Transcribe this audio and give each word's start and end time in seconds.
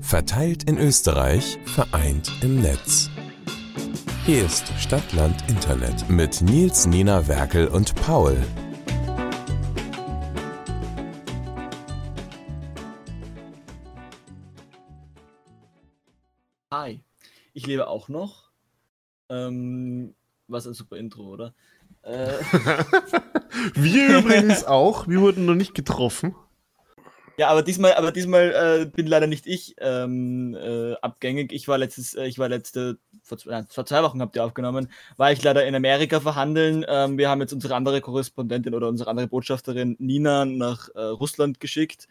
Verteilt 0.00 0.64
in 0.64 0.78
Österreich, 0.78 1.58
vereint 1.66 2.32
im 2.42 2.62
Netz. 2.62 3.10
Hier 4.24 4.44
ist 4.44 4.66
Stadtland 4.78 5.36
Internet 5.48 6.08
mit 6.08 6.40
Nils, 6.40 6.86
Nina, 6.86 7.28
Werkel 7.28 7.68
und 7.68 7.94
Paul. 7.94 8.36
Hi, 16.70 17.00
ich 17.52 17.66
lebe 17.66 17.88
auch 17.88 18.08
noch. 18.08 18.50
Ähm, 19.28 20.14
was 20.46 20.66
ein 20.66 20.74
super 20.74 20.96
Intro, 20.96 21.24
oder? 21.24 21.54
Äh, 22.02 22.32
Wir 23.74 24.18
übrigens 24.18 24.64
auch. 24.64 25.08
Wir 25.08 25.20
wurden 25.20 25.46
noch 25.46 25.54
nicht 25.54 25.74
getroffen. 25.74 26.34
Ja, 27.38 27.48
aber 27.48 27.62
diesmal, 27.62 27.94
aber 27.94 28.10
diesmal 28.10 28.82
äh, 28.82 28.86
bin 28.86 29.06
leider 29.06 29.28
nicht 29.28 29.46
ich 29.46 29.76
ähm, 29.78 30.54
äh, 30.54 30.94
abgängig. 30.94 31.52
Ich 31.52 31.68
war 31.68 31.78
letztes, 31.78 32.14
äh, 32.14 32.26
ich 32.26 32.38
war 32.38 32.48
letzte, 32.48 32.98
vor 33.22 33.38
zwei, 33.38 33.52
nein, 33.52 33.66
vor 33.70 33.86
zwei 33.86 34.02
Wochen 34.02 34.20
habt 34.20 34.34
ihr 34.36 34.44
aufgenommen, 34.44 34.88
war 35.16 35.30
ich 35.30 35.42
leider 35.42 35.64
in 35.64 35.74
Amerika 35.74 36.18
verhandeln. 36.20 36.84
Ähm, 36.88 37.16
wir 37.16 37.30
haben 37.30 37.40
jetzt 37.40 37.52
unsere 37.52 37.76
andere 37.76 38.00
Korrespondentin 38.00 38.74
oder 38.74 38.88
unsere 38.88 39.08
andere 39.08 39.28
Botschafterin 39.28 39.94
Nina 40.00 40.44
nach 40.44 40.88
äh, 40.96 41.00
Russland 41.00 41.60
geschickt, 41.60 42.08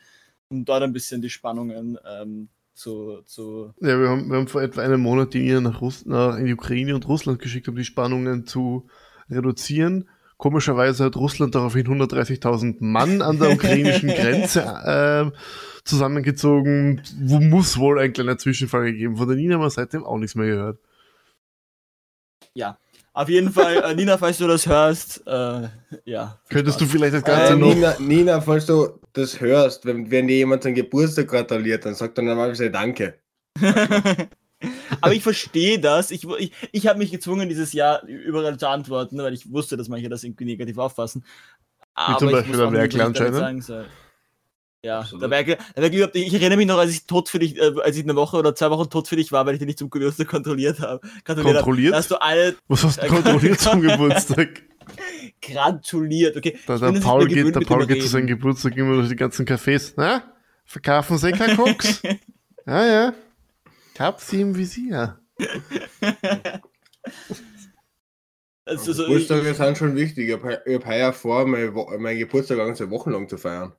um 0.50 0.64
dort 0.64 0.84
ein 0.84 0.94
bisschen 0.94 1.22
die 1.22 1.30
Spannungen 1.30 2.00
ähm, 2.10 2.48
zu, 2.74 3.22
zu 3.26 3.74
Ja, 3.82 4.00
wir 4.00 4.08
haben, 4.08 4.30
wir 4.30 4.38
haben 4.38 4.48
vor 4.48 4.62
etwa 4.62 4.82
einem 4.82 5.02
Monat 5.02 5.34
die 5.34 5.46
Ina 5.46 5.60
nach, 5.60 5.82
Russ 5.82 6.06
nach 6.06 6.38
in 6.38 6.46
die 6.46 6.54
Ukraine 6.54 6.96
und 6.96 7.08
Russland 7.08 7.40
geschickt, 7.40 7.68
um 7.68 7.76
die 7.76 7.84
Spannungen 7.84 8.46
zu 8.46 8.88
reduzieren. 9.30 10.08
Komischerweise 10.38 11.06
hat 11.06 11.16
Russland 11.16 11.56
daraufhin 11.56 11.88
130.000 11.88 12.76
Mann 12.80 13.22
an 13.22 13.40
der 13.40 13.52
ukrainischen 13.52 14.10
Grenze 14.16 14.62
äh, 14.62 15.38
zusammengezogen. 15.84 17.02
Wo 17.22 17.40
muss 17.40 17.78
wohl 17.80 18.00
ein 18.00 18.14
kleiner 18.14 18.38
Zwischenfall 18.38 18.86
gegeben. 18.92 19.18
Von 19.18 19.28
der 19.28 19.36
Nina 19.38 19.56
haben 19.56 19.62
wir 19.62 19.70
seitdem 19.72 20.04
auch 20.06 20.18
nichts 20.18 20.36
mehr 20.36 20.46
gehört. 20.48 20.80
Ja, 22.54 22.78
auf 23.14 23.30
jeden 23.30 23.52
Fall, 23.52 23.78
äh, 23.78 23.96
Nina, 23.96 24.16
falls 24.20 24.38
du 24.38 24.48
das 24.48 24.68
hörst, 24.68 25.26
äh, 25.26 25.70
ja. 26.06 26.40
Könntest 26.50 26.80
du 26.80 26.86
vielleicht 26.86 27.16
das 27.16 27.24
Ganze 27.24 27.54
Äh, 27.54 27.56
noch. 27.56 27.74
Nina, 27.74 27.96
Nina, 28.00 28.42
falls 28.42 28.68
du 28.68 29.00
das 29.14 29.40
hörst, 29.42 29.86
wenn, 29.88 30.12
wenn 30.12 30.28
dir 30.28 30.38
jemand 30.38 30.62
zum 30.62 30.76
Geburtstag 30.76 31.28
gratuliert, 31.30 31.84
dann 31.84 31.96
sagt 31.96 32.16
er 32.20 32.24
normalerweise 32.24 32.70
Danke. 32.70 33.16
Aber 35.02 35.14
ich 35.14 35.22
verstehe 35.24 35.80
das. 35.80 36.10
Ich, 36.12 36.24
ich, 36.40 36.52
ich 36.72 36.88
habe 36.88 36.98
mich 37.00 37.12
gezwungen, 37.12 37.48
dieses 37.50 37.74
Jahr 37.74 38.04
überall 38.04 38.58
zu 38.58 38.68
antworten, 38.70 39.18
weil 39.20 39.34
ich 39.34 39.52
wusste, 39.52 39.78
dass 39.78 39.88
manche 39.90 40.10
das 40.10 40.24
irgendwie 40.24 40.46
negativ 40.46 40.78
auffassen. 40.78 41.24
Aber 41.94 42.18
zum 42.20 42.30
ich 42.30 42.34
Beispiel 42.36 42.52
muss 42.56 42.62
der 42.62 42.72
Werkel 42.72 43.00
damit 43.00 43.22
anscheinend. 43.22 43.90
Ja, 44.84 45.00
Absolut. 45.00 45.24
der 45.24 45.30
Werkel, 45.32 45.58
der 45.76 45.90
nicht- 45.90 46.14
ich 46.16 46.34
erinnere 46.34 46.58
mich 46.58 46.68
noch, 46.68 46.78
als 46.78 46.92
ich 46.92 47.06
tot 47.08 47.30
für 47.30 47.40
dich, 47.40 47.58
äh, 47.58 47.72
als 47.84 47.98
ich 47.98 48.04
eine 48.04 48.16
Woche 48.16 48.38
oder 48.38 48.54
zwei 48.56 48.70
Wochen 48.70 48.90
tot 48.90 49.08
für 49.08 49.16
dich 49.16 49.32
war, 49.32 49.46
weil 49.46 49.54
ich 49.56 49.60
dich 49.60 49.66
nicht 49.66 49.80
zum 49.80 49.90
Geburtstag 49.90 50.28
kontrolliert 50.28 50.80
habe. 50.80 51.02
Kontrolliert? 51.26 51.56
Kontrolliert? 51.58 51.94
Hab, 51.94 52.00
hast 52.00 52.12
du 52.12 52.16
alle 52.22 52.56
Was 52.68 52.84
hast 52.84 52.98
du 53.02 53.06
Äh, 53.06 53.08
kontrolliert 53.08 53.60
zum 53.60 53.82
Geburtstag? 53.82 54.62
gratuliert. 55.42 56.38
Okay, 56.38 56.58
Da, 56.66 56.78
der 56.78 57.00
Paul, 57.00 57.28
geht, 57.28 57.38
gewöhnt, 57.38 57.56
der 57.56 57.62
Paul 57.62 57.86
geht 57.88 58.02
zu 58.02 58.08
seinem 58.08 58.28
Geburtstag 58.28 58.78
immer 58.78 58.96
durch 58.96 59.10
die 59.10 59.16
ganzen 59.16 59.46
Cafés. 59.46 59.94
Na? 59.98 60.24
Verkaufen 60.66 61.18
Sie 61.18 61.32
kein 61.32 61.56
Koks? 61.58 62.02
ja, 62.66 62.86
ja. 62.86 63.14
Ich 63.98 64.02
hab 64.02 64.22
sie 64.22 64.42
im 64.42 64.56
Visier. 64.56 65.20
Also, 68.66 68.92
so, 68.94 69.04
ich, 69.04 69.08
Geburtstage 69.30 69.54
sind 69.56 69.78
schon 69.78 69.96
wichtig. 69.96 70.28
Ich 70.28 70.34
habe 70.34 70.62
hab 70.68 70.86
heuer 70.86 71.14
vor, 71.14 71.48
mein, 71.48 71.74
Wo- 71.74 71.90
mein 71.98 72.18
Geburtstag 72.18 72.58
ganze 72.58 72.90
Wochen 72.92 73.12
lang 73.12 73.30
zu 73.30 73.38
feiern. 73.38 73.74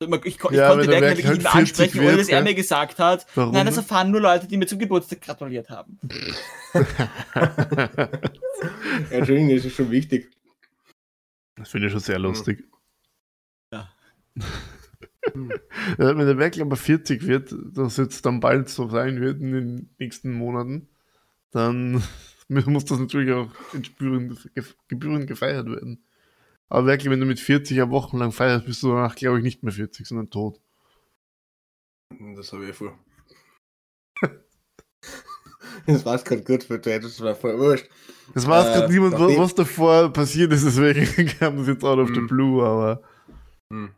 ich, 0.00 0.08
ich, 0.26 0.38
ko- 0.38 0.50
ich 0.50 0.58
Ja, 0.58 0.68
konnte 0.68 0.86
wirklich 0.88 1.02
halt 1.02 1.16
nicht 1.16 1.26
40 1.26 1.42
mehr 1.42 1.54
ansprechen, 1.54 2.00
ohne 2.06 2.16
dass 2.18 2.28
er 2.28 2.42
mir 2.42 2.54
gesagt 2.54 2.98
hat, 2.98 3.26
Warum? 3.34 3.54
nein, 3.54 3.64
das 3.66 3.78
erfahren 3.78 4.10
nur 4.12 4.20
Leute, 4.20 4.46
die 4.46 4.58
mir 4.58 4.66
zum 4.66 4.78
Geburtstag 4.78 5.22
gratuliert 5.22 5.70
haben. 5.70 5.98
Entschuldigung, 9.10 9.56
das 9.56 9.64
ist 9.64 9.74
schon 9.74 9.90
wichtig. 9.90 10.30
Das 11.56 11.70
finde 11.70 11.86
ich 11.86 11.92
schon 11.92 12.00
sehr 12.02 12.18
lustig. 12.18 12.64
Ja. 13.72 13.88
Ja, 15.98 16.16
wenn 16.16 16.26
der 16.26 16.38
Werkel 16.38 16.62
aber 16.62 16.76
40 16.76 17.26
wird, 17.26 17.54
das 17.72 17.96
jetzt 17.96 18.26
dann 18.26 18.40
bald 18.40 18.68
so 18.68 18.88
sein 18.88 19.20
wird 19.20 19.40
in 19.40 19.52
den 19.52 19.90
nächsten 19.98 20.32
Monaten, 20.32 20.88
dann 21.50 22.02
muss 22.48 22.84
das 22.84 22.98
natürlich 22.98 23.32
auch 23.32 23.50
gebührend 24.88 25.26
gefeiert 25.26 25.66
werden. 25.66 26.04
Aber 26.68 26.86
Werkel, 26.86 27.10
wenn 27.10 27.20
du 27.20 27.26
mit 27.26 27.38
40 27.38 27.76
ja 27.76 27.90
wochenlang 27.90 28.32
feierst, 28.32 28.66
bist 28.66 28.82
du 28.82 28.88
danach, 28.88 29.14
glaube 29.14 29.38
ich, 29.38 29.44
nicht 29.44 29.62
mehr 29.62 29.72
40, 29.72 30.06
sondern 30.06 30.30
tot. 30.30 30.60
Das 32.34 32.52
habe 32.52 32.68
ich 32.68 32.74
vor. 32.76 32.98
Das 35.86 36.04
war's 36.04 36.24
gerade 36.24 36.42
gut 36.42 36.64
für 36.64 36.78
dich, 36.78 37.00
das 37.00 37.20
war 37.20 37.34
voll 37.36 37.58
wurscht. 37.58 37.88
Das 38.34 38.46
weiß 38.46 38.68
Äh, 38.68 38.72
gerade 38.72 38.92
niemand, 38.92 39.12
was, 39.14 39.36
was 39.36 39.54
davor 39.54 40.12
passiert 40.12 40.52
ist, 40.52 40.64
deswegen 40.64 41.28
kam 41.38 41.58
das 41.58 41.68
jetzt 41.68 41.84
out 41.84 41.98
of 41.98 42.08
the 42.08 42.20
Mhm. 42.20 42.26
blue, 42.26 42.64
aber 42.64 43.02
Hm. 43.72 43.90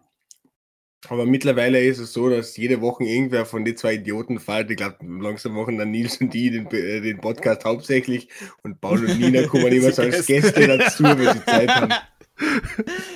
Aber 1.07 1.27
mittlerweile 1.27 1.83
ist 1.83 1.99
es 1.99 2.13
so, 2.13 2.29
dass 2.29 2.57
jede 2.57 2.81
Woche 2.81 3.05
irgendwer 3.05 3.47
von 3.47 3.65
den 3.65 3.77
zwei 3.77 3.95
Idioten 3.95 4.41
fällt. 4.41 4.71
Ich 4.71 4.77
glaube, 4.77 4.97
langsam 5.03 5.55
machen 5.55 5.79
dann 5.79 5.93
Nils 5.93 6.21
und 6.21 6.35
die 6.35 6.51
den, 6.51 6.67
äh, 6.67 7.01
den 7.01 7.21
Podcast 7.21 7.65
hauptsächlich 7.65 8.29
und 8.63 8.81
Paul 8.81 9.05
und 9.05 9.19
Nina 9.19 9.47
kommen 9.47 9.67
immer 9.73 9.93
so 9.93 10.03
als 10.03 10.27
Gäste 10.27 10.67
dazu, 10.67 11.05
wenn 11.05 11.35
sie 11.35 11.45
Zeit 11.45 11.69
haben. 11.69 11.95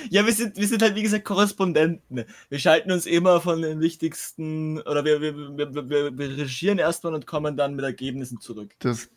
Ja, 0.09 0.25
wir 0.25 0.33
sind, 0.33 0.57
wir 0.57 0.67
sind 0.67 0.81
halt, 0.81 0.95
wie 0.95 1.01
gesagt, 1.01 1.23
Korrespondenten. 1.23 2.25
Wir 2.49 2.59
schalten 2.59 2.91
uns 2.91 3.05
immer 3.05 3.39
von 3.39 3.61
den 3.61 3.79
wichtigsten, 3.79 4.81
oder 4.81 5.05
wir, 5.05 5.21
wir, 5.21 5.57
wir, 5.57 5.73
wir, 5.73 5.89
wir 5.89 6.17
wir 6.17 6.29
recherchieren 6.31 6.77
erstmal 6.77 7.13
und 7.13 7.25
kommen 7.25 7.55
dann 7.55 7.75
mit 7.75 7.85
Ergebnissen 7.85 8.41
zurück. 8.41 8.75
das, 8.79 9.09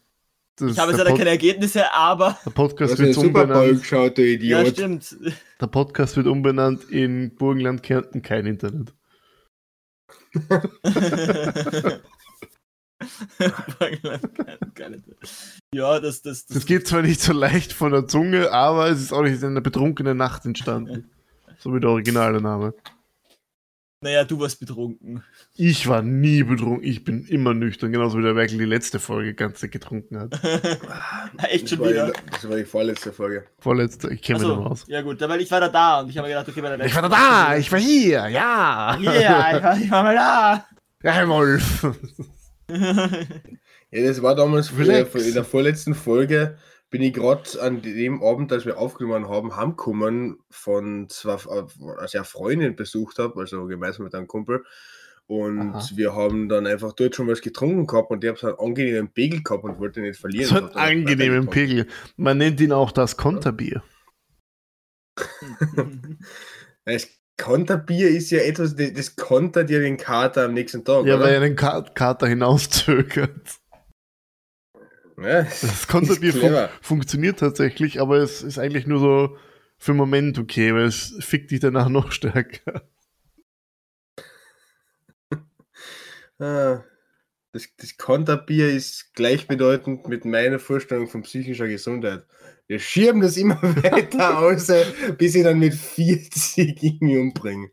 das 0.57 0.73
Ich 0.73 0.79
habe 0.79 0.91
jetzt 0.93 0.99
der, 0.99 1.05
leider 1.05 1.11
Pod 1.11 1.19
keine 1.19 1.31
Ergebnisse, 1.31 1.93
aber. 1.93 2.39
der 2.45 2.51
Podcast 2.51 2.99
wird 2.99 3.17
umbenannt. 3.17 3.81
geschaut, 3.81 4.19
du 4.19 4.23
Ja, 4.25 4.35
Idiot. 4.63 4.69
stimmt. 4.69 5.17
Der 5.61 5.67
Podcast 5.67 6.17
wird 6.17 6.27
umbenannt 6.27 6.85
in 6.91 7.35
Burgenland 7.37 7.83
Kärnten 7.83 8.23
kein 8.23 8.47
Internet. 8.47 8.93
ja, 15.73 16.01
das, 16.01 16.23
das, 16.23 16.47
das, 16.47 16.55
Das 16.57 16.67
geht 16.67 16.87
zwar 16.87 17.03
nicht 17.03 17.21
so 17.21 17.33
leicht 17.33 17.73
von 17.73 17.93
der 17.93 18.07
Zunge, 18.07 18.53
aber 18.53 18.89
es 18.89 19.01
ist 19.01 19.13
auch 19.13 19.23
nicht 19.23 19.41
in 19.43 19.49
einer 19.49 19.61
betrunkenen 19.61 20.17
Nacht 20.17 20.45
entstanden. 20.45 21.11
So 21.59 21.75
wie 21.75 21.81
der 21.81 21.89
originale 21.89 22.43
Name. 22.43 22.75
Naja, 24.03 24.25
du 24.25 24.39
warst 24.39 24.61
betrunken. 24.61 25.25
Ich 25.55 25.89
war 25.89 26.03
nie 26.03 26.43
betrunken, 26.43 26.85
ich 26.85 27.03
bin 27.03 27.25
immer 27.27 27.55
nüchtern, 27.55 27.93
genauso 27.93 28.19
wie 28.19 28.23
der 28.23 28.37
Werkel 28.37 28.59
die 28.59 28.65
letzte 28.67 28.99
Folge 29.01 29.33
ganz 29.35 29.63
getrunken 29.63 30.19
hat. 30.19 30.39
Echt 31.51 31.65
Das 31.65 31.71
schon 31.71 31.89
wieder. 31.89 32.13
das 32.31 32.49
war 32.49 32.57
die 32.57 32.65
vorletzte 32.65 33.13
Folge. 33.13 33.47
Vorletzte, 33.59 34.13
ich 34.13 34.21
kenne 34.21 34.41
mich 34.41 34.49
noch 34.49 34.67
aus. 34.67 34.85
ja 34.87 35.01
gut, 35.01 35.19
weil 35.21 35.41
ich 35.41 35.51
war 35.51 35.61
da 35.61 35.69
da 35.69 36.01
und 36.01 36.11
ich 36.11 36.19
habe 36.19 36.29
mir 36.29 36.35
gedacht, 36.35 36.49
okay, 36.49 36.61
bei 36.61 36.77
der 36.77 36.87
Ich 36.87 36.95
war 36.95 37.03
da, 37.03 37.09
da, 37.09 37.57
ich 37.57 37.73
war 37.73 37.79
hier, 37.79 38.29
ja. 38.29 38.99
Ja, 39.01 39.57
ich 39.57 39.63
war, 39.63 39.79
ich 39.79 39.91
war 39.91 40.03
mal 40.03 40.15
da. 40.15 40.67
Ja, 41.03 41.13
Herr 41.13 41.29
Wolf. 41.29 41.87
Ja, 43.93 44.03
das 44.03 44.21
war 44.21 44.35
damals 44.35 44.71
in 44.71 44.85
der 45.35 45.45
vorletzten 45.45 45.95
Folge. 45.95 46.59
Bin 46.89 47.03
ich 47.03 47.13
gerade 47.13 47.61
an 47.61 47.83
dem 47.83 48.23
Abend, 48.23 48.53
als 48.53 48.65
wir 48.65 48.79
aufgenommen 48.79 49.29
haben, 49.29 49.57
heimgekommen 49.57 50.39
von 50.51 51.09
zwei, 51.09 51.33
als 51.33 52.15
ich 52.15 52.19
eine 52.19 52.25
Freundin 52.25 52.77
besucht 52.77 53.19
habe, 53.19 53.41
also 53.41 53.67
gemeinsam 53.67 54.05
mit 54.05 54.15
einem 54.15 54.29
Kumpel. 54.29 54.65
Und 55.27 55.75
Aha. 55.75 55.89
wir 55.97 56.15
haben 56.15 56.49
dann 56.49 56.69
einfach 56.69 56.93
dort 56.93 57.17
schon 57.17 57.27
was 57.27 57.41
getrunken 57.41 57.89
gehabt 57.89 58.11
und 58.13 58.23
ich 58.23 58.29
habe 58.29 58.39
so 58.39 58.47
einen 58.47 58.59
angenehmen 58.59 59.13
Pegel 59.13 59.43
gehabt 59.43 59.65
und 59.65 59.81
wollte 59.81 60.01
nicht 60.01 60.21
verlieren. 60.21 60.47
So 60.47 60.57
einen 60.57 60.69
angenehmen. 60.69 61.49
Pegel. 61.49 61.89
Man 62.17 62.39
nennt 62.39 62.61
ihn 62.61 62.73
auch 62.73 62.93
das 62.93 63.17
Konterbier. 63.17 63.83
Das 66.89 67.09
Konterbier 67.37 68.09
ist 68.11 68.31
ja 68.31 68.39
etwas, 68.39 68.77
das, 68.77 69.17
kontert 69.17 69.71
ja 69.71 69.81
den 69.81 69.97
Kater 69.97 70.45
am 70.45 70.55
nächsten 70.55 70.85
Tag. 70.85 71.05
Ja, 71.05 71.17
oder? 71.17 71.25
weil 71.25 71.35
er 71.35 71.41
den 71.41 71.57
Ka 71.57 71.83
Kater 71.83 72.29
hinauszögert. 72.29 73.59
Ja, 75.19 75.43
Das 75.45 75.87
Konterbier 75.89 76.33
fun 76.33 76.69
funktioniert 76.83 77.39
tatsächlich, 77.39 78.01
aber 78.01 78.19
es 78.19 78.43
ist 78.43 78.59
eigentlich 78.59 78.87
nur 78.87 79.01
so 79.01 79.39
für 79.79 79.93
einen 79.93 79.99
Moment 79.99 80.39
okay, 80.39 80.75
weil 80.75 80.85
es 80.85 81.17
fickt 81.21 81.51
dich 81.51 81.61
danach 81.61 81.89
noch 81.89 82.13
stärker. 82.13 82.83
Ah, 86.39 86.85
Das, 87.53 87.69
das 87.79 87.97
Konterbier 87.97 88.71
ist 88.71 89.15
gleichbedeutend 89.15 90.09
mit 90.09 90.27
meiner 90.27 90.59
Vorstellung 90.59 91.09
von 91.09 91.23
psychischer 91.23 91.69
Gesundheit. 91.69 92.27
Wir 92.67 92.79
schieben 92.79 93.23
das 93.23 93.39
immer 93.39 93.63
weiter 93.63 94.39
aus, 94.41 94.71
bis 95.17 95.35
ich 95.35 95.45
dann 95.45 95.59
mit 95.59 95.75
40 95.75 96.83
irgendwie 96.83 97.17
umbringe. 97.19 97.71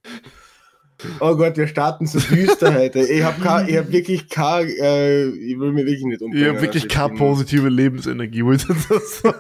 Oh 1.20 1.36
Gott, 1.36 1.58
wir 1.58 1.68
starten 1.68 2.06
so 2.06 2.20
düster 2.20 2.74
heute. 2.74 3.00
Ich 3.00 3.24
habe 3.24 3.44
hab 3.44 3.68
wirklich 3.92 4.30
kein, 4.30 4.68
äh, 4.68 5.26
ich 5.28 5.60
will 5.60 5.72
mir 5.72 5.86
wirklich 5.86 6.04
nicht 6.06 6.22
umbringen. 6.22 6.48
Ich 6.48 6.54
habe 6.54 6.62
wirklich 6.62 6.88
keine 6.88 7.16
positive 7.16 7.70
Lebensenergie. 7.70 8.44
Wo 8.46 8.52
ist 8.52 8.68
das 8.70 9.20
so? 9.20 9.30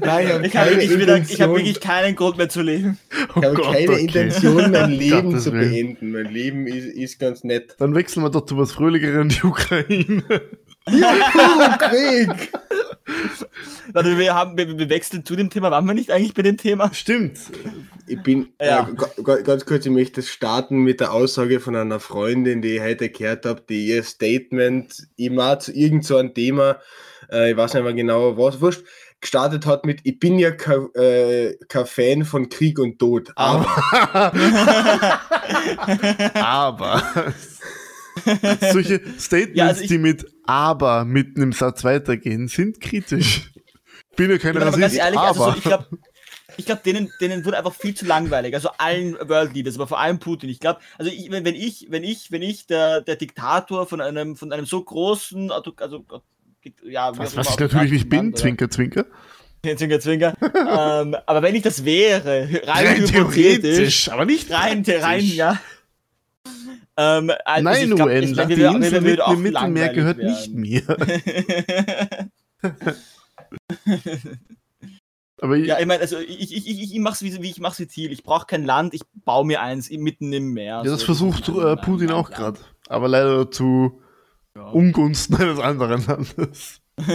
Nein, 0.00 0.44
ich 0.44 0.56
habe 0.56 0.70
hab 0.70 0.70
wirklich, 0.70 1.40
hab 1.40 1.50
wirklich 1.50 1.80
keinen 1.80 2.16
Grund 2.16 2.38
mehr 2.38 2.48
zu 2.48 2.62
leben. 2.62 2.98
Oh 3.34 3.40
ich 3.40 3.44
habe 3.44 3.62
keine 3.62 3.90
okay. 3.90 4.00
Intention, 4.00 4.70
mein 4.70 4.90
Leben 4.98 5.30
Gottes 5.30 5.44
zu 5.44 5.50
beenden. 5.52 6.12
Mein 6.12 6.32
Leben 6.32 6.66
ist, 6.66 6.86
ist 6.86 7.18
ganz 7.18 7.44
nett. 7.44 7.76
Dann 7.78 7.94
wechseln 7.94 8.22
wir 8.22 8.30
doch 8.30 8.46
zu 8.46 8.58
was 8.58 8.72
Fröhlicheren, 8.72 9.28
die 9.28 9.42
Ukraine. 9.42 10.22
Ja, 10.88 11.78
Krieg! 11.78 12.52
Warte, 13.92 14.18
wir, 14.18 14.34
haben, 14.34 14.56
wir, 14.56 14.78
wir 14.78 14.88
wechseln 14.88 15.24
zu 15.24 15.36
dem 15.36 15.50
Thema. 15.50 15.70
Waren 15.70 15.86
wir 15.86 15.94
nicht 15.94 16.10
eigentlich 16.10 16.34
bei 16.34 16.42
dem 16.42 16.56
Thema? 16.56 16.92
Stimmt. 16.94 17.38
Ich 18.06 18.22
bin, 18.22 18.48
ja. 18.60 18.88
äh, 18.88 19.42
ganz 19.42 19.66
kurz, 19.66 19.84
ich 19.86 19.92
möchte 19.92 20.22
starten 20.22 20.78
mit 20.78 21.00
der 21.00 21.12
Aussage 21.12 21.60
von 21.60 21.76
einer 21.76 22.00
Freundin, 22.00 22.62
die 22.62 22.76
ich 22.76 22.82
heute 22.82 23.10
gehört 23.10 23.46
habe, 23.46 23.62
die 23.68 23.86
ihr 23.88 24.02
Statement 24.02 25.06
immer 25.16 25.58
zu 25.58 25.72
irgend 25.72 26.04
so 26.04 26.16
ein 26.16 26.34
Thema, 26.34 26.80
äh, 27.30 27.50
ich 27.50 27.56
weiß 27.56 27.74
nicht 27.74 27.82
mehr 27.82 27.94
genau 27.94 28.36
was, 28.38 28.60
wurscht, 28.60 28.84
gestartet 29.20 29.66
hat 29.66 29.86
mit, 29.86 30.00
ich 30.04 30.18
bin 30.18 30.38
ja 30.38 30.50
kein 30.50 30.94
äh, 30.94 31.54
Fan 31.86 32.24
von 32.24 32.48
Krieg 32.48 32.78
und 32.78 32.98
Tod, 32.98 33.32
aber. 33.36 33.66
aber. 36.34 37.02
Solche 38.72 39.00
Statements, 39.18 39.58
ja, 39.58 39.66
also 39.66 39.82
ich, 39.82 39.88
die 39.88 39.98
mit 39.98 40.26
aber 40.44 41.04
mitten 41.04 41.42
im 41.42 41.52
Satz 41.52 41.84
weitergehen, 41.84 42.48
sind 42.48 42.80
kritisch. 42.80 43.50
Ich 44.10 44.16
bin 44.16 44.30
ja 44.30 44.38
kein 44.38 44.56
Rassist, 44.56 44.80
ganz 44.80 44.94
ehrlich, 44.94 45.18
aber. 45.18 45.28
Also 45.28 45.50
so, 45.50 45.56
ich 45.56 45.64
glaube, 45.64 45.86
ich 46.56 46.66
glaube, 46.66 46.82
denen, 46.84 47.10
denen 47.20 47.44
wurde 47.44 47.58
einfach 47.58 47.74
viel 47.74 47.94
zu 47.94 48.06
langweilig. 48.06 48.54
Also 48.54 48.70
allen 48.78 49.16
World 49.28 49.54
Leaders, 49.54 49.74
aber 49.76 49.86
vor 49.86 49.98
allem 49.98 50.18
Putin. 50.18 50.48
Ich 50.50 50.60
glaube, 50.60 50.80
also 50.98 51.10
ich, 51.10 51.30
wenn, 51.30 51.46
ich, 51.46 51.86
wenn 51.90 52.04
ich, 52.04 52.30
wenn 52.30 52.42
ich 52.42 52.66
der, 52.66 53.00
der 53.00 53.16
Diktator 53.16 53.86
von 53.86 54.00
einem, 54.00 54.36
von 54.36 54.52
einem 54.52 54.66
so 54.66 54.82
großen, 54.82 55.50
also 55.50 55.72
ja, 56.84 57.16
was, 57.16 57.36
was 57.36 57.50
ich 57.50 57.58
natürlich 57.58 57.92
nicht 57.92 58.08
bin, 58.08 58.28
oder? 58.28 58.36
Zwinker, 58.36 58.70
Zwinker. 58.70 59.06
Zwinker, 59.62 60.00
Zwinker. 60.00 60.34
ähm, 60.42 61.16
aber 61.26 61.42
wenn 61.42 61.54
ich 61.54 61.62
das 61.62 61.84
wäre, 61.84 62.48
rein, 62.66 62.86
rein 62.86 63.04
theoretisch, 63.06 64.10
aber 64.10 64.24
nicht 64.24 64.50
rein, 64.50 64.84
rein, 64.86 65.24
ja. 65.24 65.58
Ähm, 66.96 67.32
also 67.44 67.64
Nein, 67.64 67.90
glaub, 67.90 68.08
UN, 68.08 68.22
ich, 68.22 68.32
die 68.32 68.62
Insel 68.62 69.00
mit 69.00 69.18
dem 69.18 69.42
Mittelmeer 69.42 69.88
gehört 69.88 70.18
werden. 70.18 70.30
nicht 70.30 70.54
mir. 70.54 70.82
Aber 75.40 75.56
ja, 75.56 75.78
ich 75.78 75.86
meine, 75.86 76.00
also 76.00 76.18
ich, 76.18 76.54
ich, 76.56 76.68
ich, 76.68 76.94
ich 76.94 76.98
mache 77.00 77.14
es 77.14 77.22
wie, 77.22 77.42
wie 77.42 77.50
ich 77.50 77.60
mache 77.60 77.82
wie 77.82 77.88
Ziel. 77.88 78.12
Ich 78.12 78.22
brauche 78.22 78.46
kein 78.46 78.64
Land, 78.64 78.94
ich 78.94 79.02
baue 79.24 79.44
mir 79.44 79.60
eins 79.60 79.90
mitten 79.90 80.32
im 80.32 80.52
Meer. 80.52 80.82
Ja, 80.84 80.90
das 80.90 81.00
so 81.00 81.06
versucht 81.06 81.48
äh, 81.48 81.76
Putin 81.76 82.12
auch 82.12 82.30
gerade. 82.30 82.60
Aber 82.88 83.08
leider 83.08 83.50
zu 83.50 84.00
ja. 84.56 84.68
Ungunsten 84.68 85.36
eines 85.36 85.58
anderen 85.58 86.06
Landes. 86.06 86.80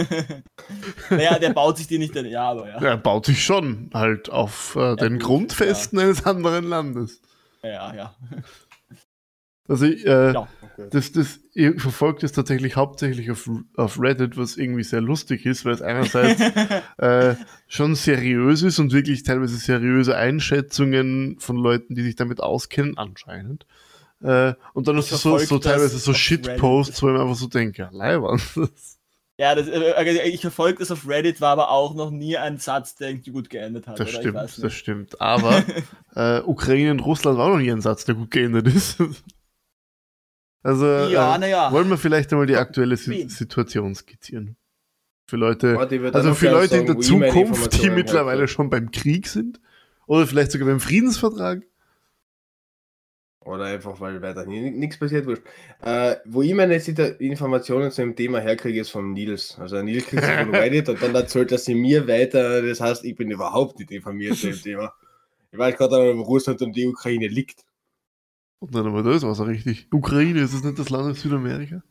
naja, 1.10 1.38
der 1.38 1.54
baut 1.54 1.78
sich 1.78 1.86
die 1.86 1.98
nicht, 1.98 2.14
ja, 2.14 2.50
aber 2.50 2.68
ja. 2.68 2.76
Er 2.76 2.98
baut 2.98 3.24
sich 3.24 3.42
schon 3.42 3.90
halt 3.94 4.30
auf 4.30 4.76
äh, 4.76 4.94
den 4.96 5.14
gut, 5.14 5.22
Grundfesten 5.22 5.98
ja. 5.98 6.04
eines 6.04 6.26
anderen 6.26 6.66
Landes. 6.68 7.22
Ja, 7.62 7.94
ja. 7.94 8.14
Also 9.70 9.86
ich, 9.86 10.04
äh, 10.04 10.32
ja, 10.32 10.48
okay. 10.62 10.88
das, 10.90 11.12
das, 11.12 11.38
ich 11.54 11.80
verfolge 11.80 12.22
das 12.22 12.32
tatsächlich 12.32 12.74
hauptsächlich 12.74 13.30
auf, 13.30 13.48
auf 13.76 14.00
Reddit, 14.00 14.36
was 14.36 14.56
irgendwie 14.56 14.82
sehr 14.82 15.00
lustig 15.00 15.46
ist, 15.46 15.64
weil 15.64 15.74
es 15.74 15.80
einerseits 15.80 16.40
äh, 16.98 17.36
schon 17.68 17.94
seriös 17.94 18.62
ist 18.62 18.80
und 18.80 18.92
wirklich 18.92 19.22
teilweise 19.22 19.56
seriöse 19.56 20.16
Einschätzungen 20.16 21.38
von 21.38 21.56
Leuten, 21.56 21.94
die 21.94 22.02
sich 22.02 22.16
damit 22.16 22.42
auskennen, 22.42 22.98
anscheinend. 22.98 23.64
Äh, 24.20 24.54
und 24.74 24.88
dann 24.88 24.98
ist 24.98 25.12
es 25.12 25.22
so, 25.22 25.38
so 25.38 25.60
teilweise 25.60 25.98
so 25.98 26.14
Shitposts, 26.14 27.00
wo 27.00 27.06
ich 27.06 27.12
mir 27.12 27.20
einfach 27.20 27.36
so 27.36 27.46
denke, 27.46 27.82
ja, 27.82 27.90
leibern. 27.92 28.42
Ja, 29.38 29.54
das, 29.54 29.68
äh, 29.68 30.28
ich 30.28 30.40
verfolge 30.40 30.80
das 30.80 30.90
auf 30.90 31.08
Reddit, 31.08 31.40
war 31.40 31.52
aber 31.52 31.70
auch 31.70 31.94
noch 31.94 32.10
nie 32.10 32.36
ein 32.36 32.58
Satz, 32.58 32.96
der 32.96 33.10
irgendwie 33.10 33.30
gut 33.30 33.48
geendet 33.48 33.86
hat. 33.86 34.00
Das 34.00 34.10
stimmt, 34.10 34.36
das 34.36 34.74
stimmt. 34.74 35.20
Aber 35.20 35.62
äh, 36.16 36.40
Ukraine 36.40 36.90
und 36.90 37.00
Russland 37.00 37.38
war 37.38 37.50
noch 37.50 37.58
nie 37.58 37.70
ein 37.70 37.80
Satz, 37.80 38.04
der 38.04 38.16
gut 38.16 38.32
geendet 38.32 38.66
ist. 38.66 38.98
Also 40.62 40.86
ja, 40.86 41.36
äh, 41.36 41.50
ja. 41.50 41.72
wollen 41.72 41.88
wir 41.88 41.96
vielleicht 41.96 42.32
einmal 42.32 42.46
die 42.46 42.56
aktuelle 42.56 42.96
si 42.96 43.28
Situation 43.28 43.94
skizzieren. 43.94 44.56
Für 45.26 45.36
Leute, 45.36 45.78
also 46.12 46.34
für 46.34 46.50
Leute 46.50 46.68
sagen, 46.68 46.86
in 46.88 46.94
der 46.94 46.98
Zukunft, 46.98 47.82
die 47.82 47.90
mittlerweile 47.90 48.48
schon 48.48 48.68
beim 48.68 48.90
Krieg 48.90 49.28
sind 49.28 49.60
oder 50.06 50.26
vielleicht 50.26 50.50
sogar 50.50 50.66
beim 50.66 50.80
Friedensvertrag. 50.80 51.62
Oder 53.42 53.64
einfach, 53.64 54.00
weil 54.00 54.20
weiter 54.20 54.44
nichts 54.44 54.98
passiert 54.98 55.26
wurscht. 55.26 55.42
Äh, 55.82 56.16
wo 56.26 56.42
ich 56.42 56.52
meine 56.52 56.74
Informationen 56.74 57.90
zu 57.90 58.02
dem 58.02 58.14
Thema 58.14 58.40
herkriege, 58.40 58.80
ist 58.80 58.90
vom 58.90 59.12
Nils. 59.12 59.56
Also 59.58 59.80
Nils 59.82 60.06
kriegt 60.06 60.24
sie 60.24 60.32
von 60.32 60.54
Reddit 60.54 60.88
und 60.90 61.02
dann 61.02 61.14
erzählt 61.14 61.50
er 61.50 61.58
sie 61.58 61.74
mir 61.74 62.06
weiter. 62.06 62.60
Das 62.60 62.80
heißt, 62.80 63.04
ich 63.04 63.16
bin 63.16 63.30
überhaupt 63.30 63.78
nicht 63.78 63.92
informiert 63.92 64.36
zu 64.36 64.48
dem 64.48 64.60
Thema. 64.60 64.92
Ich 65.52 65.58
weiß 65.58 65.76
gerade, 65.76 66.16
wo 66.18 66.22
Russland 66.22 66.60
und 66.60 66.76
die 66.76 66.86
Ukraine 66.86 67.28
liegt. 67.28 67.64
Und 68.60 68.74
dann 68.74 68.86
aber 68.86 69.02
das 69.02 69.22
war 69.22 69.34
so 69.34 69.44
richtig. 69.44 69.88
Ukraine, 69.90 70.40
ist 70.40 70.54
das 70.54 70.62
nicht 70.62 70.78
das 70.78 70.90
Land 70.90 71.08
in 71.08 71.14
Südamerika? 71.14 71.82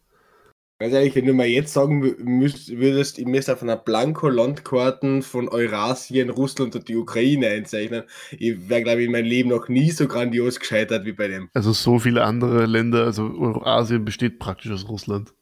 Ganz 0.81 0.93
ehrlich, 0.93 1.13
wenn 1.15 1.25
du 1.25 1.33
mal 1.33 1.45
jetzt 1.45 1.73
sagen 1.73 1.99
müsst, 2.19 2.69
würdest, 2.69 3.19
ich 3.19 3.25
müsste 3.25 3.51
auf 3.51 3.61
einer 3.61 3.75
Blanko-Landkarten 3.75 5.23
von 5.23 5.49
Eurasien, 5.49 6.29
Russland 6.29 6.73
und 6.73 6.87
die 6.87 6.95
Ukraine 6.95 7.47
einzeichnen, 7.47 8.03
ich 8.31 8.69
wäre, 8.69 8.83
glaube 8.83 9.01
ich, 9.01 9.07
in 9.07 9.11
meinem 9.11 9.25
Leben 9.25 9.49
noch 9.49 9.67
nie 9.67 9.91
so 9.91 10.07
grandios 10.07 10.57
gescheitert 10.57 11.05
wie 11.05 11.11
bei 11.11 11.27
dem. 11.27 11.49
Also 11.53 11.73
so 11.73 11.99
viele 11.99 12.23
andere 12.23 12.65
Länder, 12.65 13.03
also 13.03 13.23
Eurasien 13.23 14.05
besteht 14.05 14.39
praktisch 14.39 14.71
aus 14.71 14.87
Russland. 14.87 15.33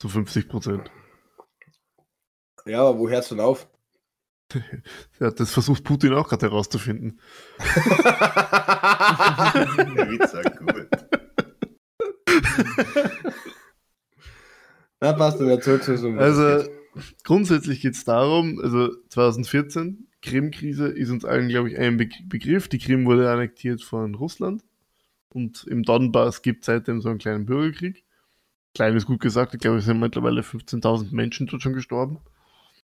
Zu 0.00 0.08
50 0.08 0.48
Prozent. 0.48 0.90
Ja, 2.66 2.80
aber 2.80 2.98
wo 2.98 3.08
hörst 3.08 3.30
du 3.30 3.36
denn 3.36 3.44
auf? 3.44 3.68
Ja, 5.20 5.30
das 5.30 5.52
versucht 5.52 5.84
Putin 5.84 6.14
auch 6.14 6.28
gerade 6.28 6.46
herauszufinden. 6.46 7.20
Der 7.58 7.64
Witz 10.10 10.34
war 10.34 10.42
gut. 10.42 10.88
Na, 15.00 15.12
passt 15.12 15.40
dann, 15.40 15.48
erzählst 15.48 15.88
du 15.88 15.96
so 15.96 16.10
Also, 16.12 16.68
grundsätzlich 17.24 17.80
geht 17.80 17.94
es 17.94 18.04
darum, 18.04 18.60
also 18.62 18.90
2014, 19.08 20.06
Krim-Krise 20.22 20.86
ist 20.86 21.10
uns 21.10 21.24
allen, 21.24 21.48
glaube 21.48 21.70
ich, 21.70 21.78
ein 21.78 21.96
Be 21.96 22.08
Begriff. 22.26 22.68
Die 22.68 22.78
Krim 22.78 23.04
wurde 23.04 23.30
annektiert 23.30 23.82
von 23.82 24.14
Russland 24.14 24.62
und 25.30 25.64
im 25.64 25.82
Donbass 25.82 26.42
gibt 26.42 26.60
es 26.62 26.66
seitdem 26.66 27.00
so 27.00 27.08
einen 27.08 27.18
kleinen 27.18 27.46
Bürgerkrieg. 27.46 28.04
Klein 28.74 28.96
ist 28.96 29.06
gut 29.06 29.20
gesagt, 29.20 29.54
ich 29.54 29.60
glaube, 29.60 29.78
es 29.78 29.84
sind 29.84 30.00
mittlerweile 30.00 30.40
15.000 30.42 31.12
Menschen 31.12 31.46
dort 31.46 31.62
schon 31.62 31.74
gestorben. 31.74 32.20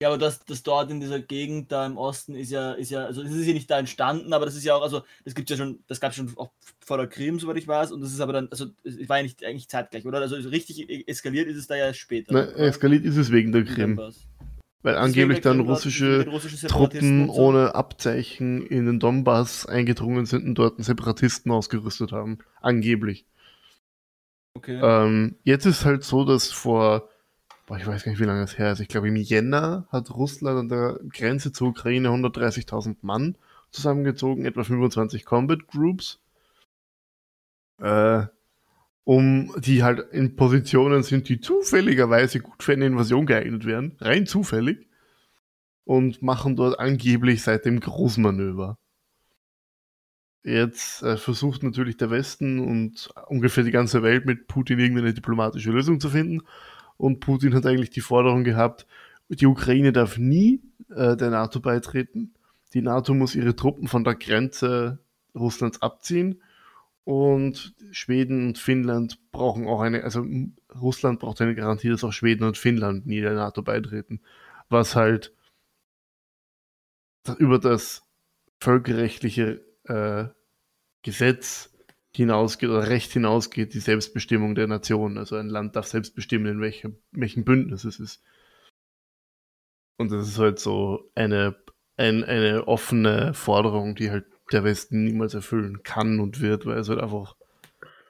Ja, 0.02 0.08
aber 0.08 0.18
das, 0.18 0.44
das 0.44 0.64
dort 0.64 0.90
in 0.90 0.98
dieser 0.98 1.20
Gegend 1.20 1.70
da 1.70 1.86
im 1.86 1.96
Osten 1.96 2.34
ist 2.34 2.50
ja, 2.50 2.72
ist 2.72 2.90
ja, 2.90 3.04
also 3.04 3.22
das 3.22 3.32
ist 3.32 3.46
ja 3.46 3.52
nicht 3.52 3.70
da 3.70 3.78
entstanden, 3.78 4.32
aber 4.32 4.46
das 4.46 4.56
ist 4.56 4.64
ja 4.64 4.74
auch, 4.74 4.82
also 4.82 5.02
das 5.24 5.36
gibt 5.36 5.48
ja 5.48 5.56
schon, 5.56 5.78
das 5.86 6.00
gab 6.00 6.10
es 6.10 6.16
schon 6.16 6.32
auch 6.38 6.50
vor 6.80 6.96
der 6.96 7.06
Krim, 7.06 7.38
soweit 7.38 7.56
ich 7.56 7.68
weiß, 7.68 7.92
und 7.92 8.00
das 8.00 8.12
ist 8.12 8.18
aber 8.18 8.32
dann, 8.32 8.48
also 8.50 8.66
es 8.82 9.08
war 9.08 9.18
ja 9.18 9.22
nicht 9.22 9.44
eigentlich 9.44 9.68
zeitgleich, 9.68 10.04
oder? 10.04 10.18
Also 10.18 10.34
richtig 10.48 11.08
eskaliert 11.08 11.46
ist 11.46 11.56
es 11.56 11.68
da 11.68 11.76
ja 11.76 11.94
später. 11.94 12.32
Na, 12.32 12.40
eskaliert 12.56 13.04
ist 13.04 13.16
es 13.16 13.30
wegen 13.30 13.52
der 13.52 13.62
Krim. 13.62 14.00
Weil 14.82 14.96
angeblich 14.96 15.40
dann 15.40 15.60
russische, 15.60 16.26
russische 16.28 16.66
Truppen 16.66 17.28
so. 17.28 17.34
ohne 17.34 17.76
Abzeichen 17.76 18.66
in 18.66 18.86
den 18.86 18.98
Donbass 18.98 19.66
eingedrungen 19.66 20.26
sind 20.26 20.44
und 20.44 20.56
dort 20.56 20.82
Separatisten 20.82 21.52
ausgerüstet 21.52 22.10
haben. 22.10 22.38
Angeblich. 22.60 23.24
Okay. 24.54 24.80
Ähm, 24.82 25.36
jetzt 25.44 25.64
ist 25.64 25.84
halt 25.84 26.02
so, 26.02 26.24
dass 26.24 26.50
vor 26.50 27.08
boah, 27.66 27.76
ich 27.76 27.86
weiß 27.86 28.04
gar 28.04 28.10
nicht, 28.12 28.20
wie 28.20 28.24
lange 28.24 28.42
es 28.42 28.58
her 28.58 28.72
ist. 28.72 28.80
Ich 28.80 28.88
glaube, 28.88 29.08
im 29.08 29.16
Jänner 29.16 29.86
hat 29.90 30.10
Russland 30.10 30.58
an 30.58 30.68
der 30.68 30.98
Grenze 31.10 31.52
zur 31.52 31.68
Ukraine 31.68 32.08
130.000 32.08 32.96
Mann 33.02 33.36
zusammengezogen, 33.70 34.44
etwa 34.44 34.64
25 34.64 35.24
Combat 35.24 35.66
Groups, 35.66 36.20
äh, 37.78 38.24
um 39.04 39.52
die 39.58 39.82
halt 39.82 40.12
in 40.12 40.36
Positionen 40.36 41.02
sind, 41.02 41.28
die 41.28 41.40
zufälligerweise 41.40 42.40
gut 42.40 42.62
für 42.62 42.72
eine 42.72 42.86
Invasion 42.86 43.26
geeignet 43.26 43.64
werden, 43.64 43.96
rein 44.00 44.26
zufällig, 44.26 44.88
und 45.84 46.22
machen 46.22 46.54
dort 46.54 46.78
angeblich 46.78 47.42
seit 47.42 47.64
dem 47.64 47.80
Großmanöver. 47.80 48.78
Jetzt 50.44 51.02
äh, 51.02 51.16
versucht 51.16 51.62
natürlich 51.62 51.96
der 51.96 52.10
Westen 52.10 52.60
und 52.60 53.10
ungefähr 53.28 53.64
die 53.64 53.70
ganze 53.70 54.02
Welt 54.02 54.26
mit 54.26 54.48
Putin 54.48 54.78
irgendeine 54.78 55.14
diplomatische 55.14 55.70
Lösung 55.70 56.00
zu 56.00 56.10
finden 56.10 56.42
und 57.02 57.18
Putin 57.18 57.52
hat 57.52 57.66
eigentlich 57.66 57.90
die 57.90 58.00
Forderung 58.00 58.44
gehabt, 58.44 58.86
die 59.28 59.46
Ukraine 59.46 59.92
darf 59.92 60.18
nie 60.18 60.62
äh, 60.88 61.16
der 61.16 61.30
NATO 61.30 61.58
beitreten. 61.58 62.32
Die 62.74 62.80
NATO 62.80 63.12
muss 63.12 63.34
ihre 63.34 63.56
Truppen 63.56 63.88
von 63.88 64.04
der 64.04 64.14
Grenze 64.14 65.00
Russlands 65.34 65.82
abziehen. 65.82 66.40
Und 67.02 67.74
Schweden 67.90 68.46
und 68.46 68.58
Finnland 68.58 69.18
brauchen 69.32 69.66
auch 69.66 69.80
eine, 69.80 70.04
also 70.04 70.24
Russland 70.80 71.18
braucht 71.18 71.40
eine 71.40 71.56
Garantie, 71.56 71.88
dass 71.88 72.04
auch 72.04 72.12
Schweden 72.12 72.44
und 72.44 72.56
Finnland 72.56 73.04
nie 73.04 73.20
der 73.20 73.34
NATO 73.34 73.62
beitreten. 73.62 74.20
Was 74.68 74.94
halt 74.94 75.34
über 77.36 77.58
das 77.58 78.04
völkerrechtliche 78.60 79.60
äh, 79.88 80.26
Gesetz 81.02 81.71
hinausgeht 82.14 82.68
oder 82.68 82.88
Recht 82.88 83.12
hinausgeht, 83.12 83.74
die 83.74 83.80
Selbstbestimmung 83.80 84.54
der 84.54 84.66
Nation. 84.66 85.18
Also 85.18 85.36
ein 85.36 85.48
Land 85.48 85.76
darf 85.76 85.86
selbst 85.86 86.14
bestimmen, 86.14 86.46
in 86.46 86.60
welchem, 86.60 86.96
welchem 87.12 87.44
Bündnis 87.44 87.84
es 87.84 87.98
ist. 87.98 88.22
Und 89.98 90.10
das 90.12 90.28
ist 90.28 90.38
halt 90.38 90.58
so 90.58 91.10
eine, 91.14 91.56
ein, 91.96 92.24
eine 92.24 92.66
offene 92.66 93.34
Forderung, 93.34 93.94
die 93.94 94.10
halt 94.10 94.26
der 94.50 94.64
Westen 94.64 95.04
niemals 95.04 95.34
erfüllen 95.34 95.82
kann 95.82 96.20
und 96.20 96.40
wird, 96.40 96.66
weil 96.66 96.78
es 96.78 96.88
halt 96.88 97.00
einfach 97.00 97.36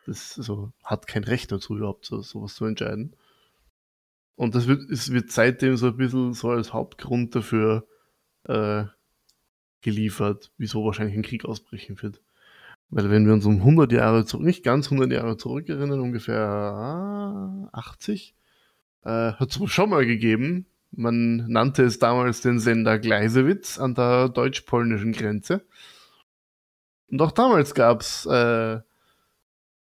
das 0.06 0.35
so 0.35 0.73
hat 0.82 1.06
kein 1.06 1.25
Recht 1.25 1.52
dazu 1.52 1.76
überhaupt 1.76 2.06
so 2.06 2.23
sowas 2.23 2.54
zu 2.54 2.64
entscheiden. 2.64 3.14
Und 4.35 4.54
das 4.54 4.66
wird, 4.66 4.90
es 4.90 5.12
wird 5.12 5.30
seitdem 5.30 5.76
so 5.76 5.88
ein 5.88 5.97
bisschen 5.97 6.32
so 6.32 6.50
als 6.50 6.73
Hauptgrund 6.73 7.35
dafür 7.35 7.87
äh, 8.44 8.85
geliefert, 9.82 10.50
wieso 10.56 10.85
wahrscheinlich 10.85 11.16
ein 11.16 11.23
Krieg 11.23 11.44
ausbrechen 11.44 12.00
wird. 12.02 12.21
Weil 12.94 13.11
wenn 13.11 13.25
wir 13.25 13.32
uns 13.32 13.46
um 13.46 13.56
100 13.56 13.90
Jahre 13.90 14.26
zurück, 14.26 14.44
nicht 14.44 14.62
ganz 14.62 14.92
100 14.92 15.11
Jahre 15.11 15.38
zurückerinnern, 15.38 15.99
ungefähr 15.99 17.70
80, 17.72 18.34
äh, 19.04 19.32
hat 19.32 19.49
es 19.49 19.72
schon 19.72 19.88
mal 19.88 20.04
gegeben. 20.04 20.66
Man 20.90 21.50
nannte 21.50 21.84
es 21.84 21.99
damals 21.99 22.42
den 22.42 22.58
Sender 22.58 22.99
Gleisewitz 22.99 23.78
an 23.78 23.94
der 23.94 24.28
deutsch-polnischen 24.28 25.12
Grenze. 25.12 25.64
Und 27.11 27.22
auch 27.22 27.32
damals 27.32 27.75
gab 27.75 28.02
es 28.02 28.26
äh, 28.26 28.80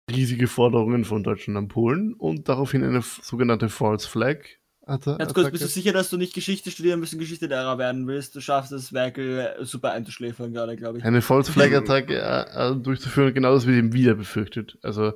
riesige 0.10 0.48
Forderungen 0.48 1.04
von 1.04 1.24
Deutschland 1.24 1.58
an 1.58 1.68
Polen 1.68 2.14
und 2.14 2.48
daraufhin 2.48 2.86
eine 2.86 3.02
sogenannte 3.02 3.68
False 3.68 4.08
Flag 4.08 4.46
Ganz 4.86 5.34
kurz, 5.34 5.50
bist 5.50 5.64
du 5.64 5.68
sicher, 5.68 5.94
dass 5.94 6.10
du 6.10 6.18
nicht 6.18 6.34
Geschichte 6.34 6.70
studieren 6.70 7.00
müssen, 7.00 7.18
Geschichtslehrer 7.18 7.78
werden 7.78 8.06
willst? 8.06 8.36
Du 8.36 8.42
schaffst 8.42 8.74
es, 8.74 8.92
Werkel 8.92 9.40
äh, 9.40 9.66
super 9.66 9.92
einzuschläfern 9.92 10.52
gerade, 10.52 10.76
glaube 10.76 10.98
ich. 10.98 11.06
Eine 11.06 11.22
False 11.22 11.52
Flag 11.52 11.74
Attacke 11.74 12.18
äh, 12.18 12.72
äh, 12.72 12.76
durchzuführen, 12.76 13.34
genau 13.34 13.54
das 13.54 13.66
wird 13.66 13.78
eben 13.78 13.94
wieder 13.94 14.16
befürchtet. 14.16 14.78
Also 14.82 15.14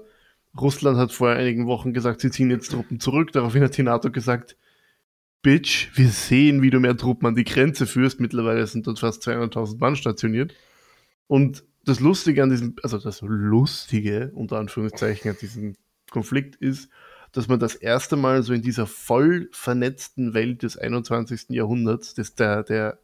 Russland 0.57 0.97
hat 0.97 1.11
vor 1.11 1.29
einigen 1.29 1.67
Wochen 1.67 1.93
gesagt, 1.93 2.21
sie 2.21 2.31
ziehen 2.31 2.49
jetzt 2.49 2.71
Truppen 2.71 3.01
zurück. 3.01 3.33
Daraufhin 3.33 3.61
hat 3.61 3.75
die 3.75 3.83
NATO 3.83 4.09
gesagt, 4.09 4.55
Bitch, 5.41 5.89
wir 5.95 6.09
sehen, 6.09 6.61
wie 6.61 6.69
du 6.69 6.79
mehr 6.79 6.95
Truppen 6.97 7.27
an 7.27 7.35
die 7.35 7.43
Grenze 7.43 7.87
führst. 7.87 8.19
Mittlerweile 8.21 8.65
sind 8.67 8.87
dort 8.87 8.99
fast 8.99 9.27
200.000 9.27 9.79
Mann 9.79 9.95
stationiert. 9.95 10.53
Und 11.27 11.63
das 11.85 11.99
Lustige 11.99 12.41
an 12.41 12.49
diesem, 12.49 12.75
also 12.83 12.97
das 12.97 13.21
Lustige 13.21 14.31
unter 14.33 14.59
Anführungszeichen 14.59 15.31
an 15.31 15.37
diesem 15.39 15.75
Konflikt 16.09 16.55
ist, 16.55 16.89
dass 17.37 17.47
man 17.47 17.59
das 17.59 17.75
erste 17.75 18.15
Mal 18.15 18.41
so 18.41 18.51
in 18.51 18.63
dieser 18.63 18.87
voll 18.87 19.47
vernetzten 19.51 20.33
Welt 20.33 20.63
des 20.63 20.75
21. 20.75 21.49
Jahrhunderts, 21.49 22.15
des, 22.15 22.33
der, 22.33 22.63
der, 22.63 22.97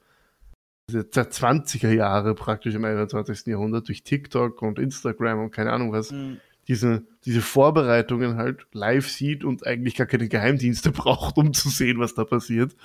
der 0.91 1.05
20er 1.05 1.91
Jahre 1.91 2.33
praktisch 2.33 2.73
im 2.73 2.83
21. 2.83 3.45
Jahrhundert 3.45 3.87
durch 3.87 4.01
TikTok 4.01 4.63
und 4.63 4.79
Instagram 4.79 5.39
und 5.39 5.51
keine 5.51 5.71
Ahnung 5.71 5.91
was, 5.91 6.11
mhm. 6.11 6.39
diese, 6.67 7.03
diese 7.25 7.43
Vorbereitungen 7.43 8.35
halt 8.35 8.65
live 8.71 9.07
sieht 9.07 9.43
und 9.43 9.67
eigentlich 9.67 9.93
gar 9.95 10.07
keine 10.07 10.27
Geheimdienste 10.27 10.91
braucht, 10.91 11.37
um 11.37 11.53
zu 11.53 11.69
sehen, 11.69 11.99
was 11.99 12.15
da 12.15 12.25
passiert. 12.25 12.75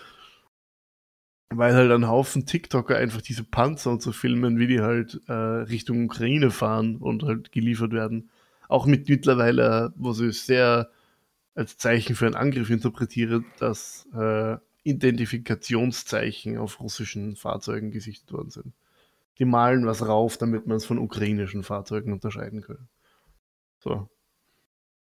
Weil 1.49 1.73
halt 1.75 1.91
ein 1.91 2.09
Haufen 2.09 2.45
TikToker 2.45 2.99
einfach 2.99 3.23
diese 3.23 3.45
Panzer 3.45 3.91
und 3.91 4.03
so 4.03 4.13
filmen, 4.13 4.59
wie 4.59 4.67
die 4.67 4.83
halt 4.83 5.19
äh, 5.29 5.33
Richtung 5.33 6.05
Ukraine 6.05 6.51
fahren 6.51 6.97
und 6.97 7.23
halt 7.23 7.53
geliefert 7.53 7.93
werden. 7.93 8.29
Auch 8.69 8.85
mit 8.85 9.09
mittlerweile, 9.09 9.95
wo 9.97 10.13
sie 10.13 10.31
sehr 10.31 10.91
als 11.59 11.77
Zeichen 11.77 12.15
für 12.15 12.27
einen 12.27 12.37
Angriff 12.37 12.71
interpretiere, 12.71 13.45
dass 13.59 14.09
äh, 14.15 14.57
Identifikationszeichen 14.85 16.57
auf 16.57 16.79
russischen 16.79 17.35
Fahrzeugen 17.35 17.91
gesichtet 17.91 18.33
worden 18.33 18.51
sind. 18.51 18.75
Die 19.41 19.45
malen 19.45 19.85
was 19.85 20.07
rauf, 20.07 20.39
damit 20.39 20.69
man 20.69 20.77
es 20.77 20.87
von 20.87 20.99
ukrainischen 20.99 21.65
Fahrzeugen 21.65 22.13
unterscheiden 22.13 22.63
kann. 22.63 22.89
So. 23.81 24.09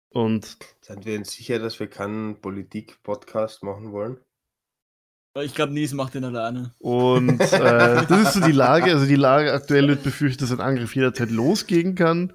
Und. 0.09 0.57
Sind 0.81 1.05
wir 1.05 1.17
uns 1.17 1.31
sicher, 1.31 1.59
dass 1.59 1.79
wir 1.79 1.87
keinen 1.87 2.41
Politik-Podcast 2.41 3.63
machen 3.63 3.93
wollen? 3.93 4.17
Ich 5.41 5.55
glaube, 5.55 5.73
Nies 5.73 5.93
macht 5.93 6.13
den 6.13 6.25
alleine. 6.25 6.73
Und 6.79 7.39
äh, 7.39 8.05
das 8.07 8.21
ist 8.21 8.33
so 8.33 8.41
die 8.41 8.51
Lage. 8.51 8.91
Also 8.91 9.05
die 9.05 9.15
Lage 9.15 9.53
aktuell 9.53 9.87
wird 9.87 10.03
befürchtet, 10.03 10.41
dass 10.41 10.51
ein 10.51 10.59
Angriff 10.59 10.93
jederzeit 10.93 11.31
losgehen 11.31 11.95
kann. 11.95 12.33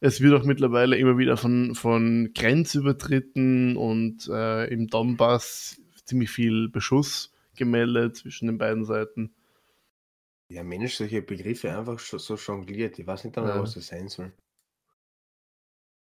Es 0.00 0.22
wird 0.22 0.34
auch 0.34 0.44
mittlerweile 0.44 0.96
immer 0.96 1.18
wieder 1.18 1.36
von, 1.36 1.74
von 1.74 2.32
Grenzübertritten 2.34 3.76
und 3.76 4.28
äh, 4.28 4.64
im 4.72 4.88
Donbass 4.88 5.80
ziemlich 6.04 6.30
viel 6.30 6.68
Beschuss 6.70 7.32
gemeldet 7.54 8.16
zwischen 8.16 8.46
den 8.46 8.56
beiden 8.56 8.86
Seiten. 8.86 9.34
Ja, 10.48 10.64
Mensch, 10.64 10.94
solche 10.94 11.22
Begriffe 11.22 11.76
einfach 11.76 11.98
so 11.98 12.34
jongliert. 12.34 12.98
Ich 12.98 13.06
weiß 13.06 13.24
nicht 13.24 13.36
einmal, 13.36 13.56
ja. 13.56 13.62
was 13.62 13.74
das 13.74 13.88
sein 13.88 14.08
soll. 14.08 14.32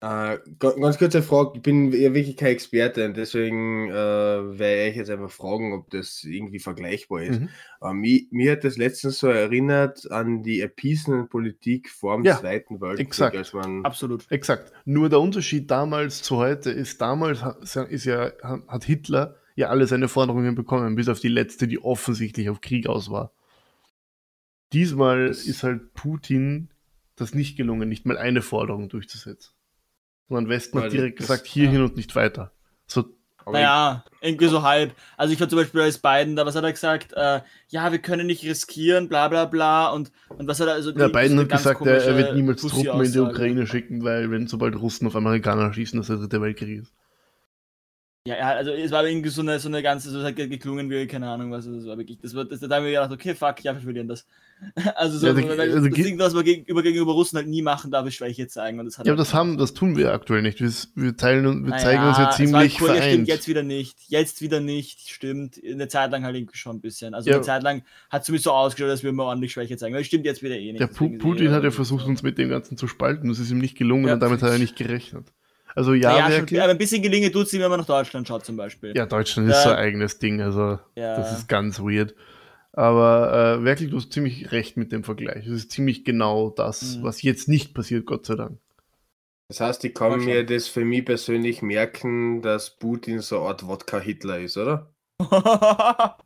Äh, 0.01 0.39
ganz 0.61 0.97
kurze 0.97 1.23
Frage, 1.23 1.53
ich 1.57 1.63
bin 1.63 1.91
ja 1.91 2.15
wirklich 2.15 2.37
kein 2.37 2.53
Experte 2.53 3.05
und 3.05 3.17
deswegen 3.17 3.91
äh, 3.91 3.93
werde 3.93 4.91
ich 4.91 4.97
jetzt 4.97 5.11
einfach 5.11 5.31
fragen, 5.31 5.73
ob 5.73 5.91
das 5.91 6.23
irgendwie 6.23 6.61
vergleichbar 6.61 7.23
ist. 7.23 7.41
Mhm. 7.41 7.49
Aber 7.81 7.95
mir, 7.95 8.23
mir, 8.31 8.53
hat 8.53 8.63
das 8.63 8.77
letztens 8.77 9.19
so 9.19 9.27
erinnert 9.27 10.09
an 10.13 10.45
die 10.45 10.61
Appeasement-Politik 10.61 11.91
vor 11.91 12.17
dem 12.17 12.25
ja, 12.25 12.39
Zweiten 12.39 12.81
Weltkrieg. 12.81 13.09
Exakt. 13.09 13.37
Als 13.37 13.53
man 13.53 13.85
Absolut. 13.85 14.31
Exakt. 14.31 14.73
Nur 14.85 15.09
der 15.09 15.19
Unterschied 15.19 15.69
damals 15.69 16.23
zu 16.23 16.37
heute 16.37 16.71
ist, 16.71 17.01
damals 17.01 17.43
ist 17.89 18.05
ja, 18.05 18.31
hat 18.69 18.85
Hitler 18.85 19.35
ja 19.57 19.69
alle 19.69 19.89
seine 19.89 20.07
Forderungen 20.07 20.55
bekommen, 20.55 20.95
bis 20.95 21.09
auf 21.09 21.19
die 21.19 21.27
letzte, 21.27 21.67
die 21.67 21.83
offensichtlich 21.83 22.49
auf 22.51 22.61
Krieg 22.61 22.87
aus 22.87 23.11
war. 23.11 23.33
Diesmal 24.73 25.27
das 25.27 25.45
ist 25.45 25.65
halt 25.65 25.93
Putin 25.95 26.69
das 27.17 27.35
nicht 27.35 27.57
gelungen, 27.57 27.89
nicht 27.89 28.07
mal 28.07 28.17
eine 28.17 28.43
Forderung 28.43 28.89
durchzusetzen. 28.89 29.58
Sondern 30.29 30.49
Westen 30.49 30.81
hat 30.81 30.93
direkt 30.93 31.19
gesagt, 31.19 31.47
hierhin 31.47 31.79
ja. 31.79 31.85
und 31.85 31.97
nicht 31.97 32.15
weiter. 32.15 32.53
So, 32.87 33.05
naja, 33.51 34.05
irgendwie 34.21 34.49
so 34.49 34.63
halb. 34.63 34.95
Also 35.17 35.33
ich 35.33 35.41
war 35.41 35.49
zum 35.49 35.59
Beispiel 35.59 35.81
als 35.81 35.99
Biden, 35.99 36.37
da 36.37 36.45
was 36.47 36.55
hat 36.55 36.65
er 36.65 36.73
gesagt? 36.73 37.13
Äh, 37.15 37.41
ja, 37.69 37.91
wir 37.93 37.99
können 37.99 38.27
nicht 38.27 38.45
riskieren, 38.45 39.09
bla 39.09 39.29
bla 39.29 39.47
bla. 39.47 39.89
Und, 39.91 40.13
und 40.29 40.47
was 40.49 40.61
hat 40.61 40.69
er 40.69 40.75
also. 40.75 40.91
Ja, 40.91 41.09
Biden 41.09 41.37
so 41.37 41.43
hat 41.43 41.49
gesagt, 41.49 41.87
er, 41.87 42.05
er 42.05 42.17
wird 42.17 42.35
niemals 42.35 42.63
Truppen 42.63 43.05
in 43.05 43.13
die 43.13 43.19
Ukraine 43.19 43.67
schicken, 43.67 44.05
weil 44.05 44.31
wenn 44.31 44.47
sobald 44.47 44.77
Russen 44.77 45.07
auf 45.07 45.17
Amerikaner 45.17 45.73
schießen, 45.73 45.99
dass 45.99 46.09
der 46.09 46.17
dritte 46.17 46.41
Weltkrieg 46.41 46.83
ist. 46.83 46.93
Ja, 48.27 48.37
ja, 48.37 48.49
also 48.51 48.73
es 48.73 48.91
war 48.91 49.07
irgendwie 49.07 49.31
so 49.31 49.41
eine, 49.41 49.59
so 49.59 49.69
eine 49.69 49.83
ganze, 49.83 50.11
so 50.11 50.23
hat 50.23 50.37
geklungen 50.37 50.91
wie, 50.91 51.07
keine 51.07 51.31
Ahnung 51.31 51.51
was, 51.51 51.65
das 51.65 51.87
war 51.87 51.97
wirklich, 51.97 52.19
das 52.21 52.35
war, 52.35 52.45
das, 52.45 52.61
da 52.61 52.77
haben 52.77 52.85
wir 52.85 52.91
gedacht, 52.91 53.11
okay, 53.11 53.35
fuck, 53.35 53.65
ja, 53.65 53.75
wir 53.75 53.81
verlieren 53.81 54.09
das. 54.09 54.27
Also 54.97 55.19
so, 55.19 55.29
ja, 55.29 55.33
die, 55.35 55.45
also, 55.49 55.89
das 55.89 55.95
Ding, 55.95 56.19
was 56.19 56.35
man 56.35 56.45
gegenüber, 56.45 56.83
gegenüber 56.83 57.13
Russen 57.13 57.37
halt 57.37 57.47
nie 57.47 57.63
machen 57.63 57.91
darf, 57.93 58.07
ist 58.07 58.15
Schwäche 58.15 58.49
zeigen. 58.49 58.81
Und 58.81 58.87
das 58.87 58.99
hat 58.99 59.07
ja, 59.07 59.13
aber 59.13 59.19
das 59.19 59.33
haben, 59.33 59.57
das 59.57 59.73
tun 59.73 59.97
wir 59.97 60.13
aktuell 60.13 60.43
nicht. 60.43 60.61
Wir, 60.61 60.71
wir 60.97 61.17
teilen, 61.17 61.45
wir 61.65 61.71
naja, 61.71 61.79
zeigen 61.79 62.03
uns 62.03 62.19
ja 62.19 62.31
ziemlich 62.31 62.81
cool, 62.81 62.89
vereint. 62.89 63.05
Ja, 63.05 63.11
stimmt, 63.11 63.29
jetzt 63.29 63.49
wieder 63.49 63.63
nicht, 63.63 63.99
jetzt 64.09 64.43
wieder 64.43 64.61
nicht, 64.61 65.11
stimmt. 65.11 65.61
Eine 65.65 65.87
Zeit 65.87 66.11
lang 66.11 66.25
halt 66.25 66.35
irgendwie 66.35 66.59
schon 66.59 66.77
ein 66.77 66.81
bisschen. 66.81 67.15
Also 67.15 67.31
ja. 67.31 67.37
eine 67.37 67.45
Zeit 67.45 67.63
lang 67.63 67.83
hat 68.11 68.23
es 68.23 68.27
zumindest 68.27 68.45
so 68.45 68.53
ausgeschaut, 68.53 68.91
dass 68.91 69.05
wir 69.05 69.11
immer 69.11 69.25
ordentlich 69.25 69.53
Schwäche 69.53 69.77
zeigen. 69.77 69.95
Aber 69.95 70.03
stimmt 70.03 70.25
jetzt 70.25 70.43
wieder 70.43 70.57
eh 70.57 70.73
nicht. 70.73 70.81
Der 70.81 70.89
Putin 70.89 71.53
hat 71.53 71.63
ja 71.63 71.71
versucht, 71.71 72.07
uns 72.07 72.25
mit 72.25 72.37
dem 72.37 72.49
Ganzen 72.49 72.77
zu 72.77 72.89
spalten. 72.89 73.29
Das 73.29 73.39
ist 73.39 73.51
ihm 73.51 73.59
nicht 73.59 73.79
gelungen 73.79 74.11
und 74.11 74.21
damit 74.21 74.43
hat 74.43 74.51
er 74.51 74.59
nicht 74.59 74.77
gerechnet. 74.77 75.33
Also 75.79 75.95
ja, 75.95 76.29
naja, 76.29 76.45
schon, 76.45 76.59
aber 76.59 76.73
ein 76.73 76.77
bisschen 76.77 77.03
gelinge 77.03 77.31
tut 77.31 77.47
es 77.47 77.53
ihm, 77.53 77.61
wenn 77.61 77.71
man 77.71 77.79
nach 77.79 77.87
Deutschland 77.87 78.27
schaut 78.27 78.45
zum 78.45 78.57
Beispiel. 78.57 78.95
Ja, 78.97 79.07
Deutschland 79.07 79.49
ist 79.49 79.63
so 79.63 79.69
ein 79.69 79.77
eigenes 79.77 80.19
Ding, 80.19 80.41
also 80.41 80.81
ja. 80.97 81.17
das 81.17 81.39
ist 81.39 81.49
ganz 81.49 81.79
weird. 81.79 82.17
Aber 82.73 83.61
äh, 83.61 83.65
wirklich, 83.65 83.91
du 83.91 83.99
hast 83.99 84.13
ziemlich 84.13 84.51
recht 84.51 84.77
mit 84.77 84.91
dem 84.91 85.05
Vergleich. 85.05 85.47
Es 85.47 85.53
ist 85.53 85.71
ziemlich 85.71 86.05
genau 86.05 86.51
das, 86.51 86.97
mhm. 86.97 87.05
was 87.05 87.23
jetzt 87.23 87.47
nicht 87.47 87.75
passiert, 87.75 88.07
Gott 88.07 88.27
sei 88.27 88.35
Dank. 88.35 88.59
Das 89.47 89.61
heißt, 89.61 89.85
ich 89.85 89.95
kann 89.95 90.19
mir 90.25 90.45
das 90.45 90.67
für 90.67 90.85
mich 90.85 91.05
persönlich 91.05 91.63
merken, 91.63 92.43
dass 92.43 92.77
Putin 92.77 93.21
so 93.21 93.39
eine 93.39 93.47
Art 93.47 93.65
Wodka-Hitler 93.65 94.41
ist, 94.41 94.57
oder? 94.57 94.91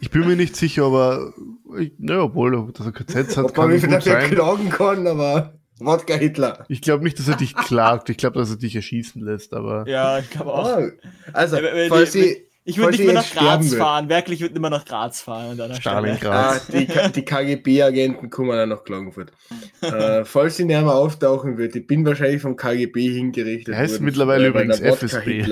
ich 0.00 0.10
bin 0.10 0.26
mir 0.26 0.34
nicht 0.34 0.56
sicher, 0.56 0.82
aber 0.86 1.32
ich, 1.78 1.92
ne, 1.98 2.20
obwohl, 2.20 2.72
dass 2.72 2.86
er 2.86 2.92
KZ 2.92 3.36
hat, 3.36 3.44
Ob 3.44 3.54
kann 3.54 3.70
man 3.70 3.74
mich 3.74 3.88
dafür 3.88 4.18
klagen 4.18 4.68
kann, 4.68 5.06
aber 5.06 5.59
Wodka 5.80 6.14
Hitler. 6.14 6.64
Ich 6.68 6.82
glaube 6.82 7.04
nicht, 7.04 7.18
dass 7.18 7.28
er 7.28 7.36
dich 7.36 7.54
klagt. 7.54 8.10
Ich 8.10 8.16
glaube, 8.16 8.38
dass 8.38 8.50
er 8.50 8.56
dich 8.56 8.76
erschießen 8.76 9.22
lässt, 9.22 9.54
aber. 9.54 9.88
Ja, 9.88 10.18
ich 10.18 10.30
glaube 10.30 10.52
auch. 10.52 10.78
Oh, 10.78 10.88
also, 11.32 11.58
falls 11.88 12.12
Sie. 12.12 12.46
Ich 12.64 12.76
würde 12.76 12.90
nicht 12.92 13.04
mehr 13.04 13.14
nach 13.14 13.30
Graz 13.30 13.74
fahren. 13.74 14.08
Wirklich 14.08 14.40
würde 14.40 14.52
nicht 14.52 14.60
mehr 14.60 14.70
nach 14.70 14.84
Graz 14.84 15.22
fahren. 15.22 15.58
Stalingrad. 15.80 16.60
Ah, 16.60 16.60
die, 16.72 16.86
die 17.14 17.24
KGB-Agenten 17.24 18.28
kommen 18.28 18.50
dann 18.50 18.68
nach 18.68 18.84
Klagenfurt. 18.84 19.32
äh, 19.80 20.24
falls 20.24 20.58
sie 20.58 20.66
näher 20.66 20.86
auftauchen 20.86 21.56
wird, 21.56 21.74
ich 21.74 21.86
bin 21.86 22.04
wahrscheinlich 22.04 22.42
vom 22.42 22.56
KGB 22.56 23.08
hingerichtet. 23.08 23.68
Der 23.68 23.78
heißt 23.78 24.00
mittlerweile 24.00 24.48
übrigens 24.48 24.78
FSB. 24.78 25.44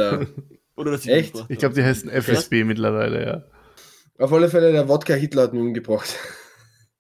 Oder 0.77 0.93
das 0.93 1.07
Echt? 1.07 1.35
Ich 1.49 1.59
glaube, 1.59 1.75
die 1.75 1.83
heißen 1.83 2.11
FSB 2.11 2.65
mittlerweile, 2.65 3.27
ja. 3.27 3.45
Auf 4.19 4.33
alle 4.33 4.49
Fälle, 4.49 4.73
der 4.73 4.89
Wodka 4.89 5.15
Hitler 5.15 5.43
hat 5.45 5.53
mich 5.55 5.63
umgebracht. 5.63 6.15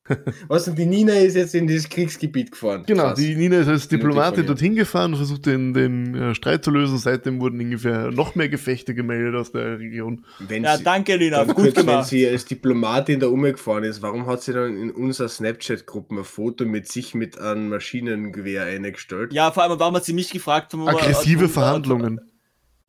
Was 0.48 0.66
und 0.68 0.78
die 0.78 0.86
Nina 0.86 1.12
ist 1.14 1.34
jetzt 1.36 1.54
in 1.54 1.66
dieses 1.66 1.88
Kriegsgebiet 1.88 2.52
gefahren. 2.52 2.84
Genau, 2.86 3.04
Krass. 3.04 3.18
die 3.18 3.34
Nina 3.34 3.58
ist 3.58 3.68
als 3.68 3.88
Diplomatin 3.88 4.46
dorthin 4.46 4.74
gefahren, 4.74 5.14
versucht 5.16 5.46
den, 5.46 5.74
den 5.74 6.14
äh, 6.14 6.34
Streit 6.34 6.64
zu 6.64 6.70
lösen. 6.70 6.98
Seitdem 6.98 7.40
wurden 7.40 7.60
ungefähr 7.60 8.10
noch 8.10 8.34
mehr 8.34 8.48
Gefechte 8.48 8.94
gemeldet 8.94 9.34
aus 9.34 9.52
der 9.52 9.78
Region. 9.78 10.24
Wenn 10.38 10.64
Ja, 10.64 10.76
sie, 10.76 10.84
danke, 10.84 11.16
Lina. 11.16 11.38
dann 11.38 11.48
Gut 11.48 11.56
kurz, 11.56 11.76
wenn 11.76 11.86
gemacht. 11.86 12.08
sie 12.08 12.26
als 12.28 12.44
Diplomatin 12.44 13.20
da 13.20 13.26
umgefahren 13.28 13.84
ist, 13.84 14.02
warum 14.02 14.26
hat 14.26 14.42
sie 14.42 14.52
dann 14.52 14.76
in 14.76 14.90
unserer 14.90 15.28
Snapchat-Gruppe 15.28 16.14
ein 16.16 16.24
Foto 16.24 16.64
mit 16.64 16.88
sich 16.88 17.14
mit 17.14 17.38
einem 17.38 17.68
Maschinengewehr 17.68 18.64
eingestellt? 18.64 19.32
Ja, 19.32 19.50
vor 19.52 19.62
allem, 19.64 19.78
warum 19.78 19.94
hat 19.94 20.04
sie 20.04 20.12
mich 20.12 20.30
gefragt, 20.30 20.74
Aggressive 20.74 21.44
Atom- 21.44 21.48
Verhandlungen. 21.48 22.20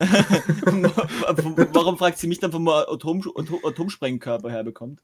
warum 1.72 1.98
fragt 1.98 2.18
sie 2.18 2.26
mich 2.26 2.38
dann 2.38 2.52
vom 2.52 2.66
Atom, 2.68 3.20
Atom, 3.36 3.58
Atomsprengkörper 3.64 4.50
herbekommt? 4.50 5.00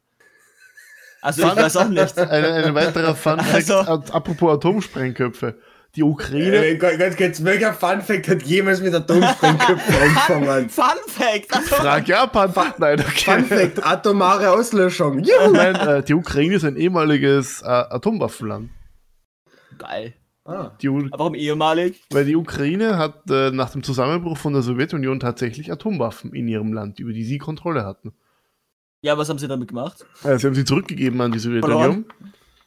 Also 1.27 1.43
ich 1.43 1.57
weiß 1.57 1.77
auch 1.79 1.89
nicht. 1.89 2.19
Ein, 2.19 2.45
ein 2.45 2.75
weiterer 2.75 3.15
Fun 3.15 3.41
Fact, 3.41 3.55
Also- 3.55 3.75
apropos 4.13 4.55
Atomsprengköpfe. 4.55 5.57
Die 5.97 6.03
Ukraine, 6.03 6.65
Äh, 6.67 6.77
ganz, 6.77 6.99
ganz 6.99 7.17
kurz, 7.17 7.43
welcher 7.45 7.73
Funfact 7.73 8.29
hat 8.29 8.43
jemals 8.43 8.83
mit 8.83 8.95
Atomsprengköpfen 8.95 9.95
angefangen? 10.03 10.69
Fun 10.69 10.85
Fact! 11.09 11.55
Also, 11.55 11.75
frag 11.75 12.07
Japan. 12.07 12.53
Nein, 12.79 13.01
okay. 13.01 13.25
Funfact, 13.41 13.85
atomare 13.87 14.51
Auslöschung. 14.51 15.21
Juhu! 15.25 15.53
Nein, 15.53 15.75
äh, 15.75 16.03
die 16.03 16.13
Ukraine 16.15 16.55
ist 16.57 16.65
ein 16.65 16.77
ehemaliges 16.77 17.63
äh, 17.63 17.67
Atomwaffenland. 17.67 18.71
Geil. 19.79 20.15
Ah. 20.45 20.71
Warum 21.11 21.35
ehemalig? 21.35 22.05
weil 22.13 22.25
die 22.25 22.37
Ukraine 22.37 22.99
hat 22.99 23.29
äh, 23.31 23.51
nach 23.51 23.71
dem 23.71 23.83
Zusammenbruch 23.83 24.37
von 24.39 24.53
der 24.53 24.63
Sowjetunion 24.63 25.19
tatsächlich 25.19 25.73
Atomwaffen 25.73 26.33
in 26.35 26.47
ihrem 26.47 26.73
Land, 26.73 27.01
über 27.01 27.13
die 27.13 27.25
sie 27.25 27.39
Kontrolle 27.39 27.85
hatten. 27.85 28.13
Ja, 29.07 29.17
was 29.17 29.29
haben 29.29 29.39
sie 29.39 29.47
damit 29.47 29.69
gemacht? 29.69 30.05
Äh, 30.25 30.37
sie 30.37 30.49
haben 30.49 30.55
sie 30.57 30.65
zurückgegeben 30.65 31.21
an 31.21 31.31
die 31.31 31.39
Sowjetunion. 31.39 32.07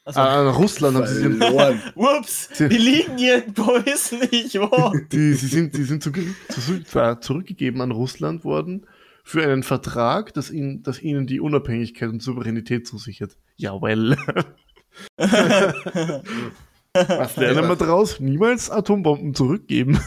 Also, 0.06 0.20
Äh, 0.22 0.24
an 0.24 0.48
Russland 0.48 0.96
haben 0.96 1.06
sie 1.06 1.16
sie 1.16 1.32
Verloren. 1.38 1.82
Ups, 1.96 2.48
Sie- 2.54 2.70
die 2.70 2.78
liegen 2.78 3.18
irgendwo, 3.18 3.68
wissen 3.86 4.20
nicht 4.32 4.56
wo. 4.56 4.94
Die, 5.12 5.34
sie 5.34 5.48
sind, 5.48 5.76
die 5.76 5.84
sind 5.84 6.02
zurück, 6.02 6.24
zurück, 6.48 7.24
zurückgegeben 7.24 7.82
an 7.82 7.92
Russland 7.92 8.46
worden 8.46 8.88
für 9.26 9.44
einen 9.44 9.64
Vertrag, 9.64 10.34
das 10.34 10.50
ihnen, 10.50 10.82
das 10.82 11.02
ihnen 11.02 11.28
die 11.28 11.42
Unabhängigkeit 11.42 12.08
und 12.10 12.24
Souveränität 12.24 12.88
zusichert. 12.88 13.36
Jawohl. 13.58 14.16
Was 16.94 17.36
lernen 17.36 17.68
wir 17.68 17.76
daraus? 17.76 18.20
Niemals 18.22 18.72
Atombomben 18.72 19.36
zurückgeben. 19.36 20.00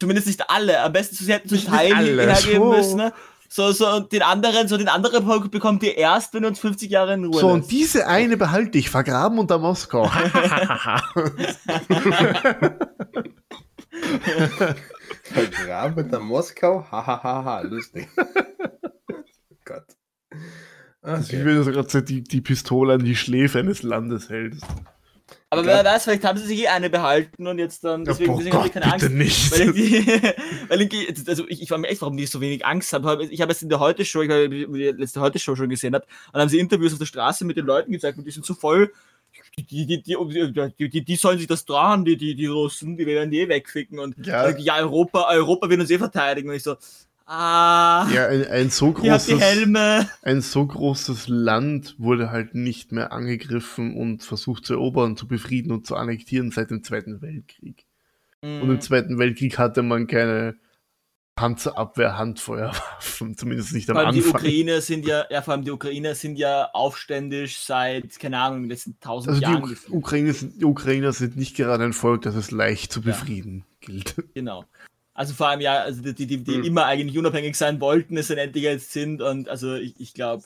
Zumindest 0.00 0.26
nicht 0.26 0.42
alle. 0.50 0.80
Am 0.82 0.92
besten 0.92 1.14
sie 1.16 1.32
hätten 1.32 1.48
zu 1.48 1.56
Teilen 1.64 1.96
alle. 1.96 2.26
hergeben 2.34 2.68
müssen. 2.68 2.96
Ne? 2.98 3.12
So, 3.50 3.72
so, 3.72 3.88
und 3.88 4.12
den 4.12 4.20
anderen, 4.22 4.68
so 4.68 4.76
den 4.76 4.88
anderen 4.88 5.24
Punkt 5.24 5.50
bekommt 5.50 5.82
ihr 5.82 5.96
erst, 5.96 6.34
wenn 6.34 6.42
ihr 6.44 6.48
uns 6.48 6.58
50 6.60 6.90
Jahre 6.90 7.14
in 7.14 7.24
Ruhe 7.24 7.40
So, 7.40 7.48
und 7.48 7.60
lässt. 7.60 7.70
diese 7.70 8.06
eine 8.06 8.36
behalte 8.36 8.76
ich, 8.78 8.90
vergraben 8.90 9.38
unter 9.38 9.58
Moskau. 9.58 10.06
Vergraben 15.22 15.94
mit 15.96 16.12
der 16.12 16.20
Moskau? 16.20 16.84
Hahaha, 16.90 17.60
lustig. 17.62 18.08
Gott. 19.64 19.84
Also 21.02 21.32
ich 21.32 21.38
Okay. 21.40 21.44
will 21.44 21.62
so 21.62 21.70
gerade 21.70 21.88
so 21.88 22.00
die, 22.00 22.22
die 22.22 22.40
Pistole 22.40 22.94
an 22.94 23.04
die 23.04 23.16
Schläfe 23.16 23.58
eines 23.60 23.82
Landes 23.82 24.28
hält. 24.30 24.56
Aber 25.50 25.64
wer 25.64 25.82
weiß, 25.82 26.04
vielleicht 26.04 26.24
haben 26.24 26.38
sie 26.38 26.46
sich 26.46 26.60
eh 26.60 26.68
eine 26.68 26.90
behalten 26.90 27.46
und 27.46 27.58
jetzt 27.58 27.82
dann, 27.82 28.04
deswegen, 28.04 28.32
oh 28.32 28.36
deswegen 28.36 28.56
habe 28.56 28.66
ich 28.66 28.72
Gott, 28.74 28.82
keine 28.82 28.92
Angst. 28.92 29.08
nicht. 29.10 29.50
Weil 29.50 29.62
ich, 29.62 29.72
die, 29.72 30.06
weil 30.68 30.80
ich, 30.82 31.28
also 31.28 31.48
ich, 31.48 31.62
ich 31.62 31.68
frage 31.68 31.80
mich 31.80 31.90
echt, 31.90 32.02
warum 32.02 32.16
die 32.18 32.26
so 32.26 32.40
wenig 32.42 32.66
Angst 32.66 32.92
haben. 32.92 33.28
Ich 33.30 33.40
habe 33.40 33.52
es 33.52 33.62
in 33.62 33.70
der 33.70 33.80
Heute-Show, 33.80 34.22
ich 34.22 34.30
habe 34.30 34.48
die 34.50 34.64
letzte 34.64 35.20
Heute-Show 35.20 35.56
schon 35.56 35.70
gesehen 35.70 35.94
hat, 35.94 36.04
und 36.04 36.34
dann 36.34 36.42
haben 36.42 36.48
sie 36.50 36.58
Interviews 36.58 36.92
auf 36.92 36.98
der 36.98 37.06
Straße 37.06 37.46
mit 37.46 37.56
den 37.56 37.64
Leuten 37.64 37.92
gezeigt 37.92 38.18
und 38.18 38.26
die 38.26 38.30
sind 38.30 38.44
so 38.44 38.52
voll. 38.54 38.92
Die, 39.58 39.86
die, 39.86 40.02
die, 40.02 40.02
die, 40.02 40.72
die, 40.78 40.88
die, 40.88 41.04
die 41.04 41.16
sollen 41.16 41.38
sich 41.38 41.46
das 41.46 41.64
trauen, 41.64 42.04
die, 42.04 42.16
die, 42.16 42.34
die 42.34 42.46
Russen, 42.46 42.96
die 42.96 43.06
werden 43.06 43.30
die 43.30 43.40
eh 43.40 43.48
wegficken 43.48 43.98
und 43.98 44.16
Ja. 44.26 44.48
ja, 44.50 44.76
Europa, 44.76 45.28
Europa 45.30 45.68
wird 45.68 45.80
uns 45.80 45.90
eh 45.90 45.98
verteidigen. 45.98 46.48
Und 46.48 46.56
ich 46.56 46.62
so, 46.62 46.76
ah, 47.28 48.08
Ja, 48.12 48.26
ein, 48.28 48.46
ein 48.48 48.70
so 48.70 48.88
die 48.88 48.94
großes, 49.00 49.42
ein 50.22 50.40
so 50.40 50.66
großes 50.66 51.28
Land 51.28 51.94
wurde 51.98 52.30
halt 52.30 52.54
nicht 52.54 52.90
mehr 52.92 53.12
angegriffen 53.12 53.94
und 53.96 54.24
versucht 54.24 54.64
zu 54.66 54.74
erobern, 54.74 55.16
zu 55.16 55.28
befrieden 55.28 55.72
und 55.72 55.86
zu 55.86 55.94
annektieren 55.96 56.50
seit 56.50 56.70
dem 56.70 56.82
Zweiten 56.82 57.20
Weltkrieg. 57.22 57.84
Und 58.42 58.64
Mhm. 58.64 58.70
im 58.70 58.80
Zweiten 58.80 59.18
Weltkrieg 59.18 59.58
hatte 59.58 59.82
man 59.82 60.06
keine 60.06 60.56
Panzerabwehr, 61.34 62.18
Handfeuerwaffen, 62.18 63.36
zumindest 63.36 63.72
nicht 63.72 63.88
am 63.90 63.94
Vor 63.96 64.04
allem 64.06 64.14
die 64.14 64.22
Anfang. 64.22 64.40
Ukrainer 64.40 64.80
sind 64.80 65.06
ja, 65.06 65.24
ja, 65.30 65.40
vor 65.42 65.54
allem 65.54 65.64
die 65.64 65.70
Ukrainer 65.70 66.14
sind 66.16 66.36
ja 66.36 66.68
aufständisch 66.72 67.60
seit, 67.60 68.18
keine 68.18 68.38
Ahnung, 68.40 68.58
in 68.58 68.62
den 68.64 68.70
letzten 68.70 68.98
tausend 69.00 69.28
Also 69.30 69.40
die, 69.40 69.44
Jahren. 69.44 69.62
Uk 69.62 69.68
gefühlt. 69.68 69.94
Ukrainer, 69.94 70.32
sind, 70.32 70.60
die 70.60 70.64
Ukrainer 70.64 71.12
sind 71.12 71.36
nicht 71.36 71.56
gerade 71.56 71.84
ein 71.84 71.92
Volk, 71.92 72.22
das 72.22 72.34
es 72.34 72.50
leicht 72.50 72.92
zu 72.92 73.00
Ja. 73.00 73.06
befrieden 73.06 73.64
gilt. 73.80 74.16
Genau. 74.34 74.64
Also 75.18 75.34
vor 75.34 75.48
allem 75.48 75.60
ja, 75.60 75.80
also 75.82 76.00
die, 76.00 76.14
die, 76.14 76.38
die 76.44 76.54
Hm. 76.54 76.64
immer 76.64 76.86
eigentlich 76.86 77.18
unabhängig 77.18 77.56
sein 77.56 77.80
wollten, 77.80 78.16
es 78.16 78.28
dann 78.28 78.38
endlich 78.38 78.62
jetzt 78.62 78.92
sind 78.92 79.20
und 79.20 79.48
also 79.48 79.74
ich, 79.74 79.98
ich 79.98 80.14
glaube, 80.14 80.44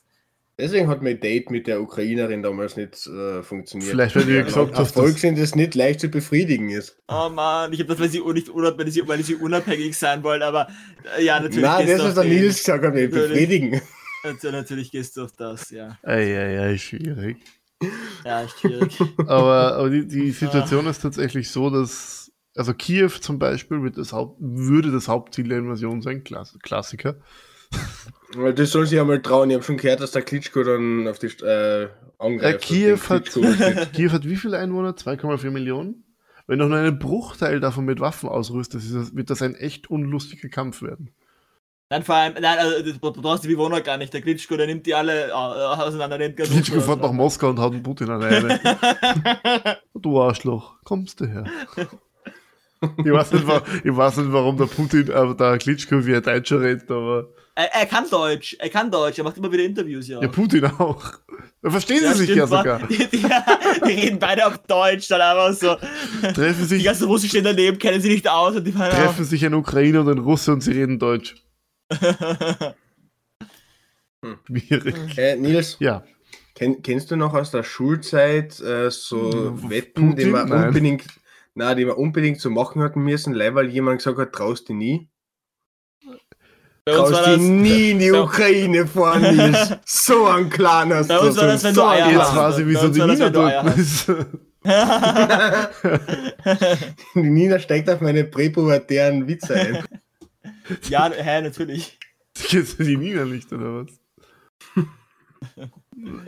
Deswegen 0.59 0.89
hat 0.89 1.03
mein 1.03 1.21
Date 1.21 1.51
mit 1.51 1.67
der 1.67 1.81
Ukrainerin 1.83 2.43
damals 2.43 2.77
nicht 2.77 3.07
äh, 3.07 3.43
funktioniert. 3.43 3.91
Vielleicht, 3.91 4.17
weil 4.17 4.27
du 4.27 4.37
ja 4.37 4.43
gesagt 4.43 4.73
hast, 4.73 4.79
Erfolg 4.79 5.13
dass, 5.13 5.21
sind, 5.21 5.39
das 5.39 5.55
nicht 5.55 5.75
leicht 5.75 6.01
zu 6.01 6.09
befriedigen 6.09 6.71
ist. 6.71 6.97
oh 7.09 7.29
man, 7.31 7.73
ich 7.73 7.81
habe 7.81 7.89
das, 7.89 7.99
weil 8.01 8.09
sie, 8.09 8.21
nicht, 8.21 8.49
unab- 8.49 8.79
weil, 8.79 8.91
sie, 8.91 9.07
weil 9.07 9.23
sie 9.23 9.35
unabhängig 9.35 9.97
sein 9.99 10.23
wollen, 10.23 10.43
aber 10.43 10.69
äh, 11.19 11.25
ja, 11.25 11.41
natürlich. 11.41 11.63
Nein, 11.65 11.87
das 11.87 12.05
ist 12.05 12.17
der 12.17 12.25
Nils 12.25 12.59
gesagt 12.59 12.85
hat, 12.85 12.95
befriedigen. 12.95 13.81
Also, 14.23 14.51
natürlich 14.53 14.91
gehst 14.91 15.17
du 15.17 15.25
auf 15.25 15.33
das, 15.33 15.71
ja. 15.71 15.99
Eieiei, 16.05 16.79
schwierig. 16.79 17.39
Ja, 18.25 18.43
echt 18.43 18.61
schwierig. 18.61 18.97
Aber, 19.19 19.75
aber 19.75 19.91
die, 19.91 20.07
die 20.07 20.31
Situation 20.31 20.87
ist 20.87 21.03
tatsächlich 21.03 21.51
so, 21.51 21.71
dass, 21.71 22.22
also 22.57 22.75
Kiew 22.75 23.11
zum 23.21 23.39
Beispiel 23.39 23.83
wird 23.83 23.99
das 23.99 24.13
Haupt, 24.13 24.37
würde 24.41 24.91
das 24.91 25.09
Hauptziel 25.09 25.49
der 25.49 25.59
Invasion 25.59 26.03
sein, 26.03 26.25
Klass, 26.25 26.59
Klassiker. 26.63 27.17
Weil 28.35 28.55
das 28.55 28.71
soll 28.71 28.87
sich 28.87 28.97
ja 28.97 29.05
mal 29.05 29.21
trauen. 29.21 29.51
Ich 29.51 29.55
habe 29.55 29.65
schon 29.65 29.77
gehört, 29.77 30.01
dass 30.01 30.13
der 30.13 30.23
Klitschko 30.23 30.63
dann 30.63 31.09
auf 31.09 31.19
die 31.19 31.27
äh, 31.27 31.85
Äh, 31.85 31.89
angreift. 32.19 32.63
Kiew, 32.63 32.99
und 33.11 33.37
den 33.37 33.59
hat. 33.59 33.93
Kiew 33.93 34.11
hat 34.11 34.25
wie 34.29 34.37
viele 34.37 34.59
Einwohner? 34.59 34.91
2,4 34.91 35.51
Millionen? 35.51 36.05
Wenn 36.47 36.59
du 36.59 36.67
nur 36.67 36.79
einen 36.79 36.99
Bruchteil 36.99 37.61
davon 37.61 37.85
mit 37.85 38.01
Waffen 38.01 38.29
das, 38.29 39.15
wird 39.15 39.31
das 39.31 39.43
ein 39.43 39.55
echt 39.55 39.91
unlustiger 39.91 40.49
Kampf 40.49 40.83
werden. 40.83 41.11
Nein, 41.89 42.03
vor 42.05 42.15
allem, 42.15 42.35
nein, 42.41 42.59
also, 42.59 42.83
du 42.83 42.93
du 42.99 43.23
brauchst 43.23 43.45
die 43.45 43.49
Bewohner 43.49 43.83
gar 43.83 43.99
nicht. 43.99 44.15
Der 44.15 44.23
Klitschko, 44.23 44.57
der 44.57 44.67
nimmt 44.67 44.87
die 44.87 44.95
alle 44.95 45.29
äh, 45.29 45.33
auseinander. 45.33 46.17
Nimmt 46.17 46.37
ganz 46.39 46.51
Klitschko 46.51 46.81
fährt 46.81 47.03
nach. 47.03 47.13
Moskau 47.13 47.51
und 47.51 47.59
haut 47.59 47.75
den 47.75 47.83
Putin 47.83 48.11
alleine. 48.11 48.61
Du 49.95 50.21
Arschloch, 50.21 50.83
kommst 50.85 51.21
du 51.21 51.27
her? 51.27 51.45
Ich 53.05 53.13
weiß 53.13 53.33
nicht, 53.33 53.45
ich 53.85 53.97
weiß 53.97 54.17
nicht 54.19 54.33
warum 54.33 54.57
der 54.59 54.67
Putin, 54.67 55.09
äh, 55.09 55.35
der 55.37 55.59
Klitschko 55.59 56.05
wie 56.05 56.15
ein 56.17 56.23
Deutscher 56.23 56.61
redet, 56.61 56.91
aber 56.91 57.29
er, 57.55 57.73
er 57.75 57.87
kann 57.87 58.09
Deutsch, 58.11 58.57
er 58.59 58.71
kann 58.71 58.91
Deutsch, 58.91 59.19
er 59.19 59.25
macht 59.25 59.37
immer 59.37 59.53
wieder 59.53 59.63
Interviews, 59.65 60.09
ja. 60.09 60.21
ja, 60.21 60.29
Putin 60.29 60.65
auch. 60.67 61.13
Da 61.61 61.71
verstehen 61.71 61.99
sie 61.99 62.05
Ja, 62.07 62.15
sich 62.15 62.25
stimmt, 62.25 62.39
ja 62.39 62.47
sogar. 62.47 62.87
Die, 62.89 62.97
die, 62.97 63.19
die 63.87 63.93
reden 63.93 64.19
beide 64.19 64.47
auf 64.47 64.59
Deutsch, 64.67 65.07
dann 65.09 65.21
einfach 65.21 65.53
so. 65.53 65.77
Treffen 66.33 66.63
Die 66.63 66.65
sich, 66.65 66.85
ganzen 66.85 67.07
Russen 67.07 67.29
stehen 67.29 67.45
daneben, 67.45 67.79
kennen 67.79 68.01
sie 68.01 68.09
nicht 68.09 68.29
aus 68.29 68.57
und 68.57 68.65
die 68.67 68.73
meinen 68.73 68.91
treffen 68.91 69.25
sich 69.25 69.45
ein 69.45 69.55
Ukrainer 69.55 70.01
und 70.01 70.09
ein 70.09 70.19
Russe 70.19 70.53
und 70.53 70.61
sie 70.63 70.73
reden 70.73 70.99
Deutsch. 70.99 71.37
Schwierig. 74.47 75.19
Äh, 75.19 75.37
Nils, 75.37 75.77
Ja, 75.81 76.05
kenn, 76.55 76.83
kennst 76.83 77.11
du 77.11 77.17
noch 77.17 77.35
aus 77.35 77.51
der 77.51 77.63
Schulzeit 77.65 78.59
äh, 78.61 78.91
so 78.91 79.57
Hm, 79.61 79.71
Wetten, 79.71 80.17
die 80.17 80.25
Putin? 80.25 80.31
man 80.31 80.49
Nein. 80.49 80.67
unbedingt, 80.69 81.05
na, 81.55 81.75
die 81.75 81.85
man 81.85 81.97
unbedingt 81.97 82.41
so 82.41 82.51
machen 82.51 82.83
hatten 82.83 83.03
müssen, 83.03 83.35
leider 83.35 83.57
weil 83.57 83.69
jemand 83.69 83.99
gesagt 83.99 84.19
hat, 84.19 84.33
traust 84.33 84.69
du 84.69 84.75
nie? 84.75 85.09
Bei 86.85 86.99
uns 86.99 87.13
war 87.13 87.23
Traust 87.23 87.27
das, 87.27 87.37
du 87.37 87.43
nie 87.43 87.91
in 87.91 87.99
die 88.01 88.11
Ukraine 88.11 88.87
fahren, 88.87 89.23
Nils. 89.37 89.77
So 89.85 90.27
ein 90.27 90.51
kleiner 90.51 91.05
Bei 91.05 91.19
uns 91.21 91.37
war 91.37 91.47
das, 91.47 91.63
wenn 91.63 91.75
du 91.75 91.83
Eier 91.85 92.11
jetzt 92.11 92.21
hast. 92.21 92.37
weiß 92.37 92.59
ich, 92.59 92.67
wieso 92.67 92.89
die 92.89 93.01
war 93.01 93.07
Nina 93.07 93.31
dort 93.31 93.77
ist. 93.79 94.11
Die 97.15 97.31
Nina 97.31 97.59
steigt 97.59 97.89
auf 97.91 98.01
meine 98.01 98.25
präpubertären 98.25 99.27
Witze 99.27 99.55
ein. 99.55 99.85
ja, 100.89 101.11
hä, 101.11 101.43
natürlich. 101.43 101.99
Kennst 102.35 102.79
du 102.79 102.85
die 102.85 102.97
Nina 102.97 103.25
nicht, 103.25 103.53
oder 103.53 103.85
was? 103.85 104.87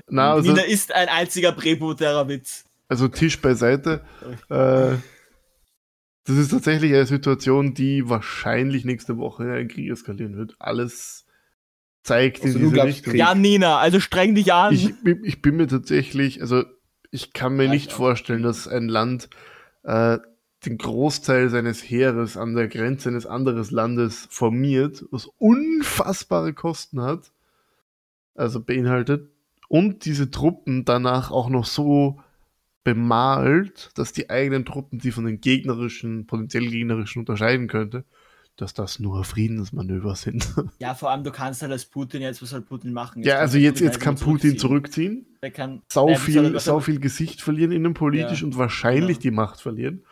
Na, 0.08 0.32
also, 0.32 0.50
Nina 0.50 0.62
ist 0.64 0.92
ein 0.92 1.08
einziger 1.08 1.52
präpubertärer 1.52 2.28
Witz. 2.28 2.64
also 2.88 3.08
Tisch 3.08 3.40
beiseite. 3.40 4.04
Äh, 4.50 4.94
das 6.24 6.36
ist 6.36 6.50
tatsächlich 6.50 6.92
eine 6.92 7.06
Situation, 7.06 7.74
die 7.74 8.08
wahrscheinlich 8.08 8.84
nächste 8.84 9.18
Woche 9.18 9.44
in 9.44 9.50
einen 9.50 9.68
Krieg 9.68 9.90
eskalieren 9.90 10.36
wird. 10.36 10.56
Alles 10.58 11.26
zeigt 12.02 12.42
Also 12.42 12.58
in 12.58 12.64
diese 12.64 12.74
glaubst 12.74 12.96
Richtung. 12.98 13.10
Krieg? 13.12 13.20
Ja, 13.20 13.34
Nina, 13.34 13.78
also 13.78 14.00
streng 14.00 14.34
dich 14.34 14.52
an. 14.52 14.74
Ich, 14.74 15.02
bin- 15.02 15.24
ich 15.24 15.42
bin 15.42 15.56
mir 15.56 15.66
tatsächlich, 15.66 16.40
also 16.40 16.64
ich 17.10 17.32
kann 17.32 17.56
mir 17.56 17.64
Ja, 17.64 17.70
nicht 17.70 17.92
vorstellen, 17.92 18.42
dass 18.42 18.66
ein 18.68 18.88
Land 18.88 19.28
äh, 19.82 20.18
den 20.64 20.78
Großteil 20.78 21.50
seines 21.50 21.82
Heeres 21.82 22.36
an 22.36 22.54
der 22.54 22.68
Grenze 22.68 23.10
eines 23.10 23.26
anderen 23.26 23.64
Landes 23.70 24.26
formiert, 24.30 25.04
was 25.10 25.26
unfassbare 25.38 26.54
Kosten 26.54 27.02
hat, 27.02 27.32
also 28.34 28.60
beinhaltet, 28.60 29.28
und 29.68 30.04
diese 30.04 30.30
Truppen 30.30 30.84
danach 30.84 31.30
auch 31.30 31.48
noch 31.48 31.66
so 31.66 32.20
bemalt, 32.84 33.90
dass 33.96 34.12
die 34.12 34.30
eigenen 34.30 34.64
Truppen 34.64 35.00
sie 35.00 35.10
von 35.10 35.24
den 35.24 35.40
gegnerischen, 35.40 36.26
potenziell 36.26 36.68
gegnerischen 36.68 37.20
unterscheiden 37.20 37.66
könnte, 37.66 38.04
dass 38.56 38.72
das 38.74 39.00
nur 39.00 39.24
Friedensmanöver 39.24 40.14
sind. 40.14 40.46
Ja, 40.78 40.94
vor 40.94 41.10
allem, 41.10 41.24
du 41.24 41.32
kannst 41.32 41.62
halt 41.62 41.72
als 41.72 41.86
Putin 41.86 42.22
jetzt, 42.22 42.40
was 42.42 42.50
soll 42.50 42.60
Putin 42.60 42.92
machen? 42.92 43.22
ja, 43.22 43.34
kann 43.34 43.40
also 43.42 43.58
jetzt, 43.58 43.74
Putin 43.74 43.86
jetzt 43.86 44.00
kann 44.00 44.14
einfach 44.14 44.26
Putin 44.26 44.58
zurückziehen, 44.58 45.26
Der 45.42 45.50
kann 45.50 45.82
sau 45.88 46.08
er- 46.08 46.16
viel, 46.18 46.54
was 46.54 46.64
sau 46.64 46.74
soll- 46.74 46.82
viel 46.82 47.00
Gesicht 47.00 47.42
verlieren 47.42 47.72
innenpolitisch 47.72 48.40
Ja. 48.42 48.46
und 48.46 48.56
wahrscheinlich 48.58 49.16
Ja. 49.16 49.22
die 49.22 49.30
Macht 49.32 49.60
verlieren. 49.60 50.04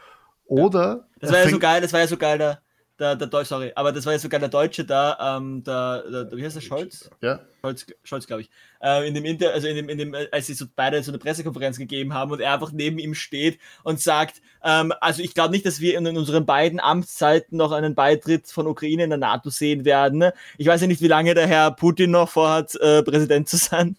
Oder 0.46 1.06
Das 1.20 1.30
er 1.30 1.36
war 1.36 1.44
ja 1.44 1.50
so 1.50 1.58
geil, 1.58 1.80
das 1.82 1.92
war 1.92 2.00
ja 2.00 2.06
so 2.08 2.16
geil, 2.16 2.38
der, 2.38 2.60
der, 3.02 3.16
der 3.16 3.26
Deutsche, 3.26 3.48
sorry, 3.48 3.72
aber 3.74 3.92
das 3.92 4.06
war 4.06 4.12
ja 4.14 4.18
so 4.18 4.28
geil, 4.28 4.40
der 4.40 4.48
Deutsche 4.48 4.84
da, 4.84 5.36
ähm, 5.36 5.62
der, 5.64 6.04
der, 6.10 6.24
der 6.24 6.38
wie 6.38 6.44
heißt 6.44 6.56
der, 6.56 6.60
Scholz? 6.62 7.10
ja, 7.20 7.40
Scholz, 7.60 7.86
Scholz 8.04 8.26
glaube 8.26 8.42
ich, 8.42 8.50
äh, 8.80 9.06
in 9.06 9.14
dem 9.14 9.24
Inter, 9.24 9.52
also 9.52 9.66
in 9.68 9.76
dem, 9.76 9.88
in 9.88 9.98
dem, 9.98 10.14
als 10.30 10.46
sie 10.46 10.54
so 10.54 10.64
beide 10.74 11.02
so 11.02 11.10
eine 11.10 11.18
Pressekonferenz 11.18 11.76
gegeben 11.78 12.14
haben 12.14 12.30
und 12.32 12.40
er 12.40 12.54
einfach 12.54 12.72
neben 12.72 12.98
ihm 12.98 13.14
steht 13.14 13.58
und 13.84 14.00
sagt, 14.00 14.40
ähm, 14.64 14.92
also 15.00 15.22
ich 15.22 15.34
glaube 15.34 15.50
nicht, 15.50 15.66
dass 15.66 15.80
wir 15.80 15.98
in, 15.98 16.06
in 16.06 16.16
unseren 16.16 16.46
beiden 16.46 16.80
Amtszeiten 16.80 17.58
noch 17.58 17.72
einen 17.72 17.94
Beitritt 17.94 18.46
von 18.48 18.66
Ukraine 18.66 19.04
in 19.04 19.10
der 19.10 19.18
NATO 19.18 19.50
sehen 19.50 19.84
werden. 19.84 20.18
ne? 20.18 20.32
Ich 20.56 20.66
weiß 20.66 20.80
ja 20.80 20.86
nicht, 20.86 21.02
wie 21.02 21.08
lange 21.08 21.34
der 21.34 21.46
Herr 21.46 21.70
Putin 21.72 22.12
noch 22.12 22.28
vorhat, 22.28 22.74
äh, 22.76 23.02
Präsident 23.02 23.48
zu 23.48 23.56
sein. 23.56 23.96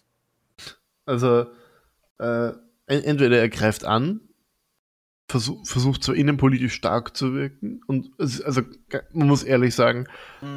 Also, 1.06 1.46
äh, 2.18 2.48
en- 2.86 3.04
entweder 3.04 3.38
er 3.38 3.48
greift 3.48 3.84
an, 3.84 4.20
versuch, 5.28 5.66
versucht 5.66 6.04
zwar 6.04 6.14
innenpolitisch 6.14 6.74
stark 6.74 7.16
zu 7.16 7.34
wirken, 7.34 7.80
und 7.86 8.10
es, 8.18 8.40
also 8.40 8.62
man 9.12 9.28
muss 9.28 9.42
ehrlich 9.42 9.74
sagen, 9.74 10.06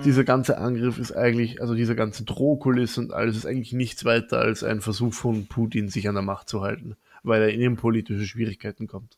dieser 0.04 0.24
ganze 0.24 0.58
Angriff 0.58 0.98
ist 0.98 1.12
eigentlich, 1.14 1.62
also 1.62 1.74
diese 1.74 1.96
ganze 1.96 2.26
Drohkulisse 2.26 3.02
und 3.02 3.14
alles 3.14 3.38
ist 3.38 3.46
eigentlich 3.46 3.74
nichts 3.74 4.06
weiter 4.06 4.40
als 4.40 4.64
ein 4.64 4.82
Versuch 4.82 5.14
von 5.14 5.48
Putin, 5.48 5.90
sich 5.90 6.08
an 6.10 6.16
der 6.16 6.24
Macht 6.24 6.50
zu 6.50 6.62
halten, 6.62 6.96
weil 7.24 7.42
er 7.42 7.50
in 7.50 7.62
innenpolitische 7.62 8.26
Schwierigkeiten 8.26 8.88
kommt. 8.88 9.18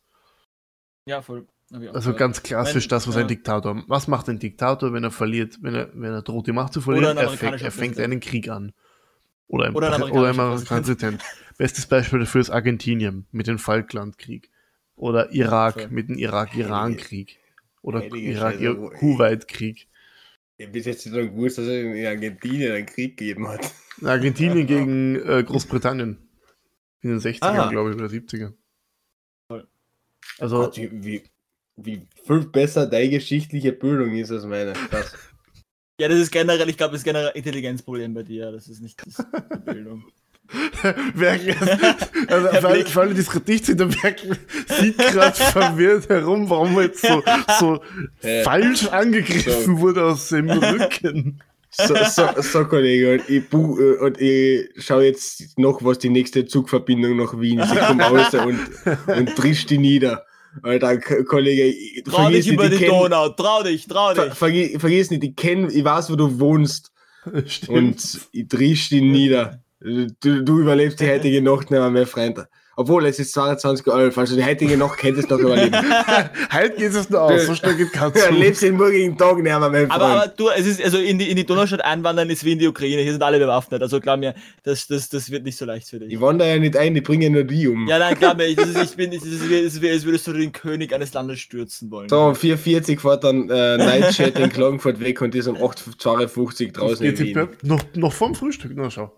Ja, 1.06 1.22
voll. 1.22 1.48
Also 1.94 2.14
ganz 2.16 2.42
klassisch 2.42 2.86
Wenn- 2.86 2.90
das, 2.90 3.08
was 3.08 3.16
ein 3.16 3.28
Diktator. 3.28 3.84
Was 3.88 4.08
macht 4.08 4.28
ein 4.28 4.40
Diktator, 4.40 4.92
wenn 4.92 5.04
er 5.04 5.12
verliert, 5.12 5.60
wenn 5.62 5.76
er, 5.76 5.90
wenn 5.94 6.14
er 6.14 6.24
droht, 6.24 6.48
die 6.48 6.52
Macht 6.52 6.74
zu 6.74 6.82
verlieren? 6.82 7.18
Er 7.18 7.30
fängt, 7.30 7.62
er 7.62 7.72
fängt 7.72 8.00
einen 8.00 8.20
Krieg 8.20 8.50
an. 8.50 8.74
Oder 9.48 9.66
ein, 9.66 9.76
Oder 9.76 9.88
ein 9.94 10.02
amerikanischer 10.02 10.66
Präsident. 10.66 11.24
Bestes 11.58 11.88
Beispiel 11.88 12.20
dafür 12.20 12.42
ist 12.42 12.50
Argentinien 12.50 13.26
mit 13.32 13.48
dem 13.48 13.60
Falklandkrieg. 13.60 14.50
Oder 15.00 15.32
Irak 15.32 15.76
Voll. 15.76 15.88
mit 15.90 16.10
dem 16.10 16.18
Irak-Iran-Krieg. 16.18 17.40
Oder 17.82 18.04
Irak-Kuwait-Krieg. 18.14 19.88
Ich 20.58 20.66
hab 20.66 20.74
bis 20.74 20.86
jetzt 20.86 21.06
nicht 21.06 21.16
mal 21.16 21.30
gewusst, 21.30 21.58
dass 21.58 21.66
es 21.68 21.72
in 21.86 22.06
Argentinien 22.06 22.74
einen 22.74 22.86
Krieg 22.86 23.16
gegeben 23.16 23.48
hat. 23.48 23.74
Argentinien 24.04 24.68
gegen 24.68 25.16
äh, 25.16 25.42
Großbritannien. 25.44 26.18
In 27.02 27.12
den 27.12 27.20
60ern, 27.20 27.40
Ah. 27.58 27.70
glaube 27.70 27.92
ich, 27.92 27.96
oder 27.96 28.08
70ern. 28.08 28.54
Voll. 29.48 29.66
Also, 30.38 30.58
Gott, 30.58 30.76
wie, 30.78 30.92
wie, 30.92 31.24
wie 31.78 32.08
viel 32.26 32.40
besser 32.48 32.86
deine 32.86 33.10
geschichtliche 33.10 33.72
Bildung 33.72 34.14
ist 34.18 34.32
als 34.32 34.46
meine. 34.46 34.74
Krass. 34.74 35.14
Ja, 36.02 36.08
das 36.08 36.18
ist 36.20 36.32
generell, 36.32 36.70
ich 36.70 36.78
glaube, 36.78 36.94
das 36.94 37.02
ist 37.02 37.04
generell 37.04 37.28
ein 37.28 37.36
Intelligenzproblem 37.36 38.14
bei 38.14 38.24
dir. 38.24 38.54
Das 38.54 38.70
ist 38.70 38.80
nicht 38.82 39.06
das, 39.06 39.18
die 39.18 39.60
Bildung. 39.70 40.06
Werkel, 41.14 41.56
also 42.28 42.48
für, 42.48 42.68
alle, 42.68 42.86
für 42.86 43.02
alle, 43.02 43.14
die 43.14 43.22
es 43.22 43.30
gerade 43.30 43.52
nicht 43.52 43.66
sehen, 43.66 43.78
der 43.78 43.94
Werkel 44.04 44.38
sieht 44.80 44.98
gerade 44.98 45.36
verwirrt 45.36 46.10
herum, 46.10 46.50
warum 46.50 46.76
er 46.78 46.84
jetzt 46.86 47.02
so, 47.06 47.22
so 47.60 47.80
Äh, 48.22 48.44
falsch 48.44 48.88
angegriffen 48.88 49.76
so. 49.76 49.80
wurde 49.82 50.06
aus 50.06 50.30
dem 50.30 50.50
Rücken. 50.50 51.42
So, 51.72 51.94
so, 52.10 52.28
so 52.42 52.66
Kollege, 52.66 53.14
und 53.14 53.30
ich, 53.30 53.48
bu 53.48 53.80
äh, 53.80 53.98
und 54.00 54.20
ich 54.20 54.70
schaue 54.84 55.06
jetzt 55.06 55.58
noch, 55.60 55.84
was 55.84 56.00
die 56.00 56.10
nächste 56.10 56.46
Zugverbindung 56.48 57.16
nach 57.18 57.40
Wien 57.40 57.60
ist. 57.60 57.72
Ich 57.72 57.80
komme 57.80 58.04
raus 58.04 58.34
und, 58.34 58.60
und 59.08 59.36
trisch 59.36 59.68
die 59.68 59.78
nieder. 59.78 60.26
Alter, 60.64 60.98
Kollege, 60.98 61.66
ich- 61.66 62.04
Trau 62.06 62.24
vergiss 62.24 62.46
dich 62.46 62.54
über 62.56 62.70
nicht, 62.70 62.82
die 62.82 62.88
Donau, 62.88 63.30
trau 63.30 63.62
dich, 63.62 63.86
trau 63.86 64.16
ver 64.16 64.26
dich. 64.26 64.34
vergi 64.34 64.80
vergiss 64.80 65.12
nicht, 65.12 65.24
ich 65.24 65.36
kenn, 65.36 65.70
ich 65.70 65.84
weiß, 65.84 66.10
wo 66.12 66.16
du 66.16 66.40
wohnst 66.40 66.92
Stimmt. 67.46 67.70
und 67.78 68.20
ich 68.32 68.48
trisch 68.48 68.90
die 68.90 69.02
nieder. 69.02 69.62
Du, 69.82 70.44
du 70.44 70.60
überlebst 70.60 71.00
die 71.00 71.10
heutige 71.10 71.42
Nacht 71.42 71.72
nicht 71.72 71.80
mehr, 71.80 71.89
mein 71.89 72.06
Freund. 72.06 72.46
Obwohl, 72.76 73.06
es 73.08 73.20
ist 73.20 73.36
22.11 73.38 74.18
also 74.18 74.36
die 74.38 74.44
heutige 74.46 74.78
Nacht 74.78 74.98
könntest 75.00 75.30
du 75.30 75.36
noch 75.36 75.42
überleben. 75.42 75.76
halt 76.50 76.78
geht 76.78 76.94
es 76.94 77.10
nur 77.10 77.22
aus, 77.22 77.46
so 77.46 77.54
schnell 77.54 77.76
geht 77.76 77.92
kein 77.92 78.12
Du 78.13 78.20
Zug. 78.20 78.30
erlebst 78.30 78.62
den 78.62 78.76
morgigen 78.78 79.18
Tag 79.18 79.36
nicht 79.36 79.44
mehr, 79.44 79.60
mein 79.60 79.72
Freund. 79.88 79.92
Aber, 79.92 80.06
aber 80.06 80.28
du, 80.30 80.48
es 80.50 80.65
ist, 80.65 80.82
also 80.82 80.98
in 80.98 81.20
die, 81.20 81.30
in 81.30 81.36
die 81.36 81.46
Donaustadt 81.46 81.84
einwandern 81.84 82.30
ist 82.30 82.46
wie 82.46 82.54
in 82.54 82.60
die 82.60 82.68
Ukraine. 82.68 83.02
Hier 83.02 83.12
sind 83.12 83.22
alle 83.22 83.38
bewaffnet. 83.38 83.82
Also 83.82 84.00
glaub 84.00 84.20
mir, 84.22 84.34
das, 84.63 84.88
das, 84.88 85.10
das 85.10 85.30
wird 85.30 85.44
nicht 85.44 85.58
so 85.58 85.65
leicht 85.65 85.89
für 85.89 86.00
dich. 86.00 86.13
ich 86.13 86.22
wandere 86.22 86.50
ja 86.52 86.58
nicht 86.58 86.78
ein, 86.78 86.96
ich 86.96 87.04
bringe 87.04 87.30
nur 87.30 87.44
die 87.44 87.68
um. 87.68 87.86
Ja, 87.88 88.00
nein, 88.00 88.15
glaub 88.18 88.38
mir, 88.38 88.56
das 88.56 88.70
ist, 88.70 88.92
ich 88.92 88.96
bin, 88.96 89.12
das 89.12 89.24
ist, 89.24 89.50
wie- 89.50 89.62
das 89.63 89.74
ist 89.76 89.84
als 89.84 90.06
würdest 90.06 90.28
du 90.28 90.34
den 90.34 90.54
König 90.54 90.94
eines 90.94 91.13
Landes 91.13 91.39
stürzen 91.39 91.92
wollen. 91.92 92.08
So, 92.08 92.20
um 92.28 92.34
4.40 92.34 93.00
fährt 93.00 93.26
dann 93.26 93.50
äh, 93.50 93.78
Nightchat 93.78 94.39
in 94.39 94.50
Klagenfurt 94.50 95.02
weg 95.02 95.22
und 95.22 95.36
ist 95.36 95.48
um 95.48 95.58
8.52 95.58 96.72
draußen 96.74 97.06
in 97.06 97.20
Wien. 97.20 97.48
Noch, 97.63 97.84
noch 97.96 98.13
vorm 98.13 98.36
Frühstück, 98.36 98.72
na 98.76 98.89
schau. 98.89 99.12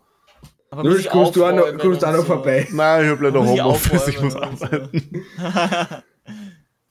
Aber 0.72 0.84
Nur 0.84 0.98
kommst 1.04 1.36
du 1.36 1.46
auch 1.46 1.54
noch, 1.54 1.78
kommst 1.78 2.04
auch 2.06 2.12
noch 2.12 2.20
so. 2.20 2.24
vorbei. 2.24 2.66
Nein, 2.72 3.04
ich 3.06 3.12
habe 3.12 3.24
leider 3.26 3.46
Homeoffice, 3.46 4.08
ich 4.08 4.22
muss 4.22 4.36
und 4.36 4.58
so. 4.60 4.66
arbeiten. 4.66 5.26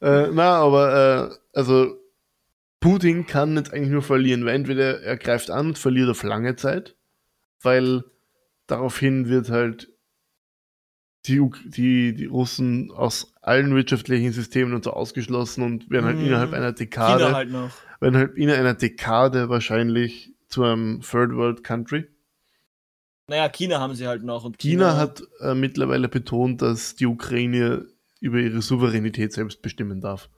Äh, 0.02 0.28
na, 0.32 0.54
aber 0.56 1.30
äh, 1.30 1.58
also 1.58 1.94
Putin 2.80 3.26
kann 3.26 3.54
jetzt 3.56 3.70
eigentlich 3.74 3.90
nur 3.90 4.00
verlieren, 4.00 4.46
weil 4.46 4.54
entweder 4.54 5.02
er 5.02 5.18
greift 5.18 5.50
an 5.50 5.66
und 5.68 5.78
verliert 5.78 6.08
auf 6.08 6.22
lange 6.22 6.56
Zeit, 6.56 6.96
weil 7.62 8.04
daraufhin 8.66 9.28
wird 9.28 9.50
halt 9.50 9.92
die, 11.26 11.46
die, 11.66 12.14
die 12.14 12.24
Russen 12.24 12.90
aus 12.92 13.34
allen 13.42 13.74
wirtschaftlichen 13.74 14.32
Systemen 14.32 14.72
und 14.72 14.84
so 14.84 14.92
ausgeschlossen 14.92 15.62
und 15.64 15.90
werden 15.90 16.06
halt 16.06 16.16
Mhm. 16.16 16.24
innerhalb 16.28 16.54
einer 16.54 16.72
Dekade, 16.72 17.24
China 17.24 17.36
halt 17.36 17.50
noch. 17.50 17.70
werden 18.00 18.16
halt 18.16 18.36
innerhalb 18.38 18.60
einer 18.64 18.74
Dekade 18.74 19.50
wahrscheinlich 19.50 20.32
zu 20.48 20.64
einem 20.64 21.02
Third 21.02 21.34
World 21.34 21.62
Country. 21.62 22.08
Naja, 23.30 23.48
China 23.48 23.78
haben 23.78 23.94
sie 23.94 24.08
halt 24.08 24.24
noch. 24.24 24.42
Und 24.44 24.58
China 24.58 24.96
hat 24.96 25.22
äh, 25.38 25.54
mittlerweile 25.54 26.08
betont, 26.08 26.62
dass 26.62 26.96
die 26.96 27.06
Ukraine 27.06 27.86
über 28.18 28.38
ihre 28.38 28.60
Souveränität 28.60 29.32
selbst 29.32 29.62
bestimmen 29.62 30.00
darf. 30.00 30.28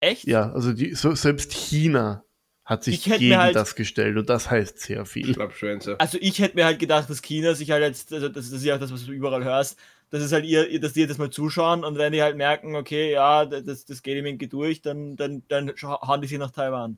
Echt? 0.00 0.24
Ja, 0.24 0.50
also 0.50 0.72
die, 0.72 0.94
so, 0.94 1.14
selbst 1.14 1.52
China 1.52 2.24
hat 2.64 2.84
sich 2.84 3.06
Ich 3.06 3.18
gegen 3.18 3.36
halt- 3.36 3.54
das 3.54 3.74
gestellt 3.74 4.16
und 4.16 4.30
das 4.30 4.50
heißt 4.50 4.78
sehr 4.80 5.04
viel. 5.04 5.34
Schlappschwänze. 5.34 6.00
Also 6.00 6.16
ich 6.18 6.38
hätte 6.38 6.56
mir 6.56 6.64
halt 6.64 6.78
gedacht, 6.78 7.10
dass 7.10 7.20
China 7.20 7.54
sich 7.54 7.70
halt 7.70 7.82
jetzt, 7.82 8.10
also 8.14 8.30
das, 8.30 8.48
das 8.50 8.60
ist 8.60 8.64
ja 8.64 8.76
auch 8.76 8.80
das, 8.80 8.90
was 8.90 9.04
du 9.04 9.12
überall 9.12 9.44
hörst, 9.44 9.78
das 10.08 10.22
ist 10.22 10.32
halt 10.32 10.46
ihr, 10.46 10.80
dass 10.80 10.94
die 10.94 11.00
jetzt 11.00 11.18
mal 11.18 11.28
zuschauen 11.28 11.84
und 11.84 11.98
wenn 11.98 12.14
die 12.14 12.22
halt 12.22 12.38
merken, 12.38 12.76
okay, 12.76 13.12
ja, 13.12 13.44
das, 13.44 13.84
das 13.84 14.02
geht 14.02 14.16
ihm 14.16 14.24
irgendwie 14.24 14.48
durch, 14.48 14.80
dann, 14.80 15.16
dann, 15.16 15.42
dann 15.48 15.70
hauen 15.82 16.22
die 16.22 16.28
sich 16.28 16.38
nach 16.38 16.50
Taiwan. 16.50 16.96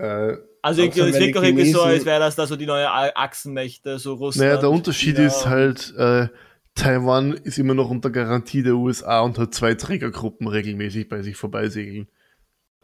Äh, 0.00 0.36
Also 0.62 0.82
Außer 0.82 1.08
es 1.08 1.18
wirkt 1.20 1.36
auch 1.36 1.42
irgendwie 1.42 1.70
so, 1.70 1.82
als 1.82 2.04
wäre 2.04 2.20
das 2.20 2.36
da 2.36 2.46
so 2.46 2.56
die 2.56 2.66
neue 2.66 2.90
Achsenmächte, 2.90 3.98
so 3.98 4.14
Russland. 4.14 4.48
naja, 4.48 4.60
der 4.60 4.70
Unterschied 4.70 5.16
China 5.16 5.26
ist 5.26 5.46
halt, 5.46 5.94
äh, 5.96 6.28
Taiwan 6.74 7.32
ist 7.32 7.58
immer 7.58 7.74
noch 7.74 7.90
unter 7.90 8.10
Garantie 8.10 8.62
der 8.62 8.74
USA 8.76 9.20
und 9.20 9.38
hat 9.38 9.54
zwei 9.54 9.74
Trägergruppen 9.74 10.46
regelmäßig 10.48 11.08
bei 11.08 11.22
sich 11.22 11.36
vorbeisegeln. 11.36 12.08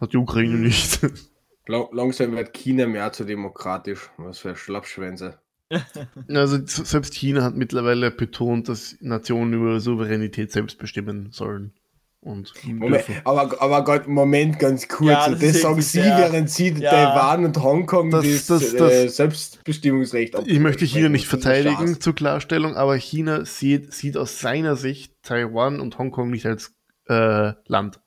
Hat 0.01 0.13
die 0.13 0.17
Ukraine 0.19 0.55
Mhm. 0.57 0.63
nicht. 0.65 1.01
Lang 1.69 1.89
langsam 1.93 2.37
wird 2.37 2.53
China 2.53 2.87
mehr 2.87 3.13
zu 3.13 3.25
demokratisch. 3.25 4.11
Was 4.19 4.39
für 4.39 4.55
Schlappschwänze. 4.57 5.39
Also 6.29 6.59
selbst 6.65 7.15
China 7.15 7.43
hat 7.43 7.57
mittlerweile 7.57 8.11
betont, 8.13 8.69
dass 8.69 8.97
Nationen 9.01 9.53
über 9.53 9.71
ihre 9.71 9.81
Souveränität 9.81 10.53
selbst 10.53 10.79
bestimmen 10.79 11.33
sollen. 11.33 11.73
Und 12.27 12.53
Moment, 12.65 13.05
aber, 13.23 13.63
aber 13.63 13.85
Gott, 13.85 14.09
Moment, 14.09 14.59
ganz 14.59 14.89
kurz. 14.89 15.11
Ja, 15.11 15.29
das 15.31 15.39
das 15.39 15.61
sagen 15.61 15.81
Sie, 15.81 16.01
sehr- 16.01 16.19
während 16.19 16.51
Sie 16.51 16.71
Ja. 16.71 16.91
Taiwan 16.91 17.45
und 17.45 17.63
Hongkong 17.63 18.11
Das- 18.11 18.25
das, 18.25 18.47
das- 18.47 18.75
äh, 18.75 19.05
das- 19.05 19.17
Selbstbestimmungsrecht 19.17 20.35
Ich 20.45 20.59
möchte 20.59 20.85
China 20.85 21.09
nicht 21.09 21.29
verteidigen 21.29 22.01
zur 22.01 22.17
Klarstellung, 22.17 22.75
aber 22.75 22.97
China 22.97 23.45
sieht, 23.45 23.93
sieht 23.95 24.17
aus 24.17 24.41
seiner 24.41 24.75
Sicht 24.75 25.13
Taiwan 25.23 25.81
und 25.81 25.99
Hongkong 25.99 26.31
nicht 26.31 26.47
als 26.47 26.73
äh, 27.09 27.53
Land. 27.69 28.01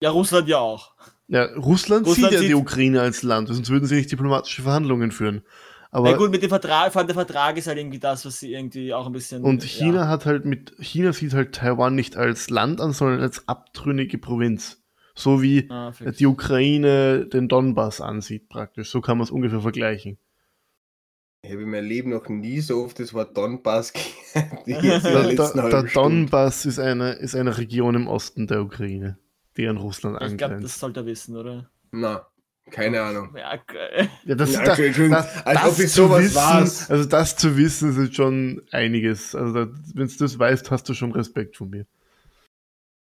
Ja, 0.00 0.10
Russland 0.10 0.46
ja 0.48 0.58
auch. 0.58 0.94
Ja, 1.26 1.46
Russland, 1.56 2.06
Russland 2.06 2.14
sieht 2.14 2.32
ja 2.32 2.38
sieht- 2.38 2.50
die 2.50 2.54
Ukraine 2.54 3.00
als 3.00 3.24
Land, 3.24 3.48
sonst 3.48 3.68
würden 3.68 3.86
sie 3.86 3.96
nicht 3.96 4.12
diplomatische 4.12 4.62
Verhandlungen 4.62 5.10
führen. 5.10 5.42
Aber 5.92 6.10
Na 6.10 6.16
gut, 6.16 6.30
mit 6.30 6.42
dem 6.42 6.48
Vertrag, 6.50 6.92
vor 6.92 7.00
allem 7.00 7.08
der 7.08 7.14
Vertrag 7.16 7.56
ist 7.56 7.66
halt 7.66 7.76
irgendwie 7.78 7.98
das, 7.98 8.24
was 8.24 8.38
sie 8.38 8.52
irgendwie 8.54 8.94
auch 8.94 9.06
ein 9.06 9.12
bisschen. 9.12 9.42
und 9.42 9.62
China 9.64 10.02
Ja. 10.02 10.08
hat 10.08 10.24
halt 10.24 10.44
mit 10.44 10.72
China 10.78 11.12
sieht 11.12 11.34
halt 11.34 11.52
Taiwan 11.54 11.94
nicht 11.96 12.16
als 12.16 12.48
Land 12.48 12.80
an, 12.80 12.92
sondern 12.92 13.20
als 13.20 13.48
abtrünnige 13.48 14.18
Provinz. 14.18 14.80
So 15.16 15.42
wie 15.42 15.68
Ah, 15.68 15.92
die 16.18 16.26
Ukraine 16.26 17.26
den 17.26 17.48
Donbass 17.48 18.00
ansieht, 18.00 18.48
praktisch. 18.48 18.90
So 18.90 19.00
kann 19.00 19.18
man 19.18 19.24
es 19.24 19.30
ungefähr 19.32 19.60
vergleichen. 19.60 20.18
Ich 21.42 21.50
habe 21.50 21.62
in 21.62 21.70
meinem 21.70 21.88
Leben 21.88 22.10
noch 22.10 22.28
nie 22.28 22.60
so 22.60 22.84
oft 22.84 22.98
das 23.00 23.12
Wort 23.14 23.36
Donbass 23.36 23.92
gehört. 24.34 24.66
Der, 24.66 25.70
der. 25.70 25.82
Donbass 25.92 26.66
ist 26.66 26.78
eine, 26.78 27.12
ist 27.14 27.34
eine 27.34 27.58
Region 27.58 27.94
im 27.96 28.06
Osten 28.06 28.46
der 28.46 28.62
Ukraine, 28.62 29.18
die 29.56 29.66
an 29.66 29.76
Russland 29.76 30.14
ich 30.22 30.36
glaube, 30.36 30.38
das 30.38 30.50
angrenzt. 30.52 30.78
sollte 30.78 31.00
er 31.00 31.06
wissen, 31.06 31.36
oder? 31.36 31.68
Na, 31.90 32.26
Keine 32.70 33.00
Ahnung. 33.02 33.36
Ja, 33.36 33.58
Ja, 34.24 34.34
das, 34.34 34.52
Ja, 34.52 34.64
das, 34.64 34.78
Entschuldigung, 34.78 35.10
das, 35.10 35.46
als 35.46 35.60
das 35.62 35.72
ob 35.72 35.78
ich 35.78 35.90
zu 35.90 35.96
sowas 36.02 36.22
wissen, 36.24 36.92
also 36.92 37.04
das 37.08 37.36
zu 37.36 37.56
wissen, 37.56 37.90
ist 37.90 37.98
jetzt 37.98 38.16
schon 38.16 38.62
einiges. 38.70 39.34
Also 39.34 39.54
wenn 39.94 40.08
du 40.08 40.16
das 40.18 40.38
weißt, 40.38 40.70
hast 40.70 40.88
du 40.88 40.94
schon 40.94 41.12
Respekt 41.12 41.56
von 41.56 41.70
mir. 41.70 41.86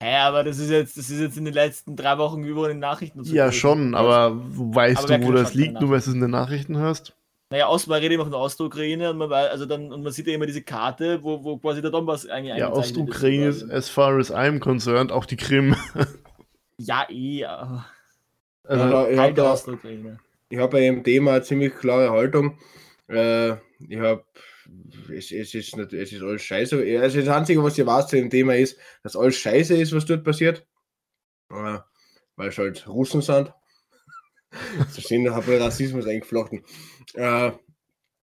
hä, 0.02 0.16
aber 0.18 0.44
das 0.44 0.58
ist 0.60 0.70
jetzt, 0.70 0.98
das 0.98 1.10
ist 1.10 1.20
jetzt 1.20 1.38
in 1.38 1.46
den 1.46 1.54
letzten 1.54 1.96
drei 1.96 2.18
Wochen 2.18 2.44
überall 2.44 2.72
in 2.72 2.78
den 2.78 2.82
Nachrichten. 2.82 3.20
und 3.20 3.26
so 3.26 3.36
Ja, 3.36 3.46
gewesen. 3.48 3.60
schon, 3.60 3.96
aber 3.96 4.36
weißt 4.36 5.04
Aber 5.04 5.18
du, 5.18 5.26
wo 5.26 5.32
das 5.34 5.54
liegt, 5.54 5.74
nur 5.74 5.90
weil 5.90 6.00
du 6.00 6.08
es 6.10 6.14
in 6.14 6.22
den 6.22 6.32
Nachrichten 6.32 6.78
hörst? 6.78 7.16
Naja, 7.52 7.68
Ost, 7.68 7.88
man 7.88 7.98
redet 8.00 8.14
immer 8.14 8.26
von 8.26 8.32
der 8.32 8.42
Ostukraine 8.42 9.10
und 9.10 9.18
man, 9.18 9.30
weiß, 9.30 9.50
also 9.50 9.66
dann, 9.66 9.92
und 9.92 10.04
man 10.04 10.12
sieht 10.14 10.28
ja 10.28 10.36
immer 10.36 10.46
diese 10.46 10.62
Karte, 10.62 11.24
wo, 11.24 11.44
wo 11.44 11.58
quasi 11.58 11.82
der 11.82 11.90
Donbass 11.90 12.28
eigentlich 12.28 12.56
Ja. 12.56 12.72
Ostukraine 12.72 13.48
ist, 13.48 13.72
as 13.72 13.90
far 13.90 14.18
as 14.20 14.32
I'm 14.32 14.60
concerned, 14.60 15.12
auch 15.12 15.26
die 15.26 15.38
Krim. 15.38 15.76
Ja, 16.82 17.06
eh, 17.10 17.44
aber 17.44 17.86
Ja, 18.70 19.10
ich 19.10 19.18
habe 19.18 20.20
ich 20.50 20.58
hab 20.58 20.72
bei 20.72 20.82
dem 20.82 21.04
Thema 21.04 21.34
eine 21.34 21.44
ziemlich 21.44 21.76
klare 21.76 22.12
Haltung. 22.12 22.58
Äh, 23.08 23.54
ich 23.88 23.98
habe, 23.98 24.24
es, 25.12 25.32
es, 25.32 25.54
ist 25.56 25.76
nicht, 25.76 25.94
es 25.94 26.12
ist 26.12 26.22
alles 26.22 26.44
scheiße. 26.44 27.02
Also 27.02 27.20
das 27.20 27.30
Einzige, 27.30 27.64
was 27.64 27.78
ich 27.78 27.86
weiß 27.86 28.08
zu 28.08 28.18
dem 28.18 28.30
Thema 28.30 28.56
ist, 28.56 28.78
dass 29.04 29.16
alles 29.16 29.38
scheiße 29.38 29.76
ist, 29.76 29.96
was 29.96 30.06
dort 30.06 30.24
passiert. 30.24 30.68
Äh, 31.52 31.80
weil 32.36 32.50
es 32.50 32.58
halt 32.58 32.88
Russen 32.88 33.22
sind. 33.22 33.52
Sind 34.90 35.26
da 35.26 35.36
hat 35.36 35.48
Rassismus 35.48 36.06
eingeflochten. 36.06 36.64
Äh, 37.16 37.52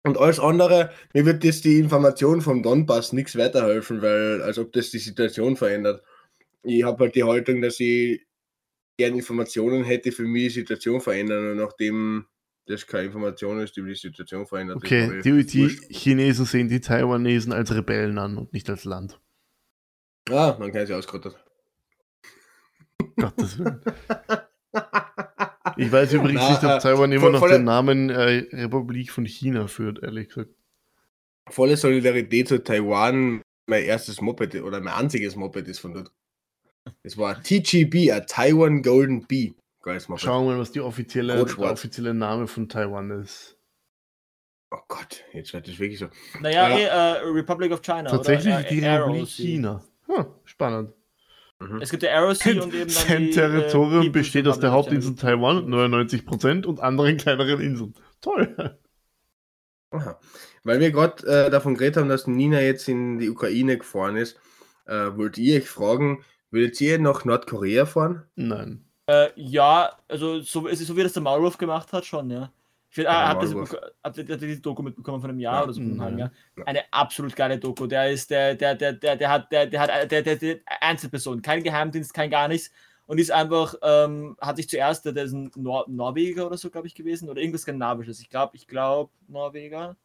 und 0.05 0.17
alles 0.17 0.39
andere, 0.39 0.91
mir 1.13 1.25
wird 1.25 1.45
das 1.45 1.61
die 1.61 1.79
Information 1.79 2.41
vom 2.41 2.61
Donbass 2.61 3.13
nichts 3.13 3.37
weiterhelfen, 3.37 4.01
weil 4.01 4.41
als 4.41 4.59
ob 4.59 4.73
das 4.73 4.91
die 4.91 4.99
Situation 4.99 5.55
verändert. 5.55 6.03
Ich 6.63 6.83
habe 6.83 7.05
halt 7.05 7.15
die 7.15 7.23
Haltung, 7.23 7.61
dass 7.61 7.79
ich 7.79 8.25
gerne 8.97 9.15
Informationen 9.17 9.83
hätte, 9.83 10.11
für 10.11 10.23
mich 10.23 10.53
die 10.53 10.59
Situation 10.61 11.01
verändern 11.01 11.51
und 11.51 11.57
nachdem 11.57 12.25
das 12.65 12.87
keine 12.87 13.07
Information 13.07 13.59
ist, 13.59 13.75
die 13.75 13.83
die 13.83 13.95
Situation 13.95 14.45
verändert. 14.47 14.77
okay, 14.77 15.21
die, 15.23 15.45
die. 15.45 15.67
Chinesen 15.89 16.45
sehen 16.45 16.69
die 16.69 16.79
Taiwanesen 16.79 17.51
als 17.51 17.73
Rebellen 17.75 18.17
an 18.17 18.37
und 18.37 18.53
nicht 18.53 18.69
als 18.69 18.85
Land. 18.85 19.19
Ah, 20.29 20.55
man 20.59 20.71
kann 20.71 20.87
sie 20.87 20.93
ausgerottet. 20.93 21.35
Gottes 23.17 23.59
Willen. 23.59 23.81
Ich 25.77 25.91
weiß 25.91 26.13
übrigens 26.13 26.41
Na, 26.41 26.49
nicht, 26.51 26.63
ob 26.63 26.69
äh, 26.71 26.79
Taiwan 26.79 27.11
immer 27.11 27.21
voll- 27.21 27.31
noch 27.31 27.39
volle- 27.39 27.53
den 27.55 27.63
Namen 27.65 28.09
äh, 28.09 28.45
Republik 28.53 29.11
von 29.11 29.25
China 29.25 29.67
führt, 29.67 30.01
ehrlich 30.01 30.29
gesagt. 30.29 30.51
Volle 31.49 31.75
Solidarität 31.77 32.47
zu 32.47 32.63
Taiwan. 32.63 33.41
Mein 33.67 33.83
erstes 33.83 34.21
Moped 34.21 34.55
oder 34.61 34.79
mein 34.81 34.93
einziges 34.93 35.35
Moped 35.35 35.67
ist 35.67 35.79
von 35.79 35.93
dort. 35.93 36.11
Es 37.03 37.17
war 37.17 37.41
TGB, 37.41 38.11
a 38.11 38.21
Taiwan 38.21 38.81
Golden 38.81 39.25
Bee. 39.25 39.53
Schauen 40.17 40.45
wir 40.47 40.53
mal, 40.53 40.59
was 40.59 40.71
die 40.71 40.79
offizielle, 40.79 41.43
der 41.43 41.59
offizielle 41.71 42.13
Name 42.13 42.47
von 42.47 42.69
Taiwan 42.69 43.11
ist. 43.21 43.57
Oh 44.71 44.79
Gott, 44.87 45.23
jetzt 45.33 45.53
wird 45.53 45.67
das 45.67 45.77
wirklich 45.77 45.99
so. 45.99 46.07
Naja, 46.39 46.69
Ja. 46.69 46.77
eh, 46.77 46.83
äh, 46.83 47.29
Republic 47.29 47.71
of 47.71 47.81
China. 47.81 48.09
Tatsächlich 48.09 48.53
oder? 48.53 48.63
die 48.63 48.81
Äh, 48.81 48.95
Republik. 48.95 49.27
China. 49.27 49.83
Hm, 50.07 50.25
spannend. 50.45 50.93
Mhm. 51.59 51.81
Es 51.81 51.91
gibt 51.91 52.03
der 52.03 52.15
Arrow 52.17 52.33
Sea 52.35 52.53
und 52.63 52.73
eben 52.73 52.79
dann 52.79 52.89
Sein 52.89 53.23
die, 53.23 53.29
äh, 53.29 53.33
Territorium 53.33 54.01
People's 54.05 54.11
besteht 54.13 54.47
aus 54.47 54.59
der 54.59 54.71
Hauptinsel. 54.71 55.15
Taiwan, 55.15 55.67
99%, 55.67 56.65
und 56.65 56.79
anderen 56.79 57.17
kleineren 57.17 57.61
Inseln. 57.61 57.93
Toll. 58.21 58.77
Aha. 59.91 60.19
Weil 60.63 60.79
wir 60.79 60.91
gerade 60.91 61.27
äh, 61.27 61.49
davon 61.51 61.75
geredet 61.75 61.97
haben, 61.97 62.09
dass 62.09 62.25
Nina 62.25 62.61
jetzt 62.61 62.87
in 62.87 63.19
die 63.19 63.29
Ukraine 63.29 63.77
gefahren 63.77 64.15
ist, 64.15 64.39
äh, 64.87 65.15
wollte 65.15 65.41
ich 65.41 65.55
euch 65.61 65.69
fragen, 65.69 66.23
würdet 66.53 66.79
ihr 66.79 66.99
nach 66.99 67.25
Nordkorea 67.25 67.85
fahren? 67.85 68.23
Nein. 68.35 68.85
Äh, 69.07 69.29
ja, 69.35 69.91
also 70.07 70.39
so, 70.39 70.67
es 70.67 70.79
ist 70.79 70.87
so 70.87 70.95
wie 70.95 71.03
das 71.03 71.11
der 71.13 71.21
Maulwurf 71.23 71.57
gemacht 71.57 71.91
hat, 71.91 72.05
schon, 72.05 72.29
ja. 72.29 72.51
Ich 72.89 72.95
find, 72.95 73.05
Ja, 73.05 73.11
ah, 73.11 73.19
der 73.21 73.27
habt 73.29 73.43
ihr 73.43 73.49
Maulwurf. 73.49 73.71
habt 74.03 74.17
ihr- 74.17 74.23
habt 74.23 74.41
ihr 74.43 74.47
die 74.55 74.61
Doku 74.61 74.81
mitbekommen 74.83 75.19
von 75.19 75.29
einem 75.31 75.39
Jahr 75.39 75.55
Ja. 75.55 75.63
oder 75.63 75.73
so 75.73 75.81
Nein. 75.81 76.17
Jahr? 76.19 76.31
Eine 76.65 76.83
absolut 76.93 77.35
geile 77.35 77.57
Doku. 77.57 77.87
Der 77.87 78.11
ist, 78.11 78.29
der, 78.29 78.55
der, 78.55 78.75
der, 78.75 78.93
der, 78.93 79.15
der 79.17 79.29
hat, 79.29 79.51
der, 79.51 79.65
der 79.67 79.81
hat, 79.81 80.11
der, 80.11 80.21
der, 80.21 80.35
der 80.37 80.59
Einzelperson, 80.79 81.41
kein 81.41 81.63
Geheimdienst, 81.63 82.13
kein 82.13 82.29
gar 82.29 82.47
nichts. 82.47 82.71
Und 83.05 83.19
ist 83.19 83.31
einfach, 83.31 83.75
ähm, 83.81 84.37
hat 84.39 84.55
sich 84.57 84.69
zuerst, 84.69 85.03
der, 85.03 85.11
der 85.11 85.25
ist 85.25 85.33
ein 85.33 85.51
Nor 85.57 85.85
Norweger 85.89 86.45
oder 86.47 86.55
so, 86.57 86.69
glaube 86.69 86.87
ich, 86.87 86.95
gewesen, 86.95 87.27
oder 87.29 87.41
irgendwas 87.41 87.63
Skandinavisches. 87.63 88.21
Ich 88.21 88.29
glaube, 88.29 88.55
ich 88.55 88.67
glaube, 88.67 89.11
Norweger. 89.27 89.97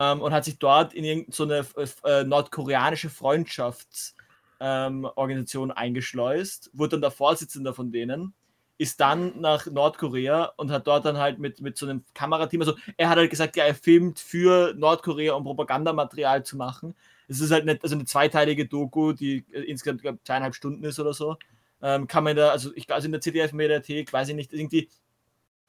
Ähm, 0.00 0.20
und 0.20 0.32
hat 0.34 0.44
sich 0.44 0.58
dort 0.58 0.92
in 0.92 1.04
irgendeine 1.04 1.32
so 1.34 1.44
eine, 1.44 2.20
äh, 2.20 2.24
nordkoreanische 2.24 3.08
Freundschafts- 3.08 4.14
ähm, 4.60 5.04
Organisation 5.16 5.70
eingeschleust, 5.70 6.70
wurde 6.72 6.90
dann 6.92 7.02
der 7.02 7.10
Vorsitzende 7.10 7.72
von 7.74 7.92
denen, 7.92 8.34
ist 8.78 9.00
dann 9.00 9.40
nach 9.40 9.66
Nordkorea 9.66 10.52
und 10.56 10.70
hat 10.70 10.86
dort 10.86 11.04
dann 11.04 11.18
halt 11.18 11.38
mit, 11.40 11.60
mit 11.60 11.76
so 11.76 11.86
einem 11.86 12.04
Kamerateam, 12.14 12.60
also 12.60 12.74
er 12.96 13.08
hat 13.08 13.18
halt 13.18 13.30
gesagt, 13.30 13.56
ja, 13.56 13.64
er 13.64 13.74
filmt 13.74 14.20
für 14.20 14.74
Nordkorea, 14.76 15.34
um 15.34 15.44
Propagandamaterial 15.44 16.44
zu 16.44 16.56
machen. 16.56 16.94
Es 17.26 17.40
ist 17.40 17.50
halt 17.50 17.64
nicht, 17.66 17.82
also 17.82 17.94
eine 17.96 18.04
zweiteilige 18.04 18.66
Doku, 18.66 19.12
die 19.12 19.44
äh, 19.52 19.62
insgesamt 19.62 20.02
glaub, 20.02 20.18
zweieinhalb 20.24 20.54
Stunden 20.54 20.84
ist 20.84 20.98
oder 21.00 21.12
so. 21.12 21.36
Ähm, 21.82 22.06
kann 22.06 22.24
man 22.24 22.36
da, 22.36 22.50
also 22.50 22.70
ich 22.74 22.90
also 22.92 23.06
in 23.06 23.12
der 23.12 23.20
CDF-Mediathek, 23.20 24.12
weiß 24.12 24.28
ich 24.30 24.34
nicht, 24.36 24.52
irgendwie, 24.52 24.88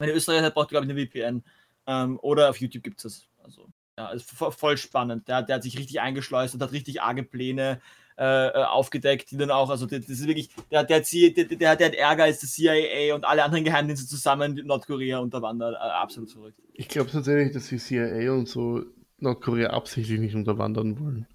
ihr 0.00 0.14
Österreicher 0.14 0.50
braucht 0.50 0.70
glaube 0.70 0.86
ich, 0.86 0.90
eine 0.90 1.00
VPN. 1.00 1.44
Ähm, 1.86 2.18
oder 2.22 2.50
auf 2.50 2.56
YouTube 2.58 2.82
gibt 2.82 2.98
es 2.98 3.02
das. 3.02 3.44
Also, 3.44 3.68
ja, 3.98 4.10
ist 4.10 4.30
vo- 4.30 4.50
voll 4.50 4.76
spannend. 4.76 5.28
Der, 5.28 5.42
der 5.42 5.56
hat 5.56 5.62
sich 5.62 5.78
richtig 5.78 6.00
eingeschleust 6.00 6.54
und 6.54 6.62
hat 6.62 6.72
richtig 6.72 7.02
arge 7.02 7.22
Pläne 7.22 7.80
äh, 8.20 8.48
äh, 8.48 8.64
aufgedeckt, 8.64 9.30
die 9.30 9.38
dann 9.38 9.50
auch, 9.50 9.70
also 9.70 9.86
das, 9.86 10.06
ist 10.06 10.26
wirklich, 10.26 10.50
der, 10.70 10.84
der, 10.84 11.00
der, 11.00 11.76
der, 11.76 11.88
der 11.88 12.08
als 12.10 12.40
der 12.40 12.48
CIA 12.50 13.14
und 13.14 13.24
alle 13.24 13.42
anderen 13.42 13.64
Geheimdienste 13.64 14.06
zusammen 14.06 14.60
Nordkorea 14.66 15.20
unterwandert. 15.20 15.74
Äh, 15.76 15.78
absolut 15.78 16.30
verrückt. 16.30 16.60
Ich 16.74 16.88
glaube 16.88 17.10
tatsächlich, 17.10 17.54
dass 17.54 17.68
die 17.68 17.78
CIA 17.78 18.30
und 18.32 18.46
so 18.46 18.84
Nordkorea 19.20 19.70
absichtlich 19.70 20.20
nicht 20.20 20.34
unterwandern 20.34 21.00
wollen. 21.00 21.26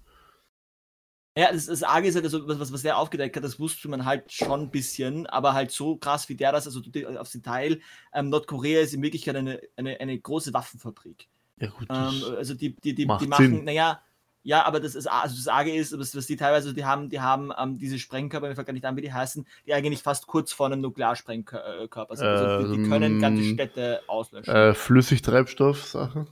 Ja, 1.36 1.50
das, 1.50 1.66
das 1.66 1.82
Arge 1.82 2.06
ist 2.06 2.14
halt, 2.14 2.24
also, 2.24 2.46
was, 2.46 2.72
was 2.72 2.82
der 2.82 2.98
aufgedeckt 2.98 3.34
hat, 3.34 3.42
das 3.42 3.58
wusste 3.58 3.88
man 3.88 4.04
halt 4.04 4.30
schon 4.30 4.60
ein 4.60 4.70
bisschen, 4.70 5.26
aber 5.26 5.54
halt 5.54 5.72
so 5.72 5.96
krass 5.96 6.28
wie 6.28 6.36
der 6.36 6.52
das, 6.52 6.68
also 6.68 6.80
aufs 7.18 7.32
Detail, 7.32 7.80
ähm, 8.14 8.28
Nordkorea 8.28 8.80
ist 8.80 8.94
in 8.94 9.02
Wirklichkeit 9.02 9.34
eine, 9.34 9.60
eine, 9.74 9.98
eine 9.98 10.16
große 10.16 10.54
Waffenfabrik. 10.54 11.26
Ja 11.58 11.68
gut, 11.70 11.88
Ähm, 11.90 12.22
also 12.36 12.54
die, 12.54 12.76
die, 12.76 12.94
die, 12.94 13.06
die 13.06 13.26
machen, 13.26 13.64
naja, 13.64 14.00
ja, 14.46 14.64
aber 14.64 14.78
das 14.80 14.94
ist 14.94 15.06
also 15.08 15.34
das 15.36 15.48
Arge 15.48 15.74
ist, 15.74 15.98
was, 15.98 16.14
was 16.16 16.26
die 16.26 16.36
teilweise, 16.36 16.72
die 16.72 16.84
haben, 16.84 17.10
die 17.10 17.20
haben 17.20 17.50
ähm, 17.58 17.78
diese 17.78 17.98
Sprengkörper, 17.98 18.46
mir 18.48 18.54
fällt 18.54 18.66
gar 18.68 18.72
nicht 18.72 18.84
an, 18.86 18.96
wie 18.96 19.00
die 19.02 19.12
heißen, 19.12 19.44
die 19.66 19.74
eigentlich 19.74 20.02
fast 20.02 20.26
kurz 20.28 20.52
vor 20.52 20.66
einem 20.66 20.80
Nuklearsprengkörper 20.80 22.16
sind. 22.16 22.26
Also 22.28 22.46
die, 22.46 22.76
die 22.76 22.88
können 22.88 23.18
ganze 23.20 23.42
Ähm, 23.42 23.54
Städte 23.54 24.00
auslöschen. 24.06 24.54
äh, 24.54 24.72
Flüssigtreibstoff-Sache. 24.74 26.26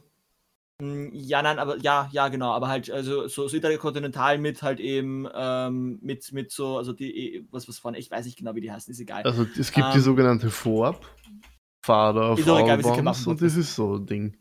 Mm, 0.81 1.09
Ja, 1.13 1.43
nein, 1.43 1.59
aber 1.59 1.77
ja, 1.79 2.09
ja, 2.13 2.29
genau, 2.29 2.53
aber 2.53 2.69
halt, 2.69 2.91
also 2.91 3.27
so, 3.29 3.49
so 3.49 3.57
interkontinental 3.57 4.39
mit 4.39 4.63
halt 4.63 4.81
eben, 4.81 5.27
ähm, 5.35 5.99
mit, 6.03 6.33
mit 6.33 6.51
so, 6.53 6.79
also 6.79 6.93
die, 6.93 7.37
eh, 7.37 7.45
was, 7.51 7.69
was 7.69 7.79
vorne, 7.79 7.99
ich 7.99 8.11
weiß 8.11 8.25
nicht 8.27 8.39
genau, 8.39 8.55
wie 8.55 8.61
die 8.61 8.73
heißen, 8.73 8.91
ist 8.93 9.01
egal. 9.01 9.23
Also 9.25 9.45
es 9.59 9.73
gibt 9.73 9.93
die 9.93 9.99
Ähm, 9.99 10.03
sogenannte 10.05 10.51
FOAP. 10.51 11.05
Father 11.85 12.31
of 12.33 12.39
Ist 12.39 12.49
auch 12.49 12.61
egal, 12.61 12.79
wie 12.79 12.83
sie 12.85 12.93
gemacht 12.93 13.27
und 13.27 13.43
das 13.43 13.57
ist 13.57 13.75
so 13.75 13.97
ein 13.97 14.07
Ding. 14.07 14.37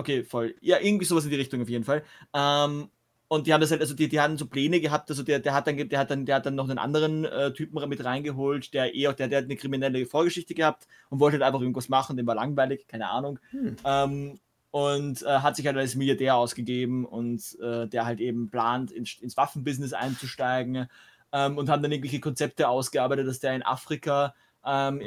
Okay, 0.00 0.24
voll. 0.24 0.54
Ja, 0.62 0.78
irgendwie 0.80 1.04
sowas 1.04 1.24
in 1.24 1.30
die 1.30 1.36
Richtung 1.36 1.60
auf 1.60 1.68
jeden 1.68 1.84
Fall. 1.84 2.02
Ähm, 2.32 2.88
und 3.28 3.46
die 3.46 3.52
haben 3.52 3.60
das 3.60 3.70
halt, 3.70 3.82
also 3.82 3.94
die, 3.94 4.08
die 4.08 4.18
hatten 4.18 4.38
so 4.38 4.46
Pläne 4.46 4.80
gehabt, 4.80 5.10
also 5.10 5.22
der, 5.22 5.40
der 5.40 5.52
hat 5.52 5.66
dann, 5.66 5.76
der 5.76 5.98
hat 5.98 6.10
dann, 6.10 6.24
der 6.24 6.36
hat 6.36 6.46
dann 6.46 6.54
noch 6.54 6.68
einen 6.68 6.78
anderen 6.78 7.26
äh, 7.26 7.52
Typen 7.52 7.86
mit 7.88 8.02
reingeholt, 8.02 8.72
der 8.72 8.94
eh 8.94 9.08
auch, 9.08 9.12
der, 9.12 9.28
der 9.28 9.38
hat 9.38 9.44
eine 9.44 9.56
kriminelle 9.56 10.06
Vorgeschichte 10.06 10.54
gehabt 10.54 10.88
und 11.10 11.20
wollte 11.20 11.34
halt 11.34 11.42
einfach 11.42 11.60
irgendwas 11.60 11.90
machen, 11.90 12.16
dem 12.16 12.26
war 12.26 12.34
langweilig, 12.34 12.88
keine 12.88 13.10
Ahnung. 13.10 13.38
Hm. 13.50 13.76
Ähm, 13.84 14.40
und 14.70 15.22
äh, 15.22 15.26
hat 15.26 15.56
sich 15.56 15.66
halt 15.66 15.76
als 15.76 15.96
Milliardär 15.96 16.34
ausgegeben 16.34 17.04
und 17.04 17.58
äh, 17.60 17.86
der 17.88 18.06
halt 18.06 18.20
eben 18.20 18.50
plant, 18.50 18.90
ins, 18.90 19.18
ins 19.20 19.36
Waffenbusiness 19.36 19.92
einzusteigen 19.92 20.88
ähm, 21.32 21.58
und 21.58 21.68
haben 21.68 21.82
dann 21.82 21.92
irgendwelche 21.92 22.20
Konzepte 22.20 22.68
ausgearbeitet, 22.68 23.26
dass 23.26 23.40
der 23.40 23.54
in 23.54 23.62
Afrika 23.62 24.34
ähm, 24.64 25.02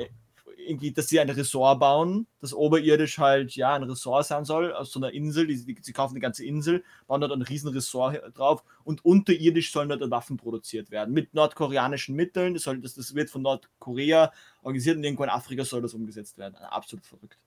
irgendwie, 0.57 0.91
dass 0.91 1.07
sie 1.07 1.19
ein 1.19 1.29
Ressort 1.29 1.79
bauen, 1.79 2.27
das 2.41 2.53
oberirdisch 2.53 3.17
halt 3.17 3.55
ja 3.55 3.75
ein 3.75 3.83
Ressort 3.83 4.25
sein 4.25 4.45
soll, 4.45 4.73
aus 4.73 4.91
so 4.91 4.99
einer 4.99 5.11
Insel, 5.11 5.47
die, 5.47 5.65
die, 5.65 5.77
sie 5.81 5.93
kaufen 5.93 6.13
eine 6.13 6.19
ganze 6.19 6.45
Insel, 6.45 6.83
bauen 7.07 7.21
dort 7.21 7.33
ein 7.33 7.41
riesen 7.41 7.69
Ressort 7.69 8.21
drauf 8.37 8.63
und 8.83 9.03
unterirdisch 9.05 9.71
sollen 9.71 9.89
dort 9.89 10.09
Waffen 10.11 10.37
produziert 10.37 10.91
werden, 10.91 11.13
mit 11.13 11.33
nordkoreanischen 11.33 12.15
Mitteln, 12.15 12.53
das, 12.53 12.63
soll, 12.63 12.79
das, 12.79 12.95
das 12.95 13.15
wird 13.15 13.29
von 13.29 13.41
Nordkorea 13.41 14.31
organisiert 14.61 14.97
und 14.97 15.03
irgendwo 15.03 15.23
in 15.23 15.29
Afrika 15.29 15.65
soll 15.65 15.81
das 15.81 15.93
umgesetzt 15.93 16.37
werden. 16.37 16.55
Absolut 16.55 17.05
verrückt. 17.05 17.37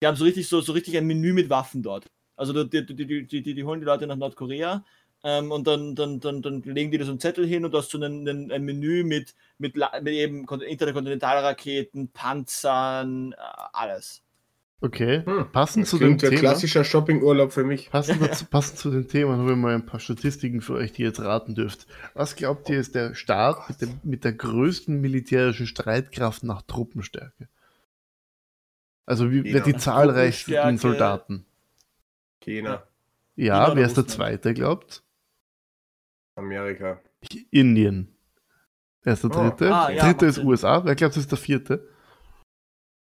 Die 0.00 0.06
haben 0.06 0.16
so 0.16 0.24
richtig, 0.24 0.48
so, 0.48 0.60
so 0.60 0.72
richtig 0.72 0.96
ein 0.96 1.06
Menü 1.06 1.32
mit 1.32 1.48
Waffen 1.50 1.82
dort. 1.82 2.10
Also 2.34 2.64
die, 2.64 2.84
die, 2.84 2.94
die, 2.94 3.26
die, 3.26 3.54
die 3.54 3.64
holen 3.64 3.80
die 3.80 3.86
Leute 3.86 4.06
nach 4.06 4.16
Nordkorea 4.16 4.84
ähm, 5.24 5.50
und 5.52 5.66
dann, 5.66 5.94
dann, 5.94 6.20
dann, 6.20 6.42
dann 6.42 6.62
legen 6.62 6.90
die 6.90 6.98
da 6.98 7.04
so 7.04 7.12
einen 7.12 7.20
Zettel 7.20 7.46
hin 7.46 7.64
und 7.64 7.72
du 7.72 7.78
hast 7.78 7.90
so 7.90 7.98
ein, 7.98 8.26
ein, 8.28 8.50
ein 8.52 8.62
Menü 8.64 9.04
mit, 9.04 9.34
mit, 9.58 9.76
mit 9.76 10.14
eben 10.14 10.46
Kon- 10.46 10.60
Interkontinentalraketen, 10.60 12.08
Panzern, 12.12 13.32
äh, 13.32 13.36
alles. 13.72 14.22
Okay. 14.80 15.22
Hm. 15.24 15.52
Passend 15.52 15.84
Das 15.84 15.90
zu 15.90 15.98
dem 15.98 16.18
Thema. 16.18 16.36
klassischer 16.40 16.82
Shoppingurlaub 16.82 17.52
für 17.52 17.62
mich. 17.62 17.90
Passend, 17.90 18.20
dazu, 18.22 18.46
passend 18.46 18.78
zu 18.80 18.90
dem 18.90 19.06
Thema 19.06 19.36
haben 19.36 19.46
wir 19.46 19.54
mal 19.54 19.74
ein 19.76 19.86
paar 19.86 20.00
Statistiken 20.00 20.60
für 20.60 20.74
euch, 20.74 20.92
die 20.92 21.02
ihr 21.02 21.08
jetzt 21.08 21.20
raten 21.20 21.54
dürft. 21.54 21.86
Was 22.14 22.34
glaubt 22.34 22.68
ihr 22.68 22.80
ist 22.80 22.96
der 22.96 23.14
Staat 23.14 23.68
mit, 23.68 23.80
dem, 23.80 24.00
mit 24.02 24.24
der 24.24 24.32
größten 24.32 25.00
militärischen 25.00 25.66
Streitkraft 25.68 26.42
nach 26.42 26.62
Truppenstärke? 26.62 27.48
Also 29.06 29.30
wie, 29.30 29.44
wer 29.44 29.60
die 29.60 29.76
zahlreichsten. 29.76 30.78
Soldaten? 30.78 31.44
China, 32.40 32.82
Ja, 33.36 33.66
China 33.66 33.76
wer 33.76 33.86
ist 33.86 33.96
der 33.96 34.06
zweite, 34.08 34.52
glaubt? 34.54 35.01
Amerika. 36.36 37.00
Indien. 37.50 38.08
Wer 39.02 39.12
ist 39.14 39.22
der 39.24 39.30
Oh. 39.30 39.34
dritte? 39.34 39.74
Ah, 39.74 39.90
ja, 39.90 40.04
dritte 40.04 40.26
ist 40.26 40.36
Sinn. 40.36 40.46
USA. 40.46 40.84
Wer 40.84 40.94
glaubt, 40.94 41.14
das 41.16 41.22
ist 41.24 41.30
der 41.30 41.38
vierte? 41.38 41.88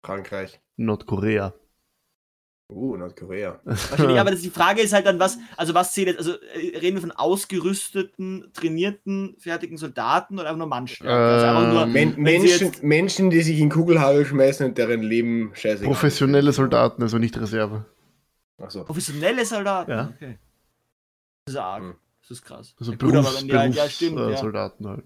Frankreich. 0.06 0.60
Nordkorea. 0.78 1.54
Uh, 2.72 2.96
Nordkorea. 2.96 3.60
Wahrscheinlich, 3.66 4.20
aber 4.20 4.32
das, 4.32 4.42
die 4.42 4.50
Frage 4.50 4.82
ist 4.82 4.94
halt 4.94 5.06
dann, 5.06 5.20
was, 5.20 5.38
also 5.58 5.74
was 5.74 5.94
zählt 5.94 6.08
jetzt, 6.08 6.20
also 6.20 6.34
äh, 6.54 6.78
reden 6.78 6.96
wir 6.96 7.02
von 7.02 7.12
ausgerüsteten, 7.12 8.50
trainierten, 8.54 9.36
fertigen 9.40 9.78
Soldaten 9.78 10.36
oder 10.40 10.46
einfach 10.48 10.58
nur 10.60 10.68
Mannstärke? 10.68 11.14
also 11.14 11.46
einfach 11.48 11.74
nur, 11.74 11.84
Ähm, 11.84 11.92
Men 11.92 12.16
Menschen, 12.22 12.68
jetzt- 12.68 12.82
Menschen, 12.84 13.30
die 13.30 13.42
sich 13.42 13.60
in 13.60 13.70
Kugelhagel 13.70 14.26
schmeißen 14.26 14.66
und 14.66 14.78
deren 14.78 15.02
Leben 15.02 15.52
scheiße. 15.54 15.84
Professionelle 15.84 16.54
Soldaten, 16.54 17.02
also 17.02 17.18
nicht 17.18 17.38
Reserve. 17.40 17.86
Achso. 18.58 18.86
professionelle 18.86 19.44
Soldaten? 19.46 19.92
Ja. 19.92 20.14
Okay. 20.16 20.38
Das 21.46 21.56
ist 21.56 21.60
arg. 21.60 21.82
Hm. 21.84 21.96
Das 22.32 22.40
ist 22.40 22.46
krass. 22.46 22.74
Also 22.80 22.94
ja, 22.94 22.98
gut, 22.98 23.12
Berufs, 23.12 23.46
die 23.46 23.54
halt, 23.54 23.76
ja, 23.76 23.90
stimmt, 23.90 24.16
Berufs- 24.16 24.30
äh, 24.30 24.32
ja. 24.32 24.38
Soldaten 24.38 24.88
halt. 24.88 25.04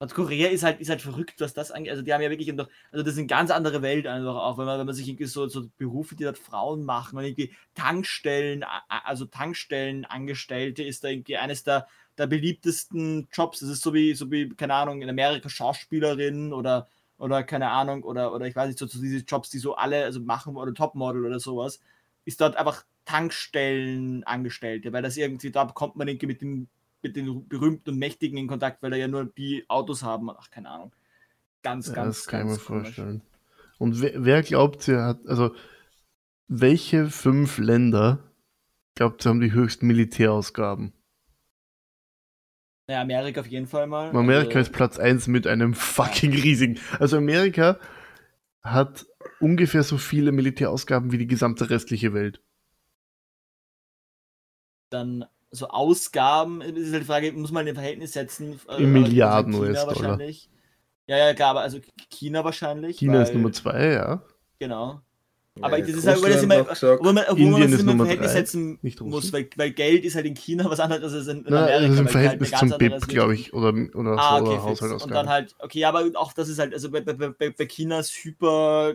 Nordkorea 0.00 0.48
ist 0.48 0.62
halt, 0.62 0.80
ist 0.80 0.88
halt 0.88 1.02
verrückt, 1.02 1.34
was 1.40 1.52
das 1.52 1.70
angeht. 1.70 1.90
Also 1.90 2.02
die 2.02 2.14
haben 2.14 2.22
ja 2.22 2.30
wirklich, 2.30 2.50
noch, 2.54 2.68
also 2.90 3.04
das 3.04 3.12
ist 3.12 3.18
eine 3.18 3.26
ganz 3.26 3.50
andere 3.50 3.82
Welt 3.82 4.06
einfach 4.06 4.34
auch, 4.34 4.56
wenn 4.56 4.64
man, 4.64 4.78
wenn 4.78 4.86
man 4.86 4.94
sich 4.94 5.06
irgendwie 5.06 5.26
so, 5.26 5.46
so 5.46 5.66
Berufe, 5.76 6.16
die 6.16 6.24
dort 6.24 6.38
Frauen 6.38 6.84
machen, 6.84 7.18
wenn 7.18 7.26
irgendwie 7.26 7.54
Tankstellen, 7.74 8.64
also 8.88 9.26
Tankstellenangestellte 9.26 10.82
ist 10.82 11.04
da 11.04 11.08
irgendwie 11.08 11.36
eines 11.36 11.64
der, 11.64 11.86
der 12.16 12.26
beliebtesten 12.26 13.28
Jobs. 13.30 13.60
Das 13.60 13.68
ist 13.68 13.82
so 13.82 13.92
wie, 13.92 14.14
so 14.14 14.30
wie, 14.30 14.48
keine 14.48 14.72
Ahnung, 14.74 15.02
in 15.02 15.10
Amerika 15.10 15.50
Schauspielerin 15.50 16.54
oder, 16.54 16.88
oder 17.18 17.42
keine 17.42 17.70
Ahnung, 17.70 18.04
oder, 18.04 18.32
oder 18.32 18.46
ich 18.46 18.56
weiß 18.56 18.68
nicht, 18.68 18.78
so, 18.78 18.86
so 18.86 19.00
diese 19.00 19.24
Jobs, 19.24 19.50
die 19.50 19.58
so 19.58 19.74
alle 19.76 20.04
also 20.04 20.18
machen 20.18 20.56
oder 20.56 20.72
Topmodel 20.72 21.26
oder 21.26 21.40
sowas, 21.40 21.78
ist 22.24 22.40
dort 22.40 22.56
einfach 22.56 22.84
Tankstellenangestellte, 23.04 24.92
weil 24.92 25.02
das 25.02 25.16
irgendwie, 25.16 25.50
da 25.50 25.66
kommt 25.66 25.96
man 25.96 26.08
irgendwie 26.08 26.26
mit 26.26 26.40
den, 26.42 26.68
mit 27.02 27.16
den 27.16 27.48
Berühmten 27.48 27.90
und 27.90 27.98
Mächtigen 27.98 28.38
in 28.38 28.48
Kontakt, 28.48 28.82
weil 28.82 28.90
da 28.90 28.96
ja 28.96 29.08
nur 29.08 29.26
die 29.26 29.64
Autos 29.68 30.02
haben. 30.02 30.30
Ach, 30.30 30.50
keine 30.50 30.70
Ahnung. 30.70 30.92
Ganz, 31.62 31.88
Ja, 31.88 31.94
ganz, 31.94 32.18
das 32.18 32.26
kann 32.26 32.40
ich 32.40 32.46
mir 32.46 32.50
ganz 32.52 32.64
komisch. 32.64 32.94
vorstellen. 32.96 33.22
Und 33.78 34.00
wer, 34.00 34.24
wer 34.24 34.42
glaubt, 34.42 34.88
ihr 34.88 35.02
hat, 35.02 35.26
also 35.26 35.54
welche 36.48 37.10
fünf 37.10 37.58
Länder 37.58 38.32
glaubt, 38.94 39.22
sie 39.22 39.28
haben 39.28 39.40
die 39.40 39.52
höchsten 39.52 39.86
Militärausgaben? 39.86 40.92
Ja, 42.88 43.00
Amerika 43.00 43.40
auf 43.40 43.46
jeden 43.46 43.66
Fall 43.66 43.86
mal. 43.86 44.14
Amerika 44.14 44.58
Also, 44.58 44.70
ist 44.70 44.72
Platz 44.72 44.98
1 44.98 45.26
mit 45.28 45.46
einem 45.46 45.74
fucking 45.74 46.32
riesigen. 46.32 46.78
Also 46.98 47.16
Amerika 47.16 47.78
hat 48.62 49.06
ungefähr 49.40 49.82
so 49.82 49.98
viele 49.98 50.32
Militärausgaben 50.32 51.12
wie 51.12 51.18
die 51.18 51.26
gesamte 51.26 51.70
restliche 51.70 52.12
Welt. 52.14 52.42
Dann 54.94 55.24
so 55.50 55.68
Ausgaben, 55.68 56.60
ist 56.62 56.92
halt 56.92 57.02
die 57.02 57.06
Frage, 57.06 57.32
muss 57.32 57.52
man 57.52 57.66
in 57.66 57.72
ein 57.72 57.74
Verhältnis 57.76 58.12
setzen. 58.12 58.58
äh, 58.68 58.76
In 58.78 58.84
aber 58.84 58.86
Milliarden 58.86 59.52
China 59.52 59.64
US-Dollar. 59.66 59.86
wahrscheinlich. 59.88 60.48
Ja, 61.06 61.18
ja, 61.18 61.34
klar, 61.34 61.50
aber 61.50 61.60
also 61.60 61.78
China 62.10 62.44
wahrscheinlich. 62.44 62.96
China 62.98 63.22
ist 63.22 63.28
weil- 63.28 63.34
Nummer 63.36 63.52
2, 63.52 63.92
ja. 63.92 64.22
Genau. 64.58 65.00
Aber 65.60 65.78
Ja, 65.78 65.86
das 65.86 65.94
ist 65.94 66.06
halt, 66.08 66.24
das 66.24 66.42
immer, 66.42 66.60
obwohl 66.62 67.12
man, 67.12 67.24
Indien 67.28 67.50
man 67.52 67.60
das 67.62 67.72
ist 67.74 67.80
immer 67.82 67.96
Verhältnis 68.04 68.32
drei, 68.32 68.40
setzen 68.40 68.78
nicht 68.82 69.00
muss, 69.00 69.32
weil, 69.32 69.48
weil 69.54 69.70
Geld 69.70 70.04
ist 70.04 70.16
halt 70.16 70.26
in 70.26 70.34
China 70.34 70.68
was 70.68 70.80
anderes 70.80 71.12
als 71.14 71.28
in, 71.28 71.44
in 71.44 71.44
Na, 71.48 71.58
Amerika. 71.66 71.78
das 71.78 71.82
ist 71.84 71.90
im 71.90 72.04
halt 72.06 72.10
Verhältnis 72.10 72.52
eine 72.54 72.70
zum 72.70 72.78
BIP, 72.78 73.06
glaube 73.08 73.34
ich, 73.34 73.54
oder, 73.54 73.68
oder 73.94 74.18
Ah, 74.18 74.38
so 74.38 74.44
okay, 74.46 74.54
fix. 74.54 74.62
Haushaltsausgaben. 74.64 75.02
Und 75.04 75.14
dann 75.14 75.28
halt, 75.28 75.54
okay, 75.60 75.84
aber 75.84 76.10
auch 76.16 76.32
das 76.32 76.48
ist 76.48 76.58
halt, 76.58 76.72
also 76.74 76.90
bei, 76.90 77.02
bei, 77.02 77.12
bei, 77.12 77.50
bei 77.50 77.66
Chinas 77.66 78.10
hyper, 78.10 78.94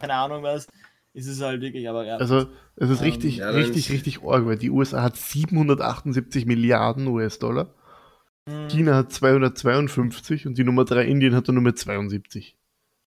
keine 0.00 0.14
Ahnung 0.14 0.42
was, 0.42 0.66
ist 1.14 1.26
es 1.26 1.40
halt 1.40 1.60
wirklich, 1.60 1.88
aber 1.88 2.04
ja. 2.06 2.16
Also, 2.16 2.46
es 2.76 2.90
ist 2.90 3.00
Ähm, 3.00 3.04
richtig, 3.04 3.36
ja, 3.38 3.46
dann 3.46 3.56
richtig, 3.56 3.90
richtig 3.90 4.22
arg, 4.22 4.46
weil 4.46 4.56
die 4.58 4.70
USA 4.70 5.02
hat 5.02 5.16
778 5.16 6.46
Milliarden 6.46 7.06
US-Dollar, 7.08 7.74
Hm. 8.48 8.68
China 8.68 8.94
hat 8.96 9.12
252 9.12 10.46
und 10.46 10.56
die 10.58 10.64
Nummer 10.64 10.84
3 10.84 11.04
Indien 11.04 11.34
hat 11.34 11.48
dann 11.48 11.54
nur 11.56 11.64
mit 11.64 11.78
72. 11.78 12.56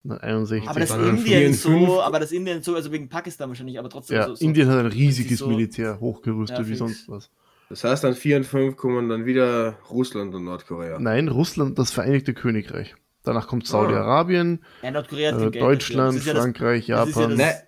Na, 0.04 0.16
61. 0.16 0.68
aber 0.68 0.80
das 0.80 0.90
Indien 0.90 1.52
4,5. 1.52 1.87
so, 1.87 2.02
aber 2.02 2.18
das 2.20 2.32
Indien 2.32 2.62
so, 2.62 2.74
also 2.74 2.90
wegen 2.92 3.08
Pakistan 3.08 3.48
wahrscheinlich, 3.48 3.78
aber 3.78 3.88
trotzdem 3.90 4.16
ja, 4.16 4.26
so. 4.28 4.34
so 4.37 4.44
Indien 4.44 4.68
hat 4.68 4.78
ein 4.78 4.87
riesiges 4.87 5.38
so- 5.40 5.48
Militär, 5.48 6.00
hochgerüstet 6.00 6.58
Ja, 6.58 6.64
wie 6.64 6.68
fix. 6.70 6.78
sonst 6.78 7.08
was. 7.08 7.30
Das 7.68 7.84
heißt, 7.84 8.04
an 8.06 8.14
4 8.14 8.38
und 8.38 8.44
5 8.44 8.76
kommen 8.76 9.08
dann 9.11 9.26
wieder 9.26 9.76
Russland 9.90 10.34
und 10.34 10.44
Nordkorea. 10.44 10.98
Nein, 10.98 11.28
Russland, 11.28 11.78
das 11.78 11.90
Vereinigte 11.90 12.32
Königreich. 12.32 12.94
Danach 13.24 13.46
kommt 13.46 13.64
Ah. 13.64 13.70
Saudi-Arabien, 13.70 14.64
ja, 14.82 14.90
Nordkorea 14.90 15.34
hat 15.34 15.54
äh, 15.54 15.58
Deutschland, 15.58 16.16
dafür. 16.16 16.18
Das 16.18 16.20
ist 16.20 16.26
ja 16.26 16.32
das- 16.34 16.42
Frankreich, 16.42 16.87
das 16.87 17.08
ist 17.11 17.16
ja 17.16 17.22
Japan. 17.22 17.38
das- 17.38 17.67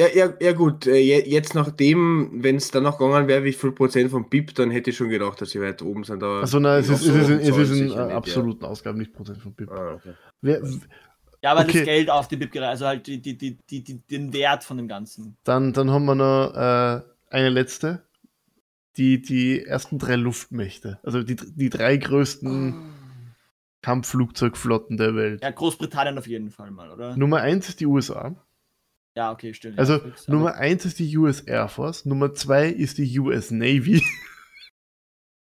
ja, 0.00 0.06
ja, 0.14 0.34
ja 0.40 0.52
gut, 0.52 0.86
äh, 0.86 0.96
je- 0.98 1.28
jetzt 1.28 1.54
nachdem, 1.54 2.42
wenn 2.42 2.56
es 2.56 2.70
dann 2.70 2.82
noch 2.82 2.98
gegangen 2.98 3.28
wäre, 3.28 3.44
wie 3.44 3.52
viel 3.52 3.72
Prozent 3.72 4.10
vom 4.10 4.28
BIP, 4.28 4.54
dann 4.54 4.70
hätte 4.70 4.90
ich 4.90 4.96
schon 4.96 5.08
gedacht, 5.08 5.40
dass 5.40 5.50
sie 5.50 5.60
weit 5.60 5.82
oben 5.82 6.04
sind. 6.04 6.22
Aber 6.22 6.40
Also 6.40 6.58
nein, 6.58 6.80
es 6.80 6.88
ist, 6.88 7.02
es 7.06 7.14
ist, 7.14 7.28
in- 7.30 7.38
es 7.38 7.56
ist 7.56 7.70
in 7.70 7.76
äh, 7.76 7.86
nicht, 7.86 7.96
absoluten 7.96 8.64
Ausgaben 8.64 8.98
nicht 8.98 9.12
Prozent 9.12 9.38
von 9.42 9.52
BIP. 9.54 9.70
Ja. 9.70 9.76
Ah, 9.76 9.94
okay. 9.94 10.14
Wer, 10.40 10.62
Ja, 11.42 11.52
aber 11.52 11.60
Okay. 11.60 11.72
das 11.78 11.84
Geld 11.84 12.10
auf 12.10 12.26
die 12.28 12.36
BIP 12.36 12.52
gerechnet, 12.52 12.70
also 12.70 12.86
halt 12.86 13.06
die, 13.06 13.20
die, 13.20 13.36
die, 13.36 13.58
die, 13.70 13.84
die, 13.84 13.98
den 14.00 14.32
Wert 14.32 14.64
von 14.64 14.76
dem 14.78 14.88
Ganzen. 14.88 15.36
dann, 15.44 15.72
dann 15.72 15.90
haben 15.90 16.06
wir 16.06 16.14
noch 16.14 16.54
äh, 16.54 17.02
eine 17.30 17.48
letzte. 17.50 18.02
Die, 18.96 19.20
die 19.20 19.64
ersten 19.64 19.98
drei 19.98 20.14
Luftmächte. 20.16 21.00
Also 21.02 21.22
die, 21.24 21.34
die 21.36 21.68
drei 21.68 21.96
größten 21.96 22.76
Kampfflugzeugflotten 23.82 24.96
der 24.96 25.14
Welt. 25.14 25.42
Ja, 25.42 25.50
Großbritannien 25.50 26.16
auf 26.16 26.26
jeden 26.26 26.50
Fall 26.50 26.70
mal, 26.70 26.90
oder? 26.90 27.16
Nummer 27.16 27.40
eins 27.40 27.68
ist 27.68 27.80
die 27.80 27.86
USA. 27.86 28.34
Ja, 29.16 29.30
okay, 29.32 29.54
stimmt. 29.54 29.78
Also 29.78 29.94
ja, 29.94 30.00
Nummer 30.26 30.54
eins 30.54 30.84
ist 30.84 30.98
die 30.98 31.16
US 31.16 31.40
Air 31.40 31.68
Force. 31.68 32.04
Nummer 32.04 32.34
zwei 32.34 32.68
ist 32.68 32.98
die 32.98 33.18
US 33.18 33.50
Navy. 33.50 34.02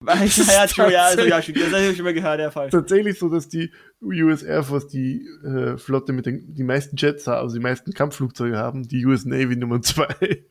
Ja, 0.05 0.15
ja, 0.25 0.67
true, 0.67 0.93
ja, 0.93 1.05
also, 1.05 1.23
ja, 1.23 1.41
stimmt, 1.41 1.59
das 1.59 1.73
habe 1.73 1.83
ich 1.91 1.97
schon 1.97 2.05
mal 2.05 2.13
gehört, 2.13 2.41
der 2.41 2.51
Fall. 2.51 2.69
Tatsächlich 2.71 3.17
so, 3.21 3.29
dass 3.29 3.49
die 3.49 3.73
US 4.03 4.43
Air 4.43 4.65
Force 4.65 4.89
die 4.89 5.25
äh, 5.45 5.77
Flotte 5.77 6.13
mit 6.13 6.27
den 6.27 6.53
die 6.55 6.65
meisten 6.65 6.97
Jets 6.97 7.29
haben, 7.29 7.43
also 7.43 7.55
die 7.55 7.63
meisten 7.63 7.93
Kampfflugzeuge 7.93 8.57
haben. 8.59 8.83
Die 8.89 9.07
US 9.07 9.25
Navy 9.25 9.55
Nummer 9.55 9.81
zwei. 9.81 10.45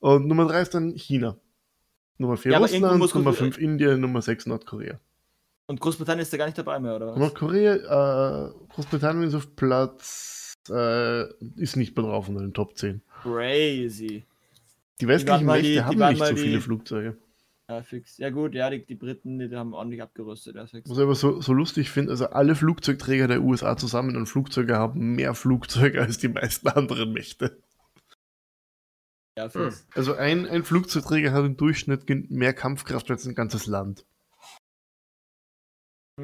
Und 0.00 0.26
Nummer 0.26 0.46
drei 0.48 0.62
ist 0.62 0.74
dann 0.74 0.94
China. 0.96 1.38
Nummer 2.18 2.36
vier 2.36 2.50
Ja, 2.50 2.56
aber 2.58 2.68
irgendwo 2.68 2.88
Russland, 2.88 3.24
Nummer 3.24 3.36
Groß- 3.36 3.38
fünf 3.38 3.58
Indien, 3.58 4.00
Nummer 4.00 4.20
sechs 4.20 4.46
Nordkorea. 4.46 4.98
Und 5.66 5.80
Großbritannien 5.80 6.22
ist 6.22 6.32
da 6.32 6.36
gar 6.36 6.46
nicht 6.46 6.58
dabei 6.58 6.80
mehr, 6.80 6.96
oder 6.96 7.06
was? 7.12 7.16
Nordkorea, 7.18 8.48
äh, 8.48 8.50
Großbritannien 8.74 9.28
ist 9.28 9.34
auf 9.36 9.54
Platz, 9.54 10.43
äh, 10.70 11.24
ist 11.56 11.76
nicht 11.76 11.96
drauf 11.96 12.28
unter 12.28 12.40
den 12.40 12.54
Top 12.54 12.76
10. 12.76 13.00
Crazy. 13.22 14.24
Die 15.00 15.08
westlichen 15.08 15.46
die- 15.54 15.62
die 15.62 15.82
haben 15.82 15.98
waren 15.98 16.14
nicht 16.14 16.24
so 16.26 16.34
die- 16.34 16.40
viele 16.40 16.60
Flugzeuge. 16.60 17.16
Ja, 17.68 17.82
fix. 17.82 18.18
Ja, 18.18 18.28
gut, 18.28 18.54
ja, 18.54 18.68
die, 18.68 18.84
die 18.84 18.94
Briten, 18.94 19.38
die, 19.38 19.48
die 19.48 19.56
haben 19.56 19.72
ordentlich 19.72 20.02
abgerüstet. 20.02 20.54
Ja, 20.56 20.66
fix. 20.66 20.88
Was 20.90 20.98
ich 20.98 21.02
aber 21.02 21.14
so, 21.14 21.40
so 21.40 21.54
lustig 21.54 21.90
finde, 21.90 22.10
also 22.12 22.26
alle 22.26 22.54
Flugzeugträger 22.54 23.26
der 23.26 23.40
USA 23.42 23.76
zusammen 23.76 24.16
und 24.16 24.26
Flugzeuge 24.26 24.76
haben 24.76 25.14
mehr 25.14 25.34
Flugzeuge 25.34 26.00
als 26.02 26.18
die 26.18 26.28
meisten 26.28 26.68
anderen 26.68 27.12
Mächte. 27.12 27.56
Ja, 29.38 29.48
fix. 29.48 29.86
Also 29.94 30.14
ein, 30.14 30.46
ein 30.46 30.62
Flugzeugträger 30.62 31.32
hat 31.32 31.44
im 31.44 31.56
Durchschnitt 31.56 32.08
mehr 32.30 32.52
Kampfkraft 32.52 33.10
als 33.10 33.26
ein 33.26 33.34
ganzes 33.34 33.66
Land. 33.66 34.04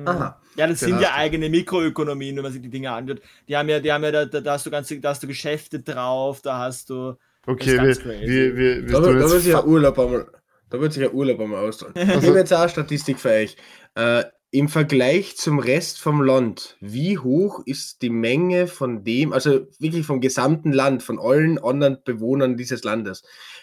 Aha. 0.04 0.40
Ja, 0.56 0.66
das 0.66 0.80
sind 0.80 0.90
Genau. 0.90 1.02
ja 1.02 1.14
eigene 1.14 1.48
Mikroökonomien, 1.48 2.36
wenn 2.36 2.42
man 2.44 2.52
sich 2.52 2.62
die 2.62 2.70
Dinge 2.70 2.92
anschaut. 2.92 3.20
Die 3.48 3.56
haben 3.56 3.68
ja, 3.68 3.80
die 3.80 3.92
haben 3.92 4.04
ja, 4.04 4.12
da, 4.12 4.24
da, 4.26 4.52
hast 4.52 4.66
du 4.66 4.70
ganze, 4.70 5.00
da 5.00 5.10
hast 5.10 5.22
du 5.22 5.26
Geschäfte 5.26 5.80
drauf, 5.80 6.40
da 6.42 6.58
hast 6.58 6.90
du. 6.90 7.14
Okay, 7.46 7.76
Das 7.76 8.04
wir, 8.04 8.20
wir, 8.20 8.56
wir, 8.56 8.88
wir 8.88 8.92
Da, 8.92 9.00
da 9.00 9.14
wird 9.14 9.30
sich 9.42 9.52
ja 9.52 9.64
Urlaub 9.64 9.98
einmal, 9.98 10.26
da 10.68 10.80
wird 10.80 10.92
sich 10.92 11.02
ja 11.02 11.10
Urlaub 11.10 11.40
einmal 11.40 11.66
ausdrücken. 11.66 11.98
Ich 11.98 12.08
habe 12.08 12.38
jetzt 12.38 12.52
auch 12.52 12.60
eine 12.60 12.68
Statistik 12.68 13.18
für 13.18 13.30
euch. 13.30 13.56
Äh, 13.96 14.24
Im 14.52 14.68
Vergleich 14.68 15.36
zum 15.36 15.58
Rest 15.58 16.00
vom 16.00 16.22
Land, 16.22 16.76
wie 16.80 17.18
hoch 17.18 17.60
ist 17.64 18.02
die 18.02 18.10
Menge 18.10 18.66
von 18.68 19.02
dem, 19.04 19.32
also 19.32 19.66
wirklich 19.78 20.06
vom 20.06 20.20
gesamten 20.20 20.72
Land, 20.72 21.02
von 21.02 21.18
allen 21.18 21.58
anderen 21.58 21.98
Bewohnern 22.04 22.56
dieses 22.56 22.84
Landes, 22.84 23.22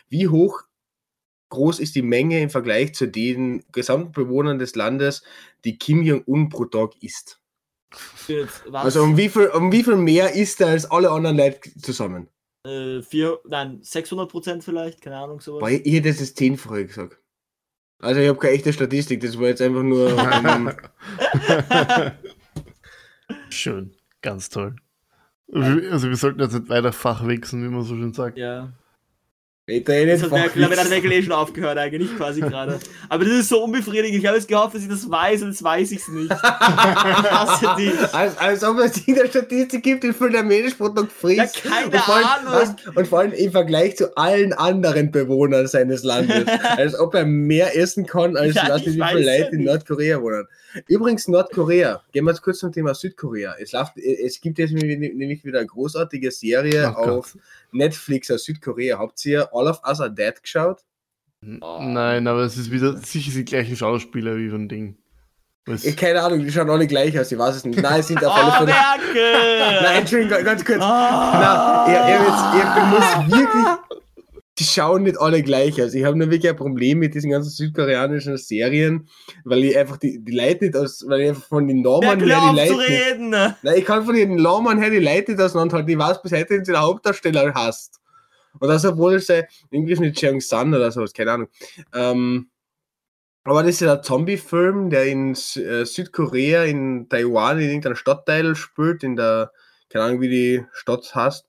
wie 0.09 0.27
hoch 0.27 0.61
groß 1.49 1.79
ist 1.79 1.95
die 1.95 2.01
Menge 2.01 2.41
im 2.41 2.49
Vergleich 2.49 2.93
zu 2.93 3.07
den 3.07 3.63
gesamten 3.71 4.11
Bewohnern 4.11 4.59
des 4.59 4.75
Landes, 4.75 5.23
die 5.63 5.77
Kim 5.77 6.03
Jong-un 6.03 6.49
pro 6.49 6.65
Tag 6.65 6.91
isst? 7.01 7.39
Also 8.73 9.01
um 9.01 9.17
wie, 9.17 9.29
viel, 9.29 9.47
um 9.47 9.71
wie 9.71 9.83
viel 9.83 9.95
mehr 9.95 10.33
isst 10.33 10.61
er 10.61 10.67
als 10.67 10.89
alle 10.89 11.09
anderen 11.09 11.37
Leute 11.37 11.71
zusammen? 11.81 12.29
äh, 12.67 13.01
vier, 13.01 13.39
nein, 13.47 13.79
600 13.81 14.29
Prozent 14.29 14.63
vielleicht, 14.63 15.01
keine 15.01 15.17
Ahnung, 15.17 15.39
sowas. 15.39 15.59
Boah, 15.59 15.69
ich, 15.69 15.85
ich 15.85 15.93
hätte 15.93 16.09
das 16.09 16.19
jetzt 16.19 16.37
zehnfache 16.37 16.85
gesagt. 16.85 17.17
Also 17.99 18.21
ich 18.21 18.27
habe 18.27 18.37
keine 18.37 18.53
echte 18.53 18.73
Statistik, 18.73 19.21
das 19.21 19.39
war 19.39 19.47
jetzt 19.47 19.61
einfach 19.61 19.83
nur. 19.83 20.09
Schön, 23.49 23.95
ganz 24.21 24.49
toll. 24.49 24.75
Also 25.51 26.09
wir 26.09 26.17
sollten 26.17 26.41
jetzt 26.41 26.53
nicht 26.53 26.69
weiter 26.69 26.91
Fach 26.91 27.25
wechseln, 27.25 27.63
wie 27.63 27.73
man 27.73 27.83
so 27.83 27.95
schön 27.95 28.13
sagt. 28.13 28.37
ja. 28.37 28.73
Das 29.69 29.75
nicht 29.75 30.23
hat 30.23 30.31
der, 30.31 30.61
damit 30.61 30.79
hat 30.79 30.89
Merkel 30.89 31.11
eh 31.11 31.21
schon 31.21 31.33
aufgehört, 31.33 31.77
eigentlich 31.77 32.15
quasi 32.15 32.39
gerade. 32.39 32.79
Aber 33.09 33.25
das 33.25 33.33
ist 33.33 33.49
so 33.49 33.65
unbefriedigend. 33.65 34.17
Ich 34.17 34.25
habe 34.25 34.37
es 34.37 34.47
gehofft, 34.47 34.75
dass 34.75 34.81
ich 34.83 34.87
das 34.87 35.09
weiß 35.11 35.41
und 35.41 35.49
jetzt 35.49 35.61
weiß 35.61 35.91
ich 35.91 35.99
es 35.99 36.07
nicht. 36.07 36.31
Ich 36.31 37.31
hasse 37.31 37.75
dich. 37.77 38.13
Als, 38.13 38.37
als 38.37 38.63
ob 38.63 38.79
es 38.79 39.05
in 39.05 39.15
der 39.15 39.27
Statistik 39.27 39.83
gibt, 39.83 40.03
wie 40.05 40.13
viel 40.13 40.31
der 40.31 40.43
Tag 40.45 41.11
frisst. 41.11 41.63
Ja, 41.65 41.69
keine 41.71 41.85
und 41.87 41.95
vor 41.97 42.15
allem, 42.15 42.25
Ahnung. 42.25 42.53
was- 42.53 42.95
Und 42.95 43.07
vor 43.09 43.19
allem 43.19 43.33
im 43.33 43.51
Vergleich 43.51 43.97
zu 43.97 44.15
allen 44.15 44.53
anderen 44.53 45.11
Bewohnern 45.11 45.67
seines 45.67 46.03
Landes. 46.03 46.45
als 46.77 46.97
ob 46.97 47.13
er 47.13 47.25
mehr 47.25 47.75
essen 47.77 48.05
kann, 48.05 48.37
als 48.37 48.55
Ja, 48.55 48.69
was 48.69 48.85
wie 48.85 48.91
viele 48.91 49.39
Leute 49.39 49.55
in. 49.55 49.63
Nordkorea 49.65 50.21
wohnen. 50.21 50.47
Übrigens, 50.87 51.27
Nordkorea. 51.27 52.01
Gehen 52.13 52.23
wir 52.25 52.31
jetzt 52.31 52.41
kurz 52.41 52.59
zum 52.59 52.71
Thema 52.71 52.93
Südkorea. 52.93 53.55
Es, 53.59 53.71
läuft, 53.73 53.97
es 53.97 54.39
gibt 54.39 54.59
jetzt 54.59 54.71
nämlich 54.73 55.43
wieder 55.43 55.59
eine 55.59 55.67
großartige 55.67 56.31
Serie 56.31 56.93
Oh 56.95 57.01
auf 57.17 57.37
Netflix 57.71 58.29
aus 58.31 58.43
Südkorea. 58.45 58.99
Habt 58.99 59.25
ihr 59.25 59.53
All 59.57 59.67
of 59.67 59.81
Us 59.87 59.99
Are 59.99 60.13
Dead 60.13 60.41
geschaut? 60.41 60.81
Nein, 61.41 62.27
aber 62.27 62.41
es 62.41 62.57
ist 62.57 62.71
wieder 62.71 62.97
sicher 62.97 63.31
die 63.31 63.45
gleichen 63.45 63.75
Schauspieler 63.75 64.37
wie 64.37 64.49
von 64.49 64.67
Ding. 64.67 64.97
Was, 65.67 65.83
Ich, 65.83 65.95
keine 65.97 66.21
Ahnung, 66.21 66.39
die 66.39 66.51
schauen 66.51 66.69
alle 66.69 66.87
gleich 66.87 67.17
aus, 67.19 67.31
ich 67.31 67.37
weiß 67.37 67.57
es 67.57 67.65
nicht. 67.65 67.81
Nein, 67.81 67.99
es 67.99 68.07
sind 68.07 68.23
auf 68.25 68.33
alle 68.33 68.47
Oh, 68.51 68.65
Fälle. 68.65 68.71
Merkel! 68.71 69.81
Nein, 69.83 69.99
Entschuldigung, 69.99 70.43
ganz 70.43 70.65
kurz. 70.65 70.79
Ah. 70.81 71.85
Na, 71.85 71.93
er, 71.93 72.01
er, 72.01 72.21
jetzt, 72.21 72.77
er 72.77 72.85
muss 72.85 73.37
wirklich. 73.37 73.65
Die 74.59 74.63
schauen 74.63 75.03
nicht 75.03 75.19
alle 75.21 75.43
gleich 75.43 75.79
aus. 75.83 75.93
Ich 75.93 76.03
habe 76.03 76.17
nur 76.17 76.31
wirklich 76.31 76.49
ein 76.49 76.55
Problem 76.55 76.97
mit 76.97 77.13
diesen 77.13 77.29
ganzen 77.29 77.51
südkoreanischen 77.51 78.37
Serien, 78.37 79.07
weil 79.43 79.63
ich 79.63 79.77
einfach 79.77 79.97
die, 79.97 80.17
die 80.23 80.31
Leute 80.31 80.65
nicht 80.65 80.75
aus, 80.75 81.05
weil 81.07 81.21
ich 81.21 81.29
einfach 81.29 81.43
von 81.43 81.67
den 81.67 81.81
Merkel, 81.83 82.27
her 82.27 82.41
die 82.51 82.55
Leute. 82.59 82.73
Nicht, 82.75 82.89
reden! 82.89 83.29
nein, 83.29 83.55
ich 83.75 83.85
kann 83.85 84.03
von 84.03 84.15
den 84.15 84.35
Namen 84.37 84.79
her 84.79 84.89
die 84.89 84.97
Leute 84.97 85.33
nicht 85.33 85.41
auseinanderhalten. 85.43 85.91
Ich 85.91 85.99
weiß 85.99 86.23
bis 86.23 86.31
heute, 86.31 86.49
wenn 86.49 86.65
sie 86.65 86.71
den 86.71 86.81
Hauptdarsteller 86.81 87.53
hasst. 87.53 87.99
Und 88.59 88.67
das, 88.67 88.85
obwohl 88.85 89.15
es 89.15 89.27
sei, 89.27 89.47
irgendwie 89.71 89.93
ist 89.93 89.99
mit 89.99 90.17
Cheung 90.17 90.41
San 90.41 90.73
oder 90.73 90.91
sowas, 90.91 91.13
keine 91.13 91.31
Ahnung. 91.31 91.47
Ähm, 91.93 92.49
aber 93.43 93.63
das 93.63 93.75
ist 93.75 93.79
ja 93.81 93.93
ein 93.93 94.03
Zombie-Film, 94.03 94.89
der 94.89 95.05
in 95.05 95.31
äh, 95.31 95.85
Südkorea, 95.85 96.65
in 96.65 97.07
Taiwan, 97.07 97.59
in 97.59 97.67
irgendeinem 97.69 97.95
Stadtteil 97.95 98.55
spielt, 98.55 99.03
in 99.03 99.15
der, 99.15 99.53
keine 99.89 100.05
Ahnung, 100.05 100.21
wie 100.21 100.29
die 100.29 100.65
Stadt 100.73 101.15
heißt. 101.15 101.47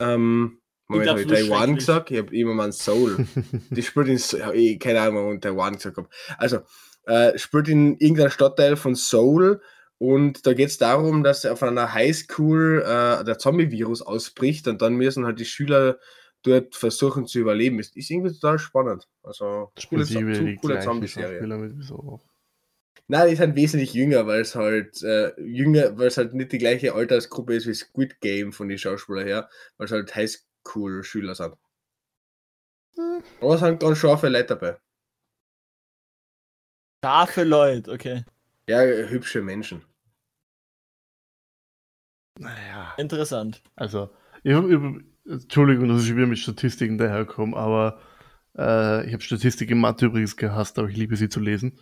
Ähm, 0.00 0.60
Moment, 0.86 1.10
habe 1.10 1.20
ich 1.20 1.26
Taiwan 1.26 1.74
gesagt? 1.74 2.10
Ich 2.10 2.18
habe 2.18 2.34
immer 2.34 2.54
mal 2.54 2.72
Seoul. 2.72 3.26
die 3.70 3.82
spielt 3.82 4.08
in, 4.08 4.38
ja, 4.38 4.52
ich, 4.52 4.80
keine 4.80 5.02
Ahnung, 5.02 5.16
warum 5.16 5.34
ich 5.34 5.40
Taiwan 5.40 5.74
gesagt 5.74 5.98
habe. 5.98 6.08
Also, 6.38 6.60
äh, 7.04 7.38
spielt 7.38 7.68
in 7.68 7.98
irgendeinem 7.98 8.30
Stadtteil 8.30 8.76
von 8.76 8.94
Seoul 8.94 9.60
und 9.98 10.46
da 10.46 10.54
geht 10.54 10.68
es 10.68 10.78
darum, 10.78 11.24
dass 11.24 11.44
auf 11.44 11.62
einer 11.62 11.92
Highschool 11.92 12.82
äh, 12.86 13.24
der 13.24 13.38
Zombie-Virus 13.38 14.00
ausbricht 14.00 14.68
und 14.68 14.80
dann 14.80 14.94
müssen 14.94 15.26
halt 15.26 15.40
die 15.40 15.44
Schüler 15.44 15.98
dort 16.48 16.74
versuchen 16.74 17.26
zu 17.26 17.38
überleben. 17.38 17.78
Ist, 17.78 17.96
ist 17.96 18.10
irgendwie 18.10 18.32
total 18.32 18.58
spannend. 18.58 19.08
Also, 19.22 19.72
coole, 19.88 20.56
coole 20.60 20.80
Zombie-Serie. 20.80 21.46
Nein, 23.10 23.30
die 23.30 23.36
sind 23.36 23.56
wesentlich 23.56 23.94
jünger, 23.94 24.26
weil 24.26 24.42
es 24.42 24.54
halt 24.54 25.02
äh, 25.02 25.32
jünger, 25.40 25.96
weil 25.96 26.08
es 26.08 26.18
halt 26.18 26.34
nicht 26.34 26.52
die 26.52 26.58
gleiche 26.58 26.94
Altersgruppe 26.94 27.54
ist 27.54 27.66
wie 27.66 27.72
Squid 27.72 28.20
Game 28.20 28.52
von 28.52 28.68
den 28.68 28.76
Schauspielern 28.76 29.26
her, 29.26 29.48
weil 29.78 29.86
es 29.86 29.92
halt 29.92 30.14
Highschool-Schüler 30.14 31.34
sind. 31.34 31.54
Hm. 32.96 33.22
Aber 33.40 33.54
es 33.54 33.60
sind 33.60 33.80
ganz 33.80 33.98
scharfe 33.98 34.28
Leute 34.28 34.48
dabei. 34.48 34.78
Scharfe 37.02 37.44
Leute, 37.44 37.90
okay. 37.90 38.24
Ja, 38.68 38.82
hübsche 38.82 39.40
Menschen. 39.40 39.84
Naja. 42.38 42.94
Interessant. 42.98 43.62
Also, 43.74 44.10
ich 44.42 44.52
ich, 44.52 44.78
Entschuldigung, 45.28 45.88
dass 45.88 46.04
ich 46.04 46.16
wieder 46.16 46.26
mit 46.26 46.38
Statistiken 46.38 46.96
daherkomme, 46.96 47.56
aber 47.56 48.00
äh, 48.56 49.06
ich 49.06 49.12
habe 49.12 49.22
Statistik 49.22 49.70
in 49.70 49.78
Mathe 49.78 50.06
übrigens 50.06 50.36
gehasst, 50.36 50.78
aber 50.78 50.88
ich 50.88 50.96
liebe 50.96 51.16
sie 51.16 51.28
zu 51.28 51.40
lesen. 51.40 51.78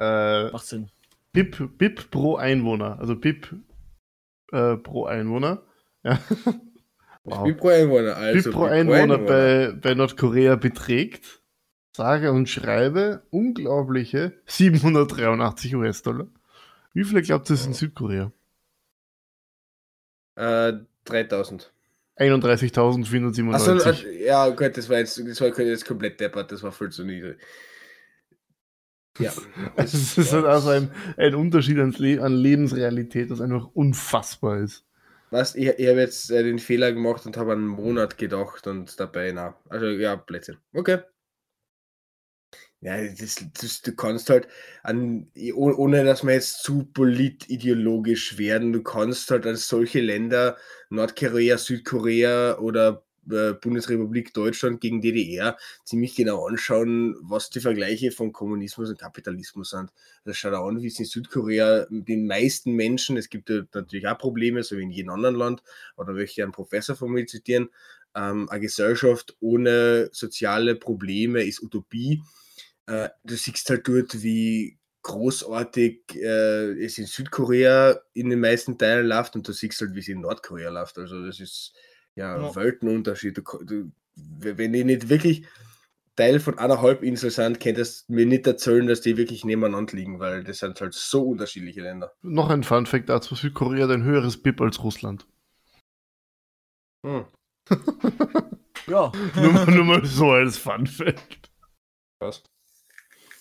Äh, 0.00 0.50
Macht 0.50 0.66
Sinn. 0.66 0.90
BIP, 1.32 1.78
BIP 1.78 2.10
pro 2.10 2.36
Einwohner, 2.36 2.98
also 2.98 3.14
BIP 3.14 3.54
äh, 4.52 4.76
pro 4.76 5.06
Einwohner. 5.06 5.62
Ja. 6.02 6.18
Wow. 7.22 7.46
Wie 7.46 7.52
pro 7.52 7.68
Einwohner, 7.68 8.16
also. 8.16 8.50
BIP 8.50 8.52
pro 8.52 8.64
Einwohner 8.64 9.18
bei, 9.18 9.72
bei 9.72 9.94
Nordkorea 9.94 10.56
beträgt, 10.56 11.42
sage 11.94 12.32
und 12.32 12.48
schreibe, 12.48 13.26
unglaubliche 13.30 14.40
783 14.46 15.76
US-Dollar. 15.76 16.28
Wie 16.94 17.04
viele 17.04 17.22
glaubt 17.22 17.48
ihr, 17.50 17.54
ist 17.54 17.66
in 17.66 17.74
Südkorea? 17.74 18.32
Äh, 20.36 20.72
3000. 21.10 21.72
31.497. 22.18 23.54
Achso, 23.54 24.06
äh, 24.08 24.24
ja, 24.24 24.48
gut, 24.50 24.76
das 24.76 24.88
war 24.88 24.98
jetzt, 24.98 25.18
das 25.26 25.40
war 25.40 25.58
jetzt 25.58 25.86
komplett 25.86 26.20
deppert, 26.20 26.52
das 26.52 26.62
war 26.62 26.72
viel 26.72 26.90
zu 26.90 27.04
niedrig. 27.04 27.38
Ja. 29.18 29.32
Also 29.76 29.96
es 29.96 30.18
ist 30.18 30.32
halt 30.32 30.44
also 30.44 30.70
ein, 30.70 30.90
ein 31.16 31.34
Unterschied 31.34 31.76
Le 31.98 32.22
an 32.22 32.32
Lebensrealität, 32.32 33.30
das 33.30 33.40
einfach 33.40 33.68
unfassbar 33.72 34.58
ist. 34.58 34.84
Was, 35.30 35.54
ich, 35.54 35.66
ich 35.66 35.88
habe 35.88 36.00
jetzt 36.00 36.30
äh, 36.30 36.42
den 36.42 36.58
Fehler 36.58 36.92
gemacht 36.92 37.24
und 37.24 37.36
habe 37.36 37.52
einen 37.52 37.66
Monat 37.66 38.18
gedacht 38.18 38.66
und 38.66 38.98
dabei, 38.98 39.32
na. 39.32 39.56
Also 39.68 39.86
ja, 39.86 40.16
Blödsinn. 40.16 40.56
Okay. 40.74 40.98
Ja, 42.82 42.96
das, 43.12 43.44
das, 43.60 43.82
du 43.82 43.94
kannst 43.94 44.30
halt, 44.30 44.48
an, 44.82 45.30
oh- 45.54 45.74
ohne 45.76 46.02
dass 46.02 46.24
wir 46.24 46.32
jetzt 46.32 46.62
zu 46.62 46.84
politideologisch 46.84 48.38
werden, 48.38 48.72
du 48.72 48.82
kannst 48.82 49.30
halt 49.30 49.44
als 49.46 49.68
solche 49.68 50.00
Länder, 50.00 50.56
Nordkorea, 50.88 51.58
Südkorea 51.58 52.56
oder 52.58 53.04
äh, 53.30 53.52
Bundesrepublik 53.52 54.32
Deutschland 54.32 54.80
gegen 54.80 55.02
DDR, 55.02 55.58
ziemlich 55.84 56.16
genau 56.16 56.46
anschauen, 56.46 57.16
was 57.20 57.50
die 57.50 57.60
Vergleiche 57.60 58.12
von 58.12 58.32
Kommunismus 58.32 58.88
und 58.88 58.98
Kapitalismus 58.98 59.70
sind. 59.70 59.92
Das 60.24 60.38
schaut 60.38 60.54
auch 60.54 60.66
an, 60.66 60.80
wie 60.80 60.86
es 60.86 60.98
in 60.98 61.04
Südkorea 61.04 61.86
den 61.90 62.26
meisten 62.26 62.72
Menschen, 62.72 63.18
es 63.18 63.28
gibt 63.28 63.50
ja 63.50 63.60
natürlich 63.74 64.06
auch 64.08 64.16
Probleme, 64.16 64.62
so 64.62 64.78
wie 64.78 64.82
in 64.84 64.90
jedem 64.90 65.10
anderen 65.10 65.34
Land, 65.34 65.62
aber 65.96 66.06
da 66.06 66.12
möchte 66.12 66.40
ich 66.40 66.42
einen 66.42 66.52
Professor 66.52 66.96
von 66.96 67.12
mir 67.12 67.26
zitieren, 67.26 67.68
ähm, 68.14 68.48
eine 68.48 68.60
Gesellschaft 68.60 69.36
ohne 69.40 70.08
soziale 70.12 70.74
Probleme 70.76 71.42
ist 71.44 71.62
Utopie. 71.62 72.22
Äh, 72.90 73.08
du 73.24 73.36
siehst 73.36 73.70
halt 73.70 73.86
dort, 73.86 74.22
wie 74.22 74.78
großartig 75.02 76.02
äh, 76.16 76.84
es 76.84 76.98
in 76.98 77.06
Südkorea 77.06 77.98
in 78.12 78.30
den 78.30 78.40
meisten 78.40 78.76
Teilen 78.76 79.06
läuft 79.06 79.36
und 79.36 79.46
du 79.46 79.52
siehst 79.52 79.80
halt, 79.80 79.94
wie 79.94 80.00
es 80.00 80.08
in 80.08 80.20
Nordkorea 80.20 80.70
läuft. 80.70 80.98
Also 80.98 81.24
das 81.24 81.38
ist 81.40 81.72
ja, 82.16 82.36
Ja. 82.36 82.54
Weltenunterschied. 82.56 83.38
Du, 83.38 83.42
du, 83.64 83.92
wenn 84.16 84.72
die 84.72 84.84
nicht 84.84 85.08
wirklich 85.08 85.46
Teil 86.16 86.40
von 86.40 86.58
einer 86.58 86.82
Halbinsel 86.82 87.30
sind, 87.30 87.60
könntest 87.60 88.08
du 88.08 88.14
mir 88.14 88.26
nicht 88.26 88.46
erzählen, 88.46 88.86
dass 88.86 89.00
die 89.00 89.16
wirklich 89.16 89.44
nebeneinander 89.44 89.96
liegen, 89.96 90.18
weil 90.18 90.42
das 90.44 90.58
sind 90.58 90.78
halt 90.80 90.92
so 90.92 91.22
unterschiedliche 91.22 91.80
Länder. 91.82 92.12
Noch 92.20 92.50
ein 92.50 92.64
Fun 92.64 92.84
Fact 92.86 93.08
dazu: 93.08 93.34
Südkorea 93.36 93.84
hat 93.84 93.92
ein 93.92 94.02
höheres 94.04 94.42
BIP 94.42 94.60
als 94.60 94.82
Russland. 94.82 95.26
Hm. 97.06 97.24
Ja. 98.86 99.12
nur, 99.36 99.52
mal- 99.52 99.66
nur 99.66 99.84
mal 99.84 100.04
so 100.04 100.32
als 100.32 100.58
Fun 100.58 100.86
Fact. 100.86 101.50
Was? 102.18 102.42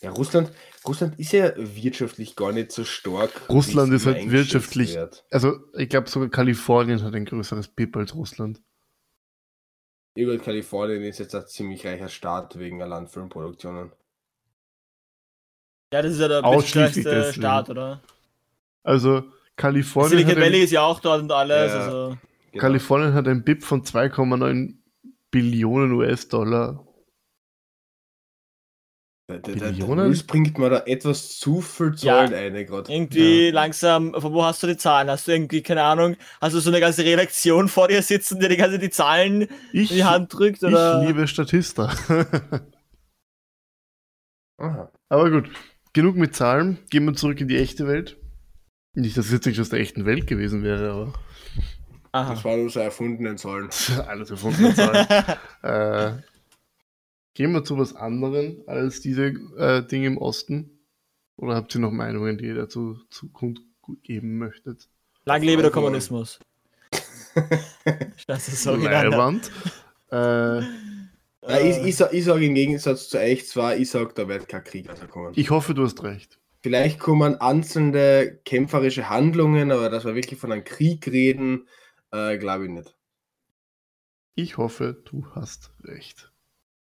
Ja, 0.01 0.11
Russland, 0.11 0.51
Russland 0.87 1.19
ist 1.19 1.33
ja 1.33 1.51
wirtschaftlich 1.57 2.35
gar 2.35 2.53
nicht 2.53 2.71
so 2.71 2.85
stark. 2.85 3.49
Russland 3.49 3.93
ist 3.93 4.05
halt 4.05 4.31
wirtschaftlich- 4.31 4.95
wird. 4.95 5.25
Also, 5.29 5.59
ich 5.73 5.89
glaube, 5.89 6.09
sogar 6.09 6.29
Kalifornien 6.29 7.03
hat 7.03 7.13
ein 7.13 7.25
größeres 7.25 7.67
BIP 7.67 7.97
als 7.97 8.15
Russland. 8.15 8.61
Über 10.15 10.37
Kalifornien 10.37 11.03
ist 11.03 11.19
jetzt 11.19 11.35
ein 11.35 11.45
ziemlich 11.47 11.85
reicher 11.85 12.07
Staat 12.07 12.57
wegen 12.57 12.79
der 12.79 12.87
Landfilmproduktionen. 12.87 13.91
Ja, 15.93 16.01
das 16.01 16.13
ist 16.13 16.19
ja 16.19 16.27
der 16.27 16.41
deswegen. 17.25 17.41
Staat, 17.41 17.69
oder? 17.69 18.01
Also, 18.83 19.23
Kalifornien 19.55 20.11
Silicon 20.11 20.31
hat, 20.31 20.41
Valley 20.43 20.59
ein, 20.59 20.63
ist 20.63 20.71
ja 20.71 20.81
auch 20.83 20.99
dort 20.99 21.21
und 21.21 21.31
alles. 21.31 21.71
Ja. 21.71 21.79
Also. 21.79 22.17
Genau. 22.51 22.61
Kalifornien 22.61 23.13
hat 23.13 23.27
ein 23.27 23.43
BIP 23.43 23.63
von 23.63 23.83
2,9 23.83 24.77
Billionen 25.29 25.91
US-Dollar. 25.91 26.85
Der? 29.29 29.71
Nils 29.71 30.23
bringt 30.23 30.57
mir 30.57 30.71
da 30.71 30.79
etwas 30.87 31.37
zu 31.37 31.61
viel 31.61 31.93
Ja. 31.97 32.25
Zahlen 32.25 32.33
ein 32.33 32.65
gerade. 32.65 32.91
Irgendwie 32.91 33.51
langsam, 33.51 34.13
von 34.19 34.33
wo 34.33 34.43
hast 34.43 34.63
du 34.63 34.67
die 34.67 34.75
Zahlen? 34.77 35.07
Hast 35.07 35.27
du 35.27 35.31
irgendwie, 35.31 35.61
keine 35.61 35.83
Ahnung, 35.83 36.15
hast 36.41 36.55
du 36.55 36.59
so 36.59 36.71
eine 36.71 36.79
ganze 36.79 37.05
Redaktion 37.05 37.67
vor 37.67 37.87
dir 37.89 38.01
sitzen, 38.01 38.39
die 38.39 38.47
die 38.47 38.57
ganze 38.57 38.79
die 38.79 38.89
Zahlen 38.89 39.47
Ich, 39.71 39.91
in 39.91 39.97
die 39.97 40.03
Hand 40.03 40.33
drückt? 40.33 40.63
ich 40.63 40.69
Oder? 40.69 41.05
liebe 41.05 41.27
Statista. 41.27 41.93
Aha. 44.57 44.91
Aber 45.09 45.29
gut, 45.29 45.49
genug 45.93 46.15
mit 46.15 46.35
Zahlen. 46.35 46.79
Gehen 46.89 47.05
wir 47.05 47.13
zurück 47.13 47.39
in 47.39 47.47
die 47.47 47.57
echte 47.57 47.87
Welt. 47.87 48.17
Nicht, 48.95 49.15
dass 49.15 49.27
es 49.27 49.31
jetzt 49.31 49.45
nicht 49.45 49.59
aus 49.61 49.69
der 49.69 49.79
echten 49.79 50.05
Welt 50.07 50.25
gewesen 50.25 50.63
wäre, 50.63 50.91
aber 50.91 51.13
Aha. 52.11 52.33
Das 52.33 52.43
waren 52.43 52.61
unsere 52.63 52.85
erfundenen 52.85 53.37
Zahlen. 53.37 53.69
alles 54.07 54.31
erfundene 54.31 54.73
Zahlen. 54.73 55.07
äh, 55.61 56.11
gehen 57.33 57.51
wir 57.51 57.63
zu 57.63 57.77
was 57.77 57.95
anderem 57.95 58.63
als 58.67 59.01
diese 59.01 59.27
äh, 59.57 59.85
Dinge 59.85 60.07
im 60.07 60.17
Osten? 60.17 60.79
Oder 61.37 61.55
habt 61.55 61.73
ihr 61.75 61.81
noch 61.81 61.91
Meinungen, 61.91 62.37
die 62.37 62.45
ihr 62.45 62.55
dazu 62.55 62.99
zu 63.09 63.31
geben 64.03 64.37
möchtet? 64.37 64.89
Lang 65.25 65.41
lebe 65.41 65.61
der 65.61 65.71
Kommunismus. 65.71 66.39
Das 68.27 68.47
ist 68.47 68.63
so 68.63 68.73
genannt. 68.77 69.11
Leihwand. 69.11 69.51
Äh, 70.11 70.61
Ja, 71.47 71.59
ich, 71.61 71.77
ich, 71.77 71.99
ich 72.11 72.25
sage 72.25 72.45
im 72.45 72.53
Gegensatz 72.55 73.07
zu 73.09 73.17
euch 73.17 73.47
zwar, 73.47 73.75
ich 73.77 73.89
sage, 73.89 74.11
da 74.13 74.27
wird 74.27 74.47
kein 74.49 74.63
Krieg 74.63 74.89
rauskommen. 74.89 75.33
ich 75.35 75.49
hoffe, 75.49 75.73
du 75.73 75.83
hast 75.83 76.03
recht. 76.03 76.37
Vielleicht 76.61 76.99
kommen 76.99 77.39
einzelne 77.39 78.37
kämpferische 78.43 79.09
Handlungen, 79.09 79.71
aber 79.71 79.89
dass 79.89 80.03
wir 80.03 80.15
wirklich 80.15 80.39
von 80.39 80.51
einem 80.51 80.65
Krieg 80.65 81.07
reden, 81.07 81.67
äh, 82.11 82.37
glaube 82.37 82.65
ich 82.65 82.71
nicht. 82.71 82.95
Ich 84.35 84.57
hoffe, 84.57 85.01
du 85.05 85.25
hast 85.33 85.71
recht. 85.83 86.28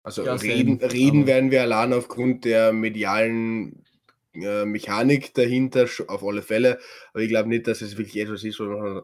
Also 0.06 0.24
Ja, 0.24 0.34
reden, 0.36 0.78
same, 0.78 0.92
reden 0.92 1.18
aber- 1.22 1.26
werden 1.26 1.50
wir 1.50 1.62
allein 1.62 1.92
aufgrund 1.92 2.44
der 2.44 2.72
medialen 2.72 3.84
äh, 4.34 4.64
Mechanik 4.64 5.34
dahinter 5.34 5.88
auf 6.06 6.22
alle 6.22 6.42
Fälle, 6.42 6.78
aber 7.12 7.22
ich 7.24 7.28
glaube 7.28 7.48
nicht, 7.48 7.66
dass 7.66 7.80
es 7.80 7.96
wirklich 7.98 8.16
etwas 8.22 8.44
ist, 8.44 8.60
was 8.60 8.68
man, 8.68 9.02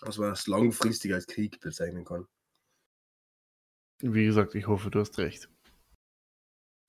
was 0.00 0.16
man 0.16 0.30
als 0.30 0.46
langfristig 0.46 1.12
als 1.12 1.26
Krieg 1.26 1.60
bezeichnen 1.60 2.06
kann. 2.06 2.26
Wie 4.00 4.24
gesagt, 4.24 4.54
ich 4.54 4.66
hoffe, 4.66 4.90
du 4.90 5.00
hast 5.00 5.18
recht. 5.18 5.50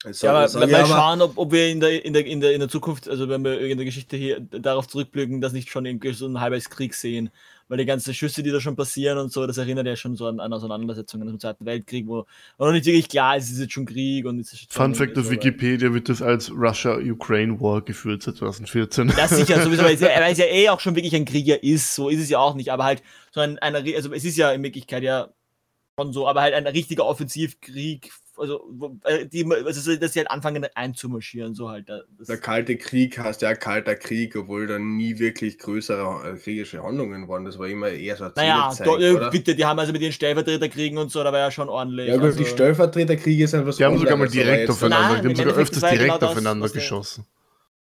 Ja, 0.04 0.30
aber 0.30 0.48
sag 0.48 0.62
wenn 0.62 0.68
ich 0.68 0.74
wir 0.74 0.80
aber- 0.80 0.88
schauen, 0.88 1.22
ob, 1.22 1.38
ob 1.38 1.52
wir 1.52 1.68
in 1.68 1.80
der, 1.80 2.04
in, 2.04 2.12
der, 2.12 2.26
in, 2.26 2.40
der, 2.40 2.52
in 2.52 2.60
der 2.60 2.68
Zukunft, 2.68 3.08
also 3.08 3.28
wenn 3.28 3.44
wir 3.44 3.60
in 3.60 3.78
der 3.78 3.84
Geschichte 3.84 4.16
hier 4.16 4.40
darauf 4.40 4.88
zurückblicken, 4.88 5.40
dass 5.40 5.52
nicht 5.52 5.70
schon 5.70 5.86
irgendwie 5.86 6.12
so 6.12 6.26
ein 6.26 6.40
halbes 6.40 6.70
Krieg 6.70 6.94
sehen. 6.94 7.30
Weil 7.68 7.78
die 7.78 7.86
ganzen 7.86 8.12
Schüsse, 8.12 8.42
die 8.42 8.50
da 8.50 8.60
schon 8.60 8.76
passieren 8.76 9.16
und 9.16 9.32
so, 9.32 9.46
das 9.46 9.56
erinnert 9.56 9.86
ja 9.86 9.96
schon 9.96 10.14
so 10.14 10.26
an, 10.26 10.40
an 10.40 10.52
Auseinandersetzungen 10.52 11.26
im 11.28 11.40
Zweiten 11.40 11.64
Weltkrieg, 11.64 12.06
wo 12.06 12.26
noch 12.58 12.72
nicht 12.72 12.84
wirklich 12.84 13.08
klar 13.08 13.36
ist, 13.36 13.44
ist 13.44 13.52
es 13.52 13.60
jetzt 13.60 13.72
schon 13.72 13.86
Krieg 13.86 14.26
und 14.26 14.40
ist 14.40 14.52
jetzt 14.52 14.74
Fun 14.74 14.94
schon 14.94 15.06
Fact 15.06 15.16
auf 15.16 15.30
Wikipedia 15.30 15.94
wird 15.94 16.10
das 16.10 16.20
als 16.20 16.50
Russia-Ukraine 16.50 17.58
War 17.60 17.80
geführt 17.80 18.22
seit 18.24 18.36
2014. 18.36 19.14
Das 19.16 19.30
sicher, 19.30 19.62
sowieso, 19.62 19.84
weil 19.84 19.94
es, 19.94 20.00
ja, 20.00 20.08
weil 20.20 20.32
es 20.32 20.38
ja 20.38 20.46
eh 20.46 20.68
auch 20.68 20.80
schon 20.80 20.96
wirklich 20.96 21.14
ein 21.14 21.24
Krieg 21.24 21.46
ja 21.46 21.56
ist, 21.56 21.94
so 21.94 22.10
ist 22.10 22.20
es 22.20 22.28
ja 22.28 22.40
auch 22.40 22.54
nicht, 22.54 22.70
aber 22.70 22.84
halt 22.84 23.02
so 23.30 23.40
ein, 23.40 23.58
ein 23.60 23.74
also 23.74 24.12
es 24.12 24.24
ist 24.24 24.36
ja 24.36 24.52
in 24.52 24.62
Wirklichkeit 24.62 25.02
ja 25.02 25.28
schon 25.98 26.12
so, 26.12 26.28
aber 26.28 26.42
halt 26.42 26.52
ein 26.54 26.66
richtiger 26.66 27.06
Offensivkrieg, 27.06 28.10
also, 28.36 28.98
äh, 29.04 29.26
die, 29.26 29.44
also 29.44 29.96
dass 29.96 30.12
sie 30.12 30.20
halt 30.20 30.30
anfangen 30.30 30.66
einzumarschieren, 30.74 31.54
so 31.54 31.68
halt. 31.68 31.88
Das, 31.88 32.26
Der 32.28 32.38
Kalte 32.38 32.76
Krieg 32.76 33.18
heißt 33.18 33.42
ja 33.42 33.54
Kalter 33.54 33.94
Krieg, 33.94 34.34
obwohl 34.36 34.66
da 34.66 34.78
nie 34.78 35.18
wirklich 35.18 35.58
größere 35.58 36.30
äh, 36.32 36.36
kriegerische 36.36 36.82
Handlungen 36.82 37.28
waren. 37.28 37.44
Das 37.44 37.58
war 37.58 37.68
immer 37.68 37.88
eher 37.88 38.16
so 38.16 38.24
eine 38.24 38.32
naja, 38.36 38.70
Zählezeit, 38.70 39.22
do, 39.22 39.30
bitte, 39.30 39.54
die 39.54 39.64
haben 39.64 39.78
also 39.78 39.92
mit 39.92 40.02
den 40.02 40.12
Stellvertreterkriegen 40.12 40.98
und 40.98 41.10
so, 41.10 41.22
da 41.22 41.32
war 41.32 41.40
ja 41.40 41.50
schon 41.50 41.68
ordentlich. 41.68 42.08
Ja 42.08 42.14
gut, 42.16 42.24
also, 42.24 42.38
die 42.38 42.46
Stellvertreterkriege 42.46 43.46
sind 43.46 43.66
was 43.66 43.76
Die 43.76 43.84
haben 43.84 43.98
sogar 43.98 44.16
mal 44.16 44.28
direkt 44.28 44.70
aufeinander, 44.70 45.14
Nein, 45.14 45.22
die 45.22 45.28
haben 45.28 45.36
sogar 45.36 45.54
öfters 45.62 45.80
das 45.80 45.90
direkt 45.90 46.04
genau 46.04 46.18
das, 46.18 46.30
aufeinander 46.30 46.66
der- 46.66 46.74
geschossen. 46.74 47.26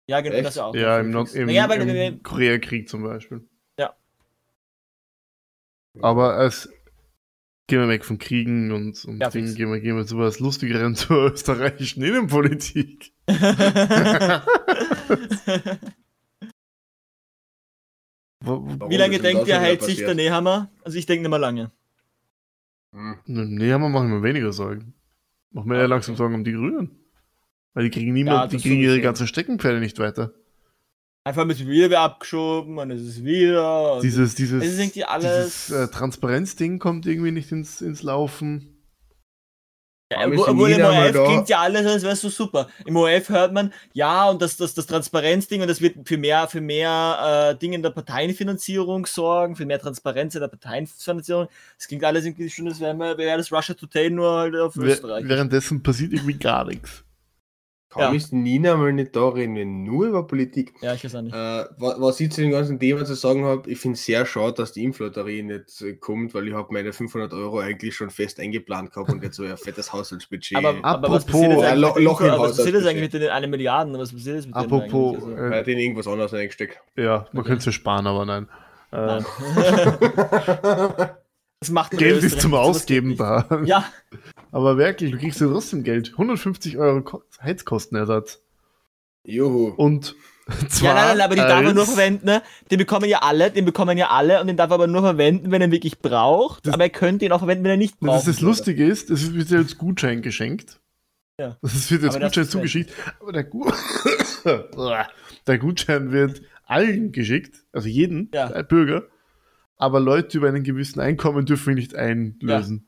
Ja, 0.07 0.21
genau, 0.21 0.35
Echt? 0.35 0.45
das 0.45 0.57
auch. 0.59 0.75
Ja, 0.75 0.99
im, 0.99 1.09
Nord- 1.09 1.33
im, 1.33 1.47
Naja, 1.47 1.67
weil 1.67 1.81
im 1.81 2.21
Koreakrieg 2.21 2.87
zum 2.87 3.01
Beispiel. 3.03 3.41
Ja. 3.79 3.95
Aber 6.01 6.33
als 6.35 6.69
gehen 7.67 7.79
wir 7.79 7.87
weg 7.87 8.05
von 8.05 8.17
Kriegen 8.17 8.71
und, 8.71 9.03
und 9.05 9.19
Ja, 9.19 9.29
Dingen, 9.29 9.55
gehen 9.55 9.71
wir, 9.71 9.79
gehen 9.79 9.95
wir 9.95 10.05
zu 10.05 10.17
was 10.17 10.39
Lustigeren 10.39 10.95
zur 10.95 11.31
österreichischen 11.33 12.03
Innenpolitik. 12.03 13.11
Warum 18.41 18.79
Wie 18.89 18.97
lange 18.97 19.19
denkt 19.19 19.47
ihr, 19.47 19.61
wieder 19.61 19.83
sich 19.83 19.97
der? 19.97 20.13
Nehammer? 20.13 20.69
Also 20.83 20.97
ich 20.97 21.05
denke 21.05 21.21
nicht 21.23 21.29
mehr 21.29 21.39
lange. 21.39 21.71
Hm. 22.93 23.17
Wir 23.25 23.79
machen 23.79 24.11
wir 24.11 24.23
weniger 24.23 24.53
Sorgen. 24.53 24.93
Machen 25.51 25.69
wir 25.69 25.77
ja 25.77 25.83
Ah, 25.83 25.87
langsam. 25.87 26.15
Sorgen 26.15 26.35
um 26.35 26.43
die 26.43 26.51
Grünen. 26.51 26.91
Weil 27.73 27.85
die 27.85 27.89
kriegen 27.89 28.13
niemand, 28.13 28.51
Ja, 28.53 28.57
die 28.57 28.57
kriegen 28.63 28.81
ihre 28.81 29.01
ganzen 29.01 29.27
Steckenpferde 29.27 29.79
nicht 29.79 29.99
weiter. 29.99 30.33
Einfach 31.27 31.47
wieder 31.47 31.89
wer 31.89 32.01
abgeschoben 32.01 32.77
und 32.77 32.91
es 32.91 33.01
ist 33.01 33.25
wieder. 33.25 33.99
Dieses, 33.99 34.35
dieses, 34.35 34.63
es 34.63 34.73
ist 34.73 34.79
irgendwie 34.79 35.05
alles. 35.05 35.65
dieses 35.65 35.71
äh, 35.71 35.87
Transparenzding 35.87 36.77
kommt 36.77 37.07
irgendwie 37.07 37.31
nicht 37.31 37.51
ins, 37.51 37.81
ins 37.81 38.03
Laufen. 38.03 38.75
Ja, 40.13 40.27
obwohl 40.27 40.69
im 40.69 40.83
ORF 40.83 41.13
da? 41.13 41.25
klingt 41.25 41.49
ja 41.49 41.61
alles, 41.61 41.83
als 41.87 42.03
wäre 42.03 42.13
es 42.13 42.21
so 42.21 42.29
super. 42.29 42.67
Im 42.85 42.95
ORF 42.95 43.29
hört 43.29 43.53
man, 43.53 43.73
ja, 43.93 44.29
und 44.29 44.39
das, 44.39 44.55
das, 44.55 44.75
das 44.75 44.85
Transparenzding 44.85 45.63
und 45.63 45.67
das 45.67 45.81
wird 45.81 46.07
für 46.07 46.19
mehr, 46.19 46.47
für 46.47 46.61
mehr 46.61 47.55
äh, 47.55 47.57
Dinge 47.57 47.77
in 47.77 47.81
der 47.81 47.89
Parteienfinanzierung 47.89 49.07
sorgen, 49.07 49.55
für 49.55 49.65
mehr 49.65 49.79
Transparenz 49.79 50.35
in 50.35 50.41
der 50.41 50.47
Parteienfinanzierung. 50.47 51.47
Das 51.79 51.87
klingt 51.87 52.03
alles 52.03 52.25
irgendwie 52.25 52.51
schon, 52.51 52.67
als 52.67 52.79
wäre 52.79 53.17
wär 53.17 53.37
das 53.37 53.51
Russia 53.51 53.73
Today 53.73 54.11
nur 54.11 54.31
halt 54.31 54.55
auf 54.55 54.75
Österreich. 54.77 55.27
Währenddessen 55.27 55.81
passiert 55.81 56.13
irgendwie 56.13 56.37
gar 56.37 56.65
nichts. 56.65 57.04
Kaum 57.95 58.03
Ja. 58.03 58.11
ist 58.13 58.33
Nina 58.33 58.75
mal 58.75 58.91
nicht 58.91 59.15
da, 59.15 59.29
reden 59.29 59.55
wir 59.55 59.65
nur 59.65 60.07
über 60.07 60.27
Politik. 60.27 60.73
Ja, 60.81 60.93
ich 60.93 61.05
weiß 61.05 61.15
auch 61.15 61.21
nicht. 61.21 61.33
Äh, 61.33 61.63
was, 61.77 61.95
was 62.01 62.19
ich 62.19 62.29
zu 62.29 62.41
dem 62.41 62.51
ganzen 62.51 62.77
Thema 62.77 63.05
zu 63.05 63.13
sagen 63.13 63.45
habe, 63.45 63.69
ich 63.71 63.79
finde 63.79 63.95
es 63.95 64.03
sehr 64.03 64.25
schade, 64.25 64.51
dass 64.53 64.73
die 64.73 64.83
Impflotterie 64.83 65.43
nicht 65.43 65.81
äh, 65.81 65.93
kommt, 65.93 66.33
weil 66.33 66.45
ich 66.49 66.53
habe 66.53 66.73
meine 66.73 66.91
500 66.91 67.31
Euro 67.33 67.59
eigentlich 67.59 67.95
schon 67.95 68.09
fest 68.09 68.37
eingeplant 68.41 68.91
gehabt 68.91 69.09
und 69.13 69.23
jetzt 69.23 69.37
so 69.37 69.43
ein 69.43 69.55
fettes 69.55 69.93
Haushaltsbudget. 69.93 70.57
Aber, 70.57 70.75
aber 70.83 71.09
was 71.09 71.23
apropos- 71.23 71.31
passiert 71.31 71.51
jetzt 71.53 71.63
eigentlich, 71.63 71.81
Lo- 71.81 71.93
mit, 71.95 72.03
Loch 72.03 72.19
im 72.21 72.27
Info- 72.27 72.39
was 72.39 72.49
passiert 72.49 72.67
jetzt 72.67 72.75
Haushaltsbudget. 72.75 72.89
eigentlich 72.89 73.13
mit 73.13 73.21
den 73.23 73.29
1 73.29 73.47
Milliarden? 73.49 73.97
Was 73.97 74.11
passiert 74.11 74.35
jetzt 74.35 74.45
mit 74.47 74.55
denen 74.57 74.65
Apropos, 74.65 75.23
eigentlich? 75.23 75.37
er 75.39 75.51
äh, 75.53 75.59
hat 75.59 75.67
in 75.69 75.79
irgendwas 75.79 76.07
anderes 76.07 76.33
eingesteckt. 76.33 76.81
ja, 76.97 77.25
man 77.31 77.39
Okay. 77.39 77.47
könnte 77.47 77.59
es 77.59 77.65
ja 77.65 77.71
sparen, 77.71 78.07
aber 78.07 78.25
nein. 78.25 78.47
Äh, 78.91 78.95
Also, 78.97 79.27
das 81.65 81.73
macht 81.73 81.97
Geld 81.97 82.23
ist 82.23 82.41
zum 82.41 82.53
Ausgeben 82.53 83.17
da. 83.17 83.47
Ja, 83.65 83.85
Aber 84.51 84.77
wirklich, 84.77 85.11
du 85.11 85.17
kriegst 85.17 85.39
ja 85.41 85.47
trotzdem 85.47 85.83
Geld. 85.83 86.11
150 86.13 86.77
Euro 86.77 87.01
Ko- 87.01 87.23
Heizkostenersatz. 87.41 88.41
Juhu. 89.25 89.69
Und 89.75 90.15
zwar 90.69 90.89
Ja, 90.89 90.93
nein, 90.93 91.17
nein, 91.17 91.21
aber 91.25 91.35
die 91.35 91.41
darf 91.41 91.63
man 91.63 91.73
nur 91.75 91.85
verwenden, 91.85 92.25
ne? 92.27 92.43
Den 92.69 92.77
bekommen 92.77 93.09
ja 93.09 93.19
alle, 93.23 93.49
den 93.49 93.65
bekommen 93.65 93.97
ja 93.97 94.09
alle 94.11 94.39
und 94.41 94.47
den 94.47 94.57
darf 94.57 94.69
er 94.69 94.75
aber 94.75 94.87
nur 94.87 95.01
verwenden, 95.01 95.49
wenn 95.51 95.61
er 95.61 95.71
wirklich 95.71 95.99
braucht. 95.99 96.65
Das- 96.67 96.73
aber 96.75 96.83
er 96.83 96.89
könnte 96.91 97.25
ihn 97.25 97.31
auch 97.31 97.39
verwenden, 97.39 97.63
wenn 97.63 97.71
er 97.71 97.77
nicht 97.77 97.99
braucht. 97.99 98.17
Das, 98.19 98.27
ist 98.27 98.37
das 98.37 98.41
Lustige 98.41 98.85
ist, 98.85 99.09
es 99.09 99.33
wird 99.33 99.49
ja 99.49 99.57
als 99.57 99.77
Gutschein 99.77 100.21
geschenkt. 100.21 100.79
Ja. 101.39 101.57
Das 101.61 101.89
wird 101.91 102.03
Aber 102.03 102.19
das 102.19 102.21
Gutschein 102.29 102.47
zugeschickt. 102.49 102.93
Aber 103.19 103.31
der, 103.33 103.43
Gu 103.43 103.65
der 105.47 105.57
Gutschein 105.57 106.11
wird 106.11 106.41
allen 106.65 107.11
geschickt, 107.11 107.63
also 107.73 107.87
jeden 107.87 108.29
Ja. 108.33 108.61
Bürger. 108.61 109.03
Aber 109.77 109.99
Leute 109.99 110.37
über 110.37 110.47
einen 110.47 110.63
gewissen 110.63 110.99
Einkommen 110.99 111.45
dürfen 111.45 111.71
ihn 111.71 111.75
nicht 111.75 111.95
einlösen. 111.95 112.87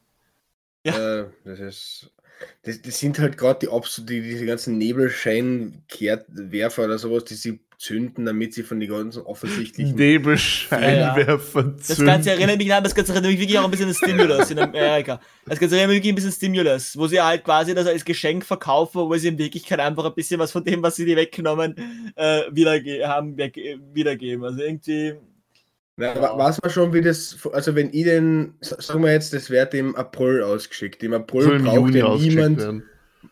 Äh, 0.84 1.26
das 1.44 1.60
ist. 1.60 2.12
Das, 2.62 2.80
das 2.84 3.00
sind 3.00 3.18
halt 3.18 3.36
gerade 3.36 3.62
die 3.62 3.70
absolut, 3.70 4.12
die, 4.12 4.22
diese 4.22 4.46
ganzen 4.46 4.78
Nebelscheinwerfer 4.78 6.86
oder 6.86 7.00
sowas, 7.00 7.26
die 7.26 7.34
sie 7.34 7.62
zünden, 7.80 8.26
damit 8.26 8.54
sie 8.54 8.64
von 8.64 8.80
den 8.80 8.90
ganzen 8.90 9.24
offensichtlichen. 9.24 9.96
Nebelscheinwerfer 9.96 11.76
Das 11.88 11.98
Ganze 11.98 12.32
erinnert 12.32 12.58
mich 12.58 12.74
an, 12.74 12.84
das 12.84 12.94
Ganze 12.94 13.14
erinnert 13.14 13.32
mich 13.32 13.40
wirklich 13.40 13.58
auch 13.58 13.66
ein 13.66 13.72
bisschen 13.72 13.90
an 13.90 13.96
Stimulus 13.96 14.52
in 14.52 14.60
Amerika. 14.60 15.20
Das 15.46 15.60
Ganze 15.60 15.76
erinnert 15.76 15.90
mich 15.90 15.98
wirklich 15.98 16.12
ein 16.12 16.16
bisschen 16.16 16.30
an 16.30 16.36
Stimulus, 16.36 16.98
wo 16.98 17.08
sie 17.08 17.22
halt 17.22 17.44
quasi 17.44 17.74
das 17.74 17.88
als 17.88 18.06
Geschenk 18.06 18.46
verkaufen, 18.46 19.02
wo 19.02 19.16
sie 19.16 19.30
in 19.30 19.38
Wirklichkeit 19.38 19.80
einfach 19.80 20.06
ein 20.06 20.14
bisschen 20.14 20.40
was 20.40 20.52
von 20.52 20.64
dem, 20.64 20.82
was 20.82 20.96
sie 20.96 21.06
dir 21.06 21.18
weggenommen 21.18 21.76
äh, 22.16 22.44
wiederge 22.52 23.08
haben, 23.08 23.38
wiedergeben. 23.38 24.44
Also 24.44 24.62
irgendwie. 24.62 25.16
Na, 26.00 26.14
Ja. 26.16 26.22
wa- 26.22 26.38
Weiß 26.38 26.62
man 26.62 26.70
schon, 26.72 26.94
wie 26.94 27.02
das, 27.02 27.38
also 27.52 27.74
wenn 27.76 27.88
ich 27.92 28.04
den, 28.04 28.54
sa- 28.62 28.80
sagen 28.80 29.04
wir 29.04 29.12
jetzt, 29.12 29.34
das 29.34 29.50
wird 29.50 29.74
im 29.74 29.96
April 29.96 30.44
ausgeschickt. 30.44 31.02
Im 31.04 31.14
April 31.14 31.42
Soll 31.42 31.56
im 31.58 31.64
braucht 31.66 31.76
Juni 31.78 31.98
ja 31.98 32.16
niemand. 32.16 32.58
werden. 32.60 32.84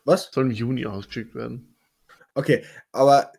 Was? 0.03 0.29
Soll 0.33 0.45
im 0.45 0.51
Juni 0.51 0.85
ausgeschickt 0.85 1.35
werden. 1.35 1.75
Okay, 2.33 2.63
aber 2.91 3.31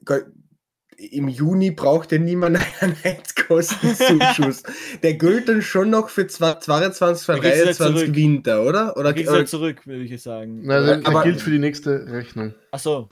im 0.97 1.29
Juni 1.29 1.73
braucht 1.73 2.13
ja 2.13 2.19
niemand 2.19 2.59
einen 2.81 2.97
Heizkostenzuschuss. 3.05 4.63
Der 5.03 5.15
gilt 5.15 5.49
dann 5.49 5.61
schon 5.61 5.91
noch 5.91 6.09
für 6.09 6.27
22, 6.27 7.27
Dann 7.27 7.41
kriegst 7.41 7.61
du 7.61 7.67
das 7.67 7.79
23 7.79 8.05
zurück. 8.07 8.17
Winter, 8.17 8.63
oder? 8.63 8.97
Oder, 8.97 9.11
oder 9.11 9.33
halt 9.33 9.49
zurück, 9.49 9.87
würde 9.87 10.05
ich 10.05 10.23
sagen. 10.23 10.67
Der, 10.67 10.83
der 10.99 11.07
aber- 11.07 11.25
gilt 11.25 11.41
für 11.41 11.51
die 11.51 11.59
nächste 11.59 12.07
Rechnung. 12.11 12.55
Achso. 12.71 13.09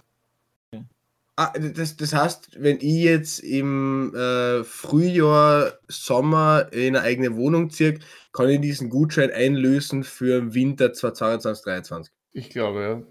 Ah, 1.37 1.53
das, 1.59 1.97
das 1.97 2.13
heißt, 2.15 2.51
wenn 2.59 2.77
ich 2.77 3.03
jetzt 3.03 3.41
im 3.41 4.15
äh, 4.15 4.65
Frühjahr, 4.65 5.73
Sommer 5.89 6.69
in 6.73 6.97
eine 6.97 7.03
eigene 7.05 7.37
Wohnung 7.37 7.71
ziehe, 7.71 7.99
kann 8.33 8.49
ich 8.49 8.61
diesen 8.61 8.91
Gutschein 8.91 9.31
einlösen 9.31 10.05
für 10.05 10.41
den 10.41 10.55
Winter 10.55 10.93
2022, 10.93 11.63
2023. 11.65 12.13
Ich 12.33 12.51
glaube, 12.51 12.83
ja. 12.83 13.03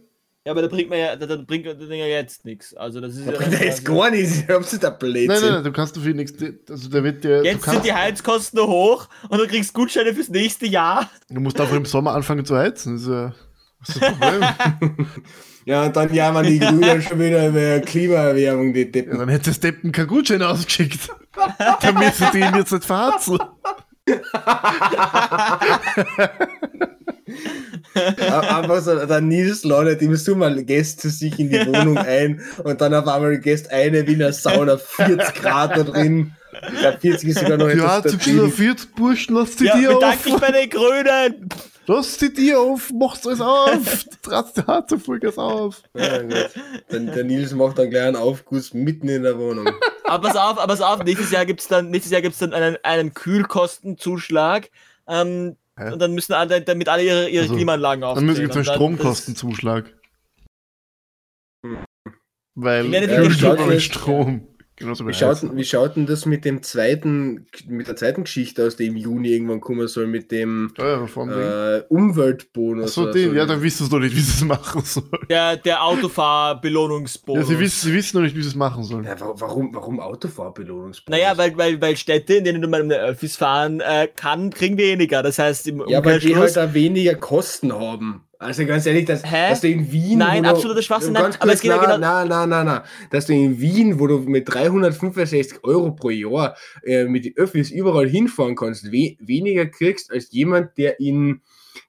Ja, 0.46 0.52
aber 0.52 0.62
da 0.62 0.68
bringt 0.68 0.90
man 0.90 1.00
ja, 1.00 1.16
da, 1.16 1.26
da 1.26 1.38
bringt 1.38 1.66
das 1.66 1.78
Ding 1.78 1.92
ja 2.00 2.06
jetzt 2.06 2.44
nichts. 2.44 2.74
Also 2.74 3.00
das 3.00 3.16
ist 3.16 3.26
Da 3.26 3.32
ja 3.32 3.38
bringt 3.38 3.54
er 3.54 3.66
jetzt 3.66 3.86
gar 3.86 4.12
nichts, 4.12 4.40
ich 4.42 4.50
hab's 4.50 4.74
nicht 4.74 4.84
der 4.84 4.92
Blödsinn. 4.92 5.28
Nein, 5.28 5.42
nein, 5.42 5.54
nein, 5.54 5.64
du 5.64 5.72
kannst 5.72 5.96
du 5.96 6.02
für 6.02 6.08
die 6.10 6.16
nächste, 6.16 6.60
also 6.70 6.90
der 6.90 7.04
wird 7.06 7.24
der, 7.24 7.40
du, 7.40 7.46
Jetzt 7.46 7.62
kannst, 7.64 7.76
sind 7.76 7.86
die 7.86 7.94
Heizkosten 7.94 8.60
hoch 8.60 9.08
und 9.30 9.40
du 9.40 9.48
kriegst 9.48 9.74
Gutscheine 9.74 10.14
fürs 10.14 10.28
nächste 10.28 10.66
Jahr. 10.66 11.10
du 11.30 11.40
musst 11.40 11.62
einfach 11.62 11.78
im 11.78 11.86
Sommer 11.86 12.14
anfangen 12.14 12.44
zu 12.44 12.58
heizen. 12.58 12.96
Das 12.96 13.04
ist, 13.04 13.08
ja- 13.08 13.34
was 13.80 13.90
ist 13.96 14.02
das 14.02 14.18
Problem? 14.18 15.08
Ja, 15.66 15.84
und 15.84 15.96
dann 15.96 16.14
jammern 16.14 16.46
die 16.46 16.60
Grünen 16.60 17.02
schon 17.02 17.20
wieder 17.20 17.48
über 17.48 17.80
Klimaerwärmung, 17.80 18.74
die 18.74 18.82
ja, 18.82 18.86
Deppen. 18.92 19.18
dann 19.18 19.30
hätte 19.30 19.54
Steppen 19.54 19.92
keinen 19.92 20.08
Gutschein 20.08 20.42
ausgeschickt. 20.42 21.10
Damit 21.82 22.16
sie 22.16 22.26
den 22.34 22.54
jetzt 22.56 22.72
nicht 22.72 22.86
verharzen. 22.86 23.40
Einfach 27.96 28.82
so, 28.82 29.06
der 29.06 29.22
Nils 29.22 29.64
ladet 29.64 30.02
im 30.02 30.16
Sommer 30.16 30.52
Gäste 30.64 31.10
sich 31.10 31.38
in 31.40 31.50
die 31.50 31.66
Wohnung 31.68 31.98
ein 31.98 32.42
und 32.64 32.82
dann 32.82 32.94
auf 32.94 33.08
einmal 33.08 33.38
gehst 33.40 33.70
eine 33.72 34.06
Wiener 34.08 34.34
Sauna, 34.34 34.78
40 34.78 35.34
Grad 35.36 35.78
da 35.78 35.84
drin. 35.84 36.32
Ich 36.74 36.80
glaub, 36.80 37.02
40 37.02 37.30
ist 37.30 37.40
sogar 37.40 37.58
noch 37.58 37.70
Ja, 37.70 37.98
etwas 38.00 38.12
zum 38.12 38.20
Schluss 38.20 38.36
stabil. 38.36 38.52
40 38.52 38.96
Burschen, 38.96 39.36
lass 39.36 39.56
die 39.56 39.66
Ja, 39.66 39.78
dir 39.78 39.90
bedanke 39.94 40.18
auf. 40.18 40.24
dich 40.24 40.36
bei 40.36 40.52
den 40.52 40.70
Grünen. 40.70 41.50
Lass 41.86 42.18
die 42.18 42.34
Tür 42.34 42.60
auf, 42.62 42.92
macht's 42.94 43.28
alles 43.28 43.42
auf, 43.42 44.06
trat's 44.22 44.54
die 44.54 44.62
Hart 44.62 44.90
Vollgas 45.02 45.38
auf. 45.38 45.82
Ja, 45.94 46.22
gut. 46.22 46.50
Dann, 46.90 47.08
der 47.08 47.24
Nils 47.26 47.54
macht 47.54 47.78
dann 47.78 47.90
gleich 47.90 48.04
einen 48.04 48.16
Aufguss 48.16 48.74
mitten 48.74 49.10
in 49.10 49.24
der 49.24 49.38
Wohnung. 49.38 49.68
Aber 50.06 50.28
pass 50.28 50.38
auf, 50.38 50.58
aber 50.60 50.68
pass 50.68 50.82
auf, 50.82 51.04
nächstes 51.04 51.32
Jahr 51.32 51.46
gibt 51.46 51.62
es 51.62 51.68
dann, 51.68 51.90
nächstes 51.90 52.12
Jahr 52.12 52.22
gibt's 52.22 52.38
dann 52.40 52.54
einen, 52.54 52.78
einen 52.84 53.14
Kühlkostenzuschlag. 53.14 54.70
Ähm, 55.08 55.56
und 55.80 56.00
dann 56.00 56.14
müssen 56.14 56.34
alle, 56.34 56.62
damit 56.62 56.88
alle 56.90 57.04
ihre, 57.04 57.30
ihre 57.30 57.44
Also, 57.44 57.56
Klimaanlagen 57.56 58.02
Dann 58.02 58.10
aufstellen. 58.12 58.28
müssen 58.28 58.40
wir 58.50 58.56
einen 58.56 58.66
dann- 58.66 58.76
Stromkostenzuschlag. 58.76 59.92
Hm. 61.66 61.78
Weil 62.56 62.84
man 62.84 63.32
Staat 63.32 63.66
mit 63.66 63.78
ist- 63.78 63.84
Strom. 63.86 64.48
Genauso 64.76 65.08
Wie 65.08 65.14
schaut, 65.14 65.56
wie 65.56 65.64
schaut 65.64 65.96
denn 65.96 66.08
das 66.08 66.26
mit 66.26 66.46
dem 66.46 66.64
zweiten, 66.64 67.46
mit 67.68 67.88
der 67.88 67.96
zweiten 67.96 68.24
Geschichte 68.24 68.66
aus, 68.66 68.76
die 68.76 68.88
im 68.88 68.98
Juni 68.98 69.30
irgendwann 69.30 69.62
kommen 69.62 69.88
soll, 69.88 70.08
mit 70.08 70.32
dem 70.32 70.74
ding. 70.76 71.30
äh, 71.30 71.84
Umweltbonus? 71.90 72.86
Achso, 72.86 73.04
oder 73.04 73.12
den, 73.14 73.30
so? 73.30 73.36
ja, 73.36 73.46
dann 73.46 73.62
wissen 73.62 73.86
sie 73.86 73.92
noch 73.92 74.00
nicht, 74.00 74.16
wie 74.16 74.20
sie 74.22 74.32
es 74.32 74.44
machen 74.44 74.82
sollen. 74.84 75.10
Der, 75.30 75.58
der 75.58 75.74
Ja, 75.74 75.82
Autofahrbelohnungsbonus. 75.82 77.48
sie, 77.48 77.60
wissen, 77.60 77.88
sie 77.90 77.94
wissen 77.94 78.18
noch 78.18 78.24
nicht, 78.24 78.36
wie 78.36 78.42
sie 78.42 78.48
es 78.50 78.56
machen 78.56 78.84
sollen. 78.84 79.04
Ja, 79.06 79.20
wa- 79.20 79.34
warum, 79.38 79.74
warum 79.76 80.00
Autofahrbelohnungsbonus? 80.00 81.20
Naja, 81.20 81.38
weil, 81.38 81.56
weil, 81.58 81.80
weil 81.82 81.96
Städte, 81.96 82.36
in 82.36 82.44
denen 82.44 82.70
man 82.70 82.88
mit 82.88 82.98
Öffis 82.98 83.36
fahren 83.38 83.80
äh, 83.80 84.08
kann, 84.14 84.50
kriegen 84.50 84.78
weniger. 84.78 85.24
Das 85.24 85.40
heißt, 85.40 85.68
im 85.68 85.84
Ja, 85.88 86.04
weil 86.04 86.20
die 86.20 86.36
halt 86.36 86.56
da 86.56 86.74
weniger 86.74 87.16
Kosten 87.16 87.74
haben. 87.74 88.24
Also 88.44 88.66
ganz 88.66 88.86
ehrlich, 88.86 89.06
dass, 89.06 89.22
dass 89.24 89.62
du 89.62 89.68
in 89.70 89.92
Wien. 89.92 90.20
Nein, 90.20 90.40
wo 90.40 90.44
du- 90.44 90.50
absoluter 90.56 90.82
Schwachsinn, 90.82 91.14
nein, 91.14 91.34
aber 91.40 91.54
es 91.54 91.62
geht 91.62 91.72
ja 91.72 91.78
na, 91.78 91.84
genau- 91.86 91.98
Nein, 91.98 92.28
nein, 92.28 92.50
nein, 92.50 92.66
nein. 92.66 92.82
Dass 93.10 93.26
du 93.26 93.34
in 93.34 93.60
Wien, 93.60 94.00
wo 94.00 94.08
du 94.08 94.20
mit 94.20 94.48
365 94.54 95.64
Euro 95.64 95.92
pro 95.92 96.10
Jahr 96.10 96.56
äh, 96.84 97.06
mit 97.06 97.26
den 97.26 97.36
Öffis 97.38 97.72
überall 97.72 98.08
hinfahren 98.08 98.56
kannst, 98.56 98.92
we 98.92 99.16
weniger 99.20 99.66
kriegst 99.66 100.12
als 100.12 100.32
jemand, 100.32 100.78
der 100.78 101.00
in, 101.00 101.42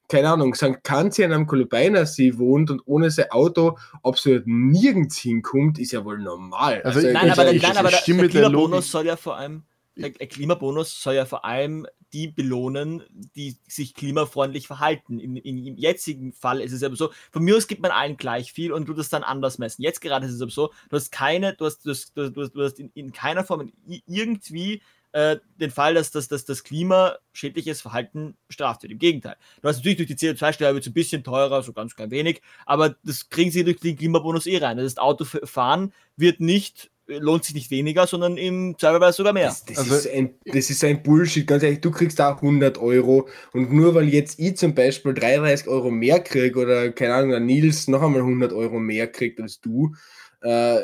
keine 0.09 0.31
Ahnung, 0.31 0.55
St. 0.55 0.83
Kanzian 0.83 1.33
am 1.33 1.47
Kolubeinersee 1.47 2.37
wohnt 2.39 2.71
und 2.71 2.83
ohne 2.87 3.11
sein 3.11 3.31
Auto 3.31 3.77
absolut 4.03 4.43
nirgends 4.47 5.19
hinkommt, 5.19 5.79
ist 5.79 5.93
ja 5.93 6.05
wohl 6.05 6.19
normal. 6.19 6.83
Also 6.83 7.01
Nein, 7.01 7.27
Ich- 7.27 7.33
aber, 7.33 7.45
der, 7.45 7.55
nein, 7.61 7.77
aber 7.77 7.91
der, 7.91 7.97
stimme 7.99 8.23
der 8.23 8.31
Klimabonus 8.31 8.71
Logik- 8.71 8.91
soll 8.91 9.07
ja 9.07 9.17
vor 9.17 9.37
allem, 9.37 9.63
der, 9.97 10.11
Klimabonus 10.11 11.03
soll 11.03 11.15
ja 11.15 11.25
vor 11.25 11.45
allem 11.45 11.87
die 12.13 12.29
belohnen, 12.29 13.03
die 13.11 13.57
sich 13.67 13.95
klimafreundlich 13.95 14.67
verhalten. 14.67 15.19
In, 15.19 15.37
in, 15.37 15.67
Im 15.67 15.77
jetzigen 15.77 16.33
Fall 16.33 16.61
ist 16.61 16.73
es 16.73 16.83
aber 16.83 16.97
so, 16.97 17.11
von 17.33 17.43
mir 17.43 17.57
aus 17.57 17.67
gibt 17.67 17.83
man 17.83 17.91
allen 17.91 18.17
gleich 18.17 18.53
viel 18.53 18.73
und 18.73 18.89
du 18.89 18.95
das 18.95 19.09
dann 19.09 19.25
anders 19.25 19.59
messen. 19.59 19.83
Jetzt 19.83 20.01
gerade 20.01 20.27
ist 20.27 20.33
es 20.33 20.41
aber 20.41 20.51
so, 20.51 20.73
du 20.91 20.97
hast 20.97 21.11
keine, 21.11 21.55
du 21.55 21.67
hast, 21.67 21.85
du 21.85 21.91
hast, 21.91 22.17
du 22.17 22.23
hast, 22.23 22.53
du 22.53 22.63
hast 22.63 22.79
in, 22.79 22.91
in 22.95 23.13
keiner 23.13 23.45
Form 23.45 23.73
irgendwie 24.07 24.81
äh, 25.15 25.39
den 25.61 25.71
Fall, 25.71 25.95
dass, 25.95 26.11
dass, 26.11 26.29
dass 26.29 26.45
das 26.45 26.65
klimaschädliches 26.65 27.81
Verhalten 27.81 28.37
bestraft 28.49 28.83
wird. 28.83 28.93
Im 28.93 28.99
Gegenteil. 28.99 29.37
Du 29.63 29.69
hast 29.69 29.77
natürlich 29.77 29.99
durch 29.99 30.09
die 30.09 30.17
CO2-Steuer 30.17 30.75
wird 30.75 30.83
es 30.83 30.91
ein 30.91 30.95
bisschen 30.95 31.23
teurer, 31.23 31.63
so 31.63 31.73
ganz 31.73 31.95
klein 31.95 32.11
wenig, 32.11 32.43
aber 32.67 32.97
das 33.05 33.29
kriegen 33.29 33.51
sie 33.51 33.65
durch 33.65 33.79
den 33.79 33.97
Klimabonus 33.97 34.47
eh 34.47 34.59
rein. 34.59 34.77
Das 34.77 34.87
heißt, 34.87 35.01
Autofahren 35.01 35.93
wird 36.17 36.41
nicht, 36.41 36.91
lohnt 37.07 37.45
sich 37.45 37.55
nicht 37.55 37.71
weniger, 37.71 38.07
sondern 38.07 38.37
im 38.37 38.77
Zweifelsfall 38.79 39.13
sogar 39.13 39.33
mehr. 39.33 39.49
Das, 39.49 39.65
das, 39.65 39.79
Also- 39.79 39.95
ist 39.97 40.09
ein, 40.11 40.35
das 40.45 40.71
ist 40.71 40.83
ein 40.85 41.03
Bullshit, 41.03 41.47
ganz 41.47 41.63
ehrlich. 41.63 41.81
Du 41.81 41.91
kriegst 41.91 42.19
da 42.19 42.35
100 42.41 42.79
Euro 42.79 43.29
und 43.53 43.73
nur 43.73 43.95
weil 43.95 44.09
jetzt 44.09 44.39
ich 44.39 44.57
zum 44.57 44.75
Beispiel 44.75 45.13
33 45.15 45.69
Euro 45.69 45.91
mehr 45.91 46.21
krieg 46.21 46.57
oder 46.57 46.91
keine 46.93 47.15
Ahnung, 47.15 47.31
der 47.31 47.41
Nils 47.41 47.89
noch 47.89 48.03
einmal 48.03 48.23
100 48.23 48.53
Euro 48.53 48.79
mehr 48.79 49.07
kriegt 49.07 49.41
als 49.41 49.61
du, 49.61 49.95
äh, 50.41 50.81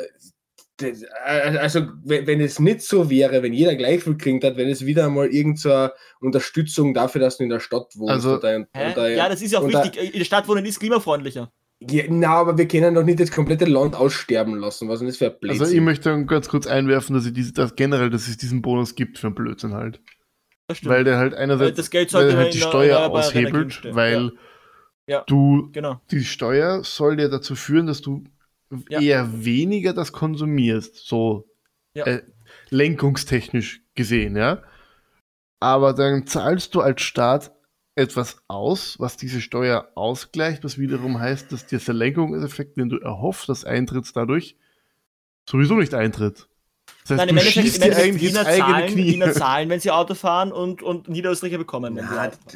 das, 0.77 1.03
äh, 1.03 1.57
also 1.57 1.81
wenn, 2.03 2.25
wenn 2.27 2.41
es 2.41 2.59
nicht 2.59 2.81
so 2.81 3.09
wäre, 3.09 3.43
wenn 3.43 3.53
jeder 3.53 3.75
gleich 3.75 4.03
viel 4.03 4.17
kriegt 4.17 4.43
hat, 4.43 4.57
wenn 4.57 4.69
es 4.69 4.85
wieder 4.85 5.05
einmal 5.05 5.27
irgendeine 5.27 5.91
Unterstützung 6.19 6.93
dafür, 6.93 7.21
dass 7.21 7.37
du 7.37 7.43
in 7.43 7.49
der 7.49 7.59
Stadt 7.59 7.95
wohnst. 7.95 8.13
Also- 8.13 8.37
oder, 8.37 8.65
oder, 8.73 9.09
ja, 9.09 9.29
das 9.29 9.41
ist 9.41 9.51
ja 9.51 9.59
auch 9.59 9.67
wichtig. 9.67 10.13
In 10.13 10.19
der 10.19 10.25
Stadt 10.25 10.47
wohnen 10.47 10.65
ist 10.65 10.79
klimafreundlicher. 10.79 11.51
Ja, 11.89 12.03
na, 12.09 12.29
aber 12.29 12.57
wir 12.57 12.67
können 12.67 12.93
doch 12.93 13.03
nicht 13.03 13.19
das 13.19 13.31
komplette 13.31 13.65
Land 13.65 13.95
aussterben 13.95 14.55
lassen. 14.55 14.87
Was 14.87 14.99
denn 14.99 15.07
das 15.07 15.17
für 15.17 15.25
ein 15.27 15.39
Blödsinn? 15.39 15.61
Also 15.61 15.73
ich 15.73 15.81
möchte 15.81 16.09
dann 16.09 16.27
ganz 16.27 16.47
kurz 16.47 16.67
einwerfen, 16.67 17.15
dass, 17.15 17.25
ich 17.25 17.33
diese, 17.33 17.53
dass 17.53 17.75
generell, 17.75 18.11
dass 18.11 18.27
es 18.27 18.37
diesen 18.37 18.61
Bonus 18.61 18.93
gibt 18.95 19.17
für 19.17 19.27
einen 19.27 19.35
Blödsinn 19.35 19.73
halt. 19.73 19.99
Das 20.67 20.77
stimmt. 20.77 20.93
Weil 20.93 21.03
der 21.03 21.17
halt 21.17 21.33
einerseits 21.33 21.77
das 21.77 21.89
Geld 21.89 22.13
weil 22.13 22.21
sollte 22.21 22.35
man 22.35 22.43
halt 22.45 22.53
die 22.53 22.59
in 22.59 22.63
Steuer 22.67 22.97
Energien 22.99 23.17
aushebelt, 23.17 23.95
weil 23.95 24.31
Ja. 25.07 25.23
du 25.25 25.69
genau. 25.71 25.99
die 26.11 26.23
Steuer 26.23 26.83
soll 26.83 27.19
ja 27.19 27.27
dazu 27.29 27.55
führen, 27.55 27.87
dass 27.87 28.01
du 28.01 28.23
Ja. 28.89 29.01
eher 29.01 29.43
weniger 29.43 29.93
das 29.93 30.11
konsumierst, 30.11 30.95
so 31.07 31.49
Ja. 31.95 32.05
äh, 32.05 32.21
lenkungstechnisch 32.69 33.81
gesehen, 33.95 34.35
ja. 34.35 34.61
Aber 35.59 35.93
dann 35.93 36.25
zahlst 36.27 36.75
du 36.75 36.81
als 36.81 37.01
Staat 37.01 37.51
etwas 38.01 38.37
aus, 38.47 38.95
was 38.99 39.17
diese 39.17 39.39
Steuer 39.41 39.89
ausgleicht, 39.95 40.63
was 40.63 40.77
wiederum 40.77 41.19
heißt, 41.19 41.51
dass 41.51 41.65
dieser 41.65 41.93
Lenkungseffekt, 41.93 42.77
den 42.77 42.89
du 42.89 42.97
erhoffst, 42.97 43.47
das 43.49 43.63
eintritt 43.65 44.05
dadurch, 44.15 44.55
sowieso 45.49 45.75
nicht 45.75 45.93
eintritt. 45.93 46.47
Das 47.03 47.11
heißt, 47.11 47.17
Nein, 47.19 47.29
im 47.29 47.35
du 47.35 47.41
Endeffekt, 47.41 47.65
schießt 47.67 47.77
im 47.77 47.83
Endeffekt 47.83 48.07
eigentlich 48.07 48.23
ins 48.23 48.31
Wiener, 48.33 48.45
eigene 48.47 48.67
zahlen, 48.67 48.93
Knie. 48.93 49.11
Wiener 49.13 49.31
zahlen, 49.33 49.69
wenn 49.69 49.79
sie 49.79 49.91
Auto 49.91 50.13
fahren 50.13 50.51
und, 50.51 50.83
und 50.83 51.09
Niederösterreicher 51.09 51.57
bekommen. 51.57 51.95
Wenn 51.95 52.05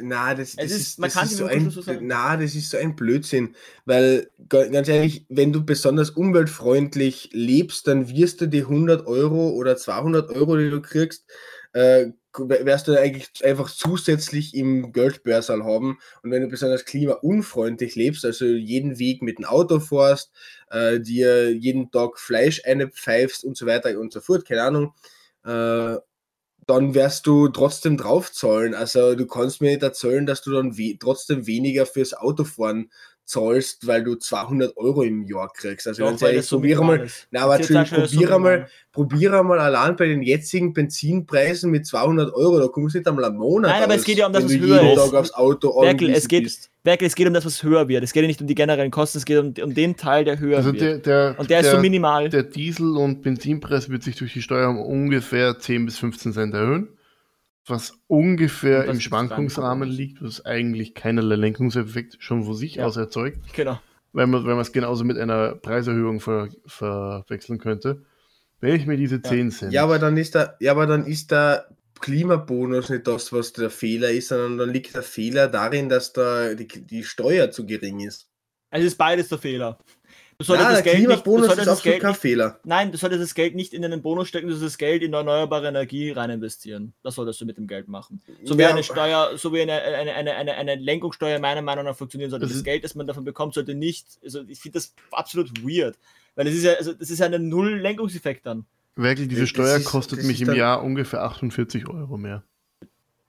Na, 0.07 0.35
das, 0.35 0.53
ist- 0.55 0.71
ist, 0.71 0.99
man 0.99 1.07
das 1.07 1.13
kann 1.15 1.23
ist 1.25 1.31
die 1.31 1.35
so 1.37 1.45
ein, 1.45 1.69
so 1.71 1.81
sagen. 1.81 2.05
na, 2.07 2.37
das 2.37 2.53
ist 2.53 2.69
so 2.69 2.77
ein 2.77 2.95
Blödsinn, 2.95 3.55
weil 3.85 4.29
ga- 4.49 4.67
ganz 4.67 4.87
ehrlich, 4.87 5.25
wenn 5.29 5.51
du 5.53 5.63
besonders 5.65 6.11
umweltfreundlich 6.11 7.29
lebst, 7.33 7.87
dann 7.87 8.09
wirst 8.09 8.41
du 8.41 8.47
die 8.47 8.61
100 8.61 9.07
Euro 9.07 9.49
oder 9.49 9.77
200 9.77 10.29
Euro, 10.31 10.57
die 10.57 10.69
du 10.69 10.81
kriegst, 10.81 11.25
äh, 11.73 12.07
wirst 12.37 12.87
du 12.87 12.99
eigentlich 12.99 13.29
einfach 13.43 13.69
zusätzlich 13.69 14.55
im 14.55 14.91
Geldbörsal 14.91 15.63
haben. 15.63 15.99
Und 16.23 16.31
wenn 16.31 16.41
du 16.41 16.47
besonders 16.47 16.85
klimaunfreundlich 16.85 17.95
lebst, 17.95 18.25
also 18.25 18.45
jeden 18.45 18.99
Weg 18.99 19.21
mit 19.21 19.39
dem 19.39 19.45
Auto 19.45 19.79
fährst, 19.79 20.31
äh, 20.69 20.99
dir 20.99 21.51
jeden 21.51 21.91
Tag 21.91 22.19
Fleisch 22.19 22.61
einpfeifst 22.65 23.43
und 23.43 23.57
so 23.57 23.65
weiter 23.65 23.99
und 23.99 24.13
so 24.13 24.21
fort, 24.21 24.45
keine 24.45 24.63
Ahnung, 24.63 24.93
äh, 25.45 25.97
dann 26.67 26.95
wirst 26.95 27.27
du 27.27 27.47
trotzdem 27.49 27.97
draufzahlen. 27.97 28.73
Also 28.73 29.15
du 29.15 29.27
kannst 29.27 29.61
mir 29.61 29.71
nicht 29.71 29.83
erzählen, 29.83 30.25
dass 30.25 30.41
du 30.41 30.51
dann 30.51 30.77
we 30.77 30.97
trotzdem 30.99 31.45
weniger 31.47 31.85
fürs 31.85 32.13
Autofahren 32.13 32.91
zahlst, 33.25 33.87
weil 33.87 34.03
du 34.03 34.15
200 34.15 34.77
Euro 34.77 35.01
im 35.03 35.23
Jahr 35.23 35.51
kriegst. 35.51 35.87
Also 35.87 36.03
ganz 36.05 36.21
ehrlich, 36.21 36.45
minimal 36.45 36.83
mal, 36.83 37.07
na, 37.31 37.41
aber 37.41 37.57
Die 37.57 37.63
Entschuldigung, 37.63 37.85
CO2-Steuer 37.85 38.03
ist 38.05 38.11
so 38.11 38.17
probiere 38.19 38.39
mal, 38.39 38.67
probiere 38.91 39.43
mal 39.43 39.59
allein 39.59 39.95
bei 39.95 40.07
den 40.07 40.21
jetzigen 40.21 40.73
Benzinpreisen 40.73 41.71
mit 41.71 41.85
200 41.85 42.33
Euro, 42.33 42.59
da 42.59 42.67
kommst 42.67 42.95
du 42.95 42.99
nicht 42.99 43.07
einmal 43.07 43.25
am 43.25 43.35
Monat 43.37 43.71
Nein, 43.71 43.83
aber 43.83 43.95
es 43.95 44.03
geht 44.03 44.17
ja 44.17 44.27
um 44.27 44.33
das, 44.33 44.43
was 44.45 44.51
höher 44.53 44.81
jeden 44.81 44.97
ist. 44.97 45.03
Tag 45.03 45.13
aufs 45.13 45.33
Auto 45.33 45.81
Berkel, 45.81 46.09
es 46.11 46.27
geht- 46.27 46.43
bist. 46.43 46.69
Berkel, 46.83 47.07
es 47.07 47.15
geht 47.15 47.25
um 47.27 47.33
das, 47.33 47.43
was 47.45 47.63
höher 47.63 47.87
wird. 47.87 48.03
Es 48.03 48.13
geht 48.13 48.21
ja 48.21 48.27
nicht 48.27 48.41
um 48.41 48.47
die 48.47 48.53
generellen 48.53 48.91
Kosten, 48.91 49.17
es 49.17 49.25
geht 49.25 49.39
um, 49.39 49.53
um 49.63 49.73
den 49.73 49.97
Teil, 49.97 50.23
der 50.23 50.39
höher 50.39 50.57
Also 50.57 50.71
wird. 50.71 50.81
der, 50.81 50.97
der, 50.99 51.35
und 51.39 51.49
der, 51.49 51.61
ist 51.61 51.71
so 51.71 51.79
minimal. 51.79 52.29
Der 52.29 52.43
Diesel- 52.43 52.95
und 52.95 53.23
Benzinpreis 53.23 53.89
wird 53.89 54.03
sich 54.03 54.15
durch 54.17 54.33
die 54.33 54.43
Steuer 54.43 54.69
um 54.69 54.79
ungefähr 54.79 55.57
10 55.57 55.83
bis 55.85 55.97
15 55.97 56.33
Cent 56.33 56.53
erhöhen, 56.53 56.89
was 57.67 57.97
ungefähr 58.07 58.85
im 58.85 58.99
Schwankungsrahmen 58.99 59.89
liegt, 59.89 60.21
was 60.21 60.45
eigentlich 60.45 60.93
keinerlei 60.93 61.35
Lenkungseffekt 61.35 62.17
schon 62.19 62.43
von 62.43 62.53
sich 62.55 62.75
Ja. 62.75 62.85
aus 62.85 62.97
erzeugt, 62.97 63.39
genau. 63.53 63.79
weil 64.13 64.27
man, 64.27 64.43
man 64.43 64.59
es 64.59 64.71
genauso 64.71 65.03
mit 65.03 65.17
einer 65.17 65.55
Preiserhöhung 65.55 66.19
ver, 66.19 66.49
verwechseln 66.65 67.59
könnte. 67.59 68.03
Wenn 68.61 68.75
ich 68.75 68.85
mir 68.85 68.97
diese 68.97 69.21
10 69.21 69.51
Cent, 69.51 69.73
Ja, 69.73 69.83
aber 69.83 69.99
dann 69.99 70.15
ist 70.17 70.35
der, 70.35 70.55
ja, 70.59 70.71
aber 70.71 70.85
dann 70.87 71.05
ist 71.05 71.31
der 71.31 71.67
Klimabonus 72.01 72.89
nicht 72.89 73.07
das, 73.07 73.31
was 73.33 73.53
der 73.53 73.69
Fehler 73.69 74.09
ist, 74.11 74.29
sondern 74.29 74.57
dann 74.57 74.69
liegt 74.69 74.95
der 74.95 75.03
Fehler 75.03 75.47
darin, 75.47 75.89
dass 75.89 76.13
da 76.13 76.53
die, 76.53 76.67
die 76.67 77.03
Steuer 77.03 77.51
zu 77.51 77.65
gering 77.65 77.99
ist. 78.01 78.29
Es 78.69 78.83
ist 78.83 78.97
beides 78.97 79.29
der 79.29 79.37
Fehler. 79.37 79.79
Du 80.37 80.43
solltest 80.43 80.67
Ja, 80.69 80.75
das 80.75 80.83
Geld 80.83 80.95
nicht, 80.97 81.05
du 81.05 81.07
Klimabonus 81.13 81.45
solltest 81.45 81.59
ist 81.61 81.67
das 81.67 81.83
Geld 81.83 82.01
kein 82.01 82.11
nicht, 82.11 82.19
Fehler. 82.19 82.59
nein, 82.65 82.91
du 82.91 82.97
solltest 82.97 83.23
das 83.23 83.35
Geld 83.35 83.55
nicht 83.55 83.73
in 83.73 83.85
einen 83.85 84.01
Bonus 84.01 84.27
stecken, 84.27 84.47
du 84.47 84.53
solltest 84.53 84.73
das 84.73 84.77
Geld 84.77 85.01
in 85.01 85.13
erneuerbare 85.13 85.67
Energie 85.69 86.11
rein 86.11 86.29
investieren. 86.29 86.93
Das 87.03 87.15
solltest 87.15 87.39
du 87.39 87.45
mit 87.45 87.57
dem 87.57 87.67
Geld 87.67 87.87
machen. 87.87 88.21
So 88.43 88.57
wie 88.57 88.63
Ja, 88.63 88.69
eine 88.71 88.83
Steuer, 88.83 89.37
so 89.37 89.53
wie 89.53 89.61
eine, 89.61 89.81
eine, 89.81 90.13
eine, 90.13 90.35
eine, 90.35 90.53
eine 90.55 90.75
Lenkungssteuer 90.75 91.39
meiner 91.39 91.61
Meinung 91.61 91.85
nach 91.85 91.95
funktionieren 91.95 92.31
sollte. 92.31 92.47
Das 92.47 92.53
Das 92.55 92.63
Geld, 92.65 92.83
das 92.83 92.95
man 92.95 93.07
davon 93.07 93.23
bekommt, 93.23 93.53
sollte 93.53 93.75
nicht, 93.75 94.05
also 94.25 94.41
ich 94.47 94.59
finde 94.59 94.79
das 94.79 94.93
absolut 95.11 95.51
weird. 95.63 95.97
Weil 96.35 96.43
das 96.45 96.53
ist 96.53 96.63
ja, 96.63 96.73
also 96.73 96.91
das 96.91 97.09
ist 97.09 97.19
ja 97.19 97.27
ein 97.27 97.47
Null-Lenkungseffekt 97.47 98.45
dann. 98.45 98.65
wirklich, 98.97 99.29
diese 99.29 99.41
Das 99.41 99.49
Steuer 99.49 99.77
ist- 99.77 99.85
kostet 99.85 100.21
mich 100.23 100.41
im 100.41 100.53
Jahr 100.53 100.83
ungefähr 100.83 101.21
48 101.23 101.87
Euro 101.87 102.17
mehr. 102.17 102.43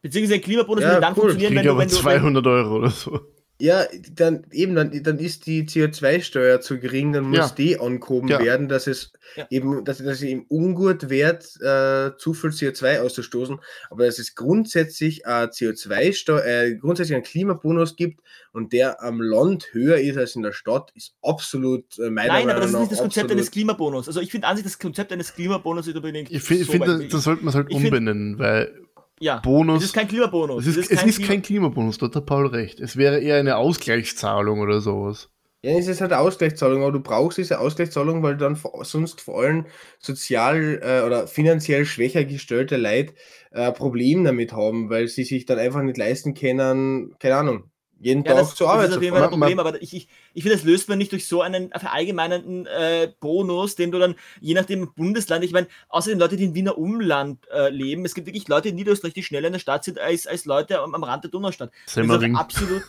Beziehungsweise 0.02 0.34
ein 0.34 0.40
Klimabonus 0.42 0.82
Ja, 0.82 0.88
würde 0.90 1.00
dann 1.02 1.12
cool. 1.12 1.20
funktionieren, 1.20 1.50
Krieg 1.50 1.59
wenn 1.59 1.64
du, 1.66 1.70
aber 1.70 1.80
wenn 1.80 1.88
du, 1.88 1.94
wenn, 1.94 2.02
200 2.02 2.46
Euro 2.48 2.76
oder 2.78 2.90
so. 2.90 3.20
Ja, 3.59 3.86
dann 4.12 4.44
eben, 4.52 4.74
dann, 4.74 5.02
dann 5.02 5.18
ist 5.18 5.46
die 5.46 5.64
CO2-Steuer 5.64 6.61
zu 6.61 6.78
gering, 6.78 7.14
dann 7.14 7.24
muss 7.24 7.38
Ja. 7.38 7.50
die 7.57 7.80
angehoben 7.80 8.28
Ja. 8.28 8.38
werden, 8.38 8.68
dass 8.68 8.86
es 8.86 9.12
Ja. 9.34 9.46
eben, 9.48 9.82
dass, 9.82 9.96
dass 9.98 10.07
es 10.16 10.22
eben 10.22 10.44
ungut 10.48 11.09
wird, 11.09 11.44
äh, 11.62 12.11
zu 12.18 12.34
viel 12.34 12.50
CO2 12.50 13.00
auszustoßen, 13.00 13.59
aber 13.88 14.04
dass 14.04 14.18
es 14.18 14.34
grundsätzlich 14.34 15.24
äh, 15.24 15.48
CO2-Steuer, 15.48 16.44
äh, 16.44 16.74
grundsätzlich 16.76 17.14
einen 17.14 17.24
Klimabonus 17.24 17.96
gibt 17.96 18.20
und 18.52 18.74
der 18.74 19.02
am 19.02 19.22
Land 19.22 19.68
höher 19.72 19.96
ist 19.98 20.18
als 20.18 20.36
in 20.36 20.42
der 20.42 20.52
Stadt, 20.52 20.90
ist 20.94 21.14
absolut 21.22 21.98
äh, 21.98 22.11
meiner 22.11 22.34
Nein, 22.34 22.42
aber 22.42 22.46
Meinung 22.46 22.57
das 22.61 22.66
ist 22.66 22.72
nach 22.74 22.80
nicht 22.80 22.92
das 22.92 22.98
Konzept 23.00 23.30
eines 23.32 23.50
Klimabonus. 23.50 24.07
Also 24.07 24.20
ich 24.20 24.30
finde 24.30 24.48
an 24.48 24.57
sich 24.57 24.64
das 24.64 24.78
Konzept 24.78 25.12
eines 25.12 25.34
Klimabonus 25.34 25.86
nicht 25.86 25.96
unbedingt. 25.96 26.30
Ich, 26.30 26.42
fi- 26.42 26.62
so 26.62 26.72
finde, 26.72 26.98
weit- 27.00 27.11
das 27.12 27.24
sollte 27.24 27.42
man 27.42 27.54
halt 27.54 27.68
find- 27.68 27.84
umbenennen, 27.84 28.38
weil 28.38 28.82
ja. 29.21 29.39
Bonus. 29.39 29.79
Es 29.79 29.85
ist 29.87 29.95
kein 29.95 30.09
Klimabonus. 30.09 30.67
es 30.67 30.77
ist, 30.77 30.91
es 30.91 31.03
ist 31.03 31.23
kein 31.23 31.43
Klimabonus, 31.43 31.99
dort 31.99 32.17
hat 32.17 32.27
Paul 32.27 32.47
recht. 32.47 32.81
Es 32.81 32.97
wäre 32.97 33.21
eher 33.21 33.37
eine 33.37 33.57
Ausgleichszahlung 33.57 34.61
oder 34.61 34.81
sowas. 34.81 35.31
Ja, 35.62 35.73
es 35.73 35.89
ist 35.89 36.01
halt 36.01 36.12
eine 36.12 36.21
Ausgleichszahlung, 36.21 36.83
aber 36.83 36.93
du 36.93 37.01
brauchst 37.01 37.39
diese 37.39 37.59
Ausgleichszahlung, 37.59 38.23
weil 38.23 38.37
dann 38.37 38.57
sonst 38.83 39.21
vor 39.21 39.41
allem 39.41 39.67
sozial 39.99 40.81
äh, 40.83 41.05
oder 41.05 41.27
finanziell 41.27 41.87
schwächer 41.87 42.25
gestellte 42.25 42.77
Leute 42.77 43.14
äh, 43.51 43.73
Problem 43.73 44.23
damit 44.23 44.53
haben, 44.53 44.91
weil 44.91 45.09
sie 45.09 45.25
sich 45.25 45.47
dann 45.47 45.59
einfach 45.59 45.83
nicht 45.83 45.97
leisten 45.97 46.35
können, 46.35 47.17
keine 47.19 47.37
Ahnung, 47.37 47.71
jeden 47.99 48.24
Ja, 48.24 48.32
Tag 48.32 48.40
das, 48.40 48.55
zur 48.55 48.66
das 48.66 48.74
Arbeit 48.74 48.86
ist 48.86 48.92
zu 48.92 48.97
auf 48.99 49.03
jeden 49.03 49.14
Fall 49.16 49.24
ein 49.24 49.30
Problem, 49.30 49.59
aber 49.59 49.80
ich, 49.80 49.94
ich, 49.94 50.09
ich 50.34 50.42
finde, 50.42 50.57
das 50.57 50.64
löst 50.64 50.88
man 50.88 50.99
nicht 50.99 51.12
durch 51.12 51.26
so 51.26 51.40
einen 51.40 51.70
verallgemeinernden 51.70 52.66
äh, 52.66 53.12
Bonus, 53.20 53.74
den 53.74 53.90
du 53.90 53.99
dann, 53.99 54.16
je 54.40 54.55
nachdem 54.55 54.92
Bundesland, 54.94 55.44
ich 55.44 55.53
meine, 55.53 55.68
außerdem 55.88 56.18
Leute, 56.18 56.36
die 56.36 56.44
in 56.44 56.55
Wiener 56.55 56.76
Umland 56.76 57.49
äh, 57.51 57.70
leben, 57.70 58.05
es 58.05 58.14
gibt 58.14 58.26
wirklich 58.26 58.49
Leute 58.49 58.68
in 58.68 58.74
Niederösterreich, 58.74 59.14
die 59.14 59.22
schneller 59.22 59.47
in 59.47 59.55
der 59.55 59.61
Stadt 59.61 59.84
sind 59.84 59.99
als, 59.99 60.26
als 60.26 60.44
Leute 60.44 60.80
am, 60.80 60.94
am 60.94 61.05
Rand 61.05 61.24
der 61.24 61.30
Donaustadt. 61.30 61.70
Das 61.70 61.86
ist 61.88 61.94
Semmering. 61.94 62.36
einfach 62.36 62.40
absolut, 62.40 62.82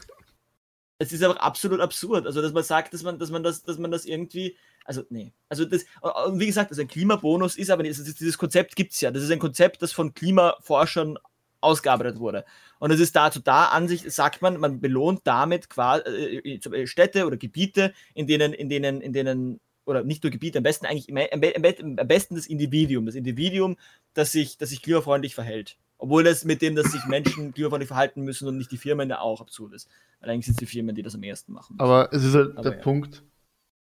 es 0.99 1.11
ist 1.11 1.23
einfach 1.23 1.37
absolut 1.37 1.79
absurd. 1.79 2.25
Also, 2.25 2.41
dass 2.41 2.53
man 2.53 2.63
sagt, 2.63 2.93
dass 2.93 3.03
man, 3.03 3.19
dass 3.19 3.29
man 3.29 3.43
das, 3.43 3.63
dass 3.63 3.77
man 3.77 3.91
das 3.91 4.05
irgendwie, 4.05 4.57
also, 4.83 5.03
nee. 5.09 5.33
Also, 5.47 5.65
das, 5.65 5.85
und 6.25 6.39
wie 6.39 6.47
gesagt, 6.47 6.71
also 6.71 6.81
ein 6.81 6.87
Klimabonus 6.87 7.55
ist 7.55 7.69
aber 7.69 7.83
nicht, 7.83 7.97
also 7.97 8.11
dieses 8.11 8.37
Konzept 8.37 8.75
gibt 8.75 8.93
es 8.93 9.01
ja. 9.01 9.11
Das 9.11 9.23
ist 9.23 9.31
ein 9.31 9.39
Konzept, 9.39 9.81
das 9.81 9.91
von 9.91 10.13
Klimaforschern 10.13 11.17
ausgearbeitet 11.61 12.19
wurde. 12.19 12.45
Und 12.79 12.91
es 12.91 12.99
ist 12.99 13.15
dazu 13.15 13.39
da, 13.39 13.65
an 13.65 13.87
sich 13.87 14.03
sagt 14.13 14.41
man, 14.41 14.57
man 14.59 14.79
belohnt 14.79 15.21
damit 15.23 15.69
quasi 15.69 16.03
äh, 16.03 16.57
Beispiel 16.57 16.87
Städte 16.87 17.25
oder 17.25 17.37
Gebiete, 17.37 17.93
in 18.13 18.27
denen, 18.27 18.53
in 18.53 18.69
denen, 18.69 19.01
in 19.01 19.13
denen, 19.13 19.59
oder 19.85 20.03
nicht 20.03 20.23
nur 20.23 20.31
Gebiete, 20.31 20.59
am 20.59 20.63
besten 20.63 20.85
eigentlich, 20.85 21.09
am, 21.09 21.41
be- 21.41 21.55
am 21.55 21.61
be- 21.61 22.01
am 22.01 22.07
besten 22.07 22.35
das 22.35 22.45
Individuum, 22.45 23.05
das 23.05 23.15
Individuum, 23.15 23.77
das 24.13 24.31
sich, 24.31 24.57
das 24.57 24.69
sich 24.69 24.81
klimafreundlich 24.81 25.33
verhält. 25.33 25.77
Obwohl 25.97 26.23
das 26.23 26.45
mit 26.45 26.61
dem, 26.61 26.75
dass 26.75 26.91
sich 26.91 27.03
Menschen 27.05 27.51
klimafreundlich 27.55 27.87
verhalten 27.87 28.21
müssen 28.21 28.47
und 28.47 28.57
nicht 28.57 28.71
die 28.71 28.77
Firmen, 28.77 29.09
ja 29.09 29.19
auch 29.19 29.41
absurd 29.41 29.73
ist. 29.73 29.89
Weil 30.19 30.29
eigentlich 30.29 30.45
sind 30.45 30.53
es 30.53 30.59
die 30.59 30.65
Firmen, 30.67 30.93
die 30.95 31.01
das 31.01 31.15
am 31.15 31.23
ersten 31.23 31.53
machen. 31.53 31.77
müssen. 31.77 31.81
Aber 31.81 32.13
es 32.13 32.23
ist 32.23 32.35
halt 32.35 32.55
Aber 32.55 32.69
der 32.69 32.77
ja. 32.77 32.83
Punkt, 32.83 33.23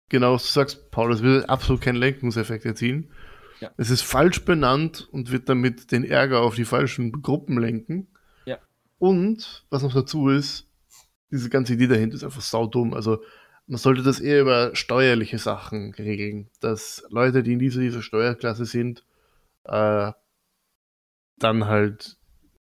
genau, 0.09 0.35
was 0.35 0.43
du 0.43 0.49
sagst, 0.51 0.91
Paul, 0.91 1.13
es 1.13 1.23
wird 1.23 1.49
absolut 1.49 1.81
keinen 1.81 1.97
Lenkungseffekt 1.97 2.65
erzielen. 2.65 3.13
Ja. 3.61 3.71
Es 3.77 3.91
ist 3.91 4.03
falsch 4.03 4.45
benannt 4.45 5.09
und 5.13 5.31
wird 5.31 5.49
damit 5.49 5.93
den 5.93 6.05
Ärger 6.05 6.41
auf 6.41 6.55
die 6.55 6.65
falschen 6.65 7.23
Gruppen 7.23 7.59
lenken. 7.59 8.09
Ja. 8.45 8.59
Und, 8.99 9.65
was 9.71 9.83
noch 9.83 9.95
dazu 9.95 10.29
ist, 10.29 10.67
diese 11.31 11.51
ganze 11.51 11.75
Idee 11.75 11.87
dahinter 11.87 12.17
ist 12.17 12.25
einfach 12.25 12.41
saudumm. 12.41 12.95
Also, 12.95 13.23
man 13.67 13.79
sollte 13.79 14.03
das 14.03 14.19
eher 14.19 14.41
über 14.41 14.75
steuerliche 14.75 15.39
Sachen 15.39 15.95
regeln, 15.95 16.49
dass 16.61 17.05
Leute, 17.11 17.43
die 17.43 17.53
in 17.53 17.59
dieser, 17.59 17.81
dieser 17.81 18.03
Steuerklasse 18.03 18.65
sind, 18.65 19.05
äh, 19.65 20.11
dann 21.39 21.67
halt 21.67 22.19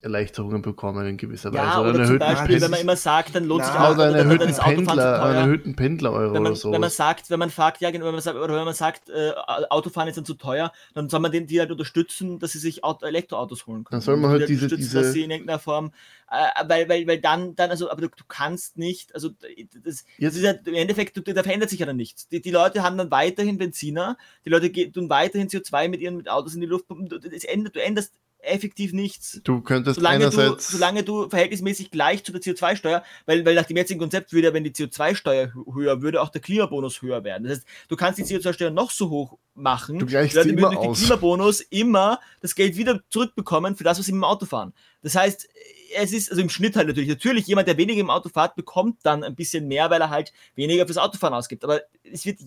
Erleichterungen 0.03 0.63
bekommen 0.63 1.07
in 1.07 1.17
gewisser 1.19 1.53
Weise. 1.53 1.57
ja, 1.63 1.81
oder 1.81 1.93
zum 1.93 2.01
einen 2.03 2.19
Beispiel, 2.19 2.47
Pendel- 2.47 2.61
wenn 2.63 2.71
man 2.71 2.81
immer 2.81 2.97
sagt, 2.97 3.35
dann 3.35 3.45
lohnt 3.45 3.65
sich 3.67 3.75
Na, 3.75 3.89
auch, 3.89 3.95
oder 3.95 4.05
einen 4.07 4.15
erhöhten 4.17 4.55
zu 4.55 4.61
Pendler, 4.63 5.23
einen 5.23 5.37
erhöhten 5.37 5.77
Pendler-Euro 5.77 6.35
wenn 6.35 6.43
man, 6.43 6.53
oder 6.53 6.61
so. 6.61 6.73
wenn 6.73 6.81
man 6.81 6.89
sagt, 6.91 7.29
wenn 7.29 7.39
man 7.39 7.51
fragt, 7.51 7.83
ja, 7.83 7.91
genau, 7.91 8.07
wenn 8.07 8.13
man 8.15 8.23
sagt, 8.23 8.39
oder 8.39 8.55
wenn 8.57 8.65
man 8.65 8.73
sagt, 8.75 9.11
äh, 9.11 9.33
Autofahren 9.69 10.09
ist 10.09 10.17
dann 10.17 10.25
zu 10.25 10.35
teuer, 10.35 10.73
dann 10.95 11.11
soll 11.11 11.21
man 11.21 11.31
den, 11.33 11.47
die 11.47 11.61
halt 11.61 11.71
unterstützen, 11.71 12.39
dass 12.39 12.53
sie 12.53 12.59
sich 12.59 12.83
Auto, 12.83 13.05
Elektroautos 13.05 13.67
holen 13.67 13.85
können. 13.85 13.99
Dann 13.99 14.01
soll 14.01 14.17
man 14.17 14.31
Und 14.33 14.37
die 14.39 14.43
halt 14.45 14.49
diese- 14.49 14.75
diese- 14.75 15.01
dass 15.03 15.13
sie 15.13 15.23
in 15.23 15.31
irgendeiner 15.31 15.59
Form, 15.59 15.93
äh, 16.31 16.65
weil, 16.67 16.89
weil, 16.89 17.07
weil 17.07 17.21
dann, 17.21 17.55
dann, 17.55 17.69
also, 17.71 17.91
aber 17.91 18.01
du, 18.01 18.09
du 18.09 18.25
kannst 18.27 18.79
nicht, 18.79 19.15
also 19.15 19.29
das, 19.29 19.49
das 19.85 20.05
Jetzt- 20.17 20.37
ist 20.37 20.43
ja, 20.43 20.53
im 20.53 20.75
Endeffekt, 20.75 21.17
du, 21.17 21.21
da 21.21 21.43
verändert 21.43 21.69
sich 21.69 21.79
ja 21.81 21.85
dann 21.87 21.97
nichts. 21.97 22.27
Die, 22.29 22.41
die 22.41 22.51
Leute 22.51 22.83
haben 22.83 22.97
dann 22.97 23.11
weiterhin 23.11 23.59
Benziner, 23.59 24.17
die 24.47 24.49
Leute 24.51 24.73
tun 24.93 25.11
weiterhin 25.11 25.49
CO2 25.49 25.89
mit 25.89 26.01
ihren 26.01 26.17
mit 26.17 26.31
Autos 26.31 26.55
in 26.55 26.61
die 26.63 26.67
Luft. 26.67 26.87
Du- 26.89 27.19
das 27.19 27.45
ändert, 27.45 27.77
du 27.77 27.83
änderst 27.83 28.15
effektiv 28.43 28.93
nichts. 28.93 29.41
Du 29.45 29.61
könntest 29.61 29.97
Solange 29.97 30.19
du, 30.19 30.25
einerseits. 30.39 30.69
solange 30.71 31.03
du 31.03 31.29
verhältnismäßig 31.29 31.91
gleich 31.91 32.25
zu 32.25 32.33
der 32.33 32.41
CO2-Steuer, 32.41 33.03
weil, 33.27 33.45
weil 33.45 33.55
nach 33.55 33.67
dem 33.67 33.77
jetzigen 33.77 34.01
Konzept 34.01 34.33
würde, 34.33 34.49
ja, 34.49 34.55
wenn 34.55 34.65
die 34.65 34.71
CO2-Steuer 34.73 35.49
hö- 35.49 35.75
höher 35.75 36.03
würde, 36.03 36.21
auch 36.23 36.29
der 36.31 36.41
Klimabonus 36.41 37.03
höher 37.03 37.23
werden. 37.25 37.45
Das 37.45 37.59
heißt, 37.59 37.67
du 37.89 37.97
kannst 37.97 38.19
die 38.19 38.25
CO2-Steuer 38.25 38.71
noch 38.71 38.91
so 38.91 39.11
hoch 39.11 39.39
machen, 39.55 39.99
Du 39.99 40.07
gleichst 40.07 40.35
die 40.35 40.39
Leute 40.39 40.51
immer 40.51 40.71
durch 40.71 40.81
den. 40.81 40.95
Klimabonus 40.95 41.61
immer 41.61 42.19
das 42.41 42.55
Geld 42.55 42.77
wieder 42.77 43.01
zurückbekommen 43.11 43.77
für 43.77 43.85
das, 43.85 43.99
was 43.99 44.07
sie 44.07 44.13
dem 44.13 44.25
Auto 44.25 44.47
fahren. 44.47 44.73
Das 45.03 45.15
heißt, 45.15 45.49
es 45.97 46.13
ist, 46.13 46.31
also 46.31 46.41
im 46.41 46.49
Schnitt 46.49 46.77
halt 46.77 46.87
natürlich, 46.89 47.09
natürlich, 47.09 47.47
jemand, 47.47 47.67
der 47.69 47.77
weniger 47.77 48.01
im 48.01 48.11
Auto 48.11 48.29
fährt, 48.29 48.55
bekommt 48.55 48.99
dann 49.03 49.25
ein 49.25 49.35
bisschen 49.35 49.67
mehr, 49.67 49.91
weil 49.91 50.01
er 50.01 50.09
halt 50.11 50.33
weniger 50.55 50.87
fürs 50.87 50.99
Autofahren 50.99 51.35
ausgibt. 51.35 51.65
Aber 51.65 51.81
es 52.05 52.25
wird, 52.25 52.39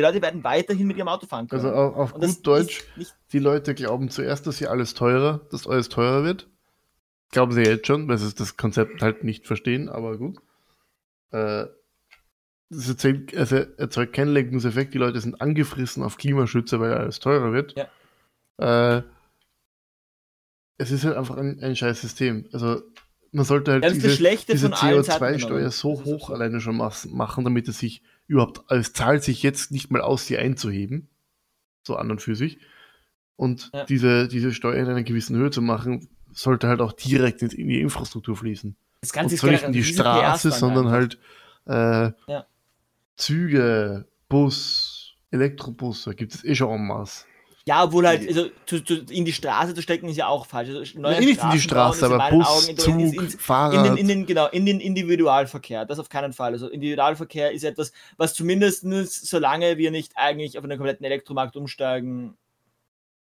die 0.00 0.06
Leute 0.06 0.22
werden 0.22 0.42
weiterhin 0.44 0.86
mit 0.86 0.96
ihrem 0.96 1.08
Auto 1.08 1.26
fahren 1.26 1.46
können. 1.46 1.64
also 1.64 1.76
auf, 1.76 2.14
auf 2.14 2.20
gut 2.20 2.46
Deutsch, 2.46 2.82
die 3.32 3.38
Leute 3.38 3.74
glauben 3.74 4.08
zuerst, 4.08 4.46
dass 4.46 4.58
hier 4.58 4.70
alles 4.70 4.94
teurer, 4.94 5.46
dass 5.50 5.66
alles 5.66 5.88
teurer 5.88 6.24
wird. 6.24 6.48
Glauben 7.30 7.52
sie 7.52 7.62
jetzt 7.62 7.86
schon, 7.86 8.08
weil 8.08 8.18
sie 8.18 8.34
das 8.34 8.56
Konzept 8.56 9.02
halt 9.02 9.24
nicht 9.24 9.46
verstehen, 9.46 9.88
aber 9.88 10.16
gut. 10.16 10.38
Äh, 11.30 11.66
das 12.70 12.88
erzählt, 12.88 13.36
also 13.36 13.56
erzeugt 13.56 14.14
keinen 14.14 14.32
Lenkungseffekt, 14.32 14.94
die 14.94 14.98
Leute 14.98 15.20
sind 15.20 15.40
angefressen 15.40 16.02
auf 16.02 16.16
Klimaschützer, 16.16 16.80
weil 16.80 16.94
alles 16.94 17.20
teurer 17.20 17.52
wird. 17.52 17.76
Äh, 18.58 19.02
es 20.78 20.90
ist 20.90 21.04
halt 21.04 21.16
einfach 21.16 21.36
ein, 21.36 21.62
ein 21.62 21.76
scheiß 21.76 22.00
System. 22.00 22.48
Also 22.52 22.82
man 23.32 23.44
sollte 23.44 23.72
halt 23.72 23.84
das 23.84 23.94
diese, 23.94 24.08
diese 24.08 24.70
von 24.70 24.72
allen 24.74 25.02
Seiten 25.02 25.24
CO2-Steuer 25.24 25.56
genommen. 25.56 25.70
so 25.70 26.04
hoch 26.04 26.30
alleine 26.30 26.60
schon 26.60 26.76
machen, 26.76 27.44
damit 27.44 27.68
es 27.68 27.78
sich 27.78 28.02
überhaupt, 28.30 28.62
also 28.68 28.80
es 28.80 28.92
zahlt 28.92 29.24
sich 29.24 29.42
jetzt 29.42 29.72
nicht 29.72 29.90
mal 29.90 30.00
aus, 30.00 30.26
sie 30.26 30.38
einzuheben. 30.38 31.08
So 31.82 31.96
an 31.96 32.10
und 32.10 32.22
für 32.22 32.36
sich. 32.36 32.58
Und 33.36 33.70
Ja. 33.74 33.84
diese, 33.84 34.28
diese 34.28 34.52
Steuer 34.52 34.76
in 34.76 34.86
einer 34.86 35.02
gewissen 35.02 35.36
Höhe 35.36 35.50
zu 35.50 35.62
machen, 35.62 36.08
sollte 36.32 36.68
halt 36.68 36.80
auch 36.80 36.92
direkt 36.92 37.42
in, 37.42 37.48
die 37.48 37.80
Infrastruktur 37.80 38.36
fließen. 38.36 38.76
Das 39.00 39.10
Und 39.10 39.14
Ganze 39.14 39.34
ist 39.34 39.40
zwar 39.40 39.50
nicht 39.50 39.64
in 39.64 39.72
die 39.72 39.82
Straße, 39.82 40.50
sondern 40.52 40.90
halt 40.90 41.18
äh, 41.66 42.12
Ja. 42.28 42.46
Züge, 43.16 44.06
Bus, 44.28 45.14
Elektrobusse, 45.30 46.14
gibt 46.14 46.34
es 46.34 46.44
eh 46.44 46.54
schon 46.54 46.70
en 46.80 46.86
masse. 46.86 47.24
Ja, 47.66 47.84
obwohl 47.84 48.06
halt, 48.06 48.26
also 48.26 48.48
zu, 48.64 48.80
zu, 48.82 48.94
in 49.10 49.24
die 49.24 49.32
Straße 49.32 49.74
zu 49.74 49.82
stecken 49.82 50.08
ist 50.08 50.16
ja 50.16 50.28
auch 50.28 50.46
falsch. 50.46 50.70
Also, 50.70 50.98
neue 50.98 51.14
Ja, 51.14 51.20
nicht 51.20 51.42
in 51.42 51.50
die 51.50 51.60
Straße, 51.60 52.06
aber 52.06 52.30
Bus, 52.30 52.46
Augen 52.46 52.68
in- 52.68 52.76
Zug, 52.78 52.94
in, 52.98 53.12
in, 53.12 53.28
Fahrrad. 53.28 53.74
in, 53.74 53.82
den, 53.82 53.96
in 53.96 54.08
den, 54.08 54.26
genau, 54.26 54.46
in 54.48 54.64
den 54.66 54.80
Individualverkehr, 54.80 55.84
das 55.84 55.98
auf 55.98 56.08
keinen 56.08 56.32
Fall. 56.32 56.52
Also 56.52 56.68
Individualverkehr 56.68 57.52
ist 57.52 57.64
etwas, 57.64 57.92
was 58.16 58.34
zumindest 58.34 58.82
solange 59.26 59.76
wir 59.76 59.90
nicht 59.90 60.12
eigentlich 60.16 60.56
auf 60.56 60.64
einen 60.64 60.78
kompletten 60.78 61.04
Elektromarkt 61.04 61.56
umsteigen, 61.56 62.36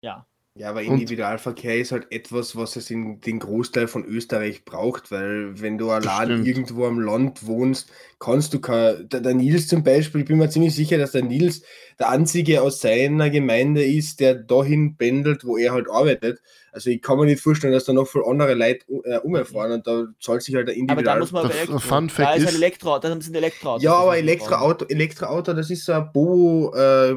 ja. 0.01 0.26
Ja, 0.57 0.70
aber 0.70 0.80
Und- 0.80 0.86
Individualverkehr 1.00 1.78
ist 1.78 1.90
halt 1.90 2.07
etwas, 2.12 2.55
was 2.55 2.76
es 2.76 2.88
in 2.88 3.20
den 3.20 3.40
Großteil 3.40 3.88
von 3.88 4.05
Österreich 4.05 4.64
braucht, 4.64 5.11
weil 5.11 5.61
wenn 5.61 5.78
du 5.78 5.90
allein 5.90 6.46
irgendwo 6.46 6.86
am 6.86 7.00
Land 7.00 7.44
wohnst, 7.44 7.90
kannst 8.20 8.55
du 8.55 8.61
kein, 8.61 9.09
der, 9.09 9.20
der 9.20 9.34
Nils 9.34 9.66
zum 9.66 9.82
Beispiel, 9.82 10.20
ich 10.20 10.28
bin 10.28 10.38
mir 10.38 10.48
ziemlich 10.48 10.72
sicher, 10.76 10.96
dass 10.96 11.11
der 11.11 11.24
Nils 11.24 11.62
der 11.98 12.09
einzige 12.11 12.62
aus 12.62 12.80
seiner 12.80 13.30
Gemeinde 13.30 13.84
ist, 13.84 14.20
der 14.20 14.36
dahin 14.36 14.96
pendelt, 14.96 15.44
wo 15.44 15.57
er 15.57 15.72
halt 15.72 15.90
arbeitet. 15.90 16.40
Also 16.74 16.90
ich 16.90 17.00
kann 17.00 17.18
mir 17.18 17.26
nicht 17.26 17.40
vorstellen, 17.40 17.72
dass 17.72 17.84
da 17.84 17.92
noch 17.92 18.06
viele 18.08 18.26
andere 18.26 18.54
Leute 18.54 18.84
äh, 19.04 19.18
umfahren 19.20 19.70
und 19.72 19.86
da 19.86 20.06
zahlt 20.20 20.42
sich 20.42 20.56
halt 20.56 20.66
der 20.66 20.74
Aber 20.74 20.84
da 20.86 20.92
Individual. 21.14 21.18
muss 21.20 21.30
man 21.32 21.42
Der 21.42 21.50
aber 21.52 21.58
Elektro. 21.60 21.78
Fun 21.78 22.08
da 22.08 22.14
Fact 22.14 22.38
ist 22.38 22.48
ein 22.48 22.54
Elektro, 22.56 22.98
da 22.98 23.20
sind 23.20 23.36
Elektroautos. 23.36 23.82
Ja, 23.84 23.94
aber. 23.94 24.16
Elektroauto, 24.18 24.84
Elektroauto, 24.86 25.52
das 25.54 25.70
ist 25.70 25.84
so 25.84 25.92
ein 25.92 26.10
Bo, 26.12 26.74
äh, 26.74 27.14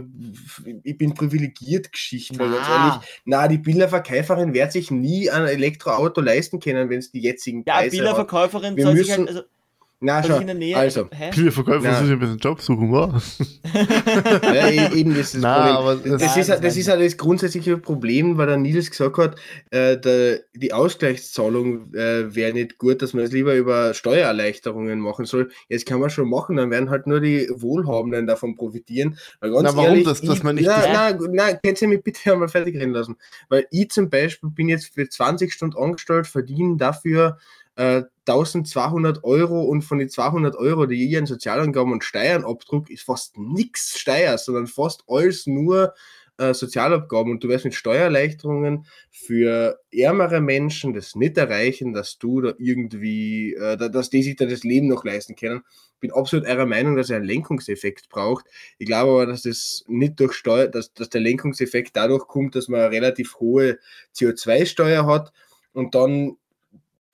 ich 0.83 0.97
bin 0.97 1.13
privilegiert 1.15 1.91
Geschichte, 1.91 2.37
weil 2.37 2.51
ganz 2.51 2.67
Na. 2.69 2.75
ehrlich, 2.93 3.21
na, 3.25 3.47
die 3.47 3.57
Bilderverkäuferin 3.57 4.53
wird 4.53 4.71
sich 4.71 4.91
nie 4.91 5.29
ein 5.29 5.47
Elektroauto 5.47 6.21
leisten 6.21 6.59
können, 6.59 6.89
wenn 6.91 6.99
es 6.99 7.11
die 7.11 7.21
jetzigen 7.21 7.63
Ja, 7.65 7.73
Preise 7.77 7.85
hat. 7.85 7.91
Bilderverkäuferin 7.91 8.79
soll 8.79 8.95
sich 8.95 9.07
müssen- 9.07 9.17
halt, 9.19 9.29
also, 9.29 9.41
Na, 9.99 10.21
schau, 10.21 10.37
in 10.37 10.45
der 10.45 10.55
Nähe, 10.55 10.77
also, 10.77 11.09
hä? 11.11 11.31
Viele 11.33 11.51
Verkäufer 11.51 11.87
müssen 11.89 12.03
sich 12.05 12.13
ein 12.13 12.19
bisschen 12.19 12.37
Job 12.37 12.61
suchen, 12.61 12.91
wa? 12.91 13.19
ja, 14.43 14.67
e- 14.67 14.93
eben 14.93 15.09
das 15.15 15.33
ist 15.33 15.35
das 15.35 15.41
Na, 15.41 15.55
Problem. 15.55 15.75
aber 15.77 15.95
Das, 15.95 16.03
das- 16.03 16.11
ist, 16.13 16.21
Nein, 16.21 16.35
halt- 16.35 16.49
das 16.49 16.61
das 16.61 16.77
ist 16.77 16.87
halt 16.87 17.01
das 17.03 17.17
grundsätzliche 17.17 17.77
Problem, 17.79 18.37
weil 18.37 18.45
der 18.45 18.57
Nils 18.57 18.91
gesagt 18.91 19.17
hat, 19.17 19.35
äh, 19.71 19.97
der, 19.97 20.41
die 20.53 20.71
Ausgleichszahlung 20.71 21.95
äh, 21.95 22.35
wäre 22.35 22.53
nicht 22.53 22.77
gut, 22.77 23.01
dass 23.01 23.13
man 23.13 23.23
es 23.23 23.31
lieber 23.31 23.55
über 23.55 23.95
Steuererleichterungen 23.95 24.99
machen 24.99 25.25
soll. 25.25 25.49
Jetzt 25.67 25.87
kann 25.87 25.99
man 25.99 26.11
schon 26.11 26.29
machen, 26.29 26.57
dann 26.57 26.69
werden 26.69 26.91
halt 26.91 27.07
nur 27.07 27.19
die 27.19 27.49
Wohlhabenden 27.55 28.27
davon 28.27 28.55
profitieren. 28.55 29.17
Weil 29.39 29.49
ganz 29.49 29.63
Na, 29.63 29.75
warum 29.75 29.89
ehrlich, 29.89 30.05
das- 30.05 30.21
dass 30.21 30.37
ich, 30.37 30.43
man 30.43 30.55
nicht- 30.55 30.67
Na, 30.67 31.11
na, 31.11 31.17
na, 31.31 31.53
könnt 31.53 31.81
ihr 31.81 31.87
mich 31.87 32.03
bitte 32.03 32.31
einmal 32.33 32.49
fertig 32.49 32.75
reden 32.75 32.93
lassen? 32.93 33.15
Weil 33.49 33.65
ich 33.71 33.89
zum 33.89 34.11
Beispiel 34.11 34.51
bin 34.51 34.69
jetzt 34.69 34.93
für 34.93 35.09
20 35.09 35.51
Stunden 35.51 35.75
angestellt, 35.75 36.27
verdiene 36.27 36.77
dafür 36.77 37.39
äh, 37.77 38.03
1200 38.25 39.23
Euro 39.23 39.63
und 39.63 39.83
von 39.83 39.99
den 39.99 40.09
200 40.09 40.55
Euro, 40.57 40.85
die 40.85 41.09
ich 41.09 41.17
an 41.17 41.25
Sozialangaben 41.25 41.93
und 41.93 42.03
Steuern 42.03 42.43
abdruck, 42.45 42.89
ist 42.89 43.03
fast 43.03 43.37
nichts 43.37 43.97
Steuer, 43.99 44.37
sondern 44.37 44.67
fast 44.67 45.03
alles 45.07 45.47
nur 45.47 45.93
äh, 46.37 46.53
Sozialabgaben 46.53 47.31
und 47.31 47.43
du 47.43 47.47
wirst 47.49 47.65
mit 47.65 47.73
Steuererleichterungen 47.75 48.85
für 49.11 49.79
ärmere 49.91 50.39
Menschen 50.41 50.93
das 50.93 51.15
nicht 51.15 51.37
erreichen, 51.37 51.93
dass 51.93 52.17
du 52.19 52.41
da 52.41 52.53
irgendwie, 52.59 53.53
äh, 53.55 53.77
da- 53.77 53.89
dass 53.89 54.09
die 54.09 54.23
sich 54.23 54.35
da 54.35 54.45
das 54.45 54.63
Leben 54.63 54.87
noch 54.87 55.03
leisten 55.03 55.35
können. 55.35 55.61
Bin 55.99 56.11
absolut 56.11 56.45
eurer 56.47 56.67
Meinung, 56.67 56.95
dass 56.95 57.09
er 57.09 57.17
einen 57.17 57.25
Lenkungseffekt 57.25 58.09
braucht. 58.09 58.45
Ich 58.77 58.85
glaube 58.85 59.11
aber, 59.11 59.25
dass 59.25 59.41
das 59.43 59.83
nicht 59.87 60.19
durch 60.19 60.33
Steuer, 60.33 60.67
dass, 60.67 60.93
dass 60.93 61.09
der 61.09 61.21
Lenkungseffekt 61.21 61.95
dadurch 61.95 62.27
kommt, 62.27 62.55
dass 62.55 62.67
man 62.67 62.81
eine 62.81 62.91
relativ 62.91 63.39
hohe 63.39 63.79
CO2-Steuer 64.13 65.05
hat 65.07 65.31
und 65.73 65.95
dann, 65.95 66.37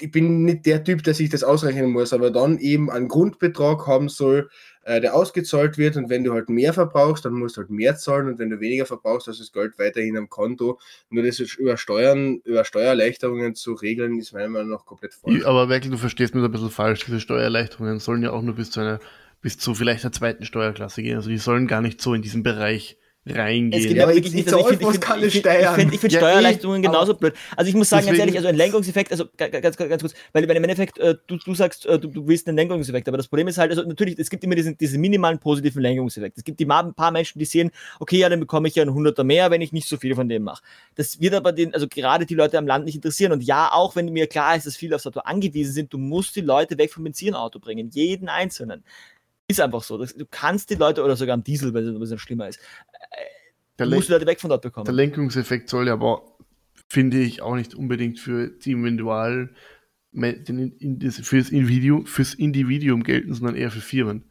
ich 0.03 0.11
bin 0.11 0.43
nicht 0.43 0.65
der 0.65 0.83
Typ, 0.83 1.01
der 1.03 1.13
sich 1.13 1.29
das 1.29 1.43
ausrechnen 1.43 1.89
muss, 1.89 2.11
aber 2.11 2.29
dann 2.29 2.59
eben 2.59 2.91
einen 2.91 3.07
Grundbetrag 3.07 3.87
haben 3.87 4.09
soll, 4.09 4.49
äh, 4.83 4.99
der 4.99 5.15
ausgezahlt 5.15 5.77
wird 5.77 5.95
und 5.95 6.09
wenn 6.09 6.25
du 6.25 6.33
halt 6.33 6.49
mehr 6.49 6.73
verbrauchst, 6.73 7.23
dann 7.23 7.33
musst 7.33 7.55
du 7.55 7.61
halt 7.61 7.69
mehr 7.69 7.95
zahlen 7.95 8.27
und 8.27 8.37
wenn 8.37 8.49
du 8.49 8.59
weniger 8.59 8.85
verbrauchst, 8.85 9.27
hast 9.27 9.39
du 9.39 9.43
das 9.43 9.53
Geld 9.53 9.79
weiterhin 9.79 10.17
am 10.17 10.29
Konto. 10.29 10.77
Nur 11.09 11.23
das 11.23 11.39
über 11.39 11.77
Steuern, 11.77 12.41
über 12.43 12.65
Steuererleichterungen 12.65 13.55
zu 13.55 13.73
regeln, 13.73 14.19
ist 14.19 14.33
meiner 14.33 14.49
Meinung 14.49 14.71
nach 14.71 14.85
komplett 14.85 15.13
falsch. 15.13 15.45
Aber 15.45 15.69
wirklich, 15.69 15.91
du 15.91 15.97
verstehst 15.97 16.35
mich 16.35 16.43
ein 16.43 16.51
bisschen 16.51 16.69
falsch. 16.69 17.05
Diese 17.05 17.21
Steuererleichterungen 17.21 17.99
sollen 17.99 18.23
ja 18.23 18.31
auch 18.31 18.41
nur 18.41 18.55
bis 18.55 18.71
zu 18.71 18.81
einer, 18.81 18.99
bis 19.41 19.57
zu 19.57 19.73
vielleicht 19.73 20.03
der 20.03 20.11
zweiten 20.11 20.43
Steuerklasse 20.43 21.01
gehen. 21.01 21.15
Also 21.15 21.29
die 21.29 21.37
sollen 21.37 21.67
gar 21.67 21.81
nicht 21.81 22.01
so 22.01 22.13
in 22.13 22.21
diesen 22.21 22.43
Bereich 22.43 22.97
reingehen. 23.25 23.81
Es 23.81 23.87
geht 23.87 23.97
Ja, 23.97 24.03
aber 24.03 24.15
wirklich 24.15 24.33
jetzt 24.33 24.45
nicht. 24.45 24.53
Also 24.53 24.59
ich 24.69 24.77
finde 24.77 24.83
ich 24.83 24.99
find, 24.99 25.23
ich 25.33 25.39
Steuern. 25.39 25.75
find, 25.75 25.93
ich 25.93 25.99
find 25.99 26.13
Ja, 26.13 26.19
Steuererleichterungen 26.19 26.81
genauso 26.81 27.13
blöd. 27.13 27.33
Also 27.55 27.69
ich 27.69 27.75
muss 27.75 27.89
sagen, 27.89 28.05
ganz 28.05 28.19
ehrlich, 28.19 28.35
also 28.35 28.47
ein 28.49 28.55
Lenkungseffekt, 28.55 29.11
also 29.11 29.25
ga- 29.37 29.47
ga- 29.47 29.59
ganz, 29.61 29.77
ganz 29.77 30.01
kurz, 30.01 30.13
weil, 30.33 30.47
weil 30.47 30.57
im 30.57 30.63
Endeffekt, 30.63 30.97
äh, 30.97 31.15
du, 31.27 31.37
du 31.37 31.55
sagst, 31.55 31.85
äh, 31.85 31.97
du, 31.97 32.09
du 32.09 32.27
willst 32.27 32.47
einen 32.47 32.57
Lenkungseffekt, 32.57 33.07
aber 33.07 33.17
das 33.17 33.27
Problem 33.27 33.47
ist 33.47 33.57
halt, 33.57 33.71
also 33.71 33.83
natürlich, 33.83 34.19
es 34.19 34.29
gibt 34.29 34.43
immer 34.43 34.55
diesen, 34.55 34.77
diesen 34.77 34.99
minimalen 34.99 35.39
positiven 35.39 35.81
Lenkungseffekt. 35.81 36.37
Es 36.37 36.43
gibt 36.43 36.59
die 36.59 36.67
ein 36.67 36.93
paar 36.93 37.11
Menschen, 37.11 37.39
die 37.39 37.45
sehen, 37.45 37.71
okay, 37.99 38.17
ja, 38.17 38.29
dann 38.29 38.39
bekomme 38.41 38.67
ich 38.67 38.75
ja 38.75 38.81
einen 38.83 38.93
Hunderter 38.93 39.23
mehr, 39.23 39.51
wenn 39.51 39.61
ich 39.61 39.71
nicht 39.71 39.87
so 39.87 39.97
viel 39.97 40.15
von 40.15 40.27
dem 40.27 40.43
mache. 40.43 40.63
Das 40.95 41.19
wird 41.21 41.33
aber 41.33 41.51
den, 41.53 41.73
also 41.73 41.87
gerade 41.87 42.25
die 42.25 42.35
Leute 42.35 42.57
am 42.57 42.67
Land 42.67 42.85
nicht 42.85 42.95
interessieren. 42.95 43.31
Und 43.31 43.43
ja, 43.43 43.71
auch 43.71 43.95
wenn 43.95 44.09
mir 44.09 44.27
klar 44.27 44.55
ist, 44.55 44.65
dass 44.65 44.75
viele 44.75 44.95
aufs 44.95 45.07
Auto 45.07 45.21
angewiesen 45.21 45.73
sind, 45.73 45.93
du 45.93 45.97
musst 45.97 46.35
die 46.35 46.41
Leute 46.41 46.77
weg 46.77 46.91
vom 46.91 47.03
Benzinauto 47.03 47.59
bringen, 47.59 47.89
jeden 47.91 48.27
einzelnen. 48.27 48.83
Ist 49.47 49.59
einfach 49.59 49.83
so. 49.83 49.97
Du 49.97 50.25
kannst 50.31 50.69
die 50.69 50.75
Leute, 50.75 51.03
oder 51.03 51.17
sogar 51.17 51.33
am 51.33 51.43
Diesel, 51.43 51.73
weil 51.73 51.85
es 51.85 52.09
noch 52.11 52.17
schlimmer 52.17 52.47
ist, 52.47 52.59
du 53.89 53.95
musst 53.95 54.09
die 54.09 54.13
Leute 54.13 54.25
weg 54.25 54.39
von 54.39 54.49
dort 54.49 54.61
bekommen. 54.61 54.85
der 54.85 54.93
Lenkungseffekt 54.93 55.69
soll 55.69 55.87
ja 55.87 55.93
aber, 55.93 56.23
finde 56.87 57.19
ich, 57.19 57.41
auch 57.41 57.55
nicht 57.55 57.75
unbedingt 57.75 58.19
für 58.19 58.49
die 58.49 58.75
Individual, 58.75 59.49
in, 60.79 60.99
das, 60.99 61.19
fürs, 61.19 61.49
Individuum, 61.49 62.05
fürs 62.05 62.33
Individuum 62.33 63.03
gelten, 63.03 63.33
sondern 63.33 63.55
eher 63.55 63.71
für 63.71 63.81
Firmen. 63.81 64.25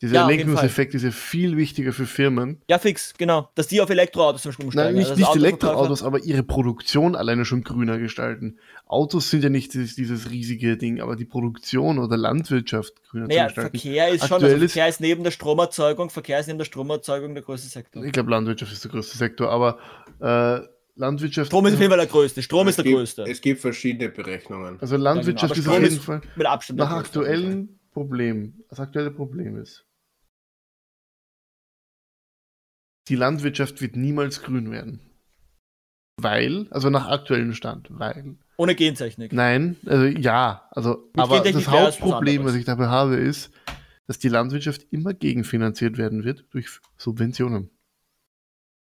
Dieser 0.00 0.14
Ja, 0.14 0.24
auf 0.26 0.30
Lenkungseffekt 0.30 0.94
ist 0.94 1.02
ja 1.02 1.10
viel 1.10 1.56
wichtiger 1.56 1.92
für 1.92 2.06
Firmen. 2.06 2.62
Ja, 2.70 2.78
fix, 2.78 3.14
genau. 3.18 3.50
Dass 3.56 3.66
die 3.66 3.80
auf 3.80 3.90
Elektroautos 3.90 4.42
zum 4.42 4.50
Beispiel 4.50 4.66
Nein, 4.66 4.68
umsteigen. 4.68 4.98
nicht, 4.98 5.08
Also 5.10 5.18
nicht 5.20 5.28
das 5.28 5.36
Elektroautos, 5.36 6.02
aber 6.04 6.20
ihre 6.22 6.44
Produktion 6.44 7.16
alleine 7.16 7.44
schon 7.44 7.64
grüner 7.64 7.98
gestalten. 7.98 8.58
Autos 8.86 9.28
sind 9.30 9.42
ja 9.42 9.50
nicht 9.50 9.74
dieses, 9.74 9.96
dieses 9.96 10.30
riesige 10.30 10.76
Ding, 10.76 11.00
aber 11.00 11.16
die 11.16 11.24
Produktion 11.24 11.98
oder 11.98 12.16
Landwirtschaft 12.16 13.02
grüner 13.10 13.26
Naja, 13.26 13.48
zu 13.48 13.54
gestalten. 13.54 13.78
Verkehr 13.80 14.08
ist 14.08 14.20
schon, 14.28 14.34
Aktuell 14.36 14.52
also 14.54 14.64
ist- 14.66 14.72
Verkehr 14.72 14.88
ist 14.88 15.00
neben 15.00 15.24
der 15.24 15.30
Stromerzeugung, 15.32 16.10
Verkehr 16.10 16.38
ist 16.38 16.46
neben 16.46 16.58
der 16.58 16.64
Stromerzeugung 16.66 17.34
der 17.34 17.42
größte 17.42 17.68
Sektor. 17.68 18.04
Ich 18.04 18.12
glaube, 18.12 18.30
Landwirtschaft 18.30 18.72
ist 18.72 18.84
der 18.84 18.92
größte 18.92 19.18
Sektor, 19.18 19.50
aber 19.50 19.78
äh, 20.20 20.60
Landwirtschaft. 20.94 21.48
Strom 21.48 21.66
ist 21.66 21.74
auf 21.74 21.80
jeden 21.80 21.90
Fall 21.90 21.98
der 21.98 22.06
größte. 22.06 22.40
Strom 22.42 22.68
ist 22.68 22.76
der 22.78 22.84
gibt, 22.84 22.96
größte. 22.96 23.24
Es 23.28 23.40
gibt 23.40 23.60
verschiedene 23.60 24.10
Berechnungen. 24.10 24.78
Also 24.80 24.96
Landwirtschaft 24.96 25.54
Ja, 25.56 25.58
ist 25.58 25.64
genau. 25.64 25.76
auf 25.76 25.82
Aber 25.82 25.88
jeden 25.88 26.00
Fall 26.02 26.20
Mit 26.36 26.46
Abstand. 26.46 26.78
nach 26.78 26.88
der 26.88 26.96
größte. 27.02 27.18
aktuellen 27.20 27.80
Problem. 27.92 28.54
Das 28.70 28.78
aktuelle 28.80 29.10
Problem 29.10 29.56
ist, 29.60 29.84
die 33.08 33.16
Landwirtschaft 33.16 33.80
wird 33.80 33.96
niemals 33.96 34.42
grün 34.42 34.70
werden. 34.70 35.00
Weil, 36.20 36.66
also 36.70 36.90
nach 36.90 37.08
aktuellem 37.08 37.54
Stand, 37.54 37.88
weil. 37.90 38.36
Ohne 38.56 38.74
Gentechnik. 38.74 39.32
Nein, 39.32 39.76
also 39.86 40.04
ja, 40.04 40.68
also, 40.72 41.10
Mit 41.14 41.24
aber 41.24 41.40
das 41.40 41.68
Hauptproblem, 41.68 42.44
was 42.44 42.56
ich 42.56 42.64
dabei 42.64 42.88
habe, 42.88 43.16
ist, 43.16 43.50
dass 44.08 44.18
die 44.18 44.28
Landwirtschaft 44.28 44.86
immer 44.90 45.14
gegenfinanziert 45.14 45.96
werden 45.96 46.24
wird 46.24 46.44
durch 46.50 46.80
Subventionen. 46.96 47.70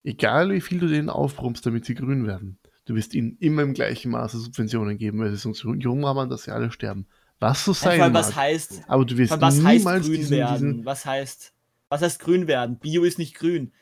Egal 0.04 0.50
wie 0.52 0.60
viel 0.62 0.78
du 0.78 0.86
denen 0.86 1.10
aufbrummst, 1.10 1.66
damit 1.66 1.84
sie 1.84 1.94
grün 1.94 2.26
werden. 2.26 2.58
Du 2.86 2.94
wirst 2.94 3.14
ihnen 3.14 3.36
immer 3.40 3.62
im 3.62 3.74
gleichen 3.74 4.10
Maße 4.10 4.38
Subventionen 4.38 4.96
geben, 4.96 5.18
weil 5.18 5.30
sie 5.30 5.36
sonst 5.36 5.62
jung 5.62 6.06
haben, 6.06 6.30
dass 6.30 6.44
sie 6.44 6.52
alle 6.52 6.70
sterben. 6.70 7.06
Was 7.40 7.64
so 7.64 7.72
sein 7.74 8.00
allem, 8.00 8.12
mag. 8.14 8.22
was 8.22 8.34
heißt, 8.34 8.82
aber 8.88 9.04
du 9.04 9.18
wirst 9.18 9.38
niemals 9.38 10.06
grün 10.06 10.16
diesen, 10.16 10.36
werden? 10.36 10.70
diesen 10.72 10.86
Was 10.86 11.04
heißt, 11.04 11.52
was 11.90 12.00
heißt 12.00 12.20
grün 12.20 12.46
werden? 12.46 12.78
Bio 12.78 13.04
ist 13.04 13.18
nicht 13.18 13.34
grün. 13.34 13.72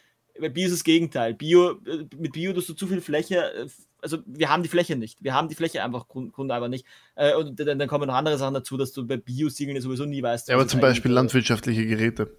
Bei 0.40 0.48
Bio 0.48 0.66
ist 0.66 0.72
das 0.72 0.84
Gegenteil. 0.84 1.34
Bio, 1.34 1.72
äh, 1.86 2.06
mit 2.16 2.32
Bio 2.32 2.52
tust 2.52 2.68
du 2.68 2.74
zu 2.74 2.86
viel 2.86 3.00
Fläche, 3.00 3.52
äh, 3.52 3.68
also 4.02 4.18
wir 4.26 4.48
haben 4.48 4.62
die 4.62 4.68
Fläche 4.68 4.96
nicht. 4.96 5.22
Wir 5.22 5.34
haben 5.34 5.48
die 5.48 5.54
Fläche 5.54 5.82
einfach 5.82 6.08
Grund, 6.08 6.32
Grund 6.32 6.50
einfach 6.50 6.68
nicht. 6.68 6.86
Äh, 7.14 7.34
Und 7.34 7.58
dann, 7.58 7.78
dann 7.78 7.88
kommen 7.88 8.06
noch 8.06 8.14
andere 8.14 8.38
Sachen 8.38 8.54
dazu, 8.54 8.76
dass 8.76 8.92
du 8.92 9.06
bei 9.06 9.16
Bio-Siegeln 9.16 9.80
sowieso 9.80 10.04
nie 10.04 10.22
weißt. 10.22 10.48
ja, 10.48 10.54
aber 10.54 10.68
zum 10.68 10.80
Beispiel 10.80 11.10
landwirtschaftliche 11.10 11.86
Geräte. 11.86 12.36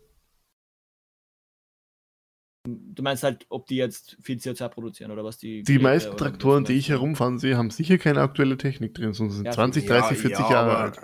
Du 2.67 3.01
meinst 3.01 3.23
halt, 3.23 3.45
ob 3.49 3.65
die 3.67 3.77
jetzt 3.77 4.17
viel 4.21 4.37
CO2 4.37 4.67
produzieren 4.69 5.11
oder 5.11 5.23
was 5.23 5.37
die. 5.37 5.63
Die 5.63 5.73
Geräte 5.73 5.83
meisten 5.83 6.17
Traktoren, 6.17 6.65
die 6.65 6.73
ich 6.73 6.89
herumfahren 6.89 7.39
sehe, 7.39 7.57
haben 7.57 7.69
sicher 7.69 7.97
keine 7.97 8.21
aktuelle 8.21 8.57
Technik 8.57 8.93
drin, 8.93 9.13
sondern 9.13 9.35
sind 9.35 9.45
Ja, 9.45 9.51
20, 9.51 9.85
Ja, 9.85 10.01
30, 10.01 10.17
40 10.17 10.39
ja, 10.39 10.51
Jahre 10.51 10.77
alt. 10.77 10.99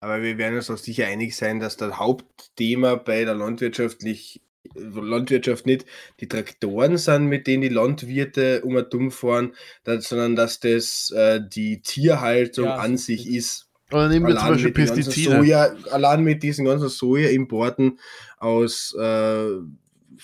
Aber 0.00 0.20
wir 0.20 0.36
werden 0.36 0.56
uns 0.56 0.68
auch 0.68 0.78
sicher 0.78 1.06
einig 1.06 1.36
sein, 1.36 1.60
dass 1.60 1.76
das 1.76 1.96
Hauptthema 1.96 2.96
bei 2.96 3.24
der 3.24 3.34
landwirtschaftlich, 3.36 4.42
Landwirtschaft 4.74 5.66
nicht 5.66 5.86
die 6.20 6.28
Traktoren 6.28 6.96
sind, 6.96 7.26
mit 7.26 7.46
denen 7.46 7.62
die 7.62 7.68
Landwirte 7.68 8.62
um 8.62 8.76
und 8.76 8.92
dumm 8.92 9.10
fahren, 9.10 9.54
sondern 9.84 10.36
dass 10.36 10.60
das 10.60 11.10
äh, 11.10 11.40
die 11.46 11.82
Tierhaltung 11.82 12.66
Ja, 12.66 12.76
an 12.76 12.96
sich 12.96 13.28
ist. 13.28 13.68
Oder 13.90 14.08
nehmen 14.08 14.26
wir 14.26 14.36
zum 14.36 14.44
Allein 14.44 14.52
Beispiel 14.54 14.70
mit 14.70 14.78
den 14.78 14.86
ganzen 14.86 15.04
Pestizide. 15.04 15.36
Soja, 15.36 15.74
allein 15.90 16.24
mit 16.24 16.42
diesen 16.42 16.64
ganzen 16.64 16.88
Sojaimporten 16.88 17.98
aus 18.38 18.96
äh, 18.98 19.46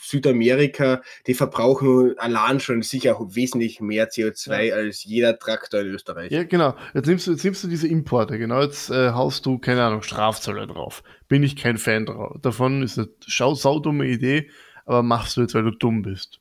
Südamerika, 0.02 1.02
die 1.26 1.34
verbrauchen 1.34 2.18
allein 2.18 2.60
schon 2.60 2.82
sicher 2.82 3.16
wesentlich 3.18 3.80
mehr 3.80 4.10
CO2 4.10 4.72
als 4.72 5.04
jeder 5.04 5.38
Traktor 5.38 5.80
in 5.80 5.88
Österreich. 5.88 6.30
Ja, 6.30 6.44
genau. 6.44 6.74
Jetzt 6.94 7.06
nimmst 7.06 7.26
du, 7.26 7.32
jetzt 7.32 7.44
nimmst 7.44 7.64
du 7.64 7.68
diese 7.68 7.88
Importe, 7.88 8.38
genau. 8.38 8.62
Jetzt 8.62 8.90
äh, 8.90 9.10
haust 9.10 9.46
du, 9.46 9.58
keine 9.58 9.84
Ahnung, 9.84 10.02
Strafzölle 10.02 10.66
drauf. 10.66 11.02
Bin 11.28 11.42
ich 11.42 11.56
kein 11.56 11.78
Fan 11.78 12.06
drauf. 12.06 12.36
davon, 12.42 12.82
ist 12.82 12.98
eine 12.98 13.08
schau, 13.26 13.54
saudumme 13.54 14.06
Idee, 14.06 14.50
aber 14.84 15.02
machst 15.02 15.36
du 15.36 15.42
jetzt, 15.42 15.54
weil 15.54 15.64
du 15.64 15.72
dumm 15.72 16.02
bist. 16.02 16.40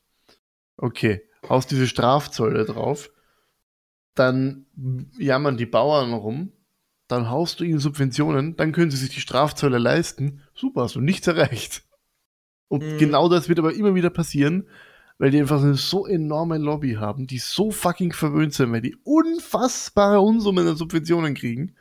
Okay, 0.78 1.22
haust 1.49 1.72
diese 1.72 1.88
Strafzölle 1.88 2.66
drauf, 2.66 3.10
dann 4.16 4.66
jammern 5.18 5.58
die 5.58 5.66
Bauern 5.66 6.14
rum, 6.14 6.51
dann 7.08 7.30
haust 7.30 7.60
du 7.60 7.64
ihnen 7.64 7.80
Subventionen, 7.80 8.55
dann 8.55 8.72
können 8.72 8.91
sie 8.91 8.97
sich 8.97 9.10
die 9.10 9.22
Strafzölle 9.22 9.78
leisten. 9.78 10.41
Super, 10.53 10.84
hast 10.84 10.95
du 10.95 11.01
nichts 11.01 11.28
erreicht. 11.28 11.86
Und 12.70 12.84
Mhm. 12.84 12.97
genau 12.97 13.30
das 13.30 13.47
wird 13.49 13.59
aber 13.59 13.74
immer 13.74 13.95
wieder 13.95 14.09
passieren, 14.09 14.68
weil 15.18 15.32
die 15.32 15.39
einfach 15.39 15.61
eine 15.61 15.76
so 15.76 16.05
enorme 16.05 16.57
Lobby 16.57 16.93
haben, 16.93 17.26
die 17.28 17.39
so 17.39 17.72
fucking 17.72 18.13
verwöhnt 18.13 18.53
sind, 18.53 18.72
weil 18.72 18.82
die 18.82 18.95
unfassbare 19.03 20.20
Unsummen 20.20 20.68
an 20.68 20.76
Subventionen 20.76 21.34
kriegen, 21.34 21.76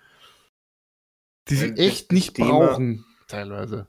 die 1.49 1.55
sie 1.57 1.72
echt 1.76 2.12
nicht 2.12 2.34
Thema- 2.34 2.66
brauchen, 2.68 3.05
teilweise. 3.28 3.89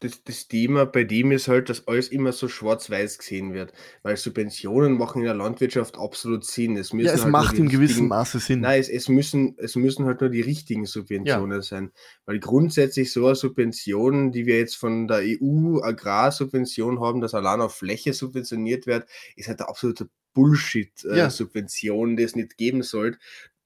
Das, 0.00 0.24
das 0.24 0.48
Thema 0.48 0.86
bei 0.86 1.04
dem 1.04 1.30
ist 1.30 1.46
halt, 1.48 1.68
dass 1.68 1.86
alles 1.86 2.08
immer 2.08 2.32
so 2.32 2.48
schwarz-weiß 2.48 3.18
gesehen 3.18 3.52
wird. 3.52 3.72
Weil 4.02 4.16
Subventionen 4.16 4.96
machen 4.96 5.20
in 5.20 5.26
der 5.26 5.34
Landwirtschaft 5.34 5.96
absolut 5.98 6.44
Sinn. 6.44 6.76
Es 6.76 6.92
müssen 6.92 7.06
Ja, 7.06 7.12
es 7.12 7.22
halt 7.22 7.32
macht 7.32 7.58
in 7.58 7.68
gewissem 7.68 8.08
Maße 8.08 8.38
Sinn. 8.38 8.60
Nein, 8.60 8.80
es, 8.80 8.88
es, 8.88 9.08
müssen, 9.08 9.54
es 9.58 9.76
müssen 9.76 10.06
halt 10.06 10.22
nur 10.22 10.30
die 10.30 10.40
richtigen 10.40 10.86
Subventionen 10.86 11.60
sein. 11.62 11.92
Weil 12.24 12.40
grundsätzlich 12.40 13.12
so 13.12 13.26
eine 13.26 13.34
Subvention, 13.36 14.32
die 14.32 14.46
wir 14.46 14.58
jetzt 14.58 14.76
von 14.76 15.06
der 15.06 15.20
EU 15.22 15.80
Agrarsubvention 15.82 17.00
haben, 17.00 17.20
dass 17.20 17.34
allein 17.34 17.60
auf 17.60 17.74
Fläche 17.76 18.14
subventioniert 18.14 18.86
wird, 18.86 19.06
ist 19.36 19.48
halt 19.48 19.60
eine 19.60 19.68
absolute 19.68 20.04
Ja. 20.04 20.10
Bullshit-Subvention, 20.32 22.16
die 22.16 22.22
es 22.22 22.36
nicht 22.36 22.56
geben 22.56 22.82
sollte. 22.82 23.18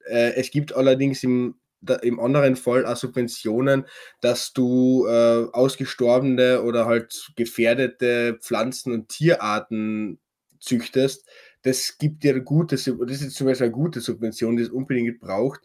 Äh, 0.05 0.33
es 0.35 0.51
gibt 0.51 0.75
allerdings 0.75 1.23
im, 1.23 1.55
im 2.01 2.19
anderen 2.19 2.55
Fall 2.55 2.85
auch 2.85 2.95
Subventionen, 2.95 3.85
dass 4.21 4.53
du 4.53 5.05
äh, 5.07 5.45
ausgestorbene 5.51 6.61
oder 6.63 6.85
halt 6.85 7.31
gefährdete 7.35 8.37
Pflanzen- 8.41 8.91
und 8.91 9.09
Tierarten 9.09 10.19
züchtest. 10.59 11.27
Das 11.61 11.97
gibt 11.97 12.23
dir 12.23 12.39
gute, 12.41 12.75
das 12.75 12.87
ist 12.87 13.35
zum 13.35 13.47
Beispiel 13.47 13.65
eine 13.65 13.73
gute 13.73 13.99
Subvention, 13.99 14.57
die 14.57 14.63
es 14.63 14.69
unbedingt 14.69 15.19
braucht. 15.19 15.61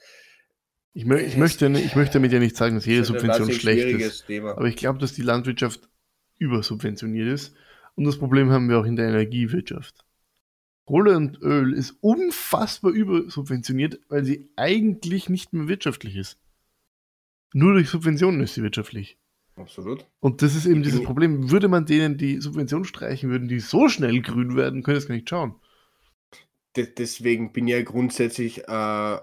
Ich, 0.93 1.05
mö 1.05 1.19
ich, 1.19 1.37
möchte, 1.37 1.67
ich 1.67 1.95
möchte 1.95 2.15
damit 2.15 2.33
ja 2.33 2.39
nicht 2.39 2.57
sagen, 2.57 2.75
dass 2.75 2.87
jede 2.87 3.01
Das 3.01 3.11
ist 3.11 3.15
ein 3.15 3.21
Subvention 3.21 3.49
wahnsinnig 3.49 3.61
schlecht 3.61 4.01
ist. 4.01 4.27
Thema. 4.27 4.53
Aber 4.53 4.67
ich 4.67 4.77
glaube, 4.77 4.99
dass 4.99 5.13
die 5.13 5.23
Landwirtschaft 5.23 5.89
übersubventioniert 6.39 7.29
ist. 7.29 7.55
Und 7.95 8.05
das 8.05 8.19
Problem 8.19 8.51
haben 8.51 8.69
wir 8.69 8.79
auch 8.79 8.85
in 8.85 8.97
der 8.97 9.09
Energiewirtschaft. 9.09 10.05
Kohle 10.85 11.17
und 11.17 11.41
Öl 11.41 11.73
ist 11.73 11.97
unfassbar 12.01 12.93
übersubventioniert, 12.93 14.01
weil 14.09 14.25
sie 14.25 14.51
eigentlich 14.57 15.29
nicht 15.29 15.53
mehr 15.53 15.69
wirtschaftlich 15.69 16.17
ist. 16.17 16.39
Nur 17.53 17.75
durch 17.75 17.89
Subventionen 17.89 18.41
ist 18.41 18.55
sie 18.55 18.63
wirtschaftlich. 18.63 19.19
Absolut. 19.57 20.07
Und 20.21 20.43
das 20.43 20.55
ist 20.55 20.67
eben 20.67 20.83
dieses 20.83 21.03
Problem. 21.03 21.51
Würde 21.51 21.69
man 21.69 21.85
denen 21.85 22.17
die 22.17 22.41
Subvention 22.41 22.85
streichen, 22.85 23.31
würden 23.31 23.49
die 23.49 23.61
so 23.61 23.89
schnell 23.89 24.21
grün 24.23 24.57
werden, 24.57 24.83
können 24.83 24.97
es 24.97 25.07
gar 25.07 25.15
nicht 25.15 25.29
schauen. 25.29 25.55
De 26.77 26.87
deswegen 26.87 27.53
bin 27.53 27.67
ich 27.67 27.75
ja 27.75 27.83
grundsätzlich 27.83 28.67
äh, 28.69 29.19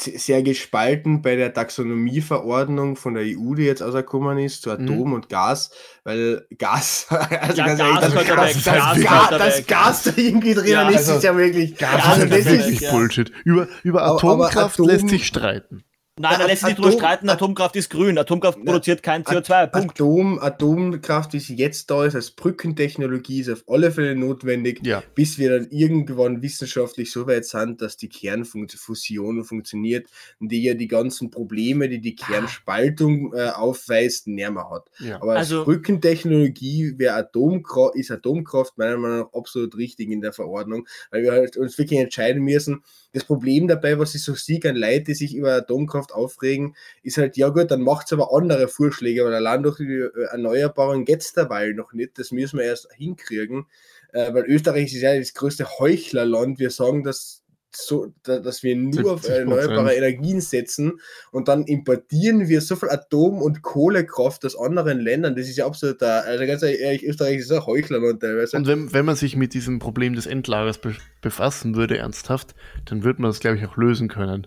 sehr 0.00 0.42
gespalten 0.42 1.22
bei 1.22 1.36
der 1.36 1.52
Taxonomieverordnung 1.52 2.96
von 2.96 3.14
der 3.14 3.24
EU, 3.24 3.54
die 3.54 3.64
jetzt 3.64 3.82
ausgekommen 3.82 4.38
ist, 4.38 4.62
zu 4.62 4.70
Atom 4.70 5.08
mhm. 5.08 5.12
und 5.12 5.28
Gas, 5.28 5.70
weil 6.04 6.46
Gas, 6.56 7.06
also 7.10 7.56
ja, 7.56 7.74
Gas, 7.74 7.78
ehrlich, 7.78 8.00
das, 8.00 8.14
das, 8.14 8.64
das, 8.64 9.04
Gas, 9.04 9.28
das 9.30 9.66
Gas 9.66 10.02
da 10.04 10.12
irgendwie 10.16 10.54
drin 10.54 10.68
ja, 10.68 10.88
ist, 10.88 10.96
also, 10.96 11.14
ist 11.14 11.24
ja 11.24 11.36
wirklich, 11.36 11.76
Gas 11.76 12.04
also 12.04 12.26
das 12.26 12.38
ist 12.38 12.46
wirklich 12.46 12.80
ja. 12.80 12.90
Bullshit. 12.90 13.32
Über, 13.44 13.68
über 13.82 14.02
Atomkraft 14.04 14.74
Atom, 14.74 14.88
lässt 14.88 15.08
sich 15.08 15.26
streiten. 15.26 15.84
Nein, 16.18 16.36
da 16.38 16.46
lässt 16.46 16.60
sich 16.60 16.68
nicht 16.68 16.78
drüber 16.78 16.92
streiten, 16.92 17.28
Atomkraft 17.28 17.76
ist 17.76 17.90
grün. 17.90 18.18
Atomkraft 18.18 18.64
produziert 18.64 19.02
kein 19.02 19.24
CO2. 19.24 19.66
Punkt. 19.68 19.92
Atom, 19.92 20.38
Atomkraft, 20.38 21.32
wie 21.32 21.40
sie 21.40 21.56
jetzt 21.56 21.90
da 21.90 22.04
ist, 22.04 22.14
als 22.14 22.30
Brückentechnologie, 22.30 23.40
ist 23.40 23.50
auf 23.50 23.64
alle 23.66 23.90
Fälle 23.90 24.16
notwendig, 24.16 24.80
ja. 24.84 25.02
bis 25.14 25.38
wir 25.38 25.50
dann 25.50 25.68
irgendwann 25.70 26.42
wissenschaftlich 26.42 27.12
so 27.12 27.26
weit 27.26 27.44
sind, 27.44 27.80
dass 27.82 27.96
die 27.96 28.08
Kernfusion 28.08 29.44
funktioniert 29.44 30.08
und 30.40 30.50
die 30.50 30.62
ja 30.62 30.74
die 30.74 30.88
ganzen 30.88 31.30
Probleme, 31.30 31.88
die 31.88 32.00
die 32.00 32.16
Kernspaltung 32.16 33.34
äh, 33.34 33.50
aufweist, 33.50 34.26
näher 34.26 34.48
hat. 34.70 34.90
Ja. 34.98 35.16
Aber 35.16 35.32
als 35.32 35.52
also, 35.52 35.64
Brückentechnologie 35.64 36.94
wäre 36.96 37.14
Atomkraft, 37.14 37.96
ist 37.96 38.10
Atomkraft 38.10 38.78
meiner 38.78 38.96
Meinung 38.96 39.18
nach 39.18 39.32
absolut 39.32 39.76
richtig 39.76 40.10
in 40.10 40.20
der 40.20 40.32
Verordnung, 40.32 40.86
weil 41.10 41.22
wir 41.22 41.32
halt 41.32 41.56
uns 41.56 41.76
wirklich 41.78 42.00
entscheiden 42.00 42.42
müssen, 42.42 42.82
das 43.12 43.24
Problem 43.24 43.68
dabei, 43.68 43.98
was 43.98 44.14
ich 44.14 44.22
so 44.22 44.34
sehe 44.34 44.60
an 44.64 44.76
Leute, 44.76 45.04
die 45.04 45.14
sich 45.14 45.34
über 45.34 45.54
Atomkraft 45.54 46.07
aufregen, 46.12 46.74
ist 47.02 47.18
halt, 47.18 47.36
ja 47.36 47.48
gut, 47.48 47.70
dann 47.70 47.82
macht 47.82 48.06
es 48.06 48.12
aber 48.12 48.34
andere 48.34 48.68
Vorschläge, 48.68 49.24
weil 49.24 49.34
allein 49.34 49.62
durch 49.62 49.76
die 49.76 49.84
äh, 49.84 50.10
Erneuerbaren 50.30 51.04
geht 51.04 51.20
es 51.20 51.32
dabei 51.32 51.72
noch 51.72 51.92
nicht. 51.92 52.18
Das 52.18 52.32
müssen 52.32 52.58
wir 52.58 52.66
erst 52.66 52.88
hinkriegen, 52.94 53.66
äh, 54.12 54.32
weil 54.32 54.44
Österreich 54.44 54.94
ist 54.94 55.02
ja 55.02 55.18
das 55.18 55.34
größte 55.34 55.78
Heuchlerland. 55.78 56.58
Wir 56.58 56.70
sagen, 56.70 57.04
dass 57.04 57.42
so, 57.70 58.12
dass 58.22 58.62
wir 58.62 58.76
nur 58.76 59.14
auf 59.14 59.28
erneuerbare 59.28 59.94
Energien 59.94 60.40
setzen 60.40 61.00
und 61.32 61.48
dann 61.48 61.64
importieren 61.64 62.48
wir 62.48 62.60
so 62.60 62.76
viel 62.76 62.88
Atom- 62.88 63.42
und 63.42 63.62
Kohlekraft 63.62 64.44
aus 64.44 64.58
anderen 64.58 65.00
Ländern. 65.00 65.36
Das 65.36 65.48
ist 65.48 65.56
ja 65.56 65.66
absolut, 65.66 66.02
also 66.02 66.46
ganz 66.46 66.62
ehrlich, 66.62 67.04
Österreich 67.04 67.38
ist 67.38 67.52
ein 67.52 67.66
Heuchlerland 67.66 68.20
teilweise. 68.20 68.56
Und 68.56 68.66
wenn, 68.66 68.92
wenn 68.92 69.04
man 69.04 69.16
sich 69.16 69.36
mit 69.36 69.54
diesem 69.54 69.78
Problem 69.78 70.14
des 70.14 70.26
Endlagers 70.26 70.78
be 70.78 70.94
befassen 71.20 71.74
würde, 71.74 71.98
ernsthaft, 71.98 72.54
dann 72.84 73.02
würde 73.02 73.20
man 73.20 73.30
das, 73.30 73.40
glaube 73.40 73.56
ich, 73.56 73.66
auch 73.66 73.76
lösen 73.76 74.08
können. 74.08 74.46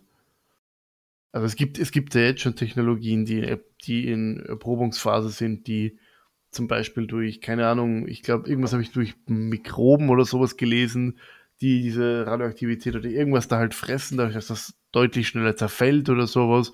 Also 1.31 1.45
es 1.45 1.55
gibt, 1.55 1.79
es 1.79 1.91
gibt 1.91 2.13
ja 2.13 2.21
jetzt 2.21 2.41
schon 2.41 2.55
Technologien, 2.55 3.25
die, 3.25 3.57
die 3.85 4.09
in 4.09 4.39
Erprobungsphase 4.41 5.29
sind, 5.29 5.67
die 5.67 5.97
zum 6.51 6.67
Beispiel 6.67 7.07
durch, 7.07 7.39
keine 7.39 7.67
Ahnung, 7.67 8.07
ich 8.07 8.23
glaube, 8.23 8.49
irgendwas 8.49 8.73
habe 8.73 8.83
ich 8.83 8.91
durch 8.91 9.15
Mikroben 9.27 10.09
oder 10.09 10.25
sowas 10.25 10.57
gelesen, 10.57 11.17
die 11.61 11.81
diese 11.81 12.25
Radioaktivität 12.27 12.95
oder 12.95 13.07
irgendwas 13.09 13.47
da 13.47 13.57
halt 13.57 13.73
fressen, 13.73 14.17
dadurch, 14.17 14.35
dass 14.35 14.47
das 14.47 14.73
deutlich 14.91 15.27
schneller 15.27 15.55
zerfällt 15.55 16.09
oder 16.09 16.27
sowas. 16.27 16.71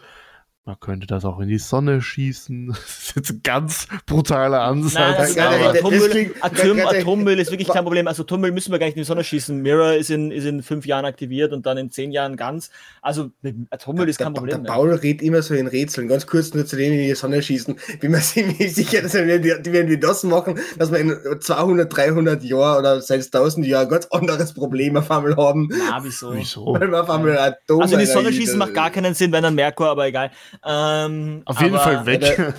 Man 0.67 0.77
könnte 0.81 1.07
das 1.07 1.23
auch 1.23 1.39
in 1.39 1.47
die 1.47 1.59
Sonne 1.59 2.01
schießen. 2.01 2.75
Das 2.87 3.09
ist 3.09 3.15
jetzt 3.15 3.29
ein 3.29 3.41
ganz 3.41 3.87
brutaler 4.05 4.61
Ansatz. 4.63 5.37
Atommüll, 5.37 6.33
Atom, 6.41 6.79
Atommüll 6.81 7.39
ist 7.39 7.51
wirklich 7.51 7.69
kein 7.69 7.83
Problem. 7.83 8.07
Also 8.07 8.23
Atommüll 8.23 8.51
müssen 8.51 8.73
wir 8.73 8.79
gar 8.79 8.87
nicht 8.87 8.97
in 8.97 9.01
die 9.01 9.07
Sonne 9.07 9.23
schießen. 9.23 9.61
Mirror 9.61 9.93
ist 9.93 10.09
in, 10.09 10.29
ist 10.29 10.43
in 10.45 10.61
fünf 10.61 10.85
Jahren 10.85 11.05
aktiviert 11.05 11.53
und 11.53 11.65
dann 11.65 11.77
in 11.77 11.89
zehn 11.89 12.11
Jahren 12.11 12.35
ganz. 12.35 12.69
Also 13.01 13.31
Atommüll 13.69 14.09
ist 14.09 14.17
kein 14.17 14.33
der, 14.33 14.41
Problem. 14.41 14.63
Der 14.63 14.71
Paul 14.71 14.93
redet 14.93 15.21
immer 15.21 15.41
so 15.41 15.53
in 15.53 15.67
Rätseln. 15.67 16.09
Ganz 16.09 16.27
kurz 16.27 16.53
nur 16.53 16.65
zu 16.65 16.75
dem 16.75 16.91
in 16.91 16.99
die 16.99 17.15
Sonne 17.15 17.41
schießen. 17.41 17.77
Bin 18.01 18.11
mir 18.11 18.19
ziemlich 18.21 18.75
sicher, 18.75 19.01
dass 19.01 19.13
wir, 19.13 19.25
wenn 19.25 19.87
wir 19.87 19.99
das 19.99 20.23
machen, 20.23 20.59
dass 20.77 20.91
wir 20.91 20.99
in 20.99 21.15
200, 21.39 21.95
300 21.95 22.43
Jahren 22.43 22.79
oder 22.79 23.01
seit 23.01 23.23
1000 23.23 23.65
Jahren 23.65 23.85
ein 23.85 23.89
ganz 23.89 24.05
anderes 24.07 24.53
Problem 24.53 24.97
auf 24.97 25.09
einmal 25.11 25.35
haben. 25.37 25.69
Na, 25.71 26.03
wieso? 26.03 26.33
wieso? 26.35 26.73
Weil 26.73 26.91
wir 26.91 27.01
auf 27.01 27.09
einmal 27.09 27.37
Atom 27.37 27.81
also 27.81 27.93
in 27.93 28.01
die 28.01 28.05
Sonne 28.05 28.33
schießen 28.33 28.57
macht 28.57 28.73
gar 28.73 28.89
keinen 28.89 29.13
Sinn, 29.13 29.31
wenn 29.31 29.43
dann 29.43 29.55
Merkur, 29.55 29.87
aber 29.87 30.07
egal. 30.07 30.31
Ähm, 30.65 31.41
Auf 31.45 31.61
jeden 31.61 31.77
Fall 31.77 32.05
weg. 32.05 32.53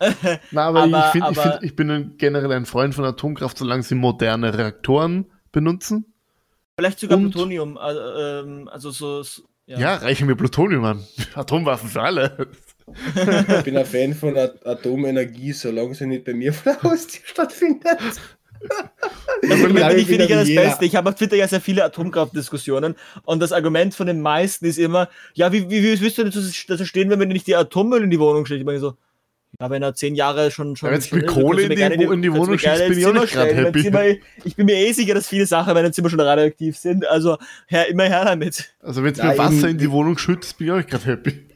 Na, 0.50 0.66
aber, 0.66 0.82
aber, 0.82 0.98
ich, 1.06 1.12
find, 1.12 1.30
ich, 1.30 1.38
find, 1.38 1.58
ich 1.62 1.76
bin 1.76 2.14
generell 2.18 2.52
ein 2.52 2.66
Freund 2.66 2.94
von 2.94 3.04
Atomkraft, 3.04 3.56
solange 3.58 3.82
sie 3.82 3.94
moderne 3.94 4.56
Reaktoren 4.56 5.26
benutzen. 5.52 6.12
Vielleicht 6.76 6.98
sogar 6.98 7.18
Und, 7.18 7.30
Plutonium. 7.30 7.78
Also, 7.78 8.70
also 8.70 9.22
so. 9.22 9.42
Ja. 9.66 9.78
ja, 9.78 9.94
reichen 9.94 10.28
wir 10.28 10.34
Plutonium 10.34 10.84
an. 10.84 11.04
Atomwaffen 11.34 11.88
für 11.88 12.02
alle. 12.02 12.48
ich 13.16 13.64
bin 13.64 13.78
ein 13.78 13.86
Fan 13.86 14.12
von 14.12 14.36
Atomenergie, 14.36 15.52
solange 15.52 15.94
sie 15.94 16.06
nicht 16.06 16.24
bei 16.24 16.34
mir 16.34 16.52
vor 16.52 16.74
der 16.74 16.82
Haustür 16.82 17.22
stattfindet. 17.24 17.98
Also 19.42 19.64
finde 19.64 20.24
ich 20.24 20.30
ja 20.30 20.36
das. 20.36 20.54
Beste. 20.54 20.84
Ich 20.84 20.96
habe 20.96 21.10
auf 21.10 21.16
Twitter 21.16 21.36
ja 21.36 21.48
sehr 21.48 21.60
viele 21.60 21.84
Atomkraftdiskussionen 21.84 22.94
und 23.24 23.40
das 23.40 23.52
Argument 23.52 23.94
von 23.94 24.06
den 24.06 24.20
meisten 24.20 24.64
ist 24.64 24.78
immer, 24.78 25.08
ja, 25.34 25.52
wie, 25.52 25.68
wie, 25.68 25.82
wie 25.82 26.00
willst 26.00 26.18
du 26.18 26.24
dazu 26.24 26.84
stehen, 26.84 27.10
wenn 27.10 27.28
nicht 27.28 27.46
die 27.46 27.56
Atommüll 27.56 28.02
in 28.02 28.10
die 28.10 28.18
Wohnung 28.18 28.46
steht? 28.46 28.60
Ich 28.60 28.64
meine 28.64 28.78
so, 28.78 28.94
ja, 29.60 29.70
wenn 29.70 29.82
er 29.82 29.94
zehn 29.94 30.14
Jahre 30.14 30.50
schon 30.50 30.76
schon. 30.76 30.88
Ja, 30.88 30.92
wenn 30.92 30.98
es 30.98 31.12
mit 31.12 31.26
Kohle 31.26 31.62
in 31.62 31.70
die, 31.70 32.04
in 32.04 32.22
die 32.22 32.32
Wohnung 32.32 32.58
schießt, 32.58 32.88
bin 32.88 32.98
ich 32.98 33.06
auch 33.06 33.12
nicht 33.12 33.32
gerade 33.32 33.54
happy. 33.54 33.82
Zimmer, 33.82 34.04
ich 34.44 34.56
bin 34.56 34.66
mir 34.66 34.76
eh 34.76 34.92
sicher, 34.92 35.14
dass 35.14 35.28
viele 35.28 35.46
Sachen 35.46 35.70
in 35.70 35.74
meinem 35.74 35.92
Zimmer 35.92 36.10
schon 36.10 36.20
radioaktiv 36.20 36.76
sind. 36.76 37.06
Also 37.06 37.38
her, 37.66 37.88
immer 37.88 38.04
her 38.04 38.24
damit. 38.24 38.74
Also 38.80 39.04
wenn 39.04 39.12
es 39.12 39.22
mir 39.22 39.38
Wasser 39.38 39.68
in 39.68 39.78
die 39.78 39.90
Wohnung 39.90 40.18
schützt, 40.18 40.58
bin 40.58 40.66
ich 40.66 40.72
auch 40.72 40.76
nicht 40.76 40.90
gerade 40.90 41.04
happy. 41.04 41.53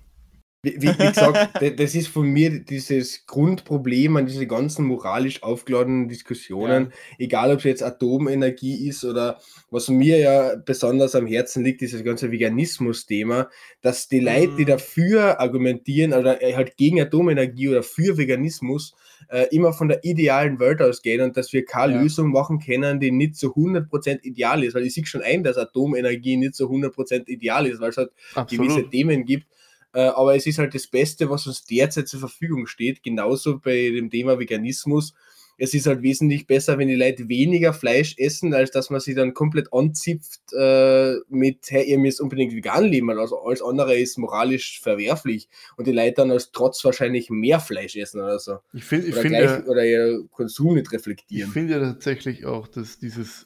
Wie, 0.61 0.75
wie, 0.83 0.93
gesagt, 0.93 1.63
das 1.79 1.95
ist 1.95 2.09
von 2.09 2.27
mir 2.27 2.59
dieses 2.65 3.27
Grundproblem 3.27 4.17
an 4.17 4.27
diese 4.27 4.49
ganzen 4.49 4.87
moralisch 4.87 5.45
aufgeladenen 5.45 6.09
Diskussionen, 6.09 6.87
ja. 6.87 7.17
egal 7.19 7.53
ob 7.53 7.59
es 7.59 7.65
jetzt 7.65 7.83
Atomenergie 7.85 8.89
ist 8.89 9.05
oder 9.05 9.39
was 9.71 9.89
mir 9.89 10.19
ja 10.19 10.57
besonders 10.57 11.15
am 11.15 11.29
Herzen 11.29 11.63
liegt, 11.63 11.83
ist 11.83 11.95
das 11.95 12.03
ganze 12.03 12.33
Veganismus-Thema, 12.33 13.49
dass 13.83 14.09
die 14.09 14.19
Leute, 14.19 14.57
die 14.57 14.63
mhm. 14.63 14.69
dafür 14.69 15.41
argumentieren 15.41 16.13
oder 16.13 16.39
halt 16.41 16.77
gegen 16.77 17.01
Atomenergie 17.01 17.69
oder 17.69 17.85
für 17.85 18.19
Veganismus, 18.19 18.97
äh, 19.29 19.47
immer 19.55 19.73
von 19.73 19.87
der 19.87 20.03
idealen 20.03 20.59
Welt 20.59 20.83
ausgehen 20.83 21.21
und 21.21 21.37
dass 21.37 21.53
wir 21.53 21.65
keine 21.65 21.95
ja. 21.95 22.03
Lösung 22.03 22.33
machen 22.33 22.59
können, 22.59 22.99
die 22.99 23.13
nicht 23.13 23.37
zu 23.37 23.55
100% 23.55 24.23
ideal 24.23 24.65
ist, 24.65 24.75
weil 24.75 24.87
ich 24.87 24.95
sehe 24.95 25.07
schon 25.07 25.23
ein, 25.23 25.45
dass 25.45 25.57
Atomenergie 25.57 26.37
nicht 26.37 26.57
zu 26.57 26.69
100% 26.69 27.29
ideal 27.29 27.67
ist, 27.67 27.81
weil 27.81 27.91
es 27.91 27.97
halt 27.97 28.11
Absolut. 28.35 28.67
gewisse 28.67 28.91
Themen 28.91 29.25
gibt, 29.25 29.45
äh, 29.45 29.58
aber 29.93 30.37
es 30.37 30.47
ist 30.47 30.59
halt 30.59 30.75
das 30.75 30.87
Beste, 30.87 31.31
was 31.31 31.47
uns 31.47 31.65
derzeit 31.65 32.09
zur 32.09 32.21
Verfügung 32.21 32.67
steht. 32.67 33.03
Genauso 33.03 33.59
bei 33.59 33.91
dem 33.91 34.11
Thema 34.11 34.39
Veganismus. 34.39 35.15
Es 35.61 35.75
ist 35.75 35.89
halt 35.89 36.03
wesentlich 36.03 36.47
besser, 36.47 36.79
wenn 36.79 36.87
die 36.87 36.95
Leute 36.95 37.29
weniger 37.29 37.73
Fleisch 37.73 38.15
essen, 38.17 38.55
als 38.55 38.71
dass 38.71 38.91
man 38.91 39.01
sie 39.01 39.15
dann 39.15 39.35
komplett 39.35 39.73
anzipft 39.73 40.41
äh, 40.57 41.15
mit, 41.29 41.69
hey, 41.71 41.91
ihr 41.91 41.99
müsst 41.99 42.21
unbedingt 42.21 42.55
vegan 42.55 42.85
leben, 42.85 43.11
also 43.11 43.41
alles 43.41 43.61
andere 43.61 43.99
ist 43.99 44.19
moralisch 44.19 44.81
verwerflich 44.81 45.49
und 45.77 45.89
die 45.89 45.93
Leute 45.93 46.15
dann 46.19 46.31
als 46.31 46.53
trotz 46.53 46.85
wahrscheinlich 46.85 47.29
mehr 47.29 47.59
Fleisch 47.59 47.97
essen 47.97 48.21
oder 48.21 48.39
so. 48.39 48.59
Ich 48.73 48.85
find, 48.85 49.09
ich 49.09 49.17
oder, 49.17 49.25
gleich, 49.25 49.67
oder 49.67 49.85
ihr 49.85 50.29
Konsum 50.31 50.75
nicht 50.75 50.93
reflektieren. 50.93 51.49
Ich 51.49 51.53
finde 51.53 51.73
ja 51.73 51.81
tatsächlich 51.81 52.47
auch, 52.47 52.69
dass 52.69 53.01
dieses 53.01 53.45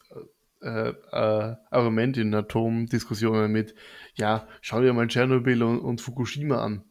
äh, 0.63 0.91
äh, 0.91 1.57
Argument 1.71 2.17
in 2.17 2.35
Atomdiskussionen 2.35 3.51
mit, 3.51 3.75
ja, 4.15 4.47
schau 4.61 4.81
dir 4.81 4.93
mal 4.93 5.09
Tschernobyl 5.09 5.63
und, 5.63 5.81
und, 5.81 6.01
Fukushima 6.01 6.63
an. 6.63 6.85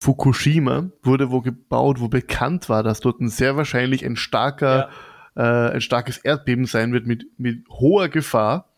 Fukushima 0.00 0.90
wurde 1.02 1.30
wo 1.30 1.40
gebaut, 1.40 2.00
wo 2.00 2.08
bekannt 2.08 2.68
war, 2.68 2.82
dass 2.82 3.00
dort 3.00 3.20
ein 3.20 3.28
sehr 3.28 3.56
wahrscheinlich 3.56 4.04
ein 4.04 4.16
starker, 4.16 4.90
ja. 5.36 5.68
äh, 5.68 5.74
ein 5.74 5.80
starkes 5.80 6.18
Erdbeben 6.18 6.66
sein 6.66 6.92
wird 6.92 7.06
mit, 7.06 7.26
mit 7.38 7.66
hoher 7.68 8.08
Gefahr 8.08 8.72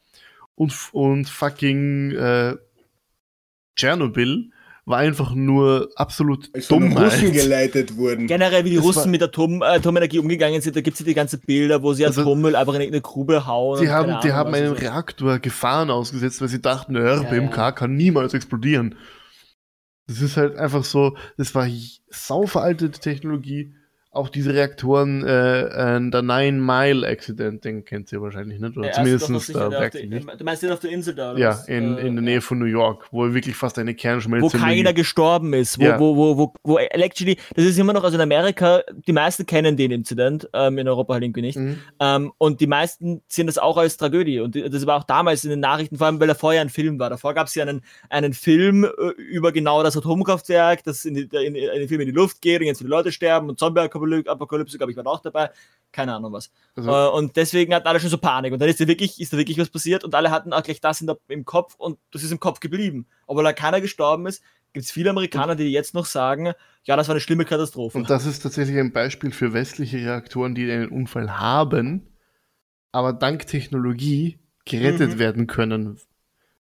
und, 0.54 0.74
und 0.92 1.28
fucking 1.28 2.12
äh, 2.12 2.56
Tschernobyl 3.76 4.50
war 4.86 4.98
einfach 4.98 5.34
nur 5.34 5.90
absolut 5.96 6.48
Als 6.54 6.68
dumm. 6.68 6.96
Russen 6.96 7.32
geleitet 7.32 7.96
wurden. 7.96 8.28
Generell, 8.28 8.64
wie 8.64 8.70
die 8.70 8.76
das 8.76 8.84
Russen 8.84 9.10
mit 9.10 9.20
Atom, 9.20 9.60
äh, 9.60 9.66
Atomenergie 9.66 10.20
umgegangen 10.20 10.60
sind, 10.60 10.76
da 10.76 10.80
gibt 10.80 10.94
es 10.94 11.00
ja 11.00 11.06
die 11.06 11.14
ganzen 11.14 11.40
Bilder, 11.40 11.82
wo 11.82 11.92
sie 11.92 12.06
also, 12.06 12.20
Atommüll 12.22 12.54
einfach 12.54 12.74
in 12.74 12.82
eine 12.82 13.00
Grube 13.00 13.46
hauen. 13.46 13.80
Die 13.82 13.90
haben, 13.90 14.20
die 14.22 14.32
haben 14.32 14.54
einen 14.54 14.72
Reaktor 14.72 15.40
Gefahren 15.40 15.90
ausgesetzt, 15.90 16.40
weil 16.40 16.48
sie 16.48 16.62
dachten, 16.62 16.94
der 16.94 17.16
RBMK 17.16 17.56
ja, 17.56 17.64
ja. 17.64 17.72
kann 17.72 17.94
niemals 17.94 18.32
explodieren. 18.32 18.94
Das 20.06 20.22
ist 20.22 20.36
halt 20.36 20.56
einfach 20.56 20.84
so, 20.84 21.16
das 21.36 21.52
war 21.56 21.68
sau 22.08 22.46
veraltete 22.46 23.00
Technologie 23.00 23.74
auch 24.16 24.28
diese 24.28 24.54
Reaktoren, 24.54 25.24
äh, 25.24 25.96
äh, 25.96 26.10
der 26.10 26.22
Nine 26.22 26.60
Mile 26.60 27.06
Accident, 27.06 27.64
den 27.64 27.84
kennt 27.84 28.10
ihr 28.12 28.20
wahrscheinlich 28.22 28.58
nicht, 28.58 28.76
oder 28.76 28.88
ja, 28.88 28.92
zumindest 28.92 29.54
da 29.54 29.68
nicht. 29.68 30.40
Du 30.40 30.44
meinst 30.44 30.62
den 30.62 30.72
auf 30.72 30.80
der 30.80 30.90
Insel 30.90 31.14
da? 31.14 31.32
Oder 31.32 31.40
ja, 31.40 31.48
was? 31.50 31.68
in, 31.68 31.98
in 31.98 32.14
der 32.16 32.22
Nähe 32.22 32.40
von 32.40 32.58
New 32.58 32.64
York, 32.64 33.06
wo 33.10 33.32
wirklich 33.32 33.56
fast 33.56 33.78
eine 33.78 33.94
Kernschmelze 33.94 34.44
Wo 34.44 34.48
keiner 34.48 34.92
gestorben 34.92 35.52
ist, 35.52 35.78
wo, 35.78 35.84
ja. 35.84 36.00
wo, 36.00 36.16
wo, 36.16 36.36
wo, 36.36 36.54
wo, 36.64 36.78
actually, 36.78 37.36
das 37.54 37.64
ist 37.64 37.78
immer 37.78 37.92
noch, 37.92 38.04
also 38.04 38.16
in 38.16 38.22
Amerika, 38.22 38.82
die 39.06 39.12
meisten 39.12 39.46
kennen 39.46 39.76
den 39.76 39.90
Incident, 39.90 40.48
ähm, 40.52 40.78
in 40.78 40.88
Europa 40.88 41.14
halt 41.14 41.22
irgendwie 41.22 41.42
nicht, 41.42 41.58
mhm. 41.58 41.78
ähm, 42.00 42.32
und 42.38 42.60
die 42.60 42.66
meisten 42.66 43.22
sehen 43.28 43.46
das 43.46 43.58
auch 43.58 43.76
als 43.76 43.96
Tragödie 43.96 44.40
und 44.40 44.56
das 44.56 44.86
war 44.86 44.98
auch 44.98 45.04
damals 45.04 45.44
in 45.44 45.50
den 45.50 45.60
Nachrichten, 45.60 45.98
vor 45.98 46.06
allem, 46.06 46.20
weil 46.20 46.28
er 46.28 46.34
vorher 46.34 46.60
ein 46.62 46.70
Film 46.70 46.98
war. 46.98 47.10
Davor 47.10 47.34
gab 47.34 47.46
es 47.46 47.54
ja 47.54 47.62
einen, 47.62 47.82
einen 48.08 48.32
Film 48.32 48.84
äh, 48.84 48.88
über 49.18 49.52
genau 49.52 49.82
das 49.82 49.96
Atomkraftwerk, 49.96 50.82
das 50.84 51.04
in, 51.04 51.14
die, 51.14 51.28
in, 51.32 51.54
in 51.54 51.80
den 51.80 51.88
Film 51.88 52.00
in 52.00 52.06
die 52.06 52.12
Luft 52.12 52.40
geht 52.40 52.60
und 52.60 52.66
jetzt 52.66 52.78
viele 52.78 52.90
Leute 52.90 53.12
sterben 53.12 53.48
und 53.48 53.58
Zombie 53.58 53.88
Zombie-Apokalypse, 54.10 54.78
glaube 54.78 54.92
ich, 54.92 54.96
war 54.96 55.06
auch 55.06 55.20
dabei. 55.20 55.50
Keine 55.92 56.14
Ahnung 56.14 56.32
was. 56.32 56.50
Äh, 56.76 56.80
und 56.80 57.36
deswegen 57.36 57.74
hatten 57.74 57.86
alle 57.86 58.00
schon 58.00 58.10
so 58.10 58.18
Panik. 58.18 58.52
Und 58.52 58.58
dann 58.58 58.68
ist 58.68 58.80
da 58.80 58.86
wirklich, 58.86 59.20
ist 59.20 59.32
da 59.32 59.36
wirklich 59.36 59.58
was 59.58 59.70
passiert 59.70 60.04
und 60.04 60.14
alle 60.14 60.30
hatten 60.30 60.52
auch 60.52 60.62
gleich 60.62 60.80
das 60.80 60.98
der, 60.98 61.18
im 61.28 61.44
Kopf 61.44 61.74
und 61.76 61.98
das 62.12 62.22
ist 62.22 62.32
im 62.32 62.40
Kopf 62.40 62.60
geblieben. 62.60 63.06
Obwohl 63.26 63.44
da 63.44 63.52
keiner 63.52 63.80
gestorben 63.80 64.26
ist, 64.26 64.42
gibt 64.72 64.84
es 64.84 64.92
viele 64.92 65.10
Amerikaner, 65.10 65.56
die 65.56 65.72
jetzt 65.72 65.94
noch 65.94 66.04
sagen, 66.06 66.52
ja, 66.84 66.96
das 66.96 67.08
war 67.08 67.14
eine 67.14 67.20
schlimme 67.20 67.44
Katastrophe. 67.44 67.96
Und 67.98 68.10
das 68.10 68.26
ist 68.26 68.40
tatsächlich 68.40 68.78
ein 68.78 68.92
Beispiel 68.92 69.32
für 69.32 69.52
westliche 69.52 69.98
Reaktoren, 69.98 70.54
die 70.54 70.70
einen 70.70 70.90
Unfall 70.90 71.38
haben, 71.38 72.08
aber 72.92 73.12
dank 73.12 73.46
Technologie 73.46 74.38
gerettet 74.66 75.14
Mhm. 75.14 75.18
werden 75.18 75.46
können. 75.46 75.98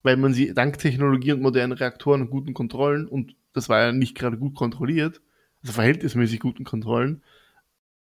Weil 0.01 0.17
man 0.17 0.33
sie 0.33 0.53
dank 0.53 0.79
Technologie 0.79 1.33
und 1.33 1.41
modernen 1.41 1.73
Reaktoren 1.73 2.21
und 2.21 2.29
guten 2.29 2.53
Kontrollen, 2.53 3.07
und 3.07 3.35
das 3.53 3.69
war 3.69 3.81
ja 3.81 3.91
nicht 3.91 4.15
gerade 4.15 4.37
gut 4.37 4.55
kontrolliert, 4.55 5.21
also 5.61 5.73
verhältnismäßig 5.73 6.39
guten 6.39 6.63
Kontrollen, 6.63 7.23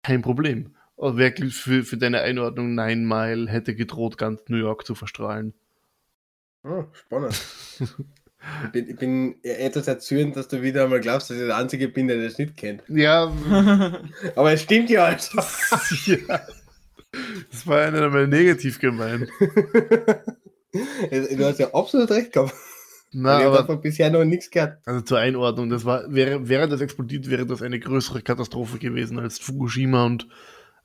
kein 0.04 0.22
Problem. 0.22 0.76
Aber 0.98 1.18
wirklich 1.18 1.56
für, 1.56 1.84
für 1.84 1.98
deine 1.98 2.22
Einordnung, 2.22 2.76
Nine 2.76 3.06
Mile 3.06 3.50
hätte 3.50 3.74
gedroht, 3.74 4.18
ganz 4.18 4.42
New 4.48 4.58
York 4.58 4.86
zu 4.86 4.96
verstrahlen. 4.96 5.54
Oh, 6.64 6.84
spannend. 6.92 7.42
ich 7.80 8.72
bin, 8.72 8.90
ich 8.90 8.96
bin 8.98 9.44
etwas 9.44 9.88
erzürnt, 9.88 10.36
dass 10.36 10.50
du 10.50 10.62
wieder 10.62 10.84
einmal 10.84 11.00
glaubst, 11.00 11.30
dass 11.30 11.38
ich 11.38 11.46
der 11.46 11.56
Einzige 11.56 11.88
bin, 11.88 12.10
der 12.10 12.22
das 12.22 12.38
nicht 12.38 12.58
kennt. 12.58 12.84
Ja, 12.90 13.32
Aber 14.36 14.52
es 14.52 14.62
stimmt 14.64 14.90
ja 14.90 15.06
also. 15.06 15.40
ja. 16.06 16.42
Das 17.50 17.66
war 17.66 17.82
einer 17.82 18.04
einmal 18.04 18.28
negativ 18.28 18.80
gemeint. 18.80 19.30
du 20.72 21.46
hast 21.46 21.60
ja 21.60 21.74
absolut 21.74 22.12
recht 22.12 22.34
gehabt. 22.34 22.54
Na, 23.12 23.40
ich 23.40 23.46
habe 23.46 23.58
davon 23.58 23.82
bisher 23.82 24.12
noch 24.12 24.24
nichts 24.24 24.52
gehört. 24.52 24.78
Also 24.86 25.02
zur 25.02 25.18
Einordnung, 25.18 25.70
das 25.70 25.84
war, 25.84 26.14
wäre, 26.14 26.48
wäre 26.48 26.68
das 26.68 26.82
explodiert, 26.82 27.30
wäre 27.30 27.46
das 27.46 27.62
eine 27.62 27.80
größere 27.80 28.22
Katastrophe 28.22 28.78
gewesen 28.78 29.18
als 29.18 29.40
Fukushima 29.40 30.06
und 30.06 30.28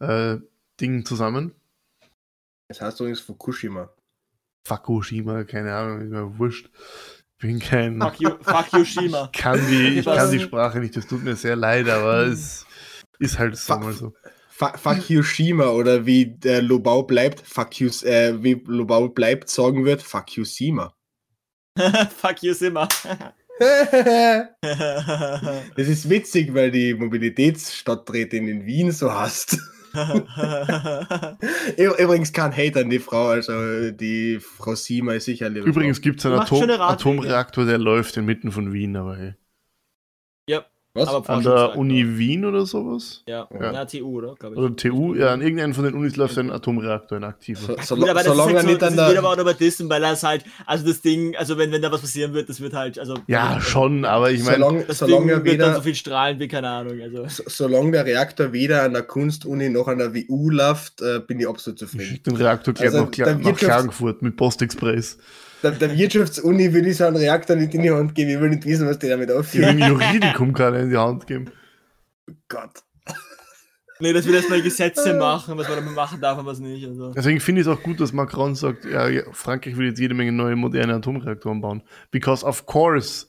äh, 0.00 0.38
Ding 0.80 1.04
zusammen. 1.04 1.54
Das 2.68 2.80
heißt 2.80 3.00
übrigens 3.00 3.20
Fukushima. 3.20 3.90
Fukushima, 4.66 5.44
keine 5.44 5.74
Ahnung, 5.74 6.00
ist 6.00 6.10
mir 6.10 6.38
wurscht. 6.38 6.70
Ich 7.36 7.42
bin 7.42 7.58
kein, 7.58 8.00
fuck, 8.00 8.20
you, 8.20 8.30
fuck 8.40 8.72
Yoshima. 8.72 9.28
kann 9.32 9.60
die, 9.68 9.98
ich 9.98 10.06
kann 10.06 10.30
die? 10.30 10.40
Sprache 10.40 10.80
nicht, 10.80 10.96
das 10.96 11.06
tut 11.06 11.22
mir 11.22 11.36
sehr 11.36 11.56
leid, 11.56 11.88
aber 11.90 12.26
es 12.26 12.64
ist 13.18 13.38
halt 13.38 13.56
so 13.56 13.76
mal 13.76 13.92
so. 13.92 14.14
Fuck, 14.48 14.78
oder 14.78 16.06
wie 16.06 16.26
der 16.26 16.62
Lobau 16.62 17.02
bleibt, 17.02 17.40
fuck 17.40 17.78
you, 17.80 17.90
äh, 18.04 18.42
wie 18.42 18.62
Lobau 18.66 19.08
bleibt, 19.08 19.50
sagen 19.50 19.84
wird, 19.84 20.00
fuck 20.00 20.30
you 20.36 20.44
Fuck 22.16 22.42
Yoshima. 22.42 22.88
Das 25.76 25.86
ist 25.86 26.10
witzig, 26.10 26.52
weil 26.54 26.72
die 26.72 26.92
Mobilitätsstadträtin 26.92 28.48
in 28.48 28.66
Wien 28.66 28.90
so 28.90 29.12
hasst. 29.12 29.56
Übrigens 31.76 32.32
kein 32.32 32.50
Hate 32.50 32.80
an 32.80 32.90
die 32.90 32.98
Frau, 32.98 33.28
also 33.28 33.92
die 33.92 34.40
Frau 34.40 34.74
Sima 34.74 35.12
ist 35.12 35.26
sicher 35.26 35.48
Übrigens 35.50 36.00
gibt 36.00 36.18
es 36.18 36.26
einen 36.26 36.40
Atom, 36.40 36.62
Radwege. 36.62 36.82
Atomreaktor, 36.82 37.64
der 37.64 37.78
läuft 37.78 38.16
inmitten 38.16 38.50
von 38.50 38.72
Wien, 38.72 38.96
aber 38.96 39.16
hey. 39.16 39.34
Was? 40.96 41.08
aber 41.08 41.28
An 41.28 41.42
der. 41.42 41.76
Uni 41.76 42.18
Wien 42.18 42.44
oder 42.44 42.64
sowas? 42.66 43.24
Ja, 43.26 43.48
Ja. 43.52 43.72
ja. 43.72 43.84
TU, 43.84 44.18
oder? 44.18 44.36
Glaube 44.38 44.54
ich. 44.54 44.60
Oder 44.60 44.76
TU, 44.76 45.14
ja, 45.16 45.32
an 45.32 45.42
irgendeinem 45.42 45.74
von 45.74 45.82
den 45.82 45.94
Unis 45.94 46.14
läuft 46.14 46.38
ein 46.38 46.52
Atomreaktor, 46.52 47.18
ein 47.18 47.24
aktiver. 47.24 47.60
so, 47.60 47.76
so, 47.82 47.96
Gut, 47.96 48.08
aber 48.08 48.20
das 48.22 48.28
solange 48.28 48.50
ist 48.52 48.56
halt 48.58 48.62
so, 48.64 48.68
nicht 48.70 48.82
das 48.82 48.88
an 48.92 48.98
ist 48.98 49.10
wieder 49.10 49.22
weil 49.90 50.00
das 50.00 50.22
halt, 50.22 50.44
also 50.66 50.86
das 50.86 51.00
Ding, 51.02 51.34
also 51.34 51.58
wenn, 51.58 51.72
wenn 51.72 51.82
da 51.82 51.90
was 51.90 52.00
passieren 52.00 52.32
wird, 52.32 52.48
das 52.48 52.60
wird 52.60 52.74
halt, 52.74 53.00
also. 53.00 53.14
Ja, 53.26 53.54
also, 53.54 53.60
schon, 53.62 54.04
aber 54.04 54.30
ich 54.30 54.44
meine, 54.44 54.58
Solange, 54.58 54.84
Das 54.84 54.98
solange 54.98 55.16
Ding 55.18 55.28
wird 55.28 55.38
dann 55.60 55.66
weder, 55.70 55.74
so 55.74 55.80
viel 55.82 55.94
strahlen 55.96 56.38
wie 56.38 56.46
keine 56.46 56.68
Ahnung, 56.68 57.00
also. 57.02 57.26
so, 57.28 57.42
solange 57.46 57.90
der 57.90 58.04
Reaktor 58.04 58.52
weder 58.52 58.84
an 58.84 58.92
der 58.92 59.02
Kunstuni 59.02 59.70
noch 59.70 59.88
an 59.88 59.98
der 59.98 60.14
WU 60.14 60.50
läuft, 60.50 61.02
äh, 61.02 61.18
bin 61.26 61.40
ich 61.40 61.48
absolut 61.48 61.82
ich 61.82 61.88
zufrieden. 61.88 62.06
schick 62.06 62.22
den 62.22 62.36
Reaktor 62.36 62.72
gleich 62.72 62.86
Also, 62.90 63.02
nach, 63.06 63.10
der 63.10 63.34
nach 63.34 63.40
Wirtschafts- 63.50 63.56
Klagenfurt 63.64 64.22
mit 64.22 64.36
Postexpress. 64.36 65.18
Der, 65.64 65.72
der 65.72 65.96
Wirtschaftsuni 65.96 66.72
würde 66.72 66.90
ich 66.90 66.96
so 66.98 67.06
einen 67.06 67.16
Reaktor 67.16 67.56
nicht 67.56 67.74
in 67.74 67.82
die 67.82 67.90
Hand 67.90 68.14
geben. 68.14 68.30
Ich 68.30 68.40
will 68.40 68.50
nicht 68.50 68.64
wissen, 68.66 68.86
was 68.86 68.98
die 68.98 69.08
damit 69.08 69.30
aufführen. 69.32 69.78
den 69.78 69.88
Juridikum 69.88 70.52
kann 70.52 70.74
er 70.74 70.80
in 70.82 70.90
die 70.90 70.96
Hand 70.96 71.26
geben. 71.26 71.50
Gott. 72.48 72.82
Nee, 74.00 74.12
das 74.12 74.26
wird 74.26 74.36
erstmal 74.36 74.60
Gesetze 74.60 75.14
machen, 75.14 75.56
was 75.56 75.68
man 75.68 75.78
damit 75.78 75.94
machen 75.94 76.20
darf 76.20 76.36
und 76.38 76.46
was 76.46 76.58
nicht. 76.58 76.84
Also. 76.86 77.12
Deswegen 77.14 77.40
finde 77.40 77.60
ich 77.62 77.66
es 77.66 77.72
auch 77.72 77.82
gut, 77.82 78.00
dass 78.00 78.12
Macron 78.12 78.54
sagt, 78.54 78.84
ja, 78.84 79.08
ja, 79.08 79.22
Frankreich 79.32 79.76
will 79.76 79.86
jetzt 79.86 80.00
jede 80.00 80.14
Menge 80.14 80.32
neue 80.32 80.56
moderne 80.56 80.94
Atomreaktoren 80.94 81.60
bauen. 81.60 81.82
Because 82.10 82.44
of 82.44 82.66
course 82.66 83.26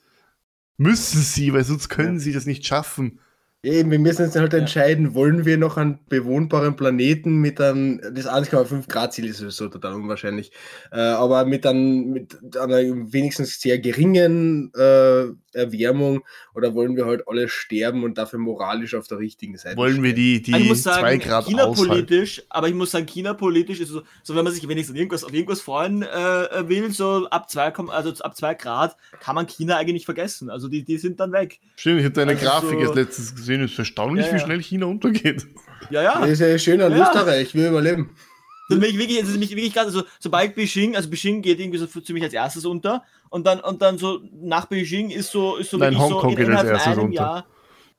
müssen 0.78 1.22
sie, 1.22 1.54
weil 1.54 1.64
sonst 1.64 1.88
können 1.90 2.16
Ja. 2.16 2.20
sie 2.20 2.34
das 2.34 2.46
nicht 2.46 2.66
schaffen. 2.66 3.20
Eben, 3.66 3.90
wir 3.90 3.98
müssen 4.00 4.26
uns 4.26 4.36
halt 4.36 4.54
entscheiden, 4.54 5.16
wollen 5.16 5.44
wir 5.46 5.58
noch 5.58 5.78
einen 5.78 5.98
bewohnbaren 6.08 6.76
Planeten 6.76 7.38
mit 7.38 7.60
einem, 7.60 8.00
das 8.14 8.28
1,5 8.28 8.88
Grad 8.88 9.14
Ziel 9.14 9.26
ist 9.26 9.40
sowieso 9.40 9.70
total 9.70 9.94
unwahrscheinlich, 9.96 10.52
äh, 10.92 11.00
aber 11.00 11.46
mit, 11.46 11.66
einem, 11.66 12.12
mit 12.12 12.38
einer 12.58 12.78
wenigstens 13.12 13.60
sehr 13.60 13.80
geringen 13.80 14.72
äh, 14.76 15.26
Erwärmung 15.54 16.22
oder 16.54 16.76
wollen 16.76 16.96
wir 16.96 17.06
halt 17.06 17.28
alle 17.28 17.48
sterben 17.50 18.04
und 18.04 18.18
dafür 18.18 18.40
moralisch 18.40 18.94
auf 18.94 19.08
der 19.08 19.20
richtigen 19.20 19.58
Seite 19.58 19.78
Wollen 19.78 20.04
wir 20.04 20.12
stehen? 20.12 20.44
die, 20.44 20.54
Also 20.54 20.58
ich 20.58 20.64
die 20.64 20.70
muss 20.70 20.84
zwei 20.84 20.92
sagen, 21.02 21.20
Grad 21.20 21.46
China 21.46 21.64
aushalten? 21.64 21.90
politisch, 21.92 22.44
aber 22.50 22.68
ich 22.68 22.74
muss 22.76 22.92
sagen, 22.92 23.06
China 23.08 23.34
politisch 23.34 23.80
ist 23.80 23.90
so, 23.90 24.02
so 24.22 24.36
wenn 24.36 24.44
man 24.44 24.54
sich 24.54 24.68
wenigstens 24.68 24.96
irgendwas, 24.98 25.24
auf 25.24 25.34
irgendwas 25.34 25.62
freuen 25.62 26.04
äh, 26.04 26.70
will, 26.70 26.92
so 26.92 27.28
ab 27.30 27.50
2, 27.50 27.74
also 27.90 28.12
ab 28.24 28.36
zwei 28.36 28.54
Grad, 28.54 28.96
kann 29.22 29.34
man 29.34 29.48
China 29.48 29.78
eigentlich 29.78 30.06
vergessen. 30.06 30.50
Also 30.52 30.68
die, 30.68 30.84
die 30.84 30.98
sind 30.98 31.20
dann 31.20 31.32
weg. 31.32 31.60
Stimmt, 31.78 32.00
ich 32.00 32.06
habe 32.06 32.14
deine 32.16 32.32
Also 32.34 32.46
Grafik 32.46 32.70
so- 32.72 32.80
erst 32.80 32.96
letztens 32.96 33.36
gesehen, 33.36 33.55
es 33.62 33.74
ist 33.74 33.80
erstaunlich, 33.80 34.26
Ja, 34.26 34.34
wie 34.34 34.38
ja. 34.38 34.46
schnell 34.46 34.62
China 34.62 34.86
untergeht. 34.88 35.46
Ja, 35.90 36.02
ja. 36.02 36.20
Das 36.22 36.30
ist 36.32 36.40
ja 36.40 36.58
schön 36.58 36.82
an 36.82 36.96
Ja. 36.96 37.08
Österreich, 37.08 37.54
wir 37.54 37.70
überleben. 37.70 38.16
Das 38.68 38.78
ist 38.80 38.82
mich 38.84 38.98
wirklich, 38.98 39.20
das 39.20 39.30
ist 39.30 39.38
mich 39.38 39.52
wirklich 39.52 39.74
ganz, 39.74 39.88
also 39.88 40.04
sobald 40.20 40.56
Beijing, 40.56 40.96
also 40.96 41.10
Beijing 41.10 41.42
geht 41.42 41.60
irgendwie 41.60 41.78
so 41.78 41.86
ziemlich 41.86 42.24
als 42.24 42.34
erstes 42.34 42.66
unter 42.66 43.04
und 43.30 43.46
dann 43.46 43.60
und 43.60 43.82
dann 43.82 44.00
so 44.00 44.22
nach 44.32 44.66
Beijing 44.66 45.12
ist 45.12 45.30
so 45.30 45.58
ist 45.58 45.70
so 45.70 45.78
Nein, 45.78 45.98
Hongkong 45.98 46.32
so 46.32 46.36
geht 46.36 46.50
als 46.50 46.64
erstes 46.70 46.98
unter. 46.98 47.14
Jahr. 47.14 47.46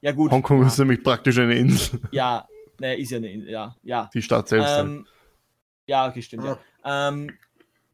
Ja 0.00 0.12
gut. 0.12 0.32
Hongkong 0.32 0.62
ja, 0.62 0.66
ist 0.66 0.78
nämlich 0.78 1.04
praktisch 1.04 1.38
eine 1.38 1.54
Insel, 1.54 2.00
ja, 2.11 2.48
ne, 2.80 2.96
ist 2.98 3.11
ja 3.11 3.18
eine, 3.18 3.32
ja, 3.48 3.76
ja. 3.84 4.11
die 4.12 4.22
Stadt 4.22 4.48
selbst. 4.48 4.76
Ähm, 4.76 5.07
ja, 5.86 6.09
okay, 6.09 6.22
stimmt. 6.22 6.44
Ja. 6.44 6.59
Ähm, 6.84 7.30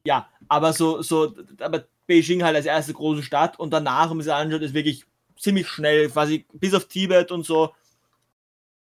ja, 0.04 0.28
aber 0.48 0.72
so, 0.72 1.02
so, 1.02 1.34
aber 1.60 1.84
Beijing 2.06 2.42
halt 2.42 2.56
als 2.56 2.66
erste 2.66 2.94
große 2.94 3.22
Stadt 3.22 3.58
und 3.58 3.70
danach, 3.70 4.08
man 4.08 4.22
sich 4.22 4.32
anschaut, 4.32 4.62
ist 4.62 4.74
wirklich 4.74 5.04
ziemlich 5.38 5.68
schnell, 5.68 6.08
quasi 6.08 6.46
bis 6.52 6.74
auf 6.74 6.86
Tibet 6.86 7.30
und 7.30 7.44
so. 7.44 7.72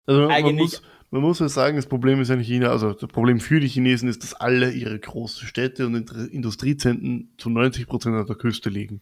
Also 0.06 0.20
man 0.22 0.30
eigentlich- 0.30 0.56
muss, 0.58 0.82
man 1.10 1.22
muss 1.22 1.38
ja 1.40 1.48
sagen, 1.48 1.76
das 1.76 1.86
Problem 1.86 2.20
ist 2.20 2.28
ja 2.28 2.36
nicht 2.36 2.48
China, 2.48 2.70
also 2.70 2.92
das 2.92 3.08
Problem 3.10 3.40
für 3.40 3.60
die 3.60 3.68
Chinesen 3.68 4.08
ist, 4.08 4.22
dass 4.22 4.34
alle 4.34 4.70
ihre 4.72 4.98
großen 4.98 5.46
Städte 5.46 5.86
und 5.86 6.10
Industriezentren 6.32 7.32
zu 7.38 7.48
90% 7.50 8.18
an 8.20 8.26
der 8.26 8.36
Küste 8.36 8.70
liegen. 8.70 9.00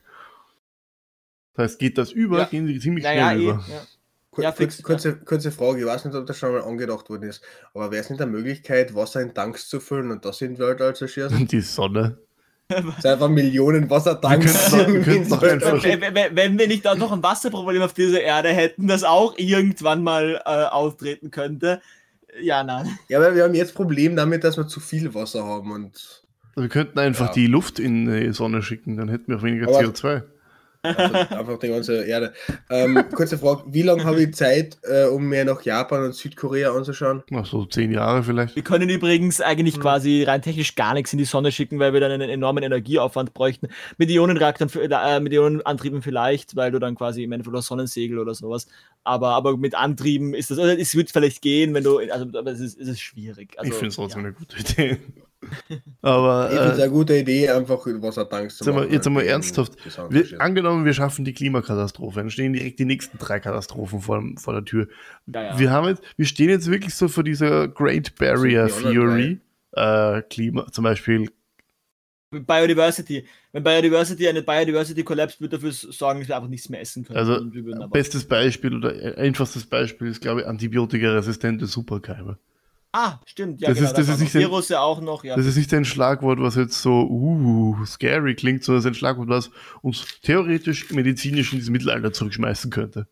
Das 1.54 1.64
heißt, 1.72 1.78
geht 1.78 1.98
das 1.98 2.10
über, 2.12 2.38
Ja. 2.40 2.44
gehen 2.46 2.66
sie 2.66 2.78
ziemlich 2.80 3.04
Naja, 3.04 3.30
schnell 3.30 3.40
eh, 3.40 3.44
über. 3.44 3.64
ja. 3.68 3.86
Kur 4.30 4.42
Ja, 4.42 4.50
fix, 4.50 4.82
kurze, 4.82 5.16
kurze 5.16 5.52
Frage, 5.52 5.78
ich 5.80 5.86
weiß 5.86 6.06
nicht, 6.06 6.14
ob 6.16 6.26
das 6.26 6.36
schon 6.36 6.50
mal 6.52 6.62
angedacht 6.64 7.08
worden 7.08 7.28
ist, 7.28 7.44
aber 7.72 7.92
wäre 7.92 8.02
es 8.02 8.10
nicht 8.10 8.20
eine 8.20 8.30
Möglichkeit, 8.32 8.92
Wasser 8.96 9.20
in 9.20 9.32
Tanks 9.32 9.68
zu 9.68 9.78
füllen 9.78 10.10
und 10.10 10.24
das 10.24 10.38
sind 10.38 10.58
wir 10.58 10.66
halt 10.76 10.98
schießen? 10.98 11.46
Die 11.46 11.60
Sonne. 11.60 12.18
Es 12.68 13.04
einfach 13.04 13.28
Millionen 13.28 13.90
Wassertanks. 13.90 14.72
Wenn, 14.72 16.36
wenn, 16.36 16.58
wir 16.58 16.66
nicht 16.68 16.86
auch 16.86 16.96
noch 16.96 17.12
ein 17.12 17.22
Wasserproblem 17.22 17.82
auf 17.82 17.92
dieser 17.92 18.20
Erde 18.22 18.48
hätten, 18.50 18.86
das 18.88 19.04
auch 19.04 19.34
irgendwann 19.36 20.02
mal 20.02 20.40
äh, 20.44 20.64
auftreten 20.64 21.30
könnte. 21.30 21.80
Ja, 22.40 22.64
nein. 22.64 22.98
Ja, 23.08 23.18
aber 23.18 23.34
wir 23.34 23.44
haben 23.44 23.54
jetzt 23.54 23.74
Problem 23.74 24.16
damit, 24.16 24.44
dass 24.44 24.56
wir 24.56 24.66
zu 24.66 24.80
viel 24.80 25.14
Wasser 25.14 25.44
haben 25.44 25.70
und 25.72 26.22
wir 26.56 26.68
könnten 26.68 26.98
einfach 26.98 27.28
Ja. 27.28 27.32
die 27.32 27.46
Luft 27.48 27.78
in 27.78 28.06
die 28.06 28.32
Sonne 28.32 28.62
schicken, 28.62 28.96
dann 28.96 29.08
hätten 29.08 29.28
wir 29.28 29.38
auch 29.38 29.42
weniger 29.42 29.68
Aber- 29.68 29.80
CO2. 29.80 30.22
Einfach, 30.84 31.30
einfach 31.30 31.58
die 31.58 31.68
ganze 31.68 32.04
Erde. 32.04 32.32
Ähm, 32.70 33.04
kurze 33.14 33.38
Frage, 33.38 33.64
wie 33.66 33.82
lange 33.82 34.04
habe 34.04 34.22
ich 34.22 34.34
Zeit, 34.34 34.78
äh, 34.82 35.06
um 35.06 35.26
mir 35.26 35.44
nach 35.44 35.62
Japan 35.62 36.04
und 36.04 36.14
Südkorea 36.14 36.72
anzuschauen? 36.72 37.22
Ach 37.32 37.46
so 37.46 37.64
zehn 37.64 37.92
Jahre 37.92 38.22
vielleicht. 38.22 38.54
Wir 38.56 38.62
können 38.62 38.88
übrigens 38.88 39.40
eigentlich 39.40 39.80
quasi 39.80 40.22
rein 40.22 40.42
technisch 40.42 40.74
gar 40.74 40.94
nichts 40.94 41.12
in 41.12 41.18
die 41.18 41.24
Sonne 41.24 41.50
schicken, 41.52 41.78
weil 41.78 41.92
wir 41.92 42.00
dann 42.00 42.12
einen 42.12 42.30
enormen 42.30 42.62
Energieaufwand 42.62 43.34
bräuchten. 43.34 43.68
Mit 43.98 44.10
Ionenreaktoren, 44.10 44.68
für- 44.68 44.82
äh, 44.82 45.20
mit 45.20 45.32
Ionenantrieben 45.32 46.02
vielleicht, 46.02 46.56
weil 46.56 46.70
du 46.70 46.78
dann 46.78 46.94
quasi 46.94 47.22
im 47.22 47.32
Endeffekt 47.32 47.54
oder 47.54 47.62
Sonnensegel 47.62 48.18
oder 48.18 48.34
sowas. 48.34 48.68
Aber, 49.02 49.30
aber 49.30 49.56
mit 49.56 49.74
Antrieben 49.74 50.34
ist 50.34 50.50
das, 50.50 50.58
also 50.58 50.80
es 50.80 50.94
wird 50.94 51.10
vielleicht 51.10 51.42
gehen, 51.42 51.74
wenn 51.74 51.84
du, 51.84 51.98
also 51.98 52.26
aber 52.38 52.52
es 52.52 52.60
ist, 52.60 52.80
es 52.80 52.88
ist 52.88 53.00
schwierig. 53.00 53.54
Also, 53.58 53.70
ich 53.70 53.74
finde 53.74 53.88
es 53.88 53.96
trotzdem 53.96 54.22
ja. 54.22 54.28
eine 54.28 54.34
gute 54.34 54.58
Idee. 54.58 54.98
Aber 56.02 56.50
Ich 56.50 56.56
finde 56.58 56.72
es 56.72 56.78
äh, 56.78 56.82
eine 56.82 56.90
gute 56.92 57.16
Idee, 57.16 57.48
einfach 57.50 57.84
Wassertanks 57.86 58.56
zu 58.58 58.64
Jetzt 58.64 58.68
einmal- 58.68 58.84
machen. 58.84 58.92
jetzt 58.94 59.06
einmal 59.06 59.24
ernsthaft. 59.24 59.72
wir, 60.10 60.40
angenommen, 60.40 60.84
wir 60.84 60.94
schaffen 60.94 61.24
die 61.24 61.32
Klimakatastrophe, 61.34 62.20
dann 62.20 62.30
stehen 62.30 62.52
direkt 62.52 62.78
die 62.78 62.84
nächsten 62.84 63.18
drei 63.18 63.40
Katastrophen 63.40 64.00
vor, 64.00 64.22
vor 64.36 64.52
der 64.54 64.64
Tür. 64.64 64.88
Ja, 65.26 65.42
ja. 65.42 65.58
Wir 65.58 65.70
haben 65.70 65.88
jetzt, 65.88 66.02
wir 66.16 66.26
stehen 66.26 66.48
jetzt 66.50 66.70
wirklich 66.70 66.94
so 66.94 67.08
vor 67.08 67.24
dieser 67.24 67.68
Great 67.68 68.14
Barrier 68.16 68.66
die 68.66 68.82
Theory, 68.92 69.40
äh, 69.72 70.22
Klima, 70.22 70.66
zum 70.70 70.84
Beispiel 70.84 71.28
Biodiversity. 72.30 73.24
Wenn 73.52 73.62
Biodiversity 73.62 74.28
eine 74.28 74.42
Biodiversity 74.42 75.04
collapse, 75.04 75.40
wird 75.40 75.52
dafür 75.52 75.70
sorgen, 75.70 76.20
dass 76.20 76.28
wir 76.28 76.36
einfach 76.36 76.48
nichts 76.48 76.68
mehr 76.68 76.80
essen 76.80 77.04
können. 77.04 77.16
Also, 77.16 77.40
bestes 77.90 78.24
Beispiel 78.24 78.74
oder 78.74 79.16
einfachstes 79.16 79.64
Beispiel 79.66 80.08
ist, 80.08 80.20
glaube 80.20 80.40
ich, 80.40 80.46
antibiotikaresistente 80.48 81.66
Superkeime. 81.66 82.36
Ah, 82.94 83.20
stimmt. 83.26 83.60
Ja, 83.60 83.68
das 83.68 83.78
genau, 83.78 83.90
ist- 83.90 83.98
das 83.98 84.06
da 84.06 84.12
ist 84.14 84.20
nicht 84.20 84.34
Virus 84.34 84.68
ja 84.70 84.80
auch 84.80 85.00
noch. 85.02 85.24
Ja. 85.24 85.36
Das 85.36 85.44
ist 85.44 85.56
nicht 85.56 85.72
ein 85.74 85.84
Schlagwort, 85.84 86.40
was 86.40 86.54
jetzt 86.54 86.80
so 86.80 87.02
uh, 87.08 87.84
scary 87.84 88.34
klingt, 88.34 88.64
sondern 88.64 88.78
es 88.78 88.84
ist 88.86 88.90
ein 88.90 88.94
Schlagwort, 88.94 89.28
was 89.28 89.50
uns 89.82 90.06
theoretisch 90.22 90.90
medizinisch 90.90 91.52
in 91.52 91.58
dieses 91.58 91.70
Mittelalter 91.70 92.12
zurückschmeißen 92.12 92.70
könnte. 92.70 93.06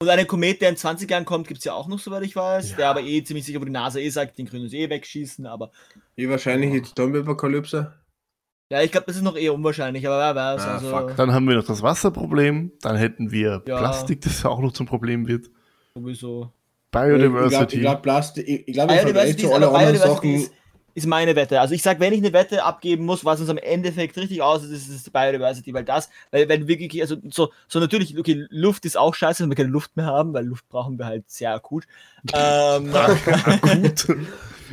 Und 0.00 0.08
einen 0.08 0.28
Komet, 0.28 0.60
der 0.60 0.68
in 0.68 0.76
20 0.76 1.10
Jahren 1.10 1.24
kommt, 1.24 1.48
gibt 1.48 1.58
es 1.58 1.64
ja 1.64 1.72
auch 1.74 1.88
noch, 1.88 1.98
soweit 1.98 2.22
ich 2.22 2.36
weiß. 2.36 2.70
Ja. 2.70 2.76
Der 2.76 2.90
aber 2.90 3.02
eh 3.02 3.22
ziemlich 3.24 3.44
sicher, 3.44 3.60
wo 3.60 3.64
die 3.64 3.72
NASA 3.72 3.98
eh 3.98 4.08
sagt, 4.10 4.38
den 4.38 4.48
können 4.48 4.62
uns 4.62 4.72
eh 4.72 4.88
wegschießen. 4.88 5.44
Aber 5.44 5.72
Wie 6.14 6.28
wahrscheinlich 6.28 6.72
ist 6.72 6.94
Zombie-Apokalypse? 6.96 7.94
ja, 8.70 8.82
ich 8.82 8.92
glaube, 8.92 9.06
das 9.08 9.16
ist 9.16 9.22
noch 9.22 9.34
eher 9.36 9.52
unwahrscheinlich. 9.54 10.06
Aber 10.06 10.18
wer 10.20 10.34
weiß. 10.36 10.62
Ah, 10.62 10.74
also, 10.74 10.88
fuck. 10.90 11.16
Dann 11.16 11.32
haben 11.32 11.48
wir 11.48 11.56
noch 11.56 11.64
das 11.66 11.82
Wasserproblem, 11.82 12.70
dann 12.80 12.94
hätten 12.96 13.32
wir 13.32 13.62
Ja. 13.66 13.78
Plastik, 13.78 14.20
das 14.20 14.44
auch 14.44 14.60
noch 14.60 14.72
zum 14.72 14.86
Problem 14.86 15.26
wird. 15.26 15.50
sowieso. 15.94 16.52
Biodiversity. 16.90 17.76
Ich 17.76 17.80
glaube, 17.82 18.20
ich 18.44 18.72
glaube, 18.72 18.92
im 18.94 19.00
Vergleich 19.00 19.36
Biodiversity, 19.36 19.42
zu 19.42 19.52
ist, 19.52 19.60
Biodiversity 19.60 19.98
Sachen. 19.98 20.34
ist, 20.34 20.52
ist 20.94 21.06
meine 21.06 21.36
Wette. 21.36 21.60
Also 21.60 21.74
ich 21.74 21.82
sage, 21.82 22.00
wenn 22.00 22.12
ich 22.12 22.20
eine 22.20 22.32
Wette 22.32 22.64
abgeben 22.64 23.04
muss, 23.04 23.24
was 23.24 23.40
uns 23.40 23.48
am 23.48 23.58
Endeffekt 23.58 24.16
richtig 24.16 24.42
aus 24.42 24.64
ist, 24.64 24.88
ist 24.88 24.88
es 24.88 25.10
Biodiversity, 25.10 25.72
weil 25.72 25.84
das, 25.84 26.10
weil, 26.30 26.48
weil 26.48 26.66
wirklich, 26.66 27.00
also 27.00 27.16
so, 27.30 27.50
so 27.68 27.78
natürlich, 27.78 28.18
okay, 28.18 28.46
Luft 28.50 28.84
ist 28.84 28.96
auch 28.96 29.14
scheiße, 29.14 29.42
wenn 29.42 29.50
wir 29.50 29.56
keine 29.56 29.68
Luft 29.68 29.96
mehr 29.96 30.06
haben, 30.06 30.32
weil 30.32 30.46
Luft 30.46 30.68
brauchen 30.68 30.98
wir 30.98 31.06
halt 31.06 31.30
sehr 31.30 31.54
akut. 31.54 31.84
ähm, 32.32 32.90
Gut. 32.90 34.16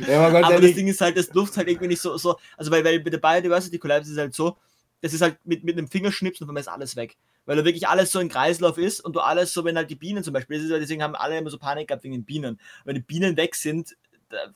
Ja, 0.08 0.20
aber 0.20 0.32
ganz 0.32 0.46
aber 0.46 0.54
das 0.54 0.62
ehrlich, 0.62 0.74
Ding 0.74 0.88
ist 0.88 1.00
halt, 1.00 1.16
dass 1.16 1.32
Luft 1.32 1.56
halt 1.56 1.68
irgendwie 1.68 1.88
nicht 1.88 2.02
so, 2.02 2.16
so 2.18 2.36
also 2.56 2.70
weil, 2.70 2.84
weil 2.84 3.02
mit 3.02 3.12
der 3.12 3.18
Biodiversity 3.18 3.78
Collapse 3.78 4.12
ist 4.12 4.18
halt 4.18 4.34
so, 4.34 4.56
das 5.00 5.12
ist 5.12 5.22
halt 5.22 5.38
mit, 5.44 5.64
mit 5.64 5.78
einem 5.78 5.88
Fingerschnips 5.88 6.40
und 6.40 6.48
dann 6.48 6.56
ist 6.56 6.68
alles 6.68 6.96
weg. 6.96 7.16
Weil 7.46 7.56
da 7.56 7.64
wirklich 7.64 7.88
alles 7.88 8.12
so 8.12 8.18
ein 8.18 8.28
Kreislauf 8.28 8.76
ist 8.76 9.00
und 9.00 9.16
du 9.16 9.20
alles 9.20 9.52
so, 9.52 9.64
wenn 9.64 9.76
halt 9.76 9.88
die 9.90 9.94
Bienen 9.94 10.22
zum 10.22 10.34
Beispiel, 10.34 10.60
ist, 10.60 10.68
deswegen 10.68 11.02
haben 11.02 11.14
alle 11.14 11.38
immer 11.38 11.50
so 11.50 11.58
Panik 11.58 11.88
gehabt 11.88 12.04
wegen 12.04 12.14
den 12.14 12.24
Bienen. 12.24 12.60
Wenn 12.84 12.96
die 12.96 13.00
Bienen 13.00 13.36
weg 13.36 13.54
sind, 13.54 13.96
da- 14.28 14.52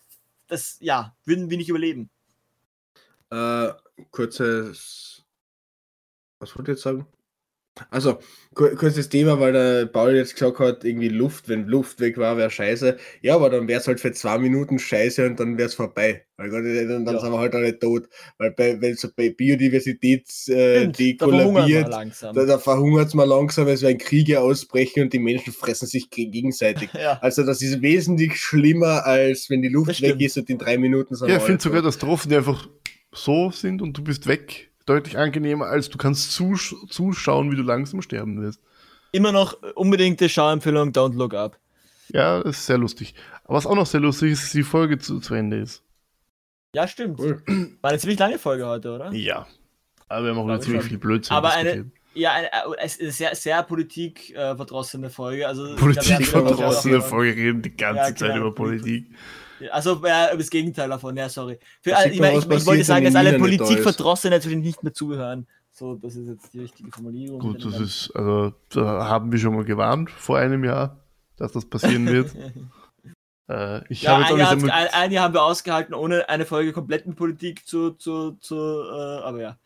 das, 0.49 0.77
ja, 0.81 1.17
würden 1.25 1.49
wir 1.49 1.57
nicht 1.57 1.69
überleben. 1.69 2.11
äh, 3.31 3.73
kurzes. 4.11 5.25
Was 6.41 6.57
wollte 6.57 6.73
ich 6.73 6.77
jetzt 6.77 6.83
sagen? 6.83 7.07
Also, 7.91 8.19
kur 8.55 8.75
kurzes 8.75 9.09
Thema, 9.09 9.39
weil 9.41 9.53
der 9.53 9.87
Paul 9.87 10.15
jetzt 10.15 10.35
gesagt 10.35 10.59
hat, 10.59 10.85
irgendwie 10.85 11.09
Luft, 11.09 11.49
wenn 11.49 11.67
Luft 11.67 12.01
weg 12.01 12.19
war, 12.19 12.37
wäre 12.37 12.51
scheiße. 12.51 12.99
Ja, 13.23 13.37
aber 13.37 13.49
dann 13.49 13.69
wäre 13.69 13.81
es 13.81 13.87
halt 13.87 14.01
für 14.01 14.13
zwei 14.13 14.39
Minuten 14.39 14.79
scheiße 14.79 15.25
und 15.27 15.41
dann 15.41 15.57
wäre 15.57 15.69
es 15.69 15.75
vorbei. 15.75 16.27
Weil 16.37 16.51
Gott, 16.51 16.65
dann, 16.65 17.05
dann 17.05 17.15
Ja. 17.15 17.21
sind 17.21 17.33
wir 17.33 17.39
halt 17.39 17.55
alle 17.55 17.79
tot. 17.79 18.09
Weil 18.39 18.51
bei, 18.51 18.81
wenn 18.81 18.97
so 18.97 19.09
bei 19.15 19.31
Biodiversität 19.31 20.27
äh, 20.49 20.79
Stimmt, 20.81 20.99
die 20.99 21.17
kollabiert, 21.17 21.89
da, 21.91 22.33
da 22.45 22.59
verhungert 22.59 23.09
es 23.09 23.15
mal 23.15 23.25
langsam, 23.25 23.69
es 23.69 23.83
werden 23.83 23.99
Kriege 23.99 24.41
ausbrechen 24.41 25.05
und 25.05 25.13
die 25.13 25.19
Menschen 25.21 25.53
fressen 25.53 25.87
sich 25.87 26.11
ge- 26.11 26.27
gegenseitig. 26.27 26.91
ja. 26.95 27.19
Also 27.23 27.45
das 27.45 27.63
ist 27.63 27.81
wesentlich 27.83 28.37
schlimmer, 28.37 29.07
als 29.07 29.49
wenn 29.49 29.63
die 29.63 29.69
Luft 29.69 30.03
weg 30.03 30.21
ist 30.21 30.37
und 30.37 30.51
in 30.51 30.59
drei 30.59 30.77
Minuten 30.77 31.15
sind 31.15 31.29
Ja, 31.29 31.37
ich 31.37 31.43
finde 31.43 31.63
sogar, 31.63 31.83
dass 31.83 31.99
Tropfen, 31.99 32.31
die 32.31 32.37
einfach 32.37 32.69
so 33.13 33.51
sind 33.51 33.81
und 33.81 33.97
du 33.97 34.03
bist 34.05 34.27
weg, 34.27 34.70
deutlich 34.87 35.19
angenehmer, 35.19 35.67
als 35.67 35.89
du 35.89 35.99
kannst 35.99 36.33
zusch 36.33 36.75
zuschauen, 36.89 37.51
wie 37.53 37.57
du 37.57 37.63
langsam 37.63 38.03
sterben 38.03 38.41
wirst. 38.43 38.61
Immer 39.13 39.33
noch 39.33 39.57
unbedingte 39.75 40.29
Schauempfehlung, 40.29 40.91
don't 40.91 41.15
look 41.17 41.35
up. 41.35 41.59
Ja, 42.13 42.43
das 42.43 42.59
ist 42.59 42.67
sehr 42.67 42.79
lustig. 42.79 43.15
Aber 43.45 43.55
was 43.55 43.67
auch 43.67 43.75
noch 43.75 43.87
sehr 43.87 44.01
lustig 44.01 44.33
ist, 44.33 44.43
dass 44.45 44.53
die 44.53 44.63
Folge 44.63 44.99
zu, 44.99 45.21
zu 45.21 45.35
Ende 45.35 45.59
ist. 45.59 45.83
Ja, 46.75 46.87
stimmt. 46.87 47.19
Cool. 47.19 47.43
War 47.81 47.91
eine 47.91 47.99
ziemlich 47.99 48.19
lange 48.19 48.39
Folge 48.39 48.67
heute, 48.67 48.93
oder? 48.93 49.13
Ja. 49.13 49.47
Aber 50.09 50.25
wir 50.25 50.31
haben 50.31 50.39
auch 50.39 50.45
wieder 50.45 50.55
Glaube 50.55 50.59
ich 50.59 50.65
ziemlich 50.65 50.83
schon. 50.83 50.89
viel 50.91 50.99
Blödsinn 50.99 51.37
Aber 51.37 51.51
eine-. 51.53 51.91
Ja, 52.15 52.33
eine, 52.33 52.47
äh, 52.49 52.77
es 52.79 52.97
ist 52.97 53.01
eine 53.03 53.13
sehr, 53.13 53.35
sehr 53.37 53.63
politikverdrossene 53.63 55.11
Folge. 55.11 55.47
Also, 55.47 55.77
Politik 55.77 56.03
da 56.05 56.09
werden 56.11 56.27
wir, 56.27 56.31
glaub 56.33 56.51
ich, 56.51 56.57
verdrossene 56.57 56.99
auch- 56.99 57.05
Folge 57.07 57.37
reden 57.37 57.63
die 57.63 57.77
ganze 57.77 58.11
Ja, 58.11 58.15
Zeit 58.17 58.37
über 58.37 58.55
Politik. 58.55 59.07
Also 59.71 60.01
ja, 60.07 60.35
das 60.35 60.51
Gegenteil 60.51 60.89
davon, 60.89 61.17
ja, 61.17 61.29
sorry. 61.29 61.59
Für, 61.83 61.97
sieht 61.97 62.15
ich, 62.15 62.21
mein, 62.21 62.39
ich, 62.39 62.49
ich 62.49 62.67
wollte 62.67 62.85
sagen, 62.85 63.05
dass 63.05 63.15
alle 63.15 63.33
Nina 63.33 63.47
nicht 63.47 63.61
da 63.61 63.65
ist. 63.65 63.69
Politikverdrossene 63.69 64.37
natürlich 64.37 64.59
nicht 64.59 64.83
mehr 64.83 64.95
zuhören. 64.95 65.47
So, 65.73 65.95
das 65.95 66.17
ist 66.17 66.29
jetzt 66.29 66.53
die 66.53 66.61
richtige 66.61 66.91
Formulierung. 66.91 67.41
Gut, 67.41 67.65
das 67.65 67.79
ist, 67.79 68.11
also 68.15 68.53
da 68.71 69.09
haben 69.09 69.33
wir 69.33 69.39
schon 69.39 69.55
mal 69.55 69.65
gewarnt 69.65 70.11
vor 70.11 70.39
einem 70.39 70.65
Jahr, 70.65 70.99
dass 71.37 71.53
das 71.53 71.65
passieren 71.65 72.07
wird. 72.07 72.35
äh, 73.49 73.87
ich 73.89 74.03
Ja, 74.03 74.19
ein 74.19 74.37
Jahr, 74.37 74.53
ein, 74.53 74.69
ein 74.69 75.13
Jahr 75.13 75.25
haben 75.25 75.35
wir 75.35 75.43
ausgehalten, 75.43 75.95
ohne 75.95 76.29
eine 76.29 76.45
Folge 76.45 76.73
komplett 76.73 77.07
mit 77.07 77.17
Politik 77.17 77.67
zu, 77.67 77.93
zu, 77.93 78.33
zu 78.41 78.57
äh, 78.57 79.23
aber 79.23 79.41
ja. 79.41 79.59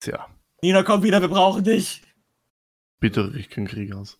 Tja, 0.00 0.26
Nina, 0.62 0.82
komm 0.82 1.02
wieder, 1.02 1.20
wir 1.20 1.28
brauchen 1.28 1.64
dich. 1.64 2.02
bitte 3.00 3.32
richt 3.34 3.50
keinen 3.50 3.66
Krieg 3.66 3.94
aus. 3.94 4.18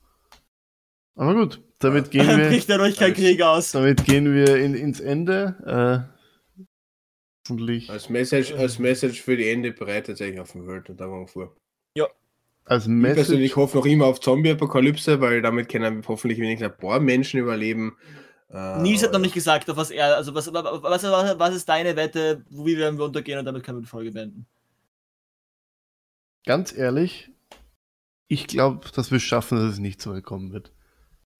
Aber 1.19 1.35
gut, 1.35 1.61
damit 1.81 2.11
gehen 2.11 2.27
wir, 2.39 2.49
Bricht 2.49 2.70
dadurch 2.70 2.97
kein 2.97 3.07
Alles- 3.12 3.19
Krieg 3.19 3.43
aus. 3.43 3.73
damit 3.73 4.05
gehen 4.05 4.32
wir 4.32 4.57
in, 4.57 4.74
ins 4.74 5.01
Ende. 5.01 6.07
Äh, 6.59 6.65
hoffentlich 7.49 7.90
Als 7.90 8.09
Message, 8.09 8.53
als 8.55 8.78
Message 8.78 9.20
für 9.23 9.36
die 9.36 9.51
Ende 9.51 9.73
bereitet 9.73 10.20
euch 10.20 10.39
auf 10.40 10.53
den 10.53 10.66
Weltuntergang 10.66 11.27
vor. 11.28 11.55
als 12.65 12.85
Ich 12.85 12.89
Message. 12.90 13.15
persönlich 13.16 13.57
hoffe 13.57 13.78
noch 13.78 13.86
immer 13.86 14.05
auf 14.07 14.20
Zombie-Apokalypse, 14.20 15.20
weil 15.23 15.40
damit 15.43 15.69
können 15.70 16.03
hoffentlich 16.07 16.39
wenigstens 16.39 16.70
ein 16.70 16.77
paar 16.77 17.01
Menschen 17.01 17.40
überleben. 17.40 17.97
Äh, 18.51 18.82
Nils 18.82 19.03
hat 19.03 19.12
noch 19.12 19.19
nicht 19.20 19.32
gesagt, 19.35 19.69
auf 19.70 19.77
was 19.78 19.90
er, 19.90 20.16
also 20.16 20.35
was, 20.35 20.53
was, 20.53 21.03
was, 21.03 21.39
was 21.39 21.55
ist 21.55 21.69
deine 21.69 21.97
Wette, 21.97 22.45
wie 22.51 22.77
werden 22.77 22.99
wir 22.99 23.07
untergehen 23.07 23.39
und 23.39 23.45
damit 23.47 23.62
können 23.65 23.78
wir 23.78 23.82
die 23.82 23.89
Folge 23.89 24.12
beenden. 24.12 24.47
Ganz 26.47 26.73
ehrlich, 26.77 27.31
ich 28.28 28.47
glaube, 28.47 28.86
dass 28.95 29.11
wir 29.11 29.16
es 29.16 29.23
schaffen, 29.23 29.59
dass 29.59 29.73
es 29.73 29.78
nicht 29.78 30.01
so 30.01 30.12
weit 30.12 30.24
kommen 30.24 30.53
wird. 30.53 30.73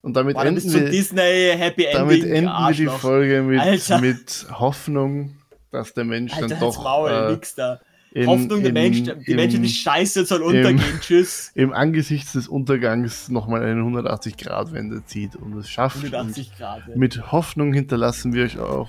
Und 0.01 0.15
damit 0.17 0.35
Boah, 0.37 0.45
enden 0.45 0.73
wir, 0.73 0.91
Disney 0.91 1.51
Happy 1.57 1.85
Ending. 1.85 1.99
damit 1.99 2.25
enden 2.25 2.51
wir 2.51 2.73
die. 2.73 2.87
Folge 2.87 3.43
mit, 3.43 3.61
Alter. 3.61 4.01
mit 4.01 4.47
Hoffnung, 4.53 5.37
dass 5.73 5.93
der 5.95 6.05
Mensch 6.05 6.33
Alter, 6.35 6.49
dann 6.49 6.61
doch 6.61 6.83
Maul, 6.83 7.11
äh, 7.11 7.33
nix 7.33 7.55
da. 7.57 7.81
in, 8.13 8.27
Hoffnung, 8.27 8.61
der 8.61 8.69
in- 8.69 8.75
Mensch, 8.75 9.03
die 9.03 9.31
im, 9.33 9.37
Menschen, 9.37 9.63
die 9.63 9.69
Scheiße 9.69 10.25
soll 10.25 10.43
untergehen. 10.43 10.81
Tschüss. 11.01 11.51
im 11.55 11.73
Angesichts 11.73 12.33
des 12.33 12.47
Untergangs 12.49 13.29
nochmal 13.29 13.63
eine 13.65 13.81
180-Grad-Wende 13.83 15.05
zieht 15.05 15.35
und 15.37 15.57
es 15.59 15.69
schafft. 15.69 15.97
Und 15.97 16.15
180 16.15 16.57
Grad. 16.57 16.83
ey. 16.89 16.97
mit 16.97 17.33
Hoffnung 17.33 17.73
hinterlassen 17.73 18.33
wir 18.33 18.45
euch 18.45 18.59
auch 18.59 18.89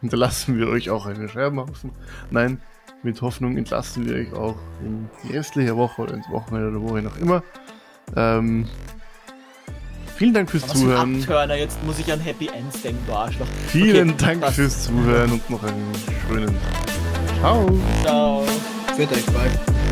hinterlassen 0.00 0.58
wir 0.58 0.68
euch 0.68 0.90
auch 0.90 1.06
eine 1.06 1.28
Scherbenhaufen. 1.28 1.90
Nein, 2.30 2.60
mit 3.02 3.20
Hoffnung 3.22 3.56
entlassen 3.56 4.06
wir 4.06 4.16
euch 4.16 4.32
auch 4.34 4.56
in 4.84 5.08
die 5.24 5.34
restliche 5.36 5.76
Woche 5.76 6.02
oder 6.02 6.14
ins 6.14 6.28
Wochenende 6.30 6.68
oder 6.76 6.80
wohin 6.88 7.06
auch 7.06 7.16
immer. 7.16 7.42
Ähm, 8.14 8.68
vielen 10.16 10.34
Dank 10.34 10.50
fürs 10.50 10.66
Zuhören. 10.66 11.20
Abturner, 11.20 11.54
jetzt 11.56 11.82
muss 11.84 11.98
ich 11.98 12.12
an 12.12 12.20
Happy 12.20 12.48
Ends 12.48 12.80
denken, 12.82 13.02
du 13.06 13.12
Arschloch. 13.12 13.46
Vielen 13.68 14.10
Okay, 14.10 14.24
Dank 14.26 14.40
passt. 14.40 14.56
fürs 14.56 14.84
Zuhören 14.84 15.32
und 15.32 15.50
noch 15.50 15.62
einen 15.62 15.92
schönen 16.28 16.56
Ciao. 17.40 17.70
Ciao. 18.02 18.44
Für 18.96 19.02
euch 19.02 19.26
bald. 19.26 19.83